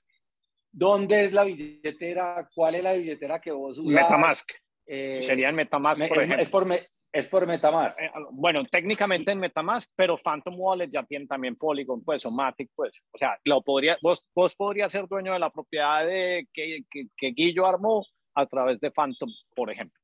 ¿dónde 0.71 1.25
es 1.25 1.33
la 1.33 1.43
billetera? 1.43 2.49
¿Cuál 2.53 2.75
es 2.75 2.83
la 2.83 2.93
billetera 2.93 3.39
que 3.39 3.51
vos 3.51 3.77
usas? 3.77 3.93
Metamask. 3.93 4.49
Eh, 4.85 5.21
Sería 5.21 5.49
en 5.49 5.55
Metamask, 5.55 6.07
por 6.07 6.17
ejemplo. 6.17 6.41
Es 6.41 6.49
por, 6.49 6.65
me, 6.65 6.87
es 7.11 7.27
por 7.27 7.45
Metamask. 7.45 8.01
Eh, 8.01 8.11
bueno, 8.31 8.65
técnicamente 8.65 9.31
en 9.31 9.39
Metamask, 9.39 9.91
pero 9.95 10.17
Phantom 10.17 10.55
Wallet 10.57 10.89
ya 10.89 11.03
tiene 11.03 11.27
también 11.27 11.55
Polygon, 11.55 12.03
pues, 12.03 12.25
o 12.25 12.31
Matic, 12.31 12.71
pues. 12.75 13.01
O 13.11 13.17
sea, 13.17 13.37
lo 13.45 13.61
podría, 13.61 13.97
vos, 14.01 14.29
vos 14.33 14.55
podrías 14.55 14.91
ser 14.91 15.07
dueño 15.07 15.33
de 15.33 15.39
la 15.39 15.49
propiedad 15.51 16.05
de, 16.05 16.47
que, 16.53 16.83
que, 16.89 17.07
que 17.15 17.31
Guillo 17.31 17.65
armó 17.65 18.05
a 18.35 18.45
través 18.45 18.79
de 18.79 18.91
Phantom, 18.91 19.29
por 19.55 19.71
ejemplo. 19.71 19.99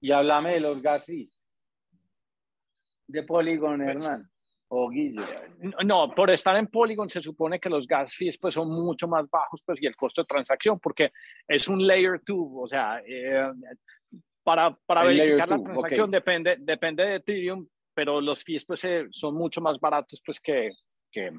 Y 0.00 0.12
háblame 0.12 0.54
de 0.54 0.60
los 0.60 0.80
gas 0.80 1.04
fees 1.04 1.38
de 3.06 3.22
Polygon, 3.24 3.78
pues, 3.78 3.88
Hernán? 3.88 4.29
¿O 4.72 4.88
Guillo? 4.88 5.24
No, 5.84 6.12
por 6.14 6.30
estar 6.30 6.56
en 6.56 6.68
Polygon 6.68 7.10
se 7.10 7.20
supone 7.20 7.58
que 7.58 7.68
los 7.68 7.88
gas 7.88 8.14
fees 8.14 8.38
pues, 8.38 8.54
son 8.54 8.70
mucho 8.70 9.08
más 9.08 9.28
bajos 9.28 9.62
pues, 9.66 9.82
y 9.82 9.86
el 9.86 9.96
costo 9.96 10.22
de 10.22 10.26
transacción, 10.26 10.78
porque 10.78 11.10
es 11.48 11.66
un 11.66 11.84
layer 11.84 12.20
2, 12.24 12.38
o 12.54 12.68
sea, 12.68 13.02
eh, 13.04 13.50
para, 14.44 14.70
para 14.86 15.04
verificar 15.04 15.50
la 15.50 15.58
transacción 15.58 16.10
depende, 16.12 16.56
depende 16.60 17.04
de 17.04 17.14
Ethereum, 17.16 17.66
pero 17.92 18.20
los 18.20 18.44
fees 18.44 18.64
pues, 18.64 18.84
eh, 18.84 19.08
son 19.10 19.34
mucho 19.34 19.60
más 19.60 19.80
baratos 19.80 20.22
pues, 20.24 20.40
que, 20.40 20.70
que, 21.10 21.32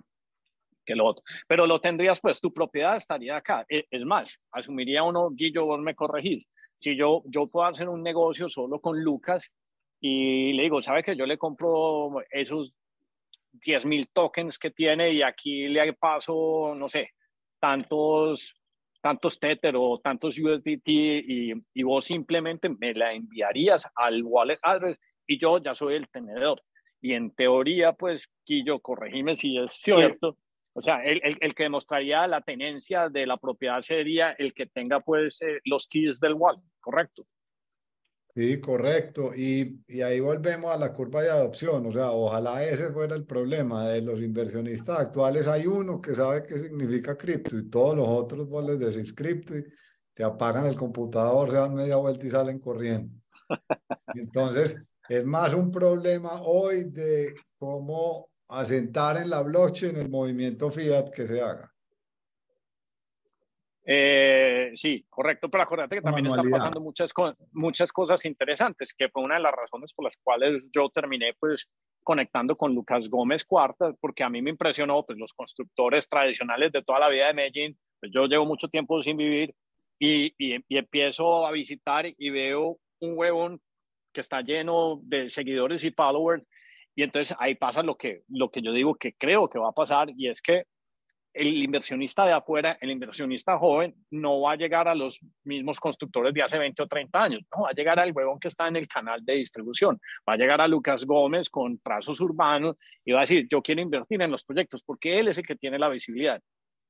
que 0.85 0.95
lo 0.95 1.05
otro. 1.05 1.23
Pero 1.47 1.65
lo 1.65 1.79
tendrías, 1.79 2.19
pues 2.19 2.41
tu 2.41 2.53
propiedad 2.53 2.97
estaría 2.97 3.37
acá. 3.37 3.65
E, 3.69 3.85
es 3.89 4.03
más, 4.03 4.37
asumiría 4.51 5.03
uno, 5.03 5.29
Guillo, 5.31 5.65
vos 5.65 5.79
me 5.79 5.95
corregís, 5.95 6.45
si 6.79 6.97
yo, 6.97 7.23
yo 7.27 7.47
puedo 7.47 7.65
hacer 7.65 7.87
un 7.87 8.03
negocio 8.03 8.49
solo 8.49 8.81
con 8.81 9.01
Lucas 9.01 9.49
y 10.01 10.51
le 10.51 10.63
digo, 10.63 10.81
¿sabe 10.81 11.01
que 11.01 11.15
yo 11.15 11.25
le 11.25 11.37
compro 11.37 12.11
esos 12.29 12.73
10 13.53 13.85
mil 13.85 14.09
tokens 14.13 14.57
que 14.57 14.71
tiene 14.71 15.11
y 15.11 15.21
aquí 15.21 15.67
le 15.67 15.93
paso, 15.93 16.73
no 16.75 16.89
sé, 16.89 17.11
tantos, 17.59 18.53
tantos 19.01 19.39
Tether 19.39 19.75
o 19.77 19.99
tantos 19.99 20.37
USDT 20.39 20.87
y, 20.87 21.53
y 21.73 21.83
vos 21.83 22.05
simplemente 22.05 22.69
me 22.69 22.93
la 22.93 23.13
enviarías 23.13 23.87
al 23.95 24.23
wallet 24.23 24.59
address 24.61 24.97
y 25.27 25.39
yo 25.39 25.57
ya 25.59 25.75
soy 25.75 25.95
el 25.95 26.09
tenedor. 26.09 26.61
Y 27.01 27.13
en 27.13 27.31
teoría, 27.31 27.93
pues, 27.93 28.29
Quillo, 28.43 28.79
corregime 28.79 29.35
si 29.35 29.57
es 29.57 29.73
cierto. 29.73 30.37
O 30.73 30.81
sea, 30.81 31.03
el, 31.03 31.19
el, 31.23 31.37
el, 31.41 31.55
que 31.55 31.63
demostraría 31.63 32.27
la 32.27 32.41
tenencia 32.41 33.09
de 33.09 33.25
la 33.25 33.37
propiedad 33.37 33.81
sería 33.81 34.31
el 34.33 34.53
que 34.53 34.67
tenga, 34.67 34.99
pues, 34.99 35.41
eh, 35.41 35.59
los 35.65 35.87
keys 35.87 36.19
del 36.19 36.33
wallet, 36.33 36.61
¿correcto? 36.79 37.25
Sí, 38.33 38.61
correcto. 38.61 39.31
Y, 39.35 39.83
y, 39.87 40.01
ahí 40.01 40.21
volvemos 40.21 40.73
a 40.73 40.77
la 40.77 40.93
curva 40.93 41.21
de 41.21 41.29
adopción. 41.29 41.85
O 41.85 41.91
sea, 41.91 42.11
ojalá 42.11 42.63
ese 42.63 42.91
fuera 42.91 43.15
el 43.15 43.25
problema 43.25 43.89
de 43.89 44.01
los 44.01 44.21
inversionistas 44.21 44.99
actuales. 44.99 45.47
Hay 45.47 45.67
uno 45.67 45.99
que 46.01 46.15
sabe 46.15 46.45
qué 46.45 46.57
significa 46.59 47.17
cripto 47.17 47.57
y 47.57 47.69
todos 47.69 47.97
los 47.97 48.07
otros 48.07 48.47
vos 48.47 48.63
les 48.63 48.79
decís 48.79 49.13
cripto 49.13 49.57
y 49.57 49.65
te 50.13 50.23
apagan 50.23 50.65
el 50.65 50.77
computador, 50.77 51.49
se 51.49 51.57
dan 51.57 51.73
media 51.73 51.97
vuelta 51.97 52.25
y 52.25 52.31
salen 52.31 52.59
corriendo. 52.59 53.13
Entonces, 54.13 54.77
es 55.09 55.25
más 55.25 55.53
un 55.53 55.71
problema 55.71 56.41
hoy 56.41 56.85
de 56.85 57.35
cómo 57.57 58.29
asentar 58.47 59.17
en 59.17 59.29
la 59.29 59.41
blockchain 59.41 59.97
el 59.97 60.09
movimiento 60.09 60.71
fiat 60.71 61.09
que 61.09 61.27
se 61.27 61.41
haga. 61.41 61.71
Eh, 63.83 64.71
sí, 64.75 65.05
correcto, 65.09 65.49
pero 65.49 65.63
acuérdate 65.63 65.95
que 65.95 66.01
también 66.01 66.27
están 66.27 66.49
pasando 66.49 66.81
muchas, 66.81 67.11
muchas 67.51 67.91
cosas 67.91 68.23
interesantes, 68.25 68.93
que 68.93 69.09
fue 69.09 69.23
una 69.23 69.35
de 69.35 69.41
las 69.41 69.53
razones 69.53 69.93
por 69.93 70.05
las 70.05 70.17
cuales 70.17 70.63
yo 70.73 70.89
terminé 70.89 71.33
pues 71.39 71.67
conectando 72.03 72.55
con 72.55 72.75
Lucas 72.75 73.09
Gómez 73.09 73.43
Cuarta, 73.43 73.93
porque 73.99 74.23
a 74.23 74.29
mí 74.29 74.41
me 74.41 74.51
impresionó 74.51 75.03
pues 75.03 75.17
los 75.17 75.33
constructores 75.33 76.07
tradicionales 76.07 76.71
de 76.71 76.83
toda 76.83 76.99
la 76.99 77.09
vida 77.09 77.27
de 77.27 77.33
Medellín, 77.33 77.77
pues 77.99 78.11
yo 78.13 78.25
llevo 78.25 78.45
mucho 78.45 78.67
tiempo 78.67 79.01
sin 79.01 79.17
vivir 79.17 79.53
y, 79.99 80.27
y, 80.37 80.63
y 80.67 80.77
empiezo 80.77 81.45
a 81.45 81.51
visitar 81.51 82.05
y 82.05 82.29
veo 82.29 82.77
un 82.99 83.17
huevón 83.17 83.61
que 84.13 84.21
está 84.21 84.41
lleno 84.41 84.99
de 85.03 85.29
seguidores 85.29 85.83
y 85.83 85.91
followers 85.91 86.43
y 86.95 87.03
entonces 87.03 87.35
ahí 87.39 87.55
pasa 87.55 87.83
lo 87.83 87.95
que, 87.95 88.23
lo 88.27 88.49
que 88.49 88.61
yo 88.61 88.73
digo 88.73 88.95
que 88.95 89.13
creo 89.13 89.49
que 89.49 89.59
va 89.59 89.69
a 89.69 89.73
pasar 89.73 90.09
y 90.15 90.27
es 90.27 90.41
que 90.41 90.65
el 91.33 91.63
inversionista 91.63 92.25
de 92.25 92.33
afuera, 92.33 92.77
el 92.81 92.91
inversionista 92.91 93.57
joven, 93.57 93.95
no 94.09 94.41
va 94.41 94.53
a 94.53 94.55
llegar 94.55 94.87
a 94.87 94.95
los 94.95 95.19
mismos 95.43 95.79
constructores 95.79 96.33
de 96.33 96.43
hace 96.43 96.57
20 96.57 96.83
o 96.83 96.87
30 96.87 97.23
años, 97.23 97.41
no, 97.55 97.63
va 97.63 97.69
a 97.69 97.73
llegar 97.73 97.99
al 97.99 98.11
huevón 98.11 98.39
que 98.39 98.49
está 98.49 98.67
en 98.67 98.75
el 98.75 98.87
canal 98.87 99.23
de 99.23 99.35
distribución, 99.35 99.99
va 100.27 100.33
a 100.33 100.37
llegar 100.37 100.59
a 100.59 100.67
Lucas 100.67 101.05
Gómez 101.05 101.49
con 101.49 101.79
trazos 101.79 102.19
urbanos 102.19 102.75
y 103.05 103.13
va 103.13 103.19
a 103.19 103.21
decir, 103.21 103.47
yo 103.49 103.61
quiero 103.61 103.81
invertir 103.81 104.21
en 104.21 104.31
los 104.31 104.43
proyectos 104.43 104.83
porque 104.83 105.19
él 105.19 105.29
es 105.29 105.37
el 105.37 105.45
que 105.45 105.55
tiene 105.55 105.79
la 105.79 105.89
visibilidad. 105.89 106.41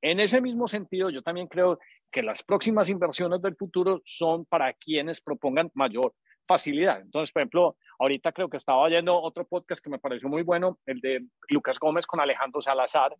En 0.01 0.19
ese 0.19 0.41
mismo 0.41 0.67
sentido, 0.67 1.11
yo 1.11 1.21
también 1.21 1.47
creo 1.47 1.77
que 2.11 2.23
las 2.23 2.41
próximas 2.41 2.89
inversiones 2.89 3.41
del 3.41 3.55
futuro 3.55 4.01
son 4.03 4.45
para 4.45 4.73
quienes 4.73 5.21
propongan 5.21 5.69
mayor 5.75 6.13
facilidad. 6.47 7.01
Entonces, 7.01 7.31
por 7.31 7.41
ejemplo, 7.41 7.77
ahorita 7.99 8.31
creo 8.31 8.49
que 8.49 8.57
estaba 8.57 8.79
oyendo 8.79 9.15
otro 9.15 9.45
podcast 9.45 9.81
que 9.83 9.91
me 9.91 9.99
pareció 9.99 10.27
muy 10.27 10.41
bueno, 10.41 10.79
el 10.87 10.99
de 10.99 11.23
Lucas 11.49 11.77
Gómez 11.79 12.07
con 12.07 12.19
Alejandro 12.19 12.61
Salazar, 12.63 13.15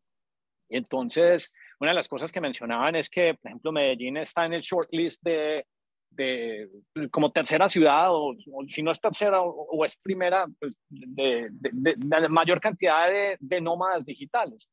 entonces, 0.72 1.52
una 1.80 1.92
de 1.92 1.96
las 1.96 2.08
cosas 2.08 2.32
que 2.32 2.42
mencionaban 2.42 2.96
es 2.96 3.10
que, 3.10 3.34
por 3.36 3.50
ejemplo, 3.50 3.72
Medellín 3.72 4.18
está 4.18 4.46
en 4.46 4.54
el 4.54 4.62
shortlist 4.62 5.22
de, 5.24 5.66
de 6.12 6.70
como 7.10 7.32
tercera 7.32 7.70
ciudad, 7.70 8.08
o, 8.10 8.36
si 8.68 8.82
no 8.82 8.92
es 8.92 9.00
tercera 9.00 9.42
o, 9.42 9.86
es 9.86 9.96
primera, 9.98 10.46
pues 10.60 10.78
de, 10.90 11.50
de, 11.52 11.96
la 12.08 12.28
mayor 12.30 12.60
cantidad 12.60 13.10
de, 13.40 13.62
nómadas 13.62 14.06
digitales. 14.06 14.70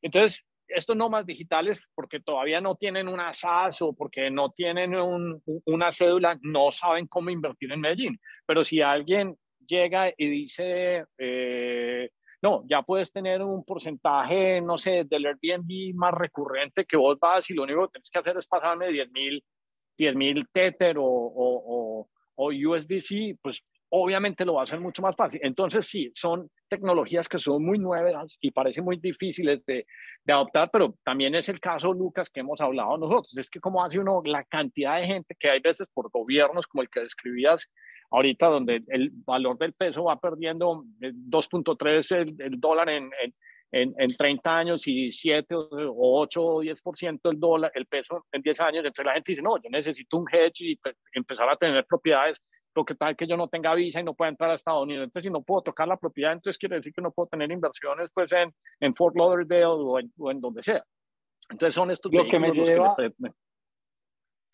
Entonces, 0.00 0.42
estos 0.68 0.96
nómadas 0.96 1.26
digitales, 1.26 1.80
porque 1.94 2.20
todavía 2.20 2.60
no 2.60 2.74
tienen 2.74 3.08
una 3.08 3.32
SAS 3.32 3.82
o 3.82 3.92
porque 3.92 4.30
no 4.30 4.50
tienen 4.50 4.94
un, 4.96 5.42
una 5.64 5.92
cédula, 5.92 6.38
no 6.42 6.72
saben 6.72 7.06
cómo 7.06 7.30
invertir 7.30 7.72
en 7.72 7.80
Medellín. 7.80 8.20
Pero 8.46 8.64
si 8.64 8.80
alguien 8.82 9.36
llega 9.66 10.12
y 10.16 10.28
dice, 10.28 11.04
eh, 11.18 12.10
no, 12.42 12.64
ya 12.68 12.82
puedes 12.82 13.12
tener 13.12 13.42
un 13.42 13.64
porcentaje, 13.64 14.60
no 14.60 14.78
sé, 14.78 15.04
del 15.04 15.26
Airbnb 15.26 15.94
más 15.94 16.12
recurrente 16.14 16.84
que 16.84 16.96
vos 16.96 17.18
vas 17.18 17.48
y 17.50 17.54
lo 17.54 17.62
único 17.62 17.86
que 17.86 17.92
tienes 17.92 18.10
que 18.10 18.18
hacer 18.18 18.36
es 18.36 18.46
pasarme 18.46 18.88
10 18.88 19.10
mil 19.10 19.44
10 19.96 20.14
mil 20.14 20.46
Tether 20.52 20.98
o, 20.98 21.04
o, 21.04 22.08
o, 22.34 22.48
USDC, 22.48 23.38
pues 23.42 23.62
obviamente 23.88 24.44
lo 24.44 24.54
va 24.54 24.60
a 24.60 24.64
hacer 24.64 24.80
mucho 24.80 25.02
más 25.02 25.16
fácil. 25.16 25.40
Entonces, 25.42 25.86
sí, 25.86 26.10
son 26.14 26.50
tecnologías 26.68 27.28
que 27.28 27.38
son 27.38 27.64
muy 27.64 27.78
nuevas 27.78 28.36
y 28.40 28.50
parecen 28.50 28.84
muy 28.84 28.96
difíciles 28.96 29.64
de, 29.64 29.86
de, 30.24 30.32
adoptar, 30.32 30.70
pero 30.70 30.96
también 31.04 31.34
es 31.34 31.48
el 31.48 31.60
caso, 31.60 31.92
Lucas, 31.92 32.28
que 32.28 32.40
hemos 32.40 32.60
hablado 32.60 32.98
nosotros. 32.98 33.38
Es 33.38 33.48
que 33.48 33.60
como 33.60 33.82
hace 33.82 33.98
uno 33.98 34.20
la 34.24 34.44
cantidad 34.44 34.98
de 35.00 35.06
gente 35.06 35.34
que 35.38 35.50
hay 35.50 35.60
veces 35.60 35.86
por 35.92 36.10
gobiernos 36.10 36.66
como 36.66 36.82
el 36.82 36.90
que 36.90 37.00
describías 37.00 37.66
ahorita, 38.10 38.46
donde 38.46 38.82
el 38.88 39.10
valor 39.12 39.58
del 39.58 39.72
peso 39.72 40.04
va 40.04 40.18
perdiendo 40.18 40.84
2.3 41.00 42.16
el, 42.16 42.36
el, 42.40 42.60
dólar 42.60 42.90
en, 42.90 43.10
en 43.22 43.34
en, 43.72 43.94
en, 43.98 44.16
30 44.16 44.56
años 44.56 44.86
y 44.86 45.12
7 45.12 45.54
o 45.54 46.20
8 46.20 46.42
o 46.42 46.62
10% 46.62 47.20
el 47.24 47.40
dólar, 47.40 47.72
el 47.74 47.86
peso 47.86 48.24
en 48.32 48.42
10 48.42 48.60
años, 48.60 48.84
entonces 48.84 49.04
la 49.04 49.14
gente 49.14 49.32
dice, 49.32 49.42
no, 49.42 49.56
yo 49.56 49.68
necesito 49.70 50.16
un 50.16 50.26
hedge 50.30 50.60
y 50.60 50.80
empezar 51.12 51.48
a 51.48 51.56
tener 51.56 51.84
propiedades 51.84 52.40
lo 52.74 52.84
que 52.84 52.94
tal 52.94 53.16
que 53.16 53.26
yo 53.26 53.36
no 53.36 53.48
tenga 53.48 53.74
visa 53.74 54.00
y 54.00 54.04
no 54.04 54.14
pueda 54.14 54.30
entrar 54.30 54.50
a 54.50 54.54
Estados 54.54 54.82
Unidos. 54.82 55.04
Entonces, 55.04 55.28
si 55.28 55.32
no 55.32 55.42
puedo 55.42 55.62
tocar 55.62 55.88
la 55.88 55.96
propiedad, 55.96 56.32
entonces 56.32 56.58
quiere 56.58 56.76
decir 56.76 56.92
que 56.92 57.00
no 57.00 57.10
puedo 57.10 57.26
tener 57.26 57.50
inversiones 57.50 58.10
pues 58.12 58.30
en, 58.32 58.54
en 58.80 58.94
Fort 58.94 59.16
Lauderdale 59.16 59.64
o 59.64 59.98
en, 59.98 60.12
o 60.18 60.30
en, 60.30 60.40
donde 60.42 60.62
sea. 60.62 60.84
Entonces, 61.48 61.74
son 61.74 61.90
estos 61.90 62.12
lo 62.12 62.26
que 62.28 62.38
me 62.38 62.52
lleva, 62.52 62.94
que 62.96 63.14
le, 63.18 63.32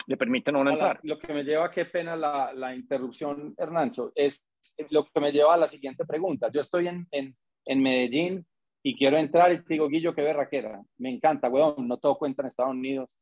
le, 0.06 0.16
permiten 0.16 0.54
no 0.54 0.68
entrar. 0.68 1.00
lo 1.02 1.18
que 1.18 1.32
me 1.32 1.44
lleva, 1.44 1.70
qué 1.70 1.84
pena 1.84 2.16
la, 2.16 2.52
la, 2.52 2.74
interrupción, 2.74 3.54
Hernancho, 3.56 4.12
es 4.14 4.46
lo 4.90 5.06
que 5.06 5.20
me 5.20 5.32
lleva 5.32 5.54
a 5.54 5.58
la 5.58 5.68
siguiente 5.68 6.04
pregunta. 6.04 6.50
Yo 6.52 6.60
estoy 6.60 6.88
en, 6.88 7.06
en, 7.10 7.36
en 7.64 7.82
Medellín 7.82 8.46
y 8.82 8.96
quiero 8.96 9.16
entrar 9.16 9.52
y 9.52 9.62
te 9.62 9.74
digo, 9.74 9.88
Guillo, 9.88 10.14
qué 10.14 10.22
berraquera. 10.22 10.82
Me 10.98 11.10
encanta, 11.10 11.48
weón, 11.48 11.86
no 11.86 11.98
todo 11.98 12.18
cuenta 12.18 12.42
en 12.42 12.48
Estados 12.48 12.72
Unidos. 12.72 13.16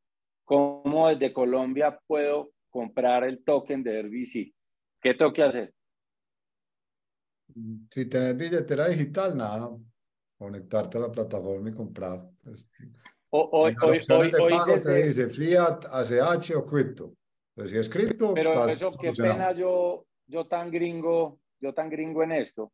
¿Cómo 0.45 1.09
desde 1.09 1.33
Colombia 1.33 1.99
puedo 2.07 2.53
comprar 2.71 3.25
el 3.25 3.45
token 3.45 3.83
de 3.83 4.03
RBC? 4.03 4.55
¿Qué 5.01 5.15
tengo 5.15 5.33
que 5.33 5.43
hacer? 5.43 5.75
Si 7.91 8.09
tenés 8.09 8.37
billetera 8.37 8.89
digital, 8.89 9.37
nada, 9.37 9.71
conectarte 10.39 10.99
a 10.99 11.03
la 11.03 11.13
plataforma 11.13 11.71
y 11.71 11.75
comprar. 11.75 12.29
Pues, 12.43 12.69
hoy, 13.31 13.75
hoy, 13.83 14.01
hoy, 14.09 14.33
hoy 14.41 14.59
desde... 14.67 14.81
te 14.81 15.07
dice 15.09 15.29
fiat, 15.29 15.85
ACH 15.91 16.51
o 16.57 16.67
cripto. 16.67 17.13
Entonces, 17.57 17.73
si 17.73 17.79
es 17.79 17.89
cripto, 17.89 18.35
Pero 18.35 18.51
estás 18.51 18.77
eso, 18.77 18.91
qué 19.01 19.13
pena 19.13 19.53
yo, 19.53 20.07
yo 20.27 20.47
tan 20.47 20.71
gringo, 20.71 21.39
yo 21.61 21.75
tan 21.75 21.91
gringo 21.91 22.23
en 22.23 22.33
esto. 22.33 22.73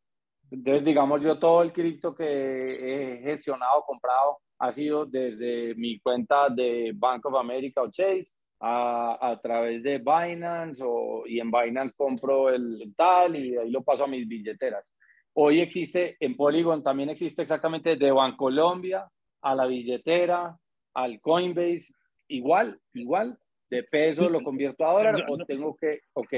Entonces, 0.49 0.85
digamos, 0.85 1.23
yo 1.23 1.37
todo 1.37 1.61
el 1.61 1.73
cripto 1.73 2.15
que 2.15 2.25
he 2.25 3.21
gestionado, 3.21 3.83
comprado, 3.85 4.37
ha 4.59 4.71
sido 4.71 5.05
desde 5.05 5.75
mi 5.75 5.99
cuenta 5.99 6.49
de 6.49 6.93
Bank 6.95 7.25
of 7.25 7.35
America 7.35 7.81
o 7.81 7.89
Chase 7.89 8.37
a, 8.59 9.17
a 9.19 9.39
través 9.39 9.83
de 9.83 9.99
Binance 9.99 10.81
o, 10.85 11.23
y 11.27 11.39
en 11.39 11.51
Binance 11.51 11.93
compro 11.95 12.49
el, 12.49 12.81
el 12.81 12.95
tal 12.95 13.35
y 13.35 13.51
de 13.51 13.61
ahí 13.61 13.69
lo 13.69 13.83
paso 13.83 14.05
a 14.05 14.07
mis 14.07 14.27
billeteras. 14.27 14.93
Hoy 15.33 15.59
existe, 15.59 16.15
en 16.19 16.35
Polygon 16.35 16.81
también 16.81 17.09
existe 17.09 17.41
exactamente 17.43 17.95
de 17.95 18.11
Bancolombia 18.11 19.07
a 19.49 19.55
la 19.55 19.65
billetera, 19.65 20.57
al 20.93 21.21
Coinbase, 21.21 21.93
igual, 22.27 22.79
igual, 22.93 23.37
de 23.69 23.83
peso 23.83 24.29
lo 24.29 24.41
convierto 24.43 24.85
a 24.85 24.93
dólar 24.93 25.25
o 25.29 25.37
tengo 25.45 25.75
que, 25.75 26.01
ok. 26.13 26.33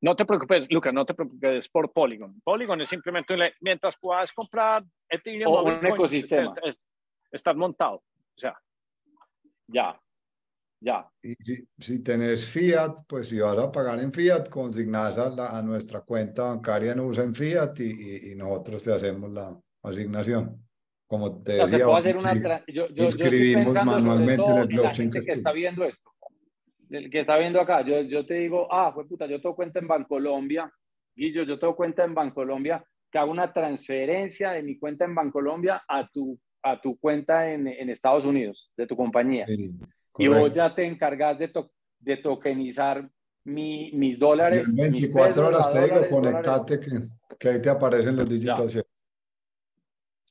No 0.00 0.14
te 0.16 0.24
preocupes, 0.26 0.66
Lucas, 0.70 0.92
no 0.92 1.04
te 1.06 1.14
preocupes 1.14 1.68
por 1.68 1.92
Polygon. 1.92 2.40
Polygon 2.42 2.80
es 2.82 2.88
simplemente, 2.90 3.34
un, 3.34 3.40
mientras 3.60 3.96
puedas 3.98 4.32
comprar 4.32 4.84
Ethereum 5.08 5.52
O 5.52 5.58
o 5.60 5.64
un 5.64 5.70
Bitcoin, 5.74 5.94
ecosistema. 5.94 6.54
es- 6.62 6.68
es- 6.76 6.80
estás 7.32 7.56
montado. 7.56 7.96
O 7.96 8.38
sea, 8.38 8.54
Ya, 9.66 9.98
ya. 10.80 11.08
Y 11.22 11.34
si, 11.40 11.66
si 11.78 12.02
tenés 12.02 12.50
fiat, 12.50 13.04
pues 13.08 13.28
si 13.30 13.40
vas 13.40 13.56
a 13.58 13.72
pagar 13.72 13.98
en 14.00 14.12
fiat, 14.12 14.48
consignas 14.50 15.16
a, 15.16 15.30
la- 15.30 15.56
a 15.56 15.62
nuestra 15.62 16.02
cuenta 16.02 16.42
bancaria 16.48 16.92
en 16.92 17.00
USA 17.00 17.22
en 17.22 17.34
fiat 17.34 17.80
y, 17.80 17.84
y- 18.28 18.32
y 18.32 18.34
nosotros 18.34 18.84
te 18.84 18.92
hacemos 18.92 19.30
la 19.32 19.58
asignación. 19.82 20.62
Como 21.06 21.42
te 21.42 21.56
se 21.56 21.62
decía, 21.62 21.84
puede 21.86 21.98
hacer 21.98 22.16
una... 22.16 22.34
Yo, 22.66 22.88
yo, 22.88 22.88
yo 22.94 23.06
estoy 23.08 23.54
pensando 23.54 23.92
sobre 23.92 24.02
manualmente 24.02 24.32
en 24.34 24.36
todo 24.48 24.62
el 24.62 24.70
en 24.70 24.82
la 24.82 24.94
gente 24.94 25.20
que 25.20 25.26
que 25.26 25.32
está 25.32 25.52
viendo 25.52 25.84
esto. 25.84 26.10
El 26.90 27.10
que 27.10 27.20
está 27.20 27.36
viendo 27.38 27.60
acá, 27.60 27.82
yo, 27.82 28.00
yo 28.02 28.24
te 28.26 28.34
digo, 28.34 28.68
ah, 28.72 28.92
fue 28.92 29.06
puta, 29.06 29.26
yo 29.26 29.40
tengo 29.40 29.54
cuenta 29.56 29.78
en 29.80 29.88
Bancolombia, 29.88 30.70
Guillo, 31.16 31.42
yo 31.44 31.58
tengo 31.58 31.74
cuenta 31.76 32.04
en 32.04 32.14
Bancolombia, 32.14 32.84
que 33.10 33.18
hago 33.18 33.30
una 33.30 33.52
transferencia 33.52 34.50
de 34.50 34.62
mi 34.62 34.78
cuenta 34.78 35.04
en 35.04 35.14
Bancolombia 35.14 35.82
a 35.88 36.08
tu, 36.08 36.38
a 36.62 36.80
tu 36.80 36.98
cuenta 36.98 37.50
en, 37.52 37.68
en 37.68 37.88
Estados 37.90 38.24
Unidos, 38.24 38.70
de 38.76 38.86
tu 38.86 38.96
compañía. 38.96 39.46
Sí, 39.46 39.70
y 40.18 40.28
vos 40.28 40.52
ya 40.52 40.74
te 40.74 40.84
encargas 40.84 41.38
de, 41.38 41.48
to- 41.48 41.72
de 42.00 42.16
tokenizar 42.18 43.08
mi, 43.44 43.90
mis 43.92 44.18
dólares. 44.18 44.68
En 44.78 44.92
mis 44.92 45.02
24 45.12 45.28
pesos, 45.28 45.46
horas 45.48 45.72
te 45.72 45.78
digo, 45.78 45.88
dólares, 45.94 46.10
dólares. 46.10 46.46
conectate 46.50 46.80
que, 46.80 47.36
que 47.38 47.48
ahí 47.48 47.62
te 47.62 47.70
aparecen 47.70 48.16
los 48.16 48.28
dígitos. 48.28 48.76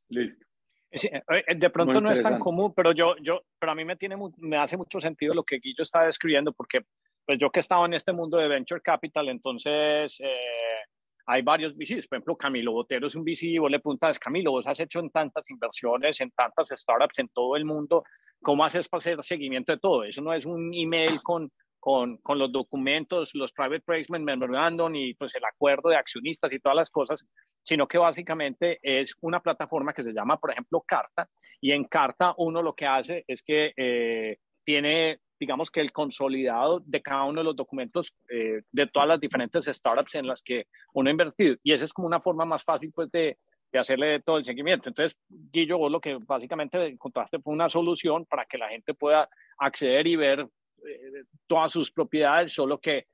Listo. 0.10 0.46
Sí, 0.94 1.10
eh, 1.12 1.56
de 1.56 1.70
pronto 1.70 2.00
no 2.00 2.12
es 2.12 2.22
tan 2.22 2.40
común, 2.40 2.74
pero 2.76 2.92
yo, 2.92 3.16
yo, 3.18 3.42
pero 3.60 3.72
a 3.72 3.76
mí 3.76 3.84
me 3.84 3.96
tiene, 3.96 4.16
me 4.38 4.58
hace 4.58 4.78
mucho 4.78 5.00
sentido 5.00 5.34
lo 5.34 5.44
que 5.44 5.58
Guillo 5.58 5.82
está 5.82 6.04
describiendo, 6.04 6.54
porque 6.54 6.82
pues 7.26 7.40
yo 7.40 7.50
que 7.50 7.60
he 7.60 7.62
estado 7.62 7.86
en 7.86 7.94
este 7.94 8.14
mundo 8.14 8.38
de 8.38 8.48
venture 8.48 8.82
capital, 8.82 9.30
entonces 9.30 10.20
eh, 10.20 10.82
hay 11.26 11.42
varios 11.42 11.76
VCs. 11.76 12.08
Por 12.08 12.18
ejemplo, 12.18 12.36
Camilo 12.36 12.74
Botero 12.74 13.08
es 13.08 13.16
un 13.16 13.24
VC 13.24 13.60
vos 13.60 13.72
le 13.72 13.80
preguntas, 13.80 14.20
Camilo, 14.20 14.52
vos 14.52 14.68
has 14.68 14.80
hecho 14.80 15.00
en 15.00 15.10
tantas 15.10 15.50
inversiones, 15.50 16.20
en 16.22 16.32
tantas 16.32 16.70
startups 16.70 17.20
en 17.20 17.30
todo 17.30 17.56
el 17.56 17.66
mundo, 17.66 18.04
¿cómo 18.42 18.64
haces 18.64 18.88
para 18.88 19.00
hacer 19.00 19.24
seguimiento 19.24 19.72
de 19.72 19.80
todo? 19.80 20.04
Eso 20.04 20.22
no 20.22 20.34
es 20.34 20.46
un 20.46 20.72
email 20.74 21.22
con, 21.24 21.52
con, 21.84 22.16
con 22.20 22.40
los 22.40 22.50
documentos, 22.50 23.36
los 23.36 23.52
private 23.52 23.82
placement 23.82 24.24
memorandum 24.24 24.96
y 24.96 25.16
pues 25.16 25.36
el 25.36 25.44
acuerdo 25.44 25.90
de 25.90 25.98
accionistas 25.98 26.50
y 26.54 26.60
todas 26.60 26.78
las 26.78 26.90
cosas, 26.90 27.26
sino 27.62 27.90
que 27.90 27.98
básicamente 27.98 28.80
es 28.82 29.14
una 29.20 29.42
plataforma 29.42 29.92
que 29.92 30.02
se 30.02 30.14
llama, 30.14 30.38
por 30.38 30.52
ejemplo, 30.52 30.82
Carta, 30.88 31.28
y 31.60 31.74
en 31.74 31.84
Carta 31.84 32.36
uno 32.38 32.62
lo 32.62 32.74
que 32.74 32.86
hace 32.86 33.26
es 33.28 33.44
que 33.44 33.74
eh, 33.76 34.38
tiene, 34.64 35.20
digamos 35.38 35.70
que 35.70 35.82
el 35.82 35.92
consolidado 35.92 36.82
de 36.86 37.02
cada 37.02 37.26
uno 37.26 37.42
de 37.42 37.44
los 37.44 37.56
documentos 37.58 38.16
eh, 38.30 38.62
de 38.72 38.88
todas 38.88 39.10
las 39.10 39.20
diferentes 39.20 39.66
startups 39.66 40.16
en 40.16 40.28
las 40.28 40.42
que 40.42 40.68
uno 40.94 41.10
ha 41.10 41.12
invertido, 41.12 41.58
y 41.64 41.74
esa 41.74 41.84
es 41.84 41.92
como 41.92 42.08
una 42.08 42.22
forma 42.22 42.46
más 42.46 42.64
fácil 42.64 42.94
pues 42.96 43.12
de, 43.12 43.38
de 43.74 43.80
hacerle 43.80 44.22
todo 44.22 44.38
el 44.38 44.46
seguimiento. 44.46 44.88
Entonces, 44.88 45.20
Guillo, 45.28 45.80
vos 45.80 45.92
lo 45.92 46.00
que 46.00 46.18
básicamente 46.26 46.82
encontraste 46.88 47.40
fue 47.40 47.54
una 47.54 47.70
solución 47.70 48.26
para 48.26 48.46
que 48.46 48.58
la 48.58 48.70
gente 48.70 48.94
pueda 48.94 49.28
acceder 49.58 50.08
y 50.08 50.16
ver 50.16 50.48
eh, 50.88 51.24
todas 51.48 51.72
sus 51.72 51.92
propiedades, 51.92 52.54
solo 52.54 52.80
que 52.80 53.08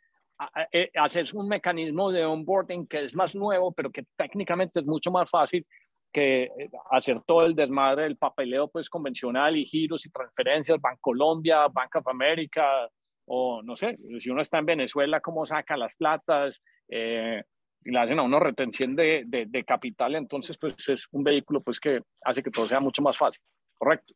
eh, 0.72 0.90
hacer 0.96 1.26
un 1.34 1.50
mecanismo 1.50 2.12
de 2.12 2.26
onboarding 2.26 2.88
que 2.88 3.04
es 3.04 3.14
más 3.14 3.36
nuevo, 3.36 3.74
pero 3.74 3.92
que 3.92 4.06
técnicamente 4.16 4.80
es 4.80 4.86
mucho 4.86 5.12
más 5.12 5.30
fácil 5.30 5.66
que 6.12 6.44
eh, 6.44 6.70
hacer 6.92 7.22
todo 7.26 7.46
el 7.46 7.56
desmadre 7.56 8.04
del 8.04 8.18
papeleo 8.18 8.68
pues 8.68 8.90
convencional 8.90 9.58
y 9.58 9.66
giros 9.66 10.06
y 10.06 10.10
transferencias, 10.10 10.80
Bancolombia, 10.80 11.68
Bank 11.68 11.98
of 11.98 12.08
America, 12.08 12.88
o 13.26 13.62
no 13.62 13.76
sé, 13.76 13.98
si 14.20 14.30
uno 14.30 14.42
está 14.42 14.58
en 14.60 14.66
Venezuela, 14.66 15.20
cómo 15.20 15.46
saca 15.46 15.78
las 15.78 15.96
platas, 15.96 16.62
eh, 16.88 17.44
y 17.84 17.92
le 17.92 18.00
hacen 18.00 18.20
a 18.20 18.24
uno 18.24 18.40
retención 18.40 18.96
de, 18.96 19.24
de, 19.26 19.46
de 19.46 19.64
capital, 19.64 20.16
entonces 20.16 20.58
pues 20.58 20.76
es 20.90 21.06
un 21.12 21.24
vehículo 21.24 21.62
pues 21.62 21.80
que 21.80 22.02
hace 22.24 22.42
que 22.42 22.52
todo 22.52 22.68
sea 22.68 22.80
mucho 22.80 23.02
más 23.02 23.18
fácil, 23.18 23.42
¿correcto? 23.78 24.14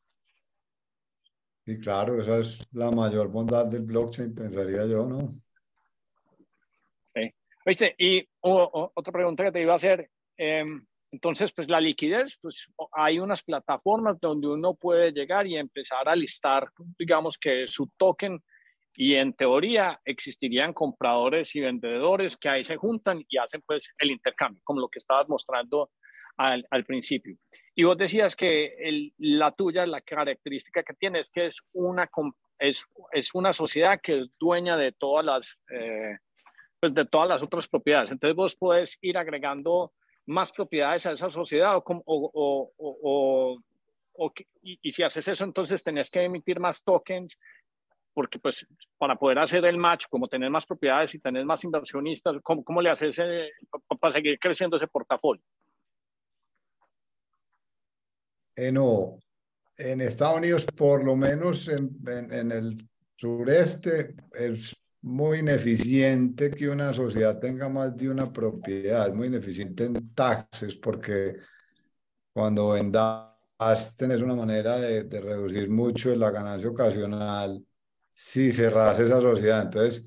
Y 1.66 1.80
claro, 1.80 2.22
esa 2.22 2.40
es 2.40 2.68
la 2.74 2.92
mayor 2.92 3.30
bondad 3.30 3.66
del 3.66 3.84
blockchain, 3.84 4.36
pensaría 4.36 4.86
yo, 4.86 5.06
¿no? 5.06 5.44
Oíste, 7.66 7.96
y 7.98 8.28
otra 8.42 9.14
pregunta 9.14 9.46
que 9.46 9.52
te 9.52 9.62
iba 9.62 9.72
a 9.74 9.78
hacer, 9.78 10.10
eh, 10.38 10.66
entonces, 11.12 11.54
pues 11.54 11.70
la 11.70 11.80
liquidez, 11.80 12.38
pues 12.42 12.70
hay 12.92 13.20
unas 13.20 13.44
plataformas 13.44 14.20
donde 14.20 14.48
uno 14.48 14.74
puede 14.74 15.12
llegar 15.12 15.48
y 15.48 15.56
empezar 15.56 16.10
a 16.10 16.16
listar, 16.16 16.68
digamos 16.98 17.38
que 17.38 17.68
su 17.68 17.90
token, 17.96 18.44
y 18.96 19.16
en 19.16 19.34
teoría 19.34 20.00
existirían 20.04 20.74
compradores 20.74 21.56
y 21.56 21.62
vendedores 21.62 22.36
que 22.36 22.50
ahí 22.50 22.64
se 22.64 22.76
juntan 22.76 23.24
y 23.28 23.38
hacen 23.38 23.62
pues 23.66 23.90
el 23.98 24.12
intercambio, 24.12 24.62
como 24.64 24.82
lo 24.82 24.90
que 24.90 25.00
estabas 25.00 25.30
mostrando 25.30 25.92
al 26.38 26.84
principio. 26.86 27.38
Y 27.76 27.84
vos 27.84 27.98
decías 27.98 28.36
que 28.36 28.76
el- 28.80 29.14
la 29.18 29.52
tuya, 29.52 29.86
la 29.86 30.02
característica 30.02 30.84
que 30.84 30.94
tiene 30.94 31.20
es 31.20 31.30
que 31.30 31.48
es 31.48 31.58
una, 31.74 32.10
es, 32.60 32.86
es 33.12 33.34
una 33.34 33.54
sociedad 33.54 34.00
que 34.02 34.20
es 34.20 34.30
dueña 34.40 34.78
de 34.78 34.92
todas 34.92 35.26
las... 35.26 35.60
eh, 35.72 36.18
pues 36.80 36.94
de 36.94 37.06
todas 37.06 37.30
las 37.30 37.42
otras 37.42 37.66
propiedades. 37.70 38.12
Entonces 38.12 38.36
vos 38.36 38.56
podés 38.58 38.98
ir 39.02 39.18
agregando 39.18 39.94
más 40.26 40.52
propiedades 40.52 41.06
a 41.06 41.14
esa 41.14 41.30
sociedad 41.32 41.78
o, 41.78 41.84
o, 42.06 42.72
o, 42.78 43.58
o, 44.14 44.32
y, 44.62 44.78
y 44.82 44.92
si 44.92 45.02
haces 45.02 45.26
eso, 45.30 45.46
entonces 45.46 45.82
tenés 45.82 46.10
que 46.10 46.22
emitir 46.24 46.60
más 46.60 46.84
tokens 46.84 47.38
porque 48.14 48.38
pues 48.38 48.68
para 48.98 49.16
poder 49.16 49.40
hacer 49.40 49.66
el 49.66 49.78
match, 49.78 50.06
como 50.10 50.28
tener 50.28 50.50
más 50.50 50.66
propiedades 50.66 51.16
y 51.16 51.20
tener 51.20 51.46
más 51.46 51.64
inversionistas, 51.64 52.36
¿cómo, 52.44 52.64
cómo 52.64 52.82
le 52.82 52.90
haces 52.92 53.18
eh, 53.20 53.50
pa- 53.88 53.96
para 53.98 54.14
seguir 54.14 54.38
creciendo 54.38 54.76
ese 54.78 54.88
portafolio? 54.88 55.42
Eh, 58.56 58.72
no, 58.72 59.20
en 59.78 60.02
Estados 60.02 60.38
Unidos, 60.40 60.66
por 60.76 61.04
lo 61.04 61.16
menos 61.16 61.68
en, 61.70 61.98
en- 62.08 62.34
en 62.34 62.52
el 62.52 62.90
sureste, 63.16 64.16
es 64.34 64.76
muy 65.02 65.40
ineficiente 65.40 66.52
que 66.52 66.70
una 66.70 66.94
sociedad 66.94 67.40
tenga 67.40 67.70
más 67.70 67.96
de 67.98 68.10
una 68.10 68.32
propiedad, 68.32 69.10
es 69.10 69.16
muy 69.16 69.28
ineficiente 69.28 69.86
en 69.86 70.14
taxes 70.16 70.76
porque 70.78 71.36
cuando 72.34 72.70
vendas 72.72 73.98
tenés 73.98 74.22
una 74.22 74.36
manera 74.36 74.78
de, 74.80 75.04
de 75.04 75.22
reducir 75.22 75.70
mucho 75.70 76.16
la 76.16 76.32
ganancia 76.32 76.70
ocasional 76.70 77.66
si 78.14 78.52
cerras 78.52 79.00
esa 79.00 79.22
sociedad. 79.22 79.64
Entonces, 79.64 80.06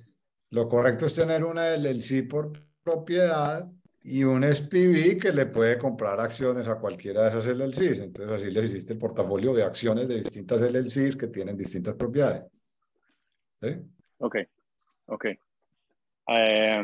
lo 0.51 0.68
correcto 0.68 1.06
es 1.06 1.14
tener 1.14 1.44
una 1.44 1.74
LLC 1.74 2.23
por 2.24 2.52
propiedad 2.82 3.68
y 4.09 4.23
un 4.23 4.45
SPV 4.45 5.19
que 5.20 5.33
le 5.33 5.47
puede 5.47 5.78
comprar 5.78 6.20
acciones 6.20 6.69
a 6.69 6.78
cualquiera 6.78 7.24
de 7.24 7.31
esas 7.31 7.47
LLCs. 7.49 7.99
Entonces, 7.99 8.37
así 8.37 8.55
les 8.55 8.66
hiciste 8.66 8.93
el 8.93 9.01
portafolio 9.01 9.53
de 9.53 9.65
acciones 9.65 10.07
de 10.07 10.19
distintas 10.19 10.62
LLCs 10.62 11.16
que 11.16 11.27
tienen 11.27 11.57
distintas 11.57 11.95
propiedades. 11.95 12.45
¿Sí? 13.61 13.69
Ok, 14.19 14.37
ok. 15.07 15.24
Eh, 16.28 16.83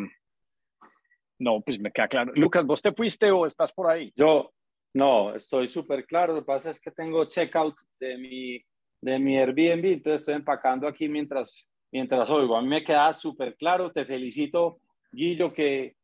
no, 1.39 1.61
pues 1.61 1.79
me 1.79 1.93
queda 1.93 2.09
claro. 2.09 2.33
Lucas, 2.35 2.67
¿vos 2.67 2.83
te 2.83 2.93
fuiste 2.93 3.31
o 3.31 3.47
estás 3.47 3.73
por 3.73 3.89
ahí? 3.89 4.13
Yo, 4.17 4.53
no, 4.95 5.33
estoy 5.33 5.69
súper 5.69 6.05
claro. 6.07 6.35
Lo 6.35 6.41
que 6.41 6.47
pasa 6.47 6.71
es 6.71 6.81
que 6.81 6.91
tengo 6.91 7.25
checkout 7.27 7.77
de 8.01 8.19
mi, 8.19 8.65
de 9.01 9.19
mi 9.21 9.39
Airbnb, 9.39 9.93
entonces 9.93 10.23
estoy 10.23 10.35
empacando 10.35 10.89
aquí 10.89 11.09
mientras, 11.09 11.69
mientras 11.93 12.29
oigo. 12.31 12.57
A 12.57 12.63
mí 12.63 12.69
me 12.69 12.83
queda 12.83 13.13
súper 13.13 13.55
claro. 13.55 13.93
Te 13.93 14.05
felicito, 14.05 14.81
Guillo, 15.13 15.53
que 15.53 15.95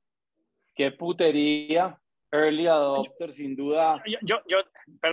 qué 0.78 0.92
putería. 0.92 2.00
Early 2.30 2.66
adopter, 2.66 3.32
sin 3.32 3.56
duda. 3.56 4.02
Yo, 4.22 4.36
yo, 4.46 4.58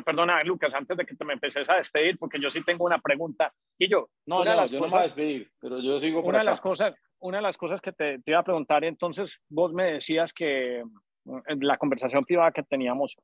perdona, 0.06 0.44
Lucas, 0.44 0.76
antes 0.76 0.98
de 0.98 1.06
que 1.06 1.16
te 1.16 1.24
me 1.24 1.34
empeces 1.34 1.70
a 1.70 1.78
despedir, 1.78 2.18
porque 2.20 2.40
yo 2.42 2.50
sí 2.50 2.62
tengo 2.62 2.84
una 2.84 3.00
pregunta. 3.00 3.54
Y 3.80 3.90
yo, 3.90 4.10
no, 4.26 4.44
no, 4.44 4.52
de 4.52 4.58
las 4.58 4.72
yo 4.72 4.80
cosas, 4.80 4.80
no 4.80 4.86
me 4.86 4.90
voy 4.90 5.00
a 5.00 5.04
despedir, 5.04 5.52
pero 5.62 5.80
yo 5.80 5.98
sigo 5.98 6.22
por 6.22 6.30
una 6.30 6.40
de 6.40 6.42
acá. 6.42 6.52
las 6.52 6.62
cosas, 6.62 6.94
una 7.20 7.38
de 7.38 7.44
las 7.44 7.58
cosas 7.58 7.80
que 7.80 7.94
te, 7.94 8.20
te 8.20 8.32
iba 8.32 8.40
a 8.40 8.44
preguntar, 8.44 8.84
entonces 8.84 9.40
vos 9.48 9.72
me 9.72 9.94
decías 9.94 10.34
que 10.34 10.80
en 10.80 11.60
la 11.62 11.78
conversación 11.78 12.26
privada 12.26 12.52
que 12.52 12.64
teníamos, 12.64 13.16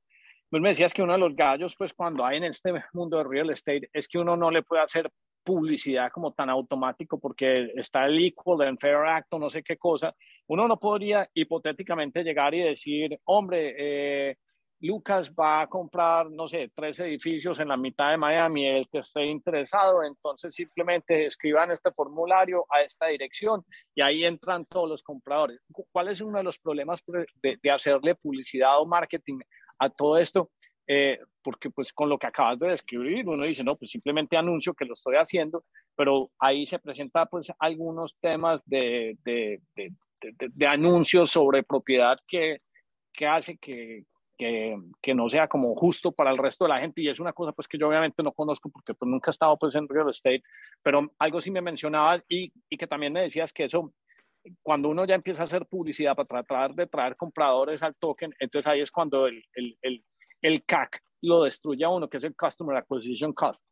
vos 0.49 0.61
me 0.61 0.69
decías 0.69 0.93
que 0.93 1.03
uno 1.03 1.11
de 1.11 1.19
los 1.19 1.35
gallos, 1.35 1.75
pues 1.77 1.93
cuando 1.93 2.25
hay 2.25 2.37
en 2.37 2.45
este 2.45 2.73
mundo 2.93 3.17
de 3.17 3.25
real 3.25 3.49
estate, 3.49 3.89
es 3.91 4.07
que 4.07 4.19
uno 4.19 4.37
no 4.37 4.51
le 4.51 4.63
puede 4.63 4.83
hacer 4.83 5.11
publicidad 5.43 6.11
como 6.11 6.33
tan 6.33 6.49
automático 6.49 7.19
porque 7.19 7.71
está 7.75 8.05
el 8.05 8.23
Equal 8.23 8.67
and 8.67 8.79
Fair 8.79 8.97
Act 8.97 9.33
o 9.33 9.39
no 9.39 9.49
sé 9.49 9.63
qué 9.63 9.77
cosa. 9.77 10.15
Uno 10.51 10.67
no 10.67 10.77
podría 10.77 11.29
hipotéticamente 11.33 12.25
llegar 12.25 12.53
y 12.53 12.59
decir, 12.59 13.17
hombre, 13.23 13.73
eh, 13.77 14.35
Lucas 14.81 15.31
va 15.33 15.61
a 15.61 15.67
comprar, 15.67 16.29
no 16.29 16.45
sé, 16.45 16.69
tres 16.75 16.99
edificios 16.99 17.61
en 17.61 17.69
la 17.69 17.77
mitad 17.77 18.11
de 18.11 18.17
Miami, 18.17 18.67
el 18.67 18.89
que 18.89 18.97
esté 18.97 19.23
interesado, 19.23 20.03
entonces 20.03 20.53
simplemente 20.53 21.25
escriban 21.25 21.71
este 21.71 21.93
formulario 21.93 22.65
a 22.69 22.81
esta 22.81 23.07
dirección 23.07 23.63
y 23.95 24.01
ahí 24.01 24.25
entran 24.25 24.65
todos 24.65 24.89
los 24.89 25.03
compradores. 25.03 25.61
¿Cuál 25.89 26.09
es 26.09 26.19
uno 26.19 26.39
de 26.39 26.43
los 26.43 26.59
problemas 26.59 27.01
de, 27.41 27.71
hacerle 27.71 28.15
publicidad 28.15 28.77
o 28.81 28.85
marketing 28.85 29.39
a 29.79 29.89
todo 29.89 30.17
esto? 30.17 30.51
Eh, 30.85 31.17
porque 31.41 31.69
pues 31.69 31.93
con 31.93 32.09
lo 32.09 32.17
que 32.17 32.27
acabas 32.27 32.59
de 32.59 32.67
describir, 32.67 33.25
uno 33.25 33.45
dice, 33.45 33.63
no, 33.63 33.77
pues 33.77 33.91
simplemente 33.91 34.35
anuncio 34.35 34.73
que 34.73 34.83
lo 34.83 34.95
estoy 34.95 35.15
haciendo, 35.15 35.63
pero 35.95 36.29
ahí 36.37 36.67
se 36.67 36.77
presenta 36.77 37.25
pues 37.25 37.53
algunos 37.57 38.17
temas 38.19 38.61
de, 38.65 39.15
de 40.21 40.67
anuncios 40.67 41.31
sobre 41.31 41.63
propiedad 41.63 42.17
que, 42.27 42.61
que 43.13 43.27
hace 43.27 43.57
que, 43.57 44.05
que, 44.37 44.77
que, 45.01 45.13
no 45.13 45.29
sea 45.29 45.47
como 45.47 45.75
justo 45.75 46.11
para 46.11 46.31
el 46.31 46.37
resto 46.37 46.65
de 46.65 46.69
la 46.69 46.79
gente 46.79 47.01
y 47.01 47.09
es 47.09 47.19
una 47.19 47.33
cosa 47.33 47.51
pues 47.51 47.67
que 47.67 47.77
yo 47.77 47.87
obviamente 47.87 48.23
no 48.23 48.31
conozco 48.31 48.69
porque 48.69 48.93
pues 48.93 49.09
nunca 49.09 49.29
he 49.29 49.33
estado 49.33 49.57
pues 49.57 49.75
en 49.75 49.87
real 49.87 50.09
estate, 50.09 50.43
pero 50.81 51.11
algo 51.19 51.41
sí 51.41 51.51
me 51.51 51.61
mencionabas 51.61 52.23
y, 52.29 52.51
y 52.69 52.77
que 52.77 52.87
también 52.87 53.13
me 53.13 53.21
decías 53.21 53.53
que 53.53 53.65
eso 53.65 53.93
cuando 54.63 54.89
uno 54.89 55.05
ya 55.05 55.13
empieza 55.13 55.43
a 55.43 55.45
hacer 55.45 55.67
publicidad 55.67 56.15
para 56.15 56.43
tratar 56.43 56.73
de 56.73 56.87
traer 56.87 57.15
compradores 57.15 57.83
al 57.83 57.95
token, 57.95 58.33
entonces 58.39 58.67
ahí 58.67 58.81
es 58.81 58.91
cuando 58.91 59.27
el, 59.27 59.43
el, 59.53 59.77
el 59.81 60.03
el 60.41 60.63
CAC 60.65 61.03
lo 61.21 61.43
destruye 61.43 61.83
a 61.85 61.89
uno, 61.89 62.09
que 62.09 62.17
es 62.17 62.23
el 62.23 62.35
Customer 62.35 62.75
Acquisition 62.75 63.33
Cost. 63.33 63.63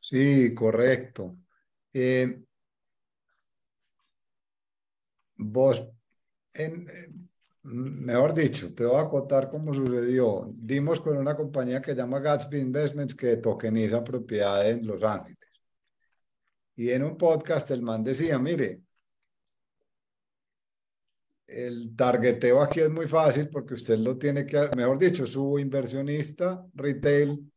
Sí, 0.00 0.54
correcto. 0.54 1.36
Eh, 1.92 2.42
vos, 5.38 5.82
en, 6.54 6.86
mejor 7.62 8.34
dicho, 8.34 8.74
te 8.74 8.84
voy 8.84 9.00
a 9.00 9.08
contar 9.08 9.50
cómo 9.50 9.72
sucedió. 9.72 10.50
Dimos 10.54 11.00
con 11.00 11.16
una 11.16 11.36
compañía 11.36 11.80
que 11.80 11.92
se 11.92 11.96
llama 11.96 12.20
Gatsby 12.20 12.60
Investments 12.60 13.14
que 13.14 13.36
tokeniza 13.36 14.02
propiedades 14.04 14.76
en 14.76 14.86
Los 14.86 15.02
Ángeles. 15.02 15.38
Y 16.76 16.90
en 16.90 17.04
un 17.04 17.16
podcast 17.16 17.70
el 17.70 17.82
man 17.82 18.04
decía, 18.04 18.38
mire, 18.38 18.82
el 21.46 21.96
targeteo 21.96 22.60
aquí 22.60 22.80
es 22.80 22.90
muy 22.90 23.08
fácil 23.08 23.48
porque 23.48 23.74
usted 23.74 23.98
lo 23.98 24.16
tiene 24.18 24.44
que, 24.46 24.68
mejor 24.76 24.98
dicho, 24.98 25.26
su 25.26 25.58
inversionista 25.58 26.64
retail 26.74 27.50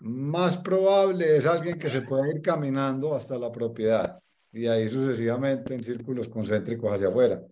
más 0.00 0.56
probable 0.58 1.36
es 1.36 1.46
alguien 1.46 1.78
que 1.78 1.88
se 1.88 2.02
pueda 2.02 2.28
ir 2.28 2.42
caminando 2.42 3.14
hasta 3.14 3.38
la 3.38 3.50
propiedad 3.50 4.20
y 4.54 4.66
ahí 4.68 4.88
sucesivamente 4.88 5.74
en 5.74 5.82
círculos 5.82 6.28
concéntricos 6.28 6.94
hacia 6.94 7.08
afuera. 7.08 7.42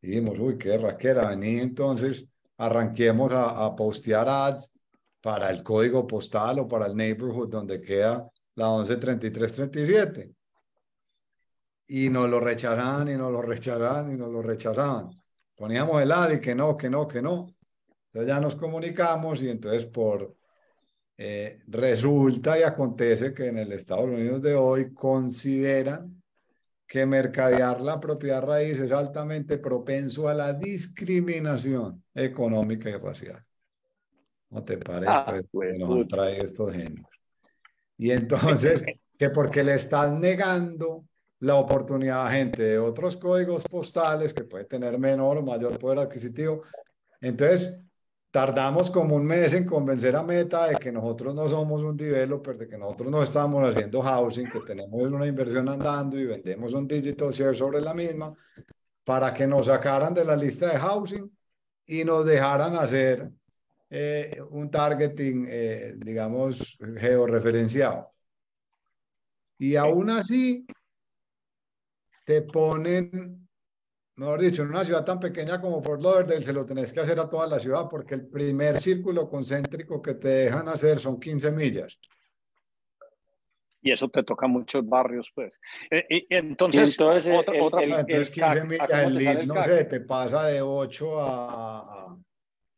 Y 0.00 0.08
dijimos, 0.08 0.38
uy, 0.38 0.58
qué 0.58 0.76
raquera, 0.76 1.28
vení 1.28 1.58
entonces, 1.58 2.26
arranquemos 2.58 3.32
a, 3.32 3.64
a 3.64 3.74
postear 3.74 4.28
ads 4.28 4.78
para 5.20 5.50
el 5.50 5.62
código 5.62 6.06
postal 6.06 6.58
o 6.60 6.68
para 6.68 6.86
el 6.86 6.94
neighborhood 6.94 7.48
donde 7.48 7.80
queda 7.80 8.28
la 8.54 8.68
113337 8.68 10.34
y 11.86 12.08
nos 12.10 12.28
lo 12.28 12.40
rechazaban 12.40 13.08
y 13.08 13.16
nos 13.16 13.32
lo 13.32 13.42
rechazaban 13.42 14.14
y 14.14 14.18
nos 14.18 14.30
lo 14.30 14.42
rechazaban. 14.42 15.10
Poníamos 15.54 16.02
el 16.02 16.12
ad 16.12 16.32
y 16.32 16.40
que 16.40 16.54
no, 16.54 16.76
que 16.76 16.90
no, 16.90 17.06
que 17.06 17.22
no. 17.22 17.54
Entonces 18.06 18.28
ya 18.28 18.40
nos 18.40 18.56
comunicamos 18.56 19.42
y 19.42 19.48
entonces 19.48 19.86
por 19.86 20.34
eh, 21.16 21.60
resulta 21.68 22.58
y 22.58 22.62
acontece 22.62 23.32
que 23.32 23.46
en 23.46 23.58
el 23.58 23.72
Estados 23.72 24.06
Unidos 24.06 24.42
de 24.42 24.54
hoy 24.54 24.92
consideran 24.92 26.21
que 26.92 27.06
mercadear 27.06 27.80
la 27.80 27.98
propiedad 27.98 28.42
raíz 28.42 28.78
es 28.78 28.92
altamente 28.92 29.56
propenso 29.56 30.28
a 30.28 30.34
la 30.34 30.52
discriminación 30.52 32.04
económica 32.14 32.90
y 32.90 32.96
racial. 32.96 33.42
¿No 34.50 34.62
te 34.62 34.76
parece? 34.76 35.10
Ah, 35.10 35.40
pues, 35.50 35.78
nos 35.78 36.06
trae 36.06 36.44
estos 36.44 36.70
genios. 36.70 37.08
Y 37.96 38.10
entonces, 38.10 38.82
que 39.18 39.30
porque 39.30 39.64
le 39.64 39.76
están 39.76 40.20
negando 40.20 41.06
la 41.38 41.54
oportunidad 41.54 42.26
a 42.26 42.30
gente 42.30 42.62
de 42.62 42.78
otros 42.78 43.16
códigos 43.16 43.64
postales 43.64 44.34
que 44.34 44.44
puede 44.44 44.66
tener 44.66 44.98
menor 44.98 45.38
o 45.38 45.42
mayor 45.42 45.78
poder 45.78 46.00
adquisitivo. 46.00 46.62
Entonces, 47.22 47.80
tardamos 48.32 48.90
como 48.90 49.14
un 49.14 49.26
mes 49.26 49.52
en 49.52 49.66
convencer 49.66 50.16
a 50.16 50.22
Meta 50.22 50.68
de 50.68 50.76
que 50.76 50.90
nosotros 50.90 51.34
no 51.34 51.46
somos 51.48 51.82
un 51.82 51.96
developer, 51.96 52.56
de 52.56 52.66
que 52.66 52.78
nosotros 52.78 53.10
no 53.10 53.22
estamos 53.22 53.68
haciendo 53.68 54.00
housing, 54.00 54.50
que 54.50 54.60
tenemos 54.60 55.02
una 55.02 55.26
inversión 55.26 55.68
andando 55.68 56.18
y 56.18 56.24
vendemos 56.24 56.72
un 56.72 56.88
digital 56.88 57.30
share 57.30 57.54
sobre 57.54 57.82
la 57.82 57.92
misma, 57.92 58.34
para 59.04 59.34
que 59.34 59.46
nos 59.46 59.66
sacaran 59.66 60.14
de 60.14 60.24
la 60.24 60.34
lista 60.34 60.72
de 60.72 60.78
housing 60.78 61.30
y 61.86 62.04
nos 62.04 62.24
dejaran 62.24 62.74
hacer 62.76 63.30
eh, 63.90 64.40
un 64.50 64.70
targeting, 64.70 65.46
eh, 65.50 65.94
digamos, 65.98 66.78
georreferenciado. 66.96 68.14
Y 69.58 69.76
aún 69.76 70.08
así, 70.08 70.66
te 72.24 72.40
ponen, 72.40 73.41
mejor 74.22 74.40
dicho, 74.40 74.62
en 74.62 74.68
una 74.68 74.84
ciudad 74.84 75.04
tan 75.04 75.18
pequeña 75.18 75.60
como 75.60 75.82
Fort 75.82 76.00
Lauderdale, 76.00 76.44
se 76.44 76.52
lo 76.52 76.64
tenés 76.64 76.92
que 76.92 77.00
hacer 77.00 77.18
a 77.18 77.28
toda 77.28 77.46
la 77.46 77.58
ciudad 77.58 77.88
porque 77.90 78.14
el 78.14 78.26
primer 78.26 78.80
círculo 78.80 79.28
concéntrico 79.28 80.00
que 80.00 80.14
te 80.14 80.28
dejan 80.28 80.68
hacer 80.68 81.00
son 81.00 81.18
15 81.18 81.50
millas. 81.52 81.98
Y 83.82 83.90
eso 83.90 84.08
te 84.08 84.22
toca 84.22 84.46
muchos 84.46 84.88
barrios, 84.88 85.30
pues. 85.34 85.58
Y, 86.08 86.18
y 86.18 86.36
entonces, 86.36 86.90
y 86.90 86.92
entonces, 86.92 87.34
otra, 87.36 87.56
el, 87.56 87.62
otra, 87.62 87.82
el, 87.82 87.92
entonces 87.92 88.30
15 88.30 88.40
CAC, 88.40 88.64
millas, 88.64 88.80
¿a 88.80 88.86
cómo 88.86 89.08
el 89.08 89.14
lead, 89.16 89.42
no 89.44 89.62
sé, 89.62 89.84
te 89.84 90.00
pasa 90.00 90.46
de 90.46 90.62
8 90.62 91.20
a, 91.20 91.78
a, 91.80 92.16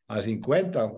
a 0.07 0.21
50. 0.21 0.91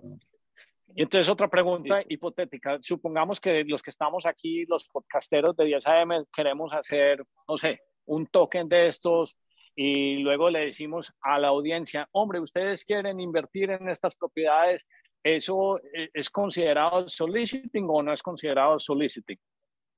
Y 0.95 1.01
entonces 1.03 1.29
otra 1.29 1.49
pregunta 1.49 2.01
hipotética. 2.07 2.79
Supongamos 2.81 3.41
que 3.41 3.65
los 3.65 3.83
que 3.83 3.89
estamos 3.89 4.25
aquí, 4.25 4.65
los 4.65 4.87
podcasteros 4.87 5.55
de 5.57 5.65
10 5.65 5.85
AM, 5.85 6.25
queremos 6.33 6.71
hacer, 6.73 7.23
no 7.47 7.57
sé, 7.57 7.81
un 8.05 8.25
token 8.27 8.69
de 8.69 8.87
estos 8.87 9.35
y 9.79 10.17
luego 10.17 10.49
le 10.49 10.65
decimos 10.65 11.13
a 11.21 11.37
la 11.37 11.49
audiencia, 11.49 12.09
hombre, 12.11 12.39
ustedes 12.39 12.83
quieren 12.83 13.19
invertir 13.19 13.69
en 13.69 13.87
estas 13.89 14.15
propiedades, 14.15 14.83
¿eso 15.23 15.79
es 15.93 16.31
considerado 16.31 17.07
soliciting 17.07 17.85
o 17.87 18.01
no 18.01 18.11
es 18.11 18.23
considerado 18.23 18.79
soliciting? 18.79 19.39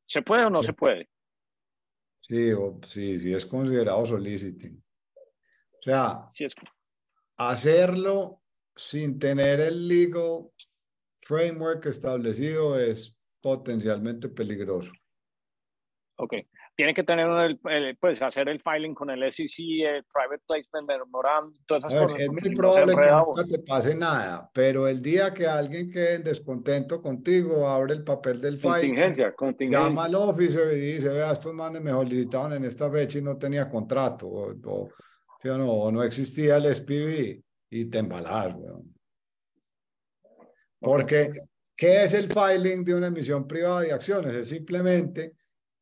¿Se 0.06 0.22
puede 0.22 0.43
o 0.45 0.49
no 0.49 0.61
se 0.64 0.73
puede? 0.73 1.07
Sí, 2.19 2.51
o, 2.51 2.77
sí, 2.85 3.18
sí 3.18 3.34
es 3.34 3.45
considerado 3.45 4.06
soliciting. 4.06 4.84
O 5.80 5.81
sea, 5.81 6.30
Sí 6.34 6.43
es. 6.43 6.53
hacerlo 7.38 8.41
sin 8.76 9.18
tener 9.18 9.61
el 9.61 9.88
legal 9.88 10.51
framework 11.22 11.85
establecido 11.85 12.77
es 12.77 13.18
potencialmente 13.41 14.27
peligroso. 14.27 14.91
Ok. 16.18 16.34
Tiene 16.80 16.93
que 16.93 17.03
tener 17.03 17.27
el, 17.30 17.97
pues 17.97 18.22
hacer 18.22 18.47
el 18.47 18.61
filing 18.61 18.95
con 18.95 19.10
el 19.10 19.22
SEC, 19.34 19.84
el 19.85 20.06
private 20.06 20.41
placement 20.47 20.88
memorandum, 20.88 21.53
todas 21.65 21.84
esas 21.84 22.03
cosas. 22.03 22.19
Es 22.22 22.31
muy 22.31 22.56
probable 22.56 22.95
que 22.95 23.11
nunca 23.11 23.43
te 23.43 23.60
pase 23.60 23.95
nada, 23.95 24.49
pero 24.53 24.88
el 24.88 25.01
día 25.01 25.34
que 25.34 25.45
alguien 25.45 25.91
quede 25.91 26.15
en 26.15 26.23
descontento 26.23 27.01
contigo, 27.01 27.68
abre 27.68 27.95
el 27.95 28.06
papel 28.06 28.39
del 28.39 28.60
filing, 28.60 28.72
contingencia, 28.72 29.34
contingencia. 29.34 29.89
llama 29.89 30.06
al 30.06 30.15
officer 30.15 30.72
y 30.72 30.93
dice, 30.93 31.10
vea, 31.10 31.34
estos 31.34 31.53
manes 31.53 31.81
me 31.81 31.91
solicitaban 31.91 32.53
en 32.53 32.64
esta 32.64 32.89
fecha 32.89 33.18
y 33.18 33.23
no 33.23 33.38
tenía 33.38 33.69
contrato, 33.69 34.30
o, 34.30 34.53
o, 34.53 34.89
no, 35.43 35.69
o 35.69 35.91
no 35.91 36.01
existía 36.01 36.56
el 36.56 36.73
SPV, 36.73 37.43
y 37.72 37.85
te 37.89 37.97
embalas, 37.97 38.56
weón. 38.56 38.95
Porque, 40.80 41.41
¿qué 41.76 42.06
es 42.06 42.14
el 42.14 42.31
filing 42.31 42.85
de 42.85 42.95
una 42.95 43.07
emisión 43.07 43.45
privada 43.45 43.81
de 43.81 43.91
acciones? 43.91 44.34
Es 44.34 44.47
simplemente 44.47 45.39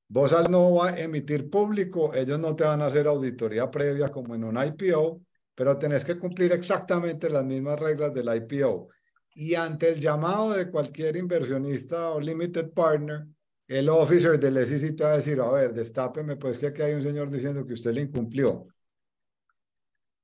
Vos 0.10 0.32
al 0.32 0.50
no 0.50 0.88
emitir 0.88 1.50
público, 1.50 2.14
ellos 2.14 2.40
no 2.40 2.56
te 2.56 2.64
van 2.64 2.82
a 2.82 2.86
hacer 2.86 3.08
auditoría 3.08 3.70
previa 3.70 4.10
como 4.10 4.36
en 4.36 4.46
un 4.46 4.58
IPO, 4.58 5.22
pero 5.54 5.78
tenés 5.78 6.06
que 6.06 6.18
cumplir 6.18 6.54
exactamente 6.54 7.30
las 7.30 7.44
mismas 7.44 7.80
reglas 7.80 8.14
del 8.14 8.34
IPO. 8.34 8.90
Y 9.36 9.56
ante 9.56 9.90
el 9.90 10.00
llamado 10.00 10.54
de 10.54 10.72
cualquier 10.72 11.18
inversionista 11.18 12.12
o 12.12 12.20
limited 12.20 12.72
partner, 12.72 13.28
el 13.68 13.90
officer 13.90 14.40
del 14.40 14.58
SEC 14.66 14.96
te 14.96 15.04
va 15.04 15.14
a 15.14 15.18
decir, 15.18 15.42
a 15.42 15.52
ver, 15.52 15.74
destápeme, 15.74 16.38
pues 16.38 16.58
que 16.58 16.68
aquí 16.68 16.82
hay 16.82 16.94
un 16.94 17.02
señor 17.02 17.30
diciendo 17.30 17.66
que 17.66 17.74
usted 17.74 17.92
le 17.92 18.02
incumplió. 18.02 18.66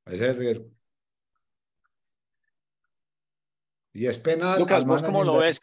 Ese 0.05 0.29
es 0.29 0.37
riesgo. 0.37 0.71
Y 3.91 4.05
es 4.07 4.17
penal. 4.17 4.59
Lucas, 4.59 4.85
¿vos 4.85 5.03
cómo 5.03 5.23
lo 5.23 5.39
ves? 5.39 5.59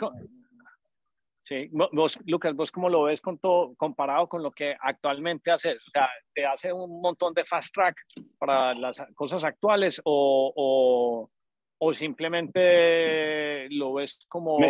Sí, 1.51 1.69
vos, 1.73 2.17
Lucas, 2.27 2.55
vos 2.55 2.71
cómo 2.71 2.89
lo 2.89 3.03
ves 3.03 3.21
con 3.21 3.37
todo, 3.37 3.75
comparado 3.75 4.29
con 4.29 4.41
lo 4.41 4.53
que 4.53 4.77
actualmente 4.81 5.51
haces? 5.51 5.79
O 5.85 5.91
sea, 5.91 6.09
¿te 6.33 6.47
hace 6.47 6.73
un 6.73 7.01
montón 7.01 7.35
de 7.35 7.45
fast 7.45 7.75
track 7.75 7.97
para 8.39 8.73
las 8.73 9.03
cosas 9.17 9.43
actuales 9.43 10.01
o, 10.05 10.53
o, 10.55 11.31
o 11.79 11.93
simplemente 11.93 13.69
lo 13.71 13.95
ves 13.95 14.17
como, 14.29 14.61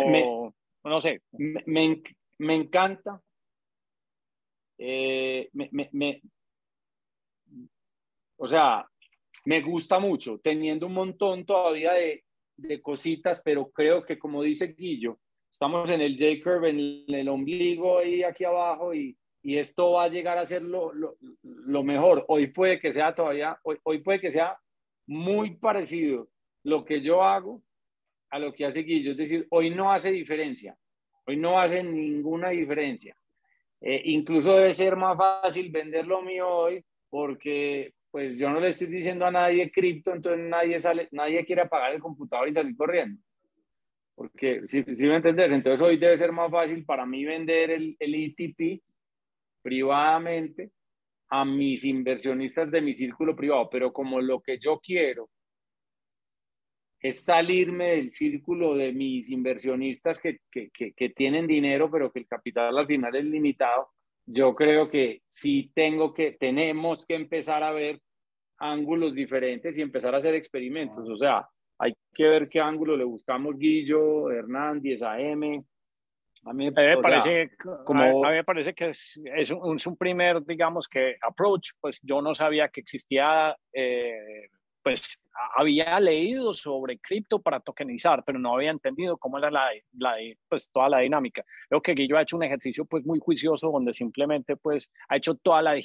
no 0.83 1.01
sé? 1.01 1.21
Me, 1.33 2.01
me, 2.39 2.55
encanta. 2.55 3.21
Eh, 4.79 5.49
me, 5.53 6.19
o 8.37 8.47
sea, 8.47 8.83
me 9.45 9.61
gusta 9.61 9.99
mucho, 9.99 10.39
teniendo 10.39 10.87
un 10.87 10.93
montón 10.95 11.45
todavía 11.45 11.93
de, 11.93 12.23
de 12.57 12.81
cositas, 12.81 13.39
pero 13.39 13.69
creo 13.69 14.03
que 14.03 14.17
como 14.17 14.41
dice 14.41 14.73
Guillo, 14.75 15.19
estamos 15.51 15.89
en 15.89 16.01
el 16.01 16.17
J-curve, 16.17 16.69
en 16.69 17.13
el 17.13 17.29
ombligo 17.29 18.01
y 18.03 18.23
aquí 18.23 18.45
abajo 18.45 18.93
y, 18.93 19.17
y 19.43 19.57
esto 19.57 19.91
va 19.91 20.05
a 20.05 20.09
llegar 20.09 20.37
a 20.37 20.45
ser 20.45 20.61
lo, 20.61 20.93
lo, 20.93 21.17
lo, 21.43 21.83
mejor. 21.83 22.25
Hoy 22.29 22.47
puede 22.47 22.79
que 22.79 22.93
sea 22.93 23.13
todavía, 23.13 23.59
hoy, 23.63 23.77
hoy 23.83 23.99
puede 23.99 24.19
que 24.19 24.31
sea 24.31 24.57
muy 25.07 25.55
parecido 25.55 26.29
lo 26.63 26.85
que 26.85 27.01
yo 27.01 27.23
hago 27.23 27.61
a 28.29 28.39
lo 28.39 28.53
que 28.53 28.65
hace 28.65 28.83
Guillo. 28.83 29.11
Es 29.11 29.17
decir, 29.17 29.45
hoy 29.49 29.69
no 29.69 29.91
hace 29.91 30.11
diferencia. 30.11 30.77
Hoy 31.25 31.37
no 31.37 31.59
hace 31.59 31.83
ninguna 31.83 32.49
diferencia. 32.49 33.15
Eh, 33.81 34.01
incluso 34.05 34.55
debe 34.55 34.73
ser 34.73 34.95
más 34.95 35.17
fácil 35.17 35.71
vender 35.71 36.05
lo 36.05 36.21
mío 36.21 36.47
hoy 36.47 36.85
porque 37.09 37.93
pues 38.09 38.37
yo 38.37 38.49
no 38.49 38.59
le 38.59 38.69
estoy 38.69 38.87
diciendo 38.87 39.25
a 39.25 39.31
nadie 39.31 39.71
cripto, 39.71 40.13
entonces 40.13 40.47
nadie 40.47 40.79
sale, 40.79 41.07
nadie 41.11 41.45
quiere 41.45 41.63
apagar 41.63 41.93
el 41.93 42.01
computador 42.01 42.47
y 42.47 42.53
salir 42.53 42.75
corriendo. 42.75 43.21
Porque, 44.21 44.61
si, 44.67 44.83
si 44.83 45.07
me 45.07 45.15
entendés, 45.15 45.51
entonces 45.51 45.81
hoy 45.81 45.97
debe 45.97 46.15
ser 46.15 46.31
más 46.31 46.51
fácil 46.51 46.85
para 46.85 47.07
mí 47.07 47.25
vender 47.25 47.71
el, 47.71 47.95
el 47.97 48.13
ETP 48.13 48.79
privadamente 49.63 50.69
a 51.29 51.43
mis 51.43 51.83
inversionistas 51.85 52.69
de 52.69 52.81
mi 52.81 52.93
círculo 52.93 53.35
privado, 53.35 53.67
pero 53.71 53.91
como 53.91 54.21
lo 54.21 54.39
que 54.39 54.59
yo 54.59 54.79
quiero 54.79 55.27
es 56.99 57.23
salirme 57.23 57.95
del 57.95 58.11
círculo 58.11 58.75
de 58.75 58.93
mis 58.93 59.31
inversionistas 59.31 60.19
que, 60.19 60.37
que, 60.51 60.69
que, 60.69 60.93
que, 60.93 61.09
tienen 61.09 61.47
dinero, 61.47 61.89
pero 61.89 62.11
que 62.11 62.19
el 62.19 62.27
capital 62.27 62.77
al 62.77 62.85
final 62.85 63.15
es 63.15 63.25
limitado, 63.25 63.89
yo 64.27 64.53
creo 64.53 64.87
que 64.87 65.23
sí 65.27 65.71
tengo 65.73 66.13
que, 66.13 66.33
tenemos 66.33 67.07
que 67.07 67.15
empezar 67.15 67.63
a 67.63 67.71
ver 67.71 67.99
ángulos 68.59 69.15
diferentes 69.15 69.79
y 69.79 69.81
empezar 69.81 70.13
a 70.13 70.19
hacer 70.19 70.35
experimentos. 70.35 71.09
O 71.09 71.15
sea, 71.15 71.49
hay 71.81 71.95
que 72.13 72.23
ver 72.25 72.47
qué 72.47 72.61
ángulo 72.61 72.95
le 72.95 73.03
buscamos 73.03 73.57
Guillo, 73.57 74.29
Hernández, 74.29 75.01
AM. 75.01 75.65
A 76.45 76.53
mí, 76.53 76.71
me 76.71 76.97
parece, 76.97 77.51
como... 77.85 78.23
a, 78.23 78.29
mí 78.29 78.35
me 78.35 78.43
parece 78.43 78.73
que 78.73 78.89
es, 78.89 79.19
es, 79.35 79.49
un, 79.51 79.77
es, 79.77 79.87
un, 79.87 79.97
primer, 79.97 80.43
digamos, 80.45 80.87
que 80.87 81.17
approach, 81.21 81.71
pues 81.79 81.99
yo 82.03 82.21
no 82.21 82.35
sabía 82.35 82.69
que 82.69 82.81
existía, 82.81 83.55
eh, 83.73 84.47
pues 84.83 85.19
había 85.55 85.99
leído 85.99 86.53
sobre 86.53 86.99
cripto 86.99 87.41
para 87.41 87.59
tokenizar, 87.59 88.23
pero 88.25 88.37
no 88.37 88.55
había 88.55 88.71
entendido 88.71 89.17
cómo 89.17 89.39
era 89.39 89.49
la, 89.49 89.69
la, 89.93 90.15
pues, 90.49 90.69
toda 90.71 90.89
la 90.89 90.99
dinámica. 90.99 91.43
Creo 91.67 91.81
que 91.81 91.93
Guillo 91.93 92.17
ha 92.17 92.23
hecho 92.23 92.37
un 92.37 92.43
ejercicio 92.43 92.85
pues 92.85 93.05
muy 93.05 93.19
juicioso 93.19 93.71
donde 93.71 93.93
simplemente 93.93 94.55
pues 94.55 94.89
ha 95.09 95.17
hecho 95.17 95.35
toda 95.35 95.61
la 95.63 95.75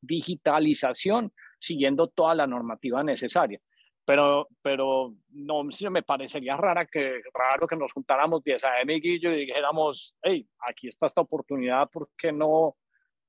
digitalización 0.00 1.32
siguiendo 1.60 2.08
toda 2.08 2.34
la 2.34 2.46
normativa 2.46 3.02
necesaria 3.02 3.60
pero, 4.06 4.48
pero 4.62 5.14
no 5.30 5.64
me 5.90 6.02
parecería 6.02 6.56
rara 6.56 6.86
que, 6.86 7.20
raro 7.34 7.66
que 7.66 7.76
nos 7.76 7.92
juntáramos 7.92 8.42
10 8.44 8.64
a 8.64 8.80
M 8.80 8.94
y 8.96 9.18
dijéramos, 9.18 10.14
hey, 10.22 10.48
aquí 10.60 10.86
está 10.86 11.06
esta 11.06 11.20
oportunidad, 11.20 11.90
¿por 11.90 12.08
qué 12.16 12.30
no, 12.30 12.76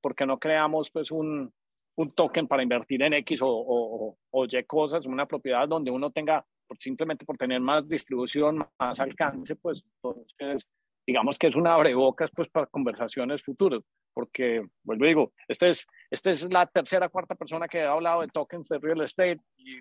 por 0.00 0.14
qué 0.14 0.24
no 0.24 0.38
creamos 0.38 0.90
pues 0.92 1.10
un, 1.10 1.52
un 1.96 2.12
token 2.12 2.46
para 2.46 2.62
invertir 2.62 3.02
en 3.02 3.14
X 3.14 3.42
o, 3.42 3.48
o, 3.48 4.16
o, 4.30 4.44
Y 4.44 4.64
cosas, 4.64 5.04
una 5.04 5.26
propiedad 5.26 5.66
donde 5.66 5.90
uno 5.90 6.12
tenga, 6.12 6.46
simplemente 6.78 7.24
por 7.24 7.36
tener 7.36 7.60
más 7.60 7.88
distribución, 7.88 8.64
más 8.78 9.00
alcance, 9.00 9.56
pues 9.56 9.84
entonces 9.96 10.64
digamos 11.08 11.38
que 11.38 11.46
es 11.46 11.56
una 11.56 11.72
abrebocas 11.72 12.30
pues 12.36 12.50
para 12.50 12.66
conversaciones 12.66 13.42
futuras, 13.42 13.80
porque, 14.12 14.62
vuelvo 14.82 15.06
y 15.06 15.08
digo, 15.08 15.32
esta 15.48 15.66
es, 15.66 15.86
esta 16.10 16.30
es 16.30 16.52
la 16.52 16.66
tercera, 16.66 17.08
cuarta 17.08 17.34
persona 17.34 17.66
que 17.66 17.80
ha 17.80 17.92
hablado 17.92 18.20
de 18.20 18.28
tokens 18.28 18.68
de 18.68 18.78
real 18.78 19.00
estate 19.00 19.40
y, 19.56 19.78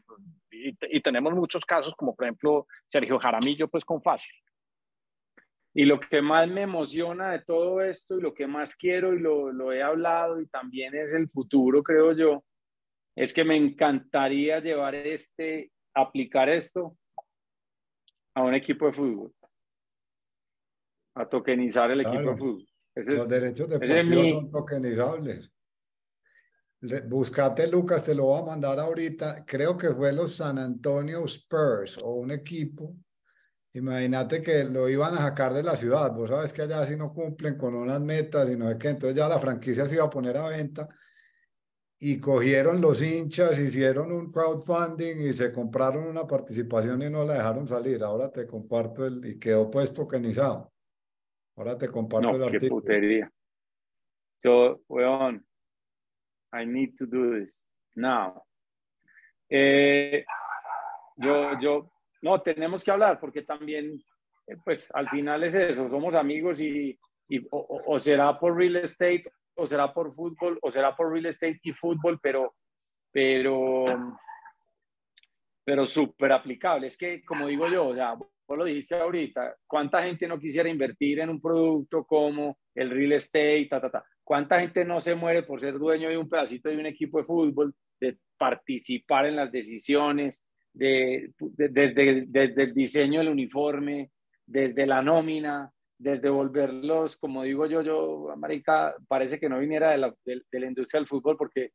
y, 0.50 1.02
tenemos 1.02 1.34
muchos 1.34 1.66
casos, 1.66 1.94
como 1.96 2.16
por 2.16 2.28
ejemplo 2.28 2.66
Sergio 2.88 3.20
Jaramillo, 3.20 3.68
pues 3.68 3.84
con 3.84 4.02
Fácil. 4.02 4.34
Y 5.74 5.84
lo 5.84 6.00
que 6.00 6.22
más 6.22 6.48
me 6.48 6.62
emociona 6.62 7.34
de 7.34 7.42
todo 7.42 7.82
esto 7.82 8.18
y 8.18 8.22
lo 8.22 8.34
que 8.34 8.48
más 8.48 8.74
quiero 8.78 9.14
y 9.14 9.20
lo, 9.20 9.52
lo 9.52 9.74
he 9.74 9.84
hablado 9.84 10.40
y 10.40 10.48
también 10.48 10.96
es 10.96 11.12
el 11.12 11.28
futuro, 11.28 11.84
creo 11.84 12.14
yo, 12.14 12.46
es 13.18 13.34
que 13.34 13.44
me 13.44 13.58
encantaría 13.58 14.62
llevar 14.62 14.96
este, 14.96 15.74
aplicar 15.94 16.48
esto 16.48 16.96
a 18.34 18.44
un 18.44 18.54
equipo 18.54 18.86
de 18.86 18.94
fútbol 18.94 19.34
a 21.18 21.28
tokenizar 21.28 21.92
el 21.92 22.02
equipo 22.02 22.32
de 22.32 22.38
fútbol. 22.38 22.68
Los 22.96 23.30
derechos 23.30 23.70
deportivos 23.70 24.30
son 24.30 24.52
tokenizables. 24.52 25.52
Buscate, 27.08 27.68
Lucas, 27.68 28.06
te 28.06 28.14
lo 28.14 28.26
voy 28.26 28.42
a 28.42 28.46
mandar 28.46 28.80
ahorita. 28.80 29.44
Creo 29.46 29.78
que 29.78 29.94
fue 29.94 30.14
los 30.14 30.36
San 30.36 30.60
Antonio 30.60 31.26
Spurs 31.26 31.98
o 31.98 32.14
un 32.14 32.32
equipo. 32.32 32.96
Imagínate 33.74 34.42
que 34.42 34.64
lo 34.64 34.88
iban 34.88 35.16
a 35.16 35.20
sacar 35.20 35.54
de 35.54 35.64
la 35.64 35.76
ciudad. 35.76 36.12
Vos 36.14 36.30
sabes 36.30 36.54
que 36.54 36.64
allá 36.64 36.86
si 36.86 36.96
no 36.96 37.14
cumplen 37.14 37.58
con 37.58 37.76
unas 37.76 38.00
metas 38.02 38.50
y 38.50 38.56
no 38.56 38.72
sé 38.72 38.78
qué. 38.78 38.90
Entonces 38.90 39.18
ya 39.18 39.28
la 39.28 39.40
franquicia 39.40 39.88
se 39.88 39.96
iba 39.96 40.06
a 40.06 40.10
poner 40.10 40.38
a 40.38 40.50
venta. 40.50 40.88
Y 42.00 42.20
cogieron 42.20 42.80
los 42.80 43.02
hinchas, 43.02 43.58
hicieron 43.58 44.12
un 44.12 44.32
crowdfunding 44.32 45.18
y 45.18 45.34
se 45.34 45.52
compraron 45.52 46.06
una 46.06 46.28
participación 46.28 47.02
y 47.02 47.10
no 47.10 47.26
la 47.26 47.36
dejaron 47.36 47.68
salir. 47.68 48.04
Ahora 48.04 48.32
te 48.32 48.46
comparto 48.46 49.06
el 49.06 49.26
y 49.26 49.40
quedó 49.40 49.70
pues 49.70 49.92
tokenizado. 49.94 50.72
Ahora 51.58 51.78
te 51.78 51.90
comparto 51.90 52.28
no, 52.32 52.36
el 52.46 52.52
qué 52.52 52.58
artículo. 52.58 52.82
putería. 52.82 53.32
Yo, 54.44 54.80
weón, 54.88 55.44
I 56.54 56.66
need 56.66 56.96
to 56.98 57.06
do 57.08 57.40
this 57.40 57.64
now. 57.96 58.44
Eh, 59.50 60.24
yo, 61.16 61.60
yo, 61.60 61.92
no, 62.22 62.42
tenemos 62.42 62.84
que 62.84 62.92
hablar 62.92 63.20
porque 63.20 63.42
también, 63.42 64.00
eh, 64.46 64.58
pues 64.64 64.92
al 64.94 65.10
final 65.10 65.44
es 65.44 65.56
eso, 65.56 65.90
somos 65.90 66.14
amigos 66.14 66.62
y, 66.62 66.98
y 67.28 67.40
o, 67.50 67.84
o, 67.88 67.98
será 67.98 68.40
por 68.40 68.56
real 68.56 68.76
estate, 68.78 69.24
o 69.56 69.66
será 69.66 69.92
por 69.92 70.14
fútbol, 70.14 70.60
o 70.62 70.70
será 70.70 70.96
por 70.96 71.12
real 71.12 71.26
estate 71.26 71.60
y 71.64 71.72
fútbol, 71.74 72.20
pero, 72.22 72.54
pero, 73.12 73.86
pero 75.64 75.88
súper 75.88 76.34
aplicable. 76.34 76.86
Es 76.86 76.98
que, 76.98 77.26
como 77.26 77.48
digo 77.48 77.68
yo, 77.68 77.88
o 77.88 77.96
sea, 77.96 78.16
vos 78.48 78.58
lo 78.58 78.66
dijiste 78.66 78.96
ahorita, 78.96 79.56
¿cuánta 79.68 80.02
gente 80.02 80.28
no 80.28 80.40
quisiera 80.40 80.70
invertir 80.70 81.20
en 81.20 81.30
un 81.30 81.42
producto 81.42 82.06
como 82.06 82.58
el 82.74 82.90
real 82.90 83.14
estate, 83.14 83.68
ta, 83.70 83.82
ta, 83.82 83.90
ta? 83.90 84.06
¿Cuánta 84.24 84.60
gente 84.60 84.86
no 84.86 85.02
se 85.02 85.16
muere 85.16 85.44
por 85.44 85.60
ser 85.60 85.78
dueño 85.78 86.10
de 86.10 86.18
un 86.18 86.30
pedacito 86.30 86.70
de 86.70 86.78
un 86.78 86.86
equipo 86.86 87.18
de 87.18 87.26
fútbol, 87.26 87.74
de 88.00 88.18
participar 88.38 89.26
en 89.26 89.36
las 89.36 89.52
decisiones, 89.52 90.46
de, 90.74 91.32
de, 91.40 91.70
desde, 91.70 92.26
desde 92.28 92.64
el 92.64 92.74
diseño 92.74 93.20
del 93.20 93.30
uniforme, 93.30 94.12
desde 94.46 94.86
la 94.86 95.02
nómina, 95.02 95.72
desde 96.00 96.30
volverlos, 96.30 97.18
como 97.18 97.44
digo 97.44 97.66
yo, 97.66 97.82
yo, 97.82 98.34
Marica, 98.38 98.96
parece 99.08 99.40
que 99.40 99.50
no 99.50 99.60
viniera 99.60 99.92
de 99.92 99.98
la, 99.98 100.14
de, 100.24 100.42
de 100.52 100.60
la 100.60 100.68
industria 100.68 101.00
del 101.00 101.08
fútbol 101.08 101.36
porque 101.38 101.72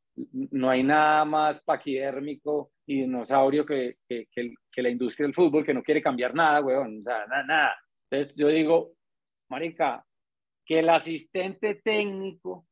no 0.50 0.70
hay 0.70 0.82
nada 0.82 1.24
más 1.24 1.60
paquidérmico 1.62 2.70
y 2.92 3.00
dinosaurio 3.02 3.64
que, 3.64 3.96
que, 4.06 4.26
que, 4.30 4.54
que 4.70 4.82
la 4.82 4.90
industria 4.90 5.26
del 5.26 5.34
fútbol 5.34 5.64
que 5.64 5.74
no 5.74 5.82
quiere 5.82 6.02
cambiar 6.02 6.34
nada, 6.34 6.60
weón, 6.60 7.02
nada, 7.02 7.42
nada. 7.44 7.76
Entonces 8.10 8.36
yo 8.36 8.48
digo, 8.48 8.92
Marica, 9.48 10.04
que 10.64 10.80
el 10.80 10.88
asistente 10.88 11.76
técnico 11.76 12.66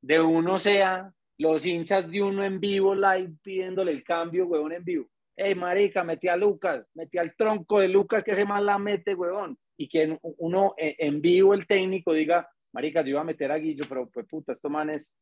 de 0.00 0.20
uno 0.20 0.58
sea 0.58 1.12
los 1.38 1.64
hinchas 1.64 2.10
de 2.10 2.22
uno 2.22 2.44
en 2.44 2.60
vivo, 2.60 2.94
live, 2.94 3.32
pidiéndole 3.42 3.92
el 3.92 4.04
cambio, 4.04 4.46
weón, 4.46 4.72
en 4.72 4.84
vivo. 4.84 5.08
Hey, 5.36 5.54
marica, 5.54 6.04
metí 6.04 6.28
a 6.28 6.36
Lucas, 6.36 6.88
metí 6.94 7.18
al 7.18 7.34
tronco 7.34 7.80
de 7.80 7.88
Lucas 7.88 8.22
que 8.22 8.32
ese 8.32 8.44
más 8.44 8.62
la 8.62 8.78
mete, 8.78 9.14
weón. 9.14 9.58
Y 9.76 9.88
que 9.88 10.16
uno 10.22 10.74
eh, 10.76 10.94
en 10.98 11.20
vivo, 11.20 11.54
el 11.54 11.66
técnico, 11.66 12.12
diga, 12.12 12.48
marica, 12.72 13.02
yo 13.02 13.10
iba 13.10 13.20
a 13.20 13.24
meter 13.24 13.50
a 13.50 13.58
Guillo, 13.58 13.84
pero 13.88 14.08
pues 14.08 14.26
puta, 14.26 14.52
esto 14.52 14.70
man 14.70 14.90
es... 14.90 15.18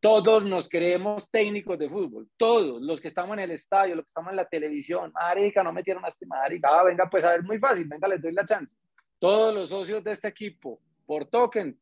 Todos 0.00 0.44
nos 0.44 0.68
creemos 0.68 1.30
técnicos 1.30 1.78
de 1.78 1.88
fútbol, 1.88 2.28
todos, 2.36 2.82
los 2.82 3.00
que 3.00 3.08
estamos 3.08 3.34
en 3.38 3.44
el 3.44 3.50
estadio, 3.52 3.94
los 3.94 4.04
que 4.04 4.10
estamos 4.10 4.30
en 4.30 4.36
la 4.36 4.46
televisión, 4.46 5.10
marica, 5.14 5.62
no 5.62 5.72
metieron 5.72 6.04
a 6.04 6.08
este 6.08 6.26
marica, 6.26 6.68
ah, 6.78 6.84
venga, 6.84 7.08
pues 7.08 7.24
a 7.24 7.30
ver, 7.30 7.42
muy 7.42 7.58
fácil, 7.58 7.86
venga, 7.86 8.06
les 8.08 8.20
doy 8.20 8.32
la 8.32 8.44
chance. 8.44 8.76
Todos 9.18 9.54
los 9.54 9.70
socios 9.70 10.04
de 10.04 10.12
este 10.12 10.28
equipo, 10.28 10.78
por 11.06 11.24
token, 11.26 11.78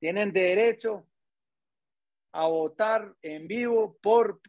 tienen 0.00 0.32
derecho 0.32 1.04
a 2.32 2.46
votar 2.46 3.12
en 3.20 3.46
vivo 3.46 3.98
por 4.00 4.40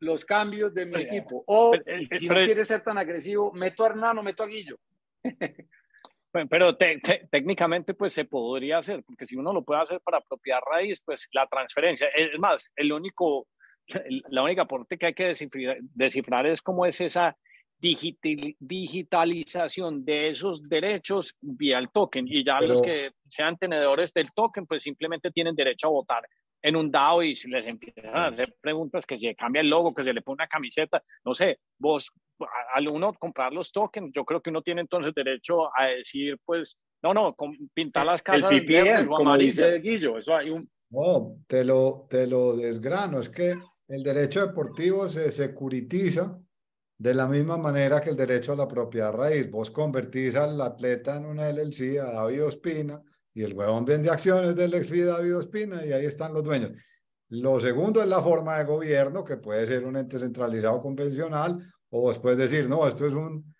los 0.00 0.24
cambios 0.24 0.74
de 0.74 0.86
mi 0.86 0.92
Pero- 0.92 1.04
equipo. 1.04 1.44
O, 1.46 1.70
pero- 1.84 2.00
y 2.02 2.06
si 2.18 2.26
pero- 2.28 2.40
no 2.40 2.46
quiere 2.46 2.64
ser 2.64 2.82
tan 2.82 2.98
agresivo, 2.98 3.52
meto 3.52 3.84
a 3.84 4.12
meto 4.22 4.42
a 4.42 4.46
Guillo. 4.46 4.78
Pero 6.50 6.76
te- 6.76 6.98
te- 6.98 7.26
técnicamente 7.30 7.94
pues 7.94 8.12
se 8.14 8.24
podría 8.24 8.78
hacer, 8.78 9.02
porque 9.04 9.26
si 9.26 9.36
uno 9.36 9.52
lo 9.52 9.62
puede 9.64 9.80
hacer 9.82 10.00
para 10.00 10.20
propiedad 10.20 10.60
raíz, 10.70 11.00
pues 11.04 11.28
la 11.32 11.46
transferencia. 11.46 12.08
Es 12.16 12.38
más, 12.38 12.70
el 12.76 12.92
único, 12.92 13.46
la 14.30 14.42
única 14.42 14.62
aporte 14.62 14.98
que 14.98 15.06
hay 15.06 15.14
que 15.14 15.24
descifrar, 15.26 15.78
descifrar 15.80 16.46
es 16.46 16.60
cómo 16.62 16.84
es 16.86 17.00
esa 17.00 17.36
digital- 17.78 18.54
digitalización 18.58 20.04
de 20.04 20.30
esos 20.30 20.62
derechos 20.68 21.34
vía 21.40 21.78
el 21.78 21.90
token. 21.90 22.26
Y 22.28 22.44
ya 22.44 22.60
los 22.60 22.80
que 22.82 23.10
sean 23.28 23.56
tenedores 23.56 24.12
del 24.12 24.32
token, 24.32 24.66
pues 24.66 24.82
simplemente 24.82 25.30
tienen 25.30 25.54
derecho 25.54 25.88
a 25.88 25.90
votar 25.90 26.22
en 26.62 26.76
un 26.76 26.90
DAO 26.90 27.22
y 27.22 27.36
si 27.36 27.48
les 27.48 27.66
empiezan 27.66 28.06
a 28.14 28.26
hacer 28.26 28.54
preguntas, 28.60 29.06
que 29.06 29.18
se 29.18 29.34
cambia 29.34 29.60
el 29.60 29.70
logo, 29.70 29.94
que 29.94 30.04
se 30.04 30.12
le 30.12 30.22
pone 30.22 30.36
una 30.36 30.48
camiseta, 30.48 31.02
no 31.24 31.34
sé, 31.34 31.58
vos, 31.78 32.10
al 32.74 32.88
uno 32.88 33.12
comprar 33.14 33.52
los 33.52 33.70
tokens, 33.72 34.10
yo 34.14 34.24
creo 34.24 34.40
que 34.40 34.50
uno 34.50 34.62
tiene 34.62 34.80
entonces 34.80 35.14
derecho 35.14 35.66
a 35.78 35.86
decir, 35.86 36.38
pues, 36.44 36.76
no, 37.02 37.14
no, 37.14 37.34
con- 37.34 37.56
pintar 37.72 38.04
las 38.06 38.20
El 38.20 38.24
casas 38.24 38.50
verdes 38.50 38.64
PPM, 38.64 39.06
como 39.06 39.36
dice. 39.38 39.78
Guillo, 39.80 40.18
eso 40.18 40.34
hay 40.34 40.50
un... 40.50 40.68
No, 40.90 41.36
te 41.46 41.64
lo, 41.64 42.06
te 42.08 42.26
lo 42.26 42.56
desgrano. 42.56 43.20
Es 43.20 43.28
que 43.28 43.54
el 43.88 44.02
derecho 44.02 44.46
deportivo 44.46 45.08
se 45.08 45.30
securitiza 45.30 46.38
de 46.98 47.14
la 47.14 47.26
misma 47.26 47.56
manera 47.56 48.00
que 48.00 48.10
el 48.10 48.16
derecho 48.16 48.52
a 48.52 48.56
la 48.56 48.66
propiedad 48.68 49.12
raíz. 49.12 49.50
Vos 49.50 49.70
convertís 49.70 50.34
al 50.36 50.60
atleta 50.60 51.16
en 51.16 51.26
una 51.26 51.48
LLC, 51.50 51.98
a 52.00 52.12
David 52.12 52.44
Ospina, 52.44 53.02
y 53.36 53.42
el 53.42 53.52
huevón 53.52 53.84
vende 53.84 54.08
acciones 54.08 54.56
del 54.56 54.72
ex 54.72 54.90
David 54.90 55.36
Ospina 55.36 55.84
y 55.84 55.92
ahí 55.92 56.06
están 56.06 56.32
los 56.32 56.42
dueños. 56.42 56.72
Lo 57.28 57.60
segundo 57.60 58.00
es 58.00 58.08
la 58.08 58.22
forma 58.22 58.56
de 58.56 58.64
gobierno, 58.64 59.22
que 59.22 59.36
puede 59.36 59.66
ser 59.66 59.84
un 59.84 59.94
ente 59.96 60.18
centralizado 60.18 60.80
convencional, 60.80 61.58
o 61.90 62.10
puedes 62.14 62.38
decir, 62.38 62.66
no, 62.66 62.88
esto 62.88 63.06
es 63.06 63.12
un 63.12 63.54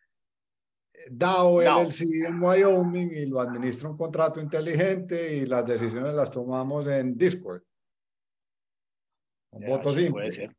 DAO 1.11 1.61
DAO. 1.61 1.83
LLC 1.83 2.25
en 2.27 2.43
Wyoming 2.43 3.11
y 3.13 3.27
lo 3.27 3.39
administra 3.39 3.91
un 3.91 3.99
contrato 3.99 4.41
inteligente 4.41 5.37
y 5.37 5.45
las 5.45 5.67
decisiones 5.67 6.15
las 6.15 6.31
tomamos 6.31 6.87
en 6.87 7.15
Discord. 7.15 7.61
Con 9.51 9.61
Ya, 9.61 9.69
voto 9.69 9.91
sí, 9.91 10.05
simple. 10.05 10.11
puede 10.13 10.33
ser. 10.33 10.57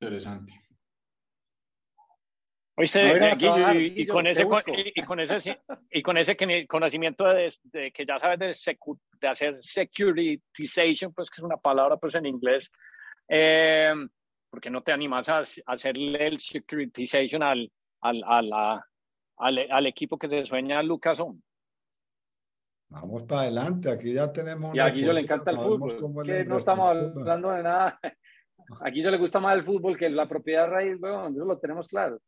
Interesante. 0.00 0.54
Oíste, 2.74 3.18
No, 3.20 3.36
trabajar, 3.36 3.76
y, 3.76 4.02
y 4.02 4.06
con 4.06 4.26
ese, 4.26 4.42
y, 4.42 4.92
y 5.00 5.02
con 5.04 5.20
ese, 5.20 5.60
y 5.90 6.02
con 6.02 6.16
ese 6.16 6.36
que- 6.36 6.66
conocimiento 6.66 7.24
de, 7.28 7.52
de 7.64 7.92
que 7.92 8.06
ya 8.06 8.18
sabes 8.18 8.38
de, 8.38 8.50
secu- 8.52 8.98
de 9.20 9.28
hacer 9.28 9.58
securitization, 9.60 11.12
pues 11.12 11.28
que 11.28 11.40
es 11.40 11.44
una 11.44 11.58
palabra 11.58 11.98
pues 11.98 12.14
en 12.14 12.24
inglés, 12.26 12.70
eh, 13.28 13.92
¿por 14.50 14.60
qué 14.60 14.70
no 14.70 14.82
te 14.82 14.90
animas 14.92 15.28
a, 15.28 15.38
a 15.40 15.42
hacerle 15.66 16.26
el 16.26 16.38
securitization 16.40 17.42
al, 17.42 17.70
al, 18.00 18.22
a 18.26 18.40
la- 18.42 18.86
al, 19.38 19.58
al 19.70 19.86
equipo 19.86 20.18
que 20.18 20.28
te 20.28 20.46
sueña 20.46 20.82
Lucas 20.82 21.20
On? 21.20 21.42
Vamos 22.88 23.22
para 23.24 23.42
adelante, 23.42 23.90
aquí 23.90 24.12
ya 24.14 24.30
tenemos. 24.32 24.74
Y 24.74 24.78
a 24.78 24.88
Guillo 24.88 25.12
le 25.12 25.20
encanta 25.20 25.50
el 25.50 25.58
fútbol. 25.58 26.24
Que 26.24 26.44
no 26.44 26.58
estamos 26.58 26.88
hablando 26.90 27.50
de 27.50 27.62
nada. 27.62 27.98
A 28.80 28.90
Guillo 28.90 29.10
le 29.10 29.18
gusta 29.18 29.40
más 29.40 29.54
el 29.56 29.64
fútbol 29.64 29.96
que 29.96 30.08
la 30.08 30.26
propiedad 30.28 30.68
raíz, 30.68 30.96
weón, 31.00 31.34
eso 31.34 31.44
lo 31.44 31.58
tenemos 31.58 31.88
claro. 31.88 32.18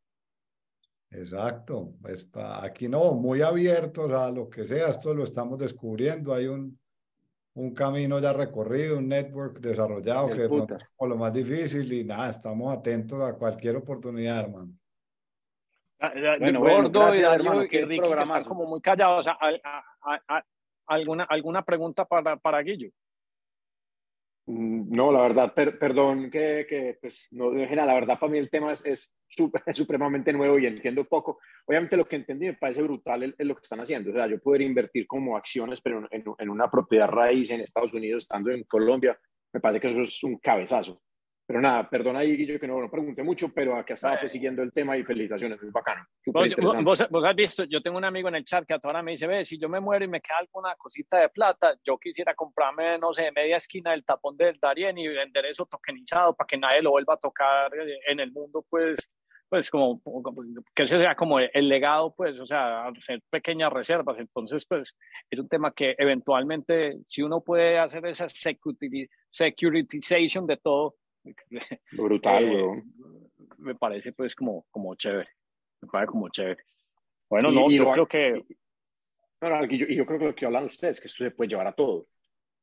Exacto, 1.17 1.93
pues 2.03 2.25
pa- 2.25 2.65
aquí 2.65 2.89
no, 2.89 3.13
muy 3.15 3.41
abiertos 3.41 4.11
a 4.13 4.31
lo 4.31 4.51
que 4.51 4.65
sea, 4.65 4.89
esto 4.89 5.15
lo 5.15 5.23
estamos 5.25 5.59
descubriendo, 5.59 6.35
hay 6.35 6.47
un, 6.49 6.77
un 7.55 7.73
camino 7.73 8.19
ya 8.19 8.33
recorrido, 8.33 8.99
un 8.99 9.09
network 9.09 9.61
desarrollado 9.61 10.31
que 10.31 10.43
es 10.43 10.49
como 10.49 10.67
lo 11.09 11.17
más 11.17 11.33
difícil 11.33 11.91
y 11.93 12.03
nada, 12.05 12.31
estamos 12.31 12.77
atentos 12.77 13.23
a 13.23 13.35
cualquier 13.35 13.77
oportunidad, 13.77 14.41
hermano. 14.41 14.73
Ah, 16.01 16.13
Bueno, 16.41 16.59
Gordo 16.61 16.75
bueno, 16.75 16.91
gracias, 16.91 17.21
y 17.21 17.23
Darío 17.23 17.45
hermano, 17.47 17.65
y 17.65 17.69
qué 17.69 17.79
Ricky, 17.85 17.95
que 17.95 18.01
programazo. 18.03 18.49
como 18.49 18.67
muy 18.67 18.81
callados. 18.81 19.27
A- 19.29 19.39
a- 19.41 19.85
a- 20.03 20.37
a- 20.37 20.45
¿Alguna, 20.87 21.25
¿Alguna 21.25 21.65
pregunta 21.65 22.05
para, 22.05 22.37
para 22.37 22.61
Guillo? 22.61 22.91
Mm, 24.47 24.95
No, 24.95 25.11
la 25.13 25.23
verdad, 25.23 25.55
per- 25.55 25.79
perdón 25.79 26.31
que, 26.31 26.67
que, 26.69 26.99
pues, 27.01 27.29
no 27.33 27.51
dejen 27.51 27.79
a 27.79 27.87
la 27.87 27.95
verdad, 27.95 28.19
para 28.19 28.31
mí 28.33 28.39
el 28.39 28.51
tema 28.51 28.73
es, 28.73 28.85
es 28.85 29.15
sup- 29.29 29.53
supremamente 29.75 30.33
nuevo 30.33 30.59
y 30.59 30.67
entiendo 30.67 31.05
poco. 31.05 31.39
Obviamente 31.67 31.97
lo 31.97 32.07
que 32.07 32.17
entendí 32.17 32.47
me 32.47 32.55
parece 32.55 32.83
brutal 32.83 33.23
es, 33.23 33.47
lo 33.47 33.55
que 33.55 33.63
están 33.63 33.81
haciendo. 33.81 34.11
O 34.11 34.13
sea, 34.13 34.27
yo 34.27 34.39
poder 34.41 34.63
invertir 34.63 35.07
como 35.07 35.37
acciones, 35.37 35.81
pero 35.81 36.07
en- 36.11 36.25
en 36.39 36.51
una 36.51 36.71
propiedad 36.71 37.09
raíz 37.09 37.51
en 37.51 37.61
Estados 37.61 37.93
Unidos, 37.95 38.25
estando 38.25 38.51
en 38.51 38.65
Colombia, 38.65 39.19
me 39.53 39.61
parece 39.61 39.81
que 39.81 39.93
eso 39.93 40.03
es 40.03 40.23
un 40.25 40.39
cabezazo. 40.39 41.01
Pero 41.47 41.61
nada, 41.61 41.89
perdón 41.91 42.17
ahí, 42.17 42.37
Guillo, 42.39 42.59
que 42.59 42.67
no, 42.67 42.81
no 42.81 42.91
pregunté 42.91 43.23
mucho, 43.23 43.53
pero 43.55 43.77
acá 43.77 43.93
estaba 43.95 44.19
pues, 44.19 44.33
siguiendo 44.33 44.63
el 44.63 44.73
tema 44.73 44.97
y 44.97 45.05
felicitaciones, 45.05 45.61
muy 45.61 45.71
bacano. 45.71 46.07
Vos, 46.27 46.49
vos- 46.83 47.07
vos 47.11 47.25
has 47.25 47.37
visto, 47.37 47.65
yo 47.65 47.83
tengo 47.83 47.99
un 47.99 48.05
amigo 48.05 48.29
en 48.29 48.37
el 48.37 48.47
chat 48.47 48.65
que 48.67 48.73
a 48.73 48.79
toda 48.79 48.93
hora 48.95 49.03
me 49.03 49.13
dice, 49.13 49.27
ve, 49.27 49.45
si 49.45 49.59
yo 49.59 49.69
me 49.69 49.79
muero 49.79 50.07
y 50.07 50.09
me 50.09 50.23
queda 50.23 50.39
alguna 50.39 50.75
cosita 50.77 51.19
de 51.19 51.29
plata, 51.29 51.75
yo 51.85 51.99
quisiera 51.99 52.35
comprarme, 52.35 52.99
no 52.99 53.13
sé, 53.13 53.31
media 53.33 53.59
esquina 53.59 53.91
del 53.91 54.07
tapón 54.07 54.39
del 54.39 54.59
Darien 54.59 54.97
y 54.97 55.07
vender 55.07 55.45
eso 55.45 55.67
tokenizado 55.67 56.35
para 56.35 56.47
que 56.47 56.57
nadie 56.57 56.81
lo 56.81 56.93
vuelva 56.93 57.13
a 57.15 57.19
tocar 57.19 57.75
eh, 57.75 57.99
en 58.09 58.21
el 58.21 58.33
mundo, 58.33 58.65
pues, 58.71 59.11
pues 59.47 59.69
como, 59.71 60.01
que 60.75 60.85
ese 60.85 60.99
sea 60.99 61.15
como 61.15 61.39
el 61.41 61.69
legado, 61.69 62.15
pues, 62.17 62.41
o 62.41 62.47
sea, 62.47 62.87
hacer 62.89 63.21
pequeñas 63.29 63.71
reservas. 63.71 64.19
Entonces, 64.19 64.65
pues, 64.67 64.97
es 65.29 65.39
un 65.39 65.49
tema 65.49 65.73
que 65.73 65.95
eventualmente, 65.99 66.97
si 67.07 67.21
uno 67.23 67.43
puede 67.43 67.79
hacer 67.79 68.07
esa 68.07 68.29
securitization 69.31 70.47
de 70.47 70.57
todo, 70.57 70.95
Brutal, 71.93 72.45
eh, 72.45 72.55
weón. 72.63 72.95
me 73.59 73.75
parece 73.75 74.13
pues 74.13 74.35
como, 74.35 74.67
como 74.71 74.95
chévere. 74.95 75.29
Me 75.81 75.89
parece 75.89 76.11
como 76.13 76.29
chévere. 76.29 76.63
Bueno, 77.29 77.51
Y- 77.51 77.55
no, 77.55 77.71
y 77.71 77.77
yo 77.77 77.85
lo- 77.85 77.93
creo 77.93 78.07
que 78.07 78.45
y- 78.49 78.57
No, 79.41 79.49
no, 79.51 79.65
y 79.67 79.79
yo, 79.79 79.87
y 79.89 79.95
yo 79.97 80.07
creo 80.07 80.19
que 80.19 80.25
lo 80.27 80.35
que 80.35 80.47
hablan 80.47 80.65
ustedes, 80.65 81.01
que 81.01 81.07
esto 81.07 81.25
se 81.25 81.31
puede 81.31 81.49
llevar 81.49 81.67
a 81.67 81.73
todo. 81.73 82.07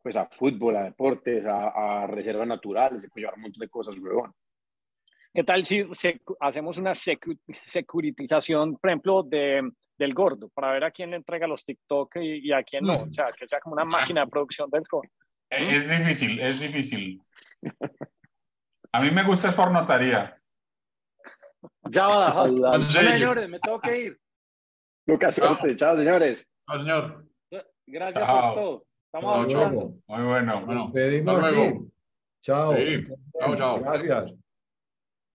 Pues 0.02 0.16
a 0.16 0.26
fútbol, 0.28 0.76
a 0.78 0.84
deportes, 0.86 1.46
a, 1.46 2.04
a 2.04 2.08
reservas 2.08 2.48
naturales, 2.48 3.02
se 3.02 3.10
puede 3.10 3.22
llevar 3.22 3.36
a 3.36 3.38
un 3.38 3.42
montón 3.44 3.60
de 3.60 3.70
cosas, 3.70 3.96
huevón. 4.00 4.34
¿Qué 5.34 5.44
tal 5.44 5.66
si 5.66 5.86
hacemos 6.40 6.78
una 6.78 6.92
secu- 6.94 7.40
securitización, 7.66 8.78
por 8.78 8.90
ejemplo, 8.90 9.24
de, 9.24 9.62
del 9.98 10.14
gordo, 10.14 10.50
para 10.50 10.72
ver 10.74 10.84
a 10.86 10.92
quién 10.92 11.12
le 11.12 11.18
entrega 11.18 11.46
los 11.48 11.64
TikTok 11.64 12.16
y, 12.18 12.48
y 12.50 12.52
a 12.52 12.64
quién 12.64 12.84
no? 12.84 13.04
O 13.04 13.14
sea, 13.14 13.32
que 13.32 13.48
sea 13.48 13.60
como 13.60 13.74
una 13.74 13.86
máquina 13.86 14.22
de 14.26 14.32
producción 14.32 14.70
del 14.72 14.84
gordo. 14.90 15.10
Es 15.50 15.88
difícil, 15.90 16.40
es 16.40 16.60
difícil. 16.60 17.22
A 18.94 19.02
mí 19.02 19.12
me 19.12 19.24
gusta 19.24 19.48
es 19.48 19.56
por 19.56 19.72
notaría. 19.72 20.38
Ya 21.90 22.08
va, 22.08 22.48
señores, 22.90 23.50
me 23.50 23.60
tengo 23.60 23.80
que 23.80 23.98
ir. 23.98 24.20
Lucas, 25.08 25.36
Chao. 25.36 25.48
suerte. 25.48 25.76
Chao, 25.76 25.98
señores. 25.98 26.48
No, 26.68 26.78
señor. 26.80 27.26
Gracias 27.88 28.26
Chao. 28.26 28.42
por 28.54 28.64
todo. 28.64 28.86
Estamos 29.06 29.34
Chao, 29.34 29.48
chao. 29.48 29.62
hablando. 29.62 29.96
Muy 30.08 30.24
bueno. 30.24 30.56
Nos 30.56 30.66
bueno. 30.66 30.84
despedimos 30.94 31.36
hasta 31.36 31.52
luego. 31.52 31.86
Chao. 32.42 32.76
Sí. 32.76 33.04
Chao, 33.40 33.56
chao. 33.56 33.80
Gracias. 33.82 34.34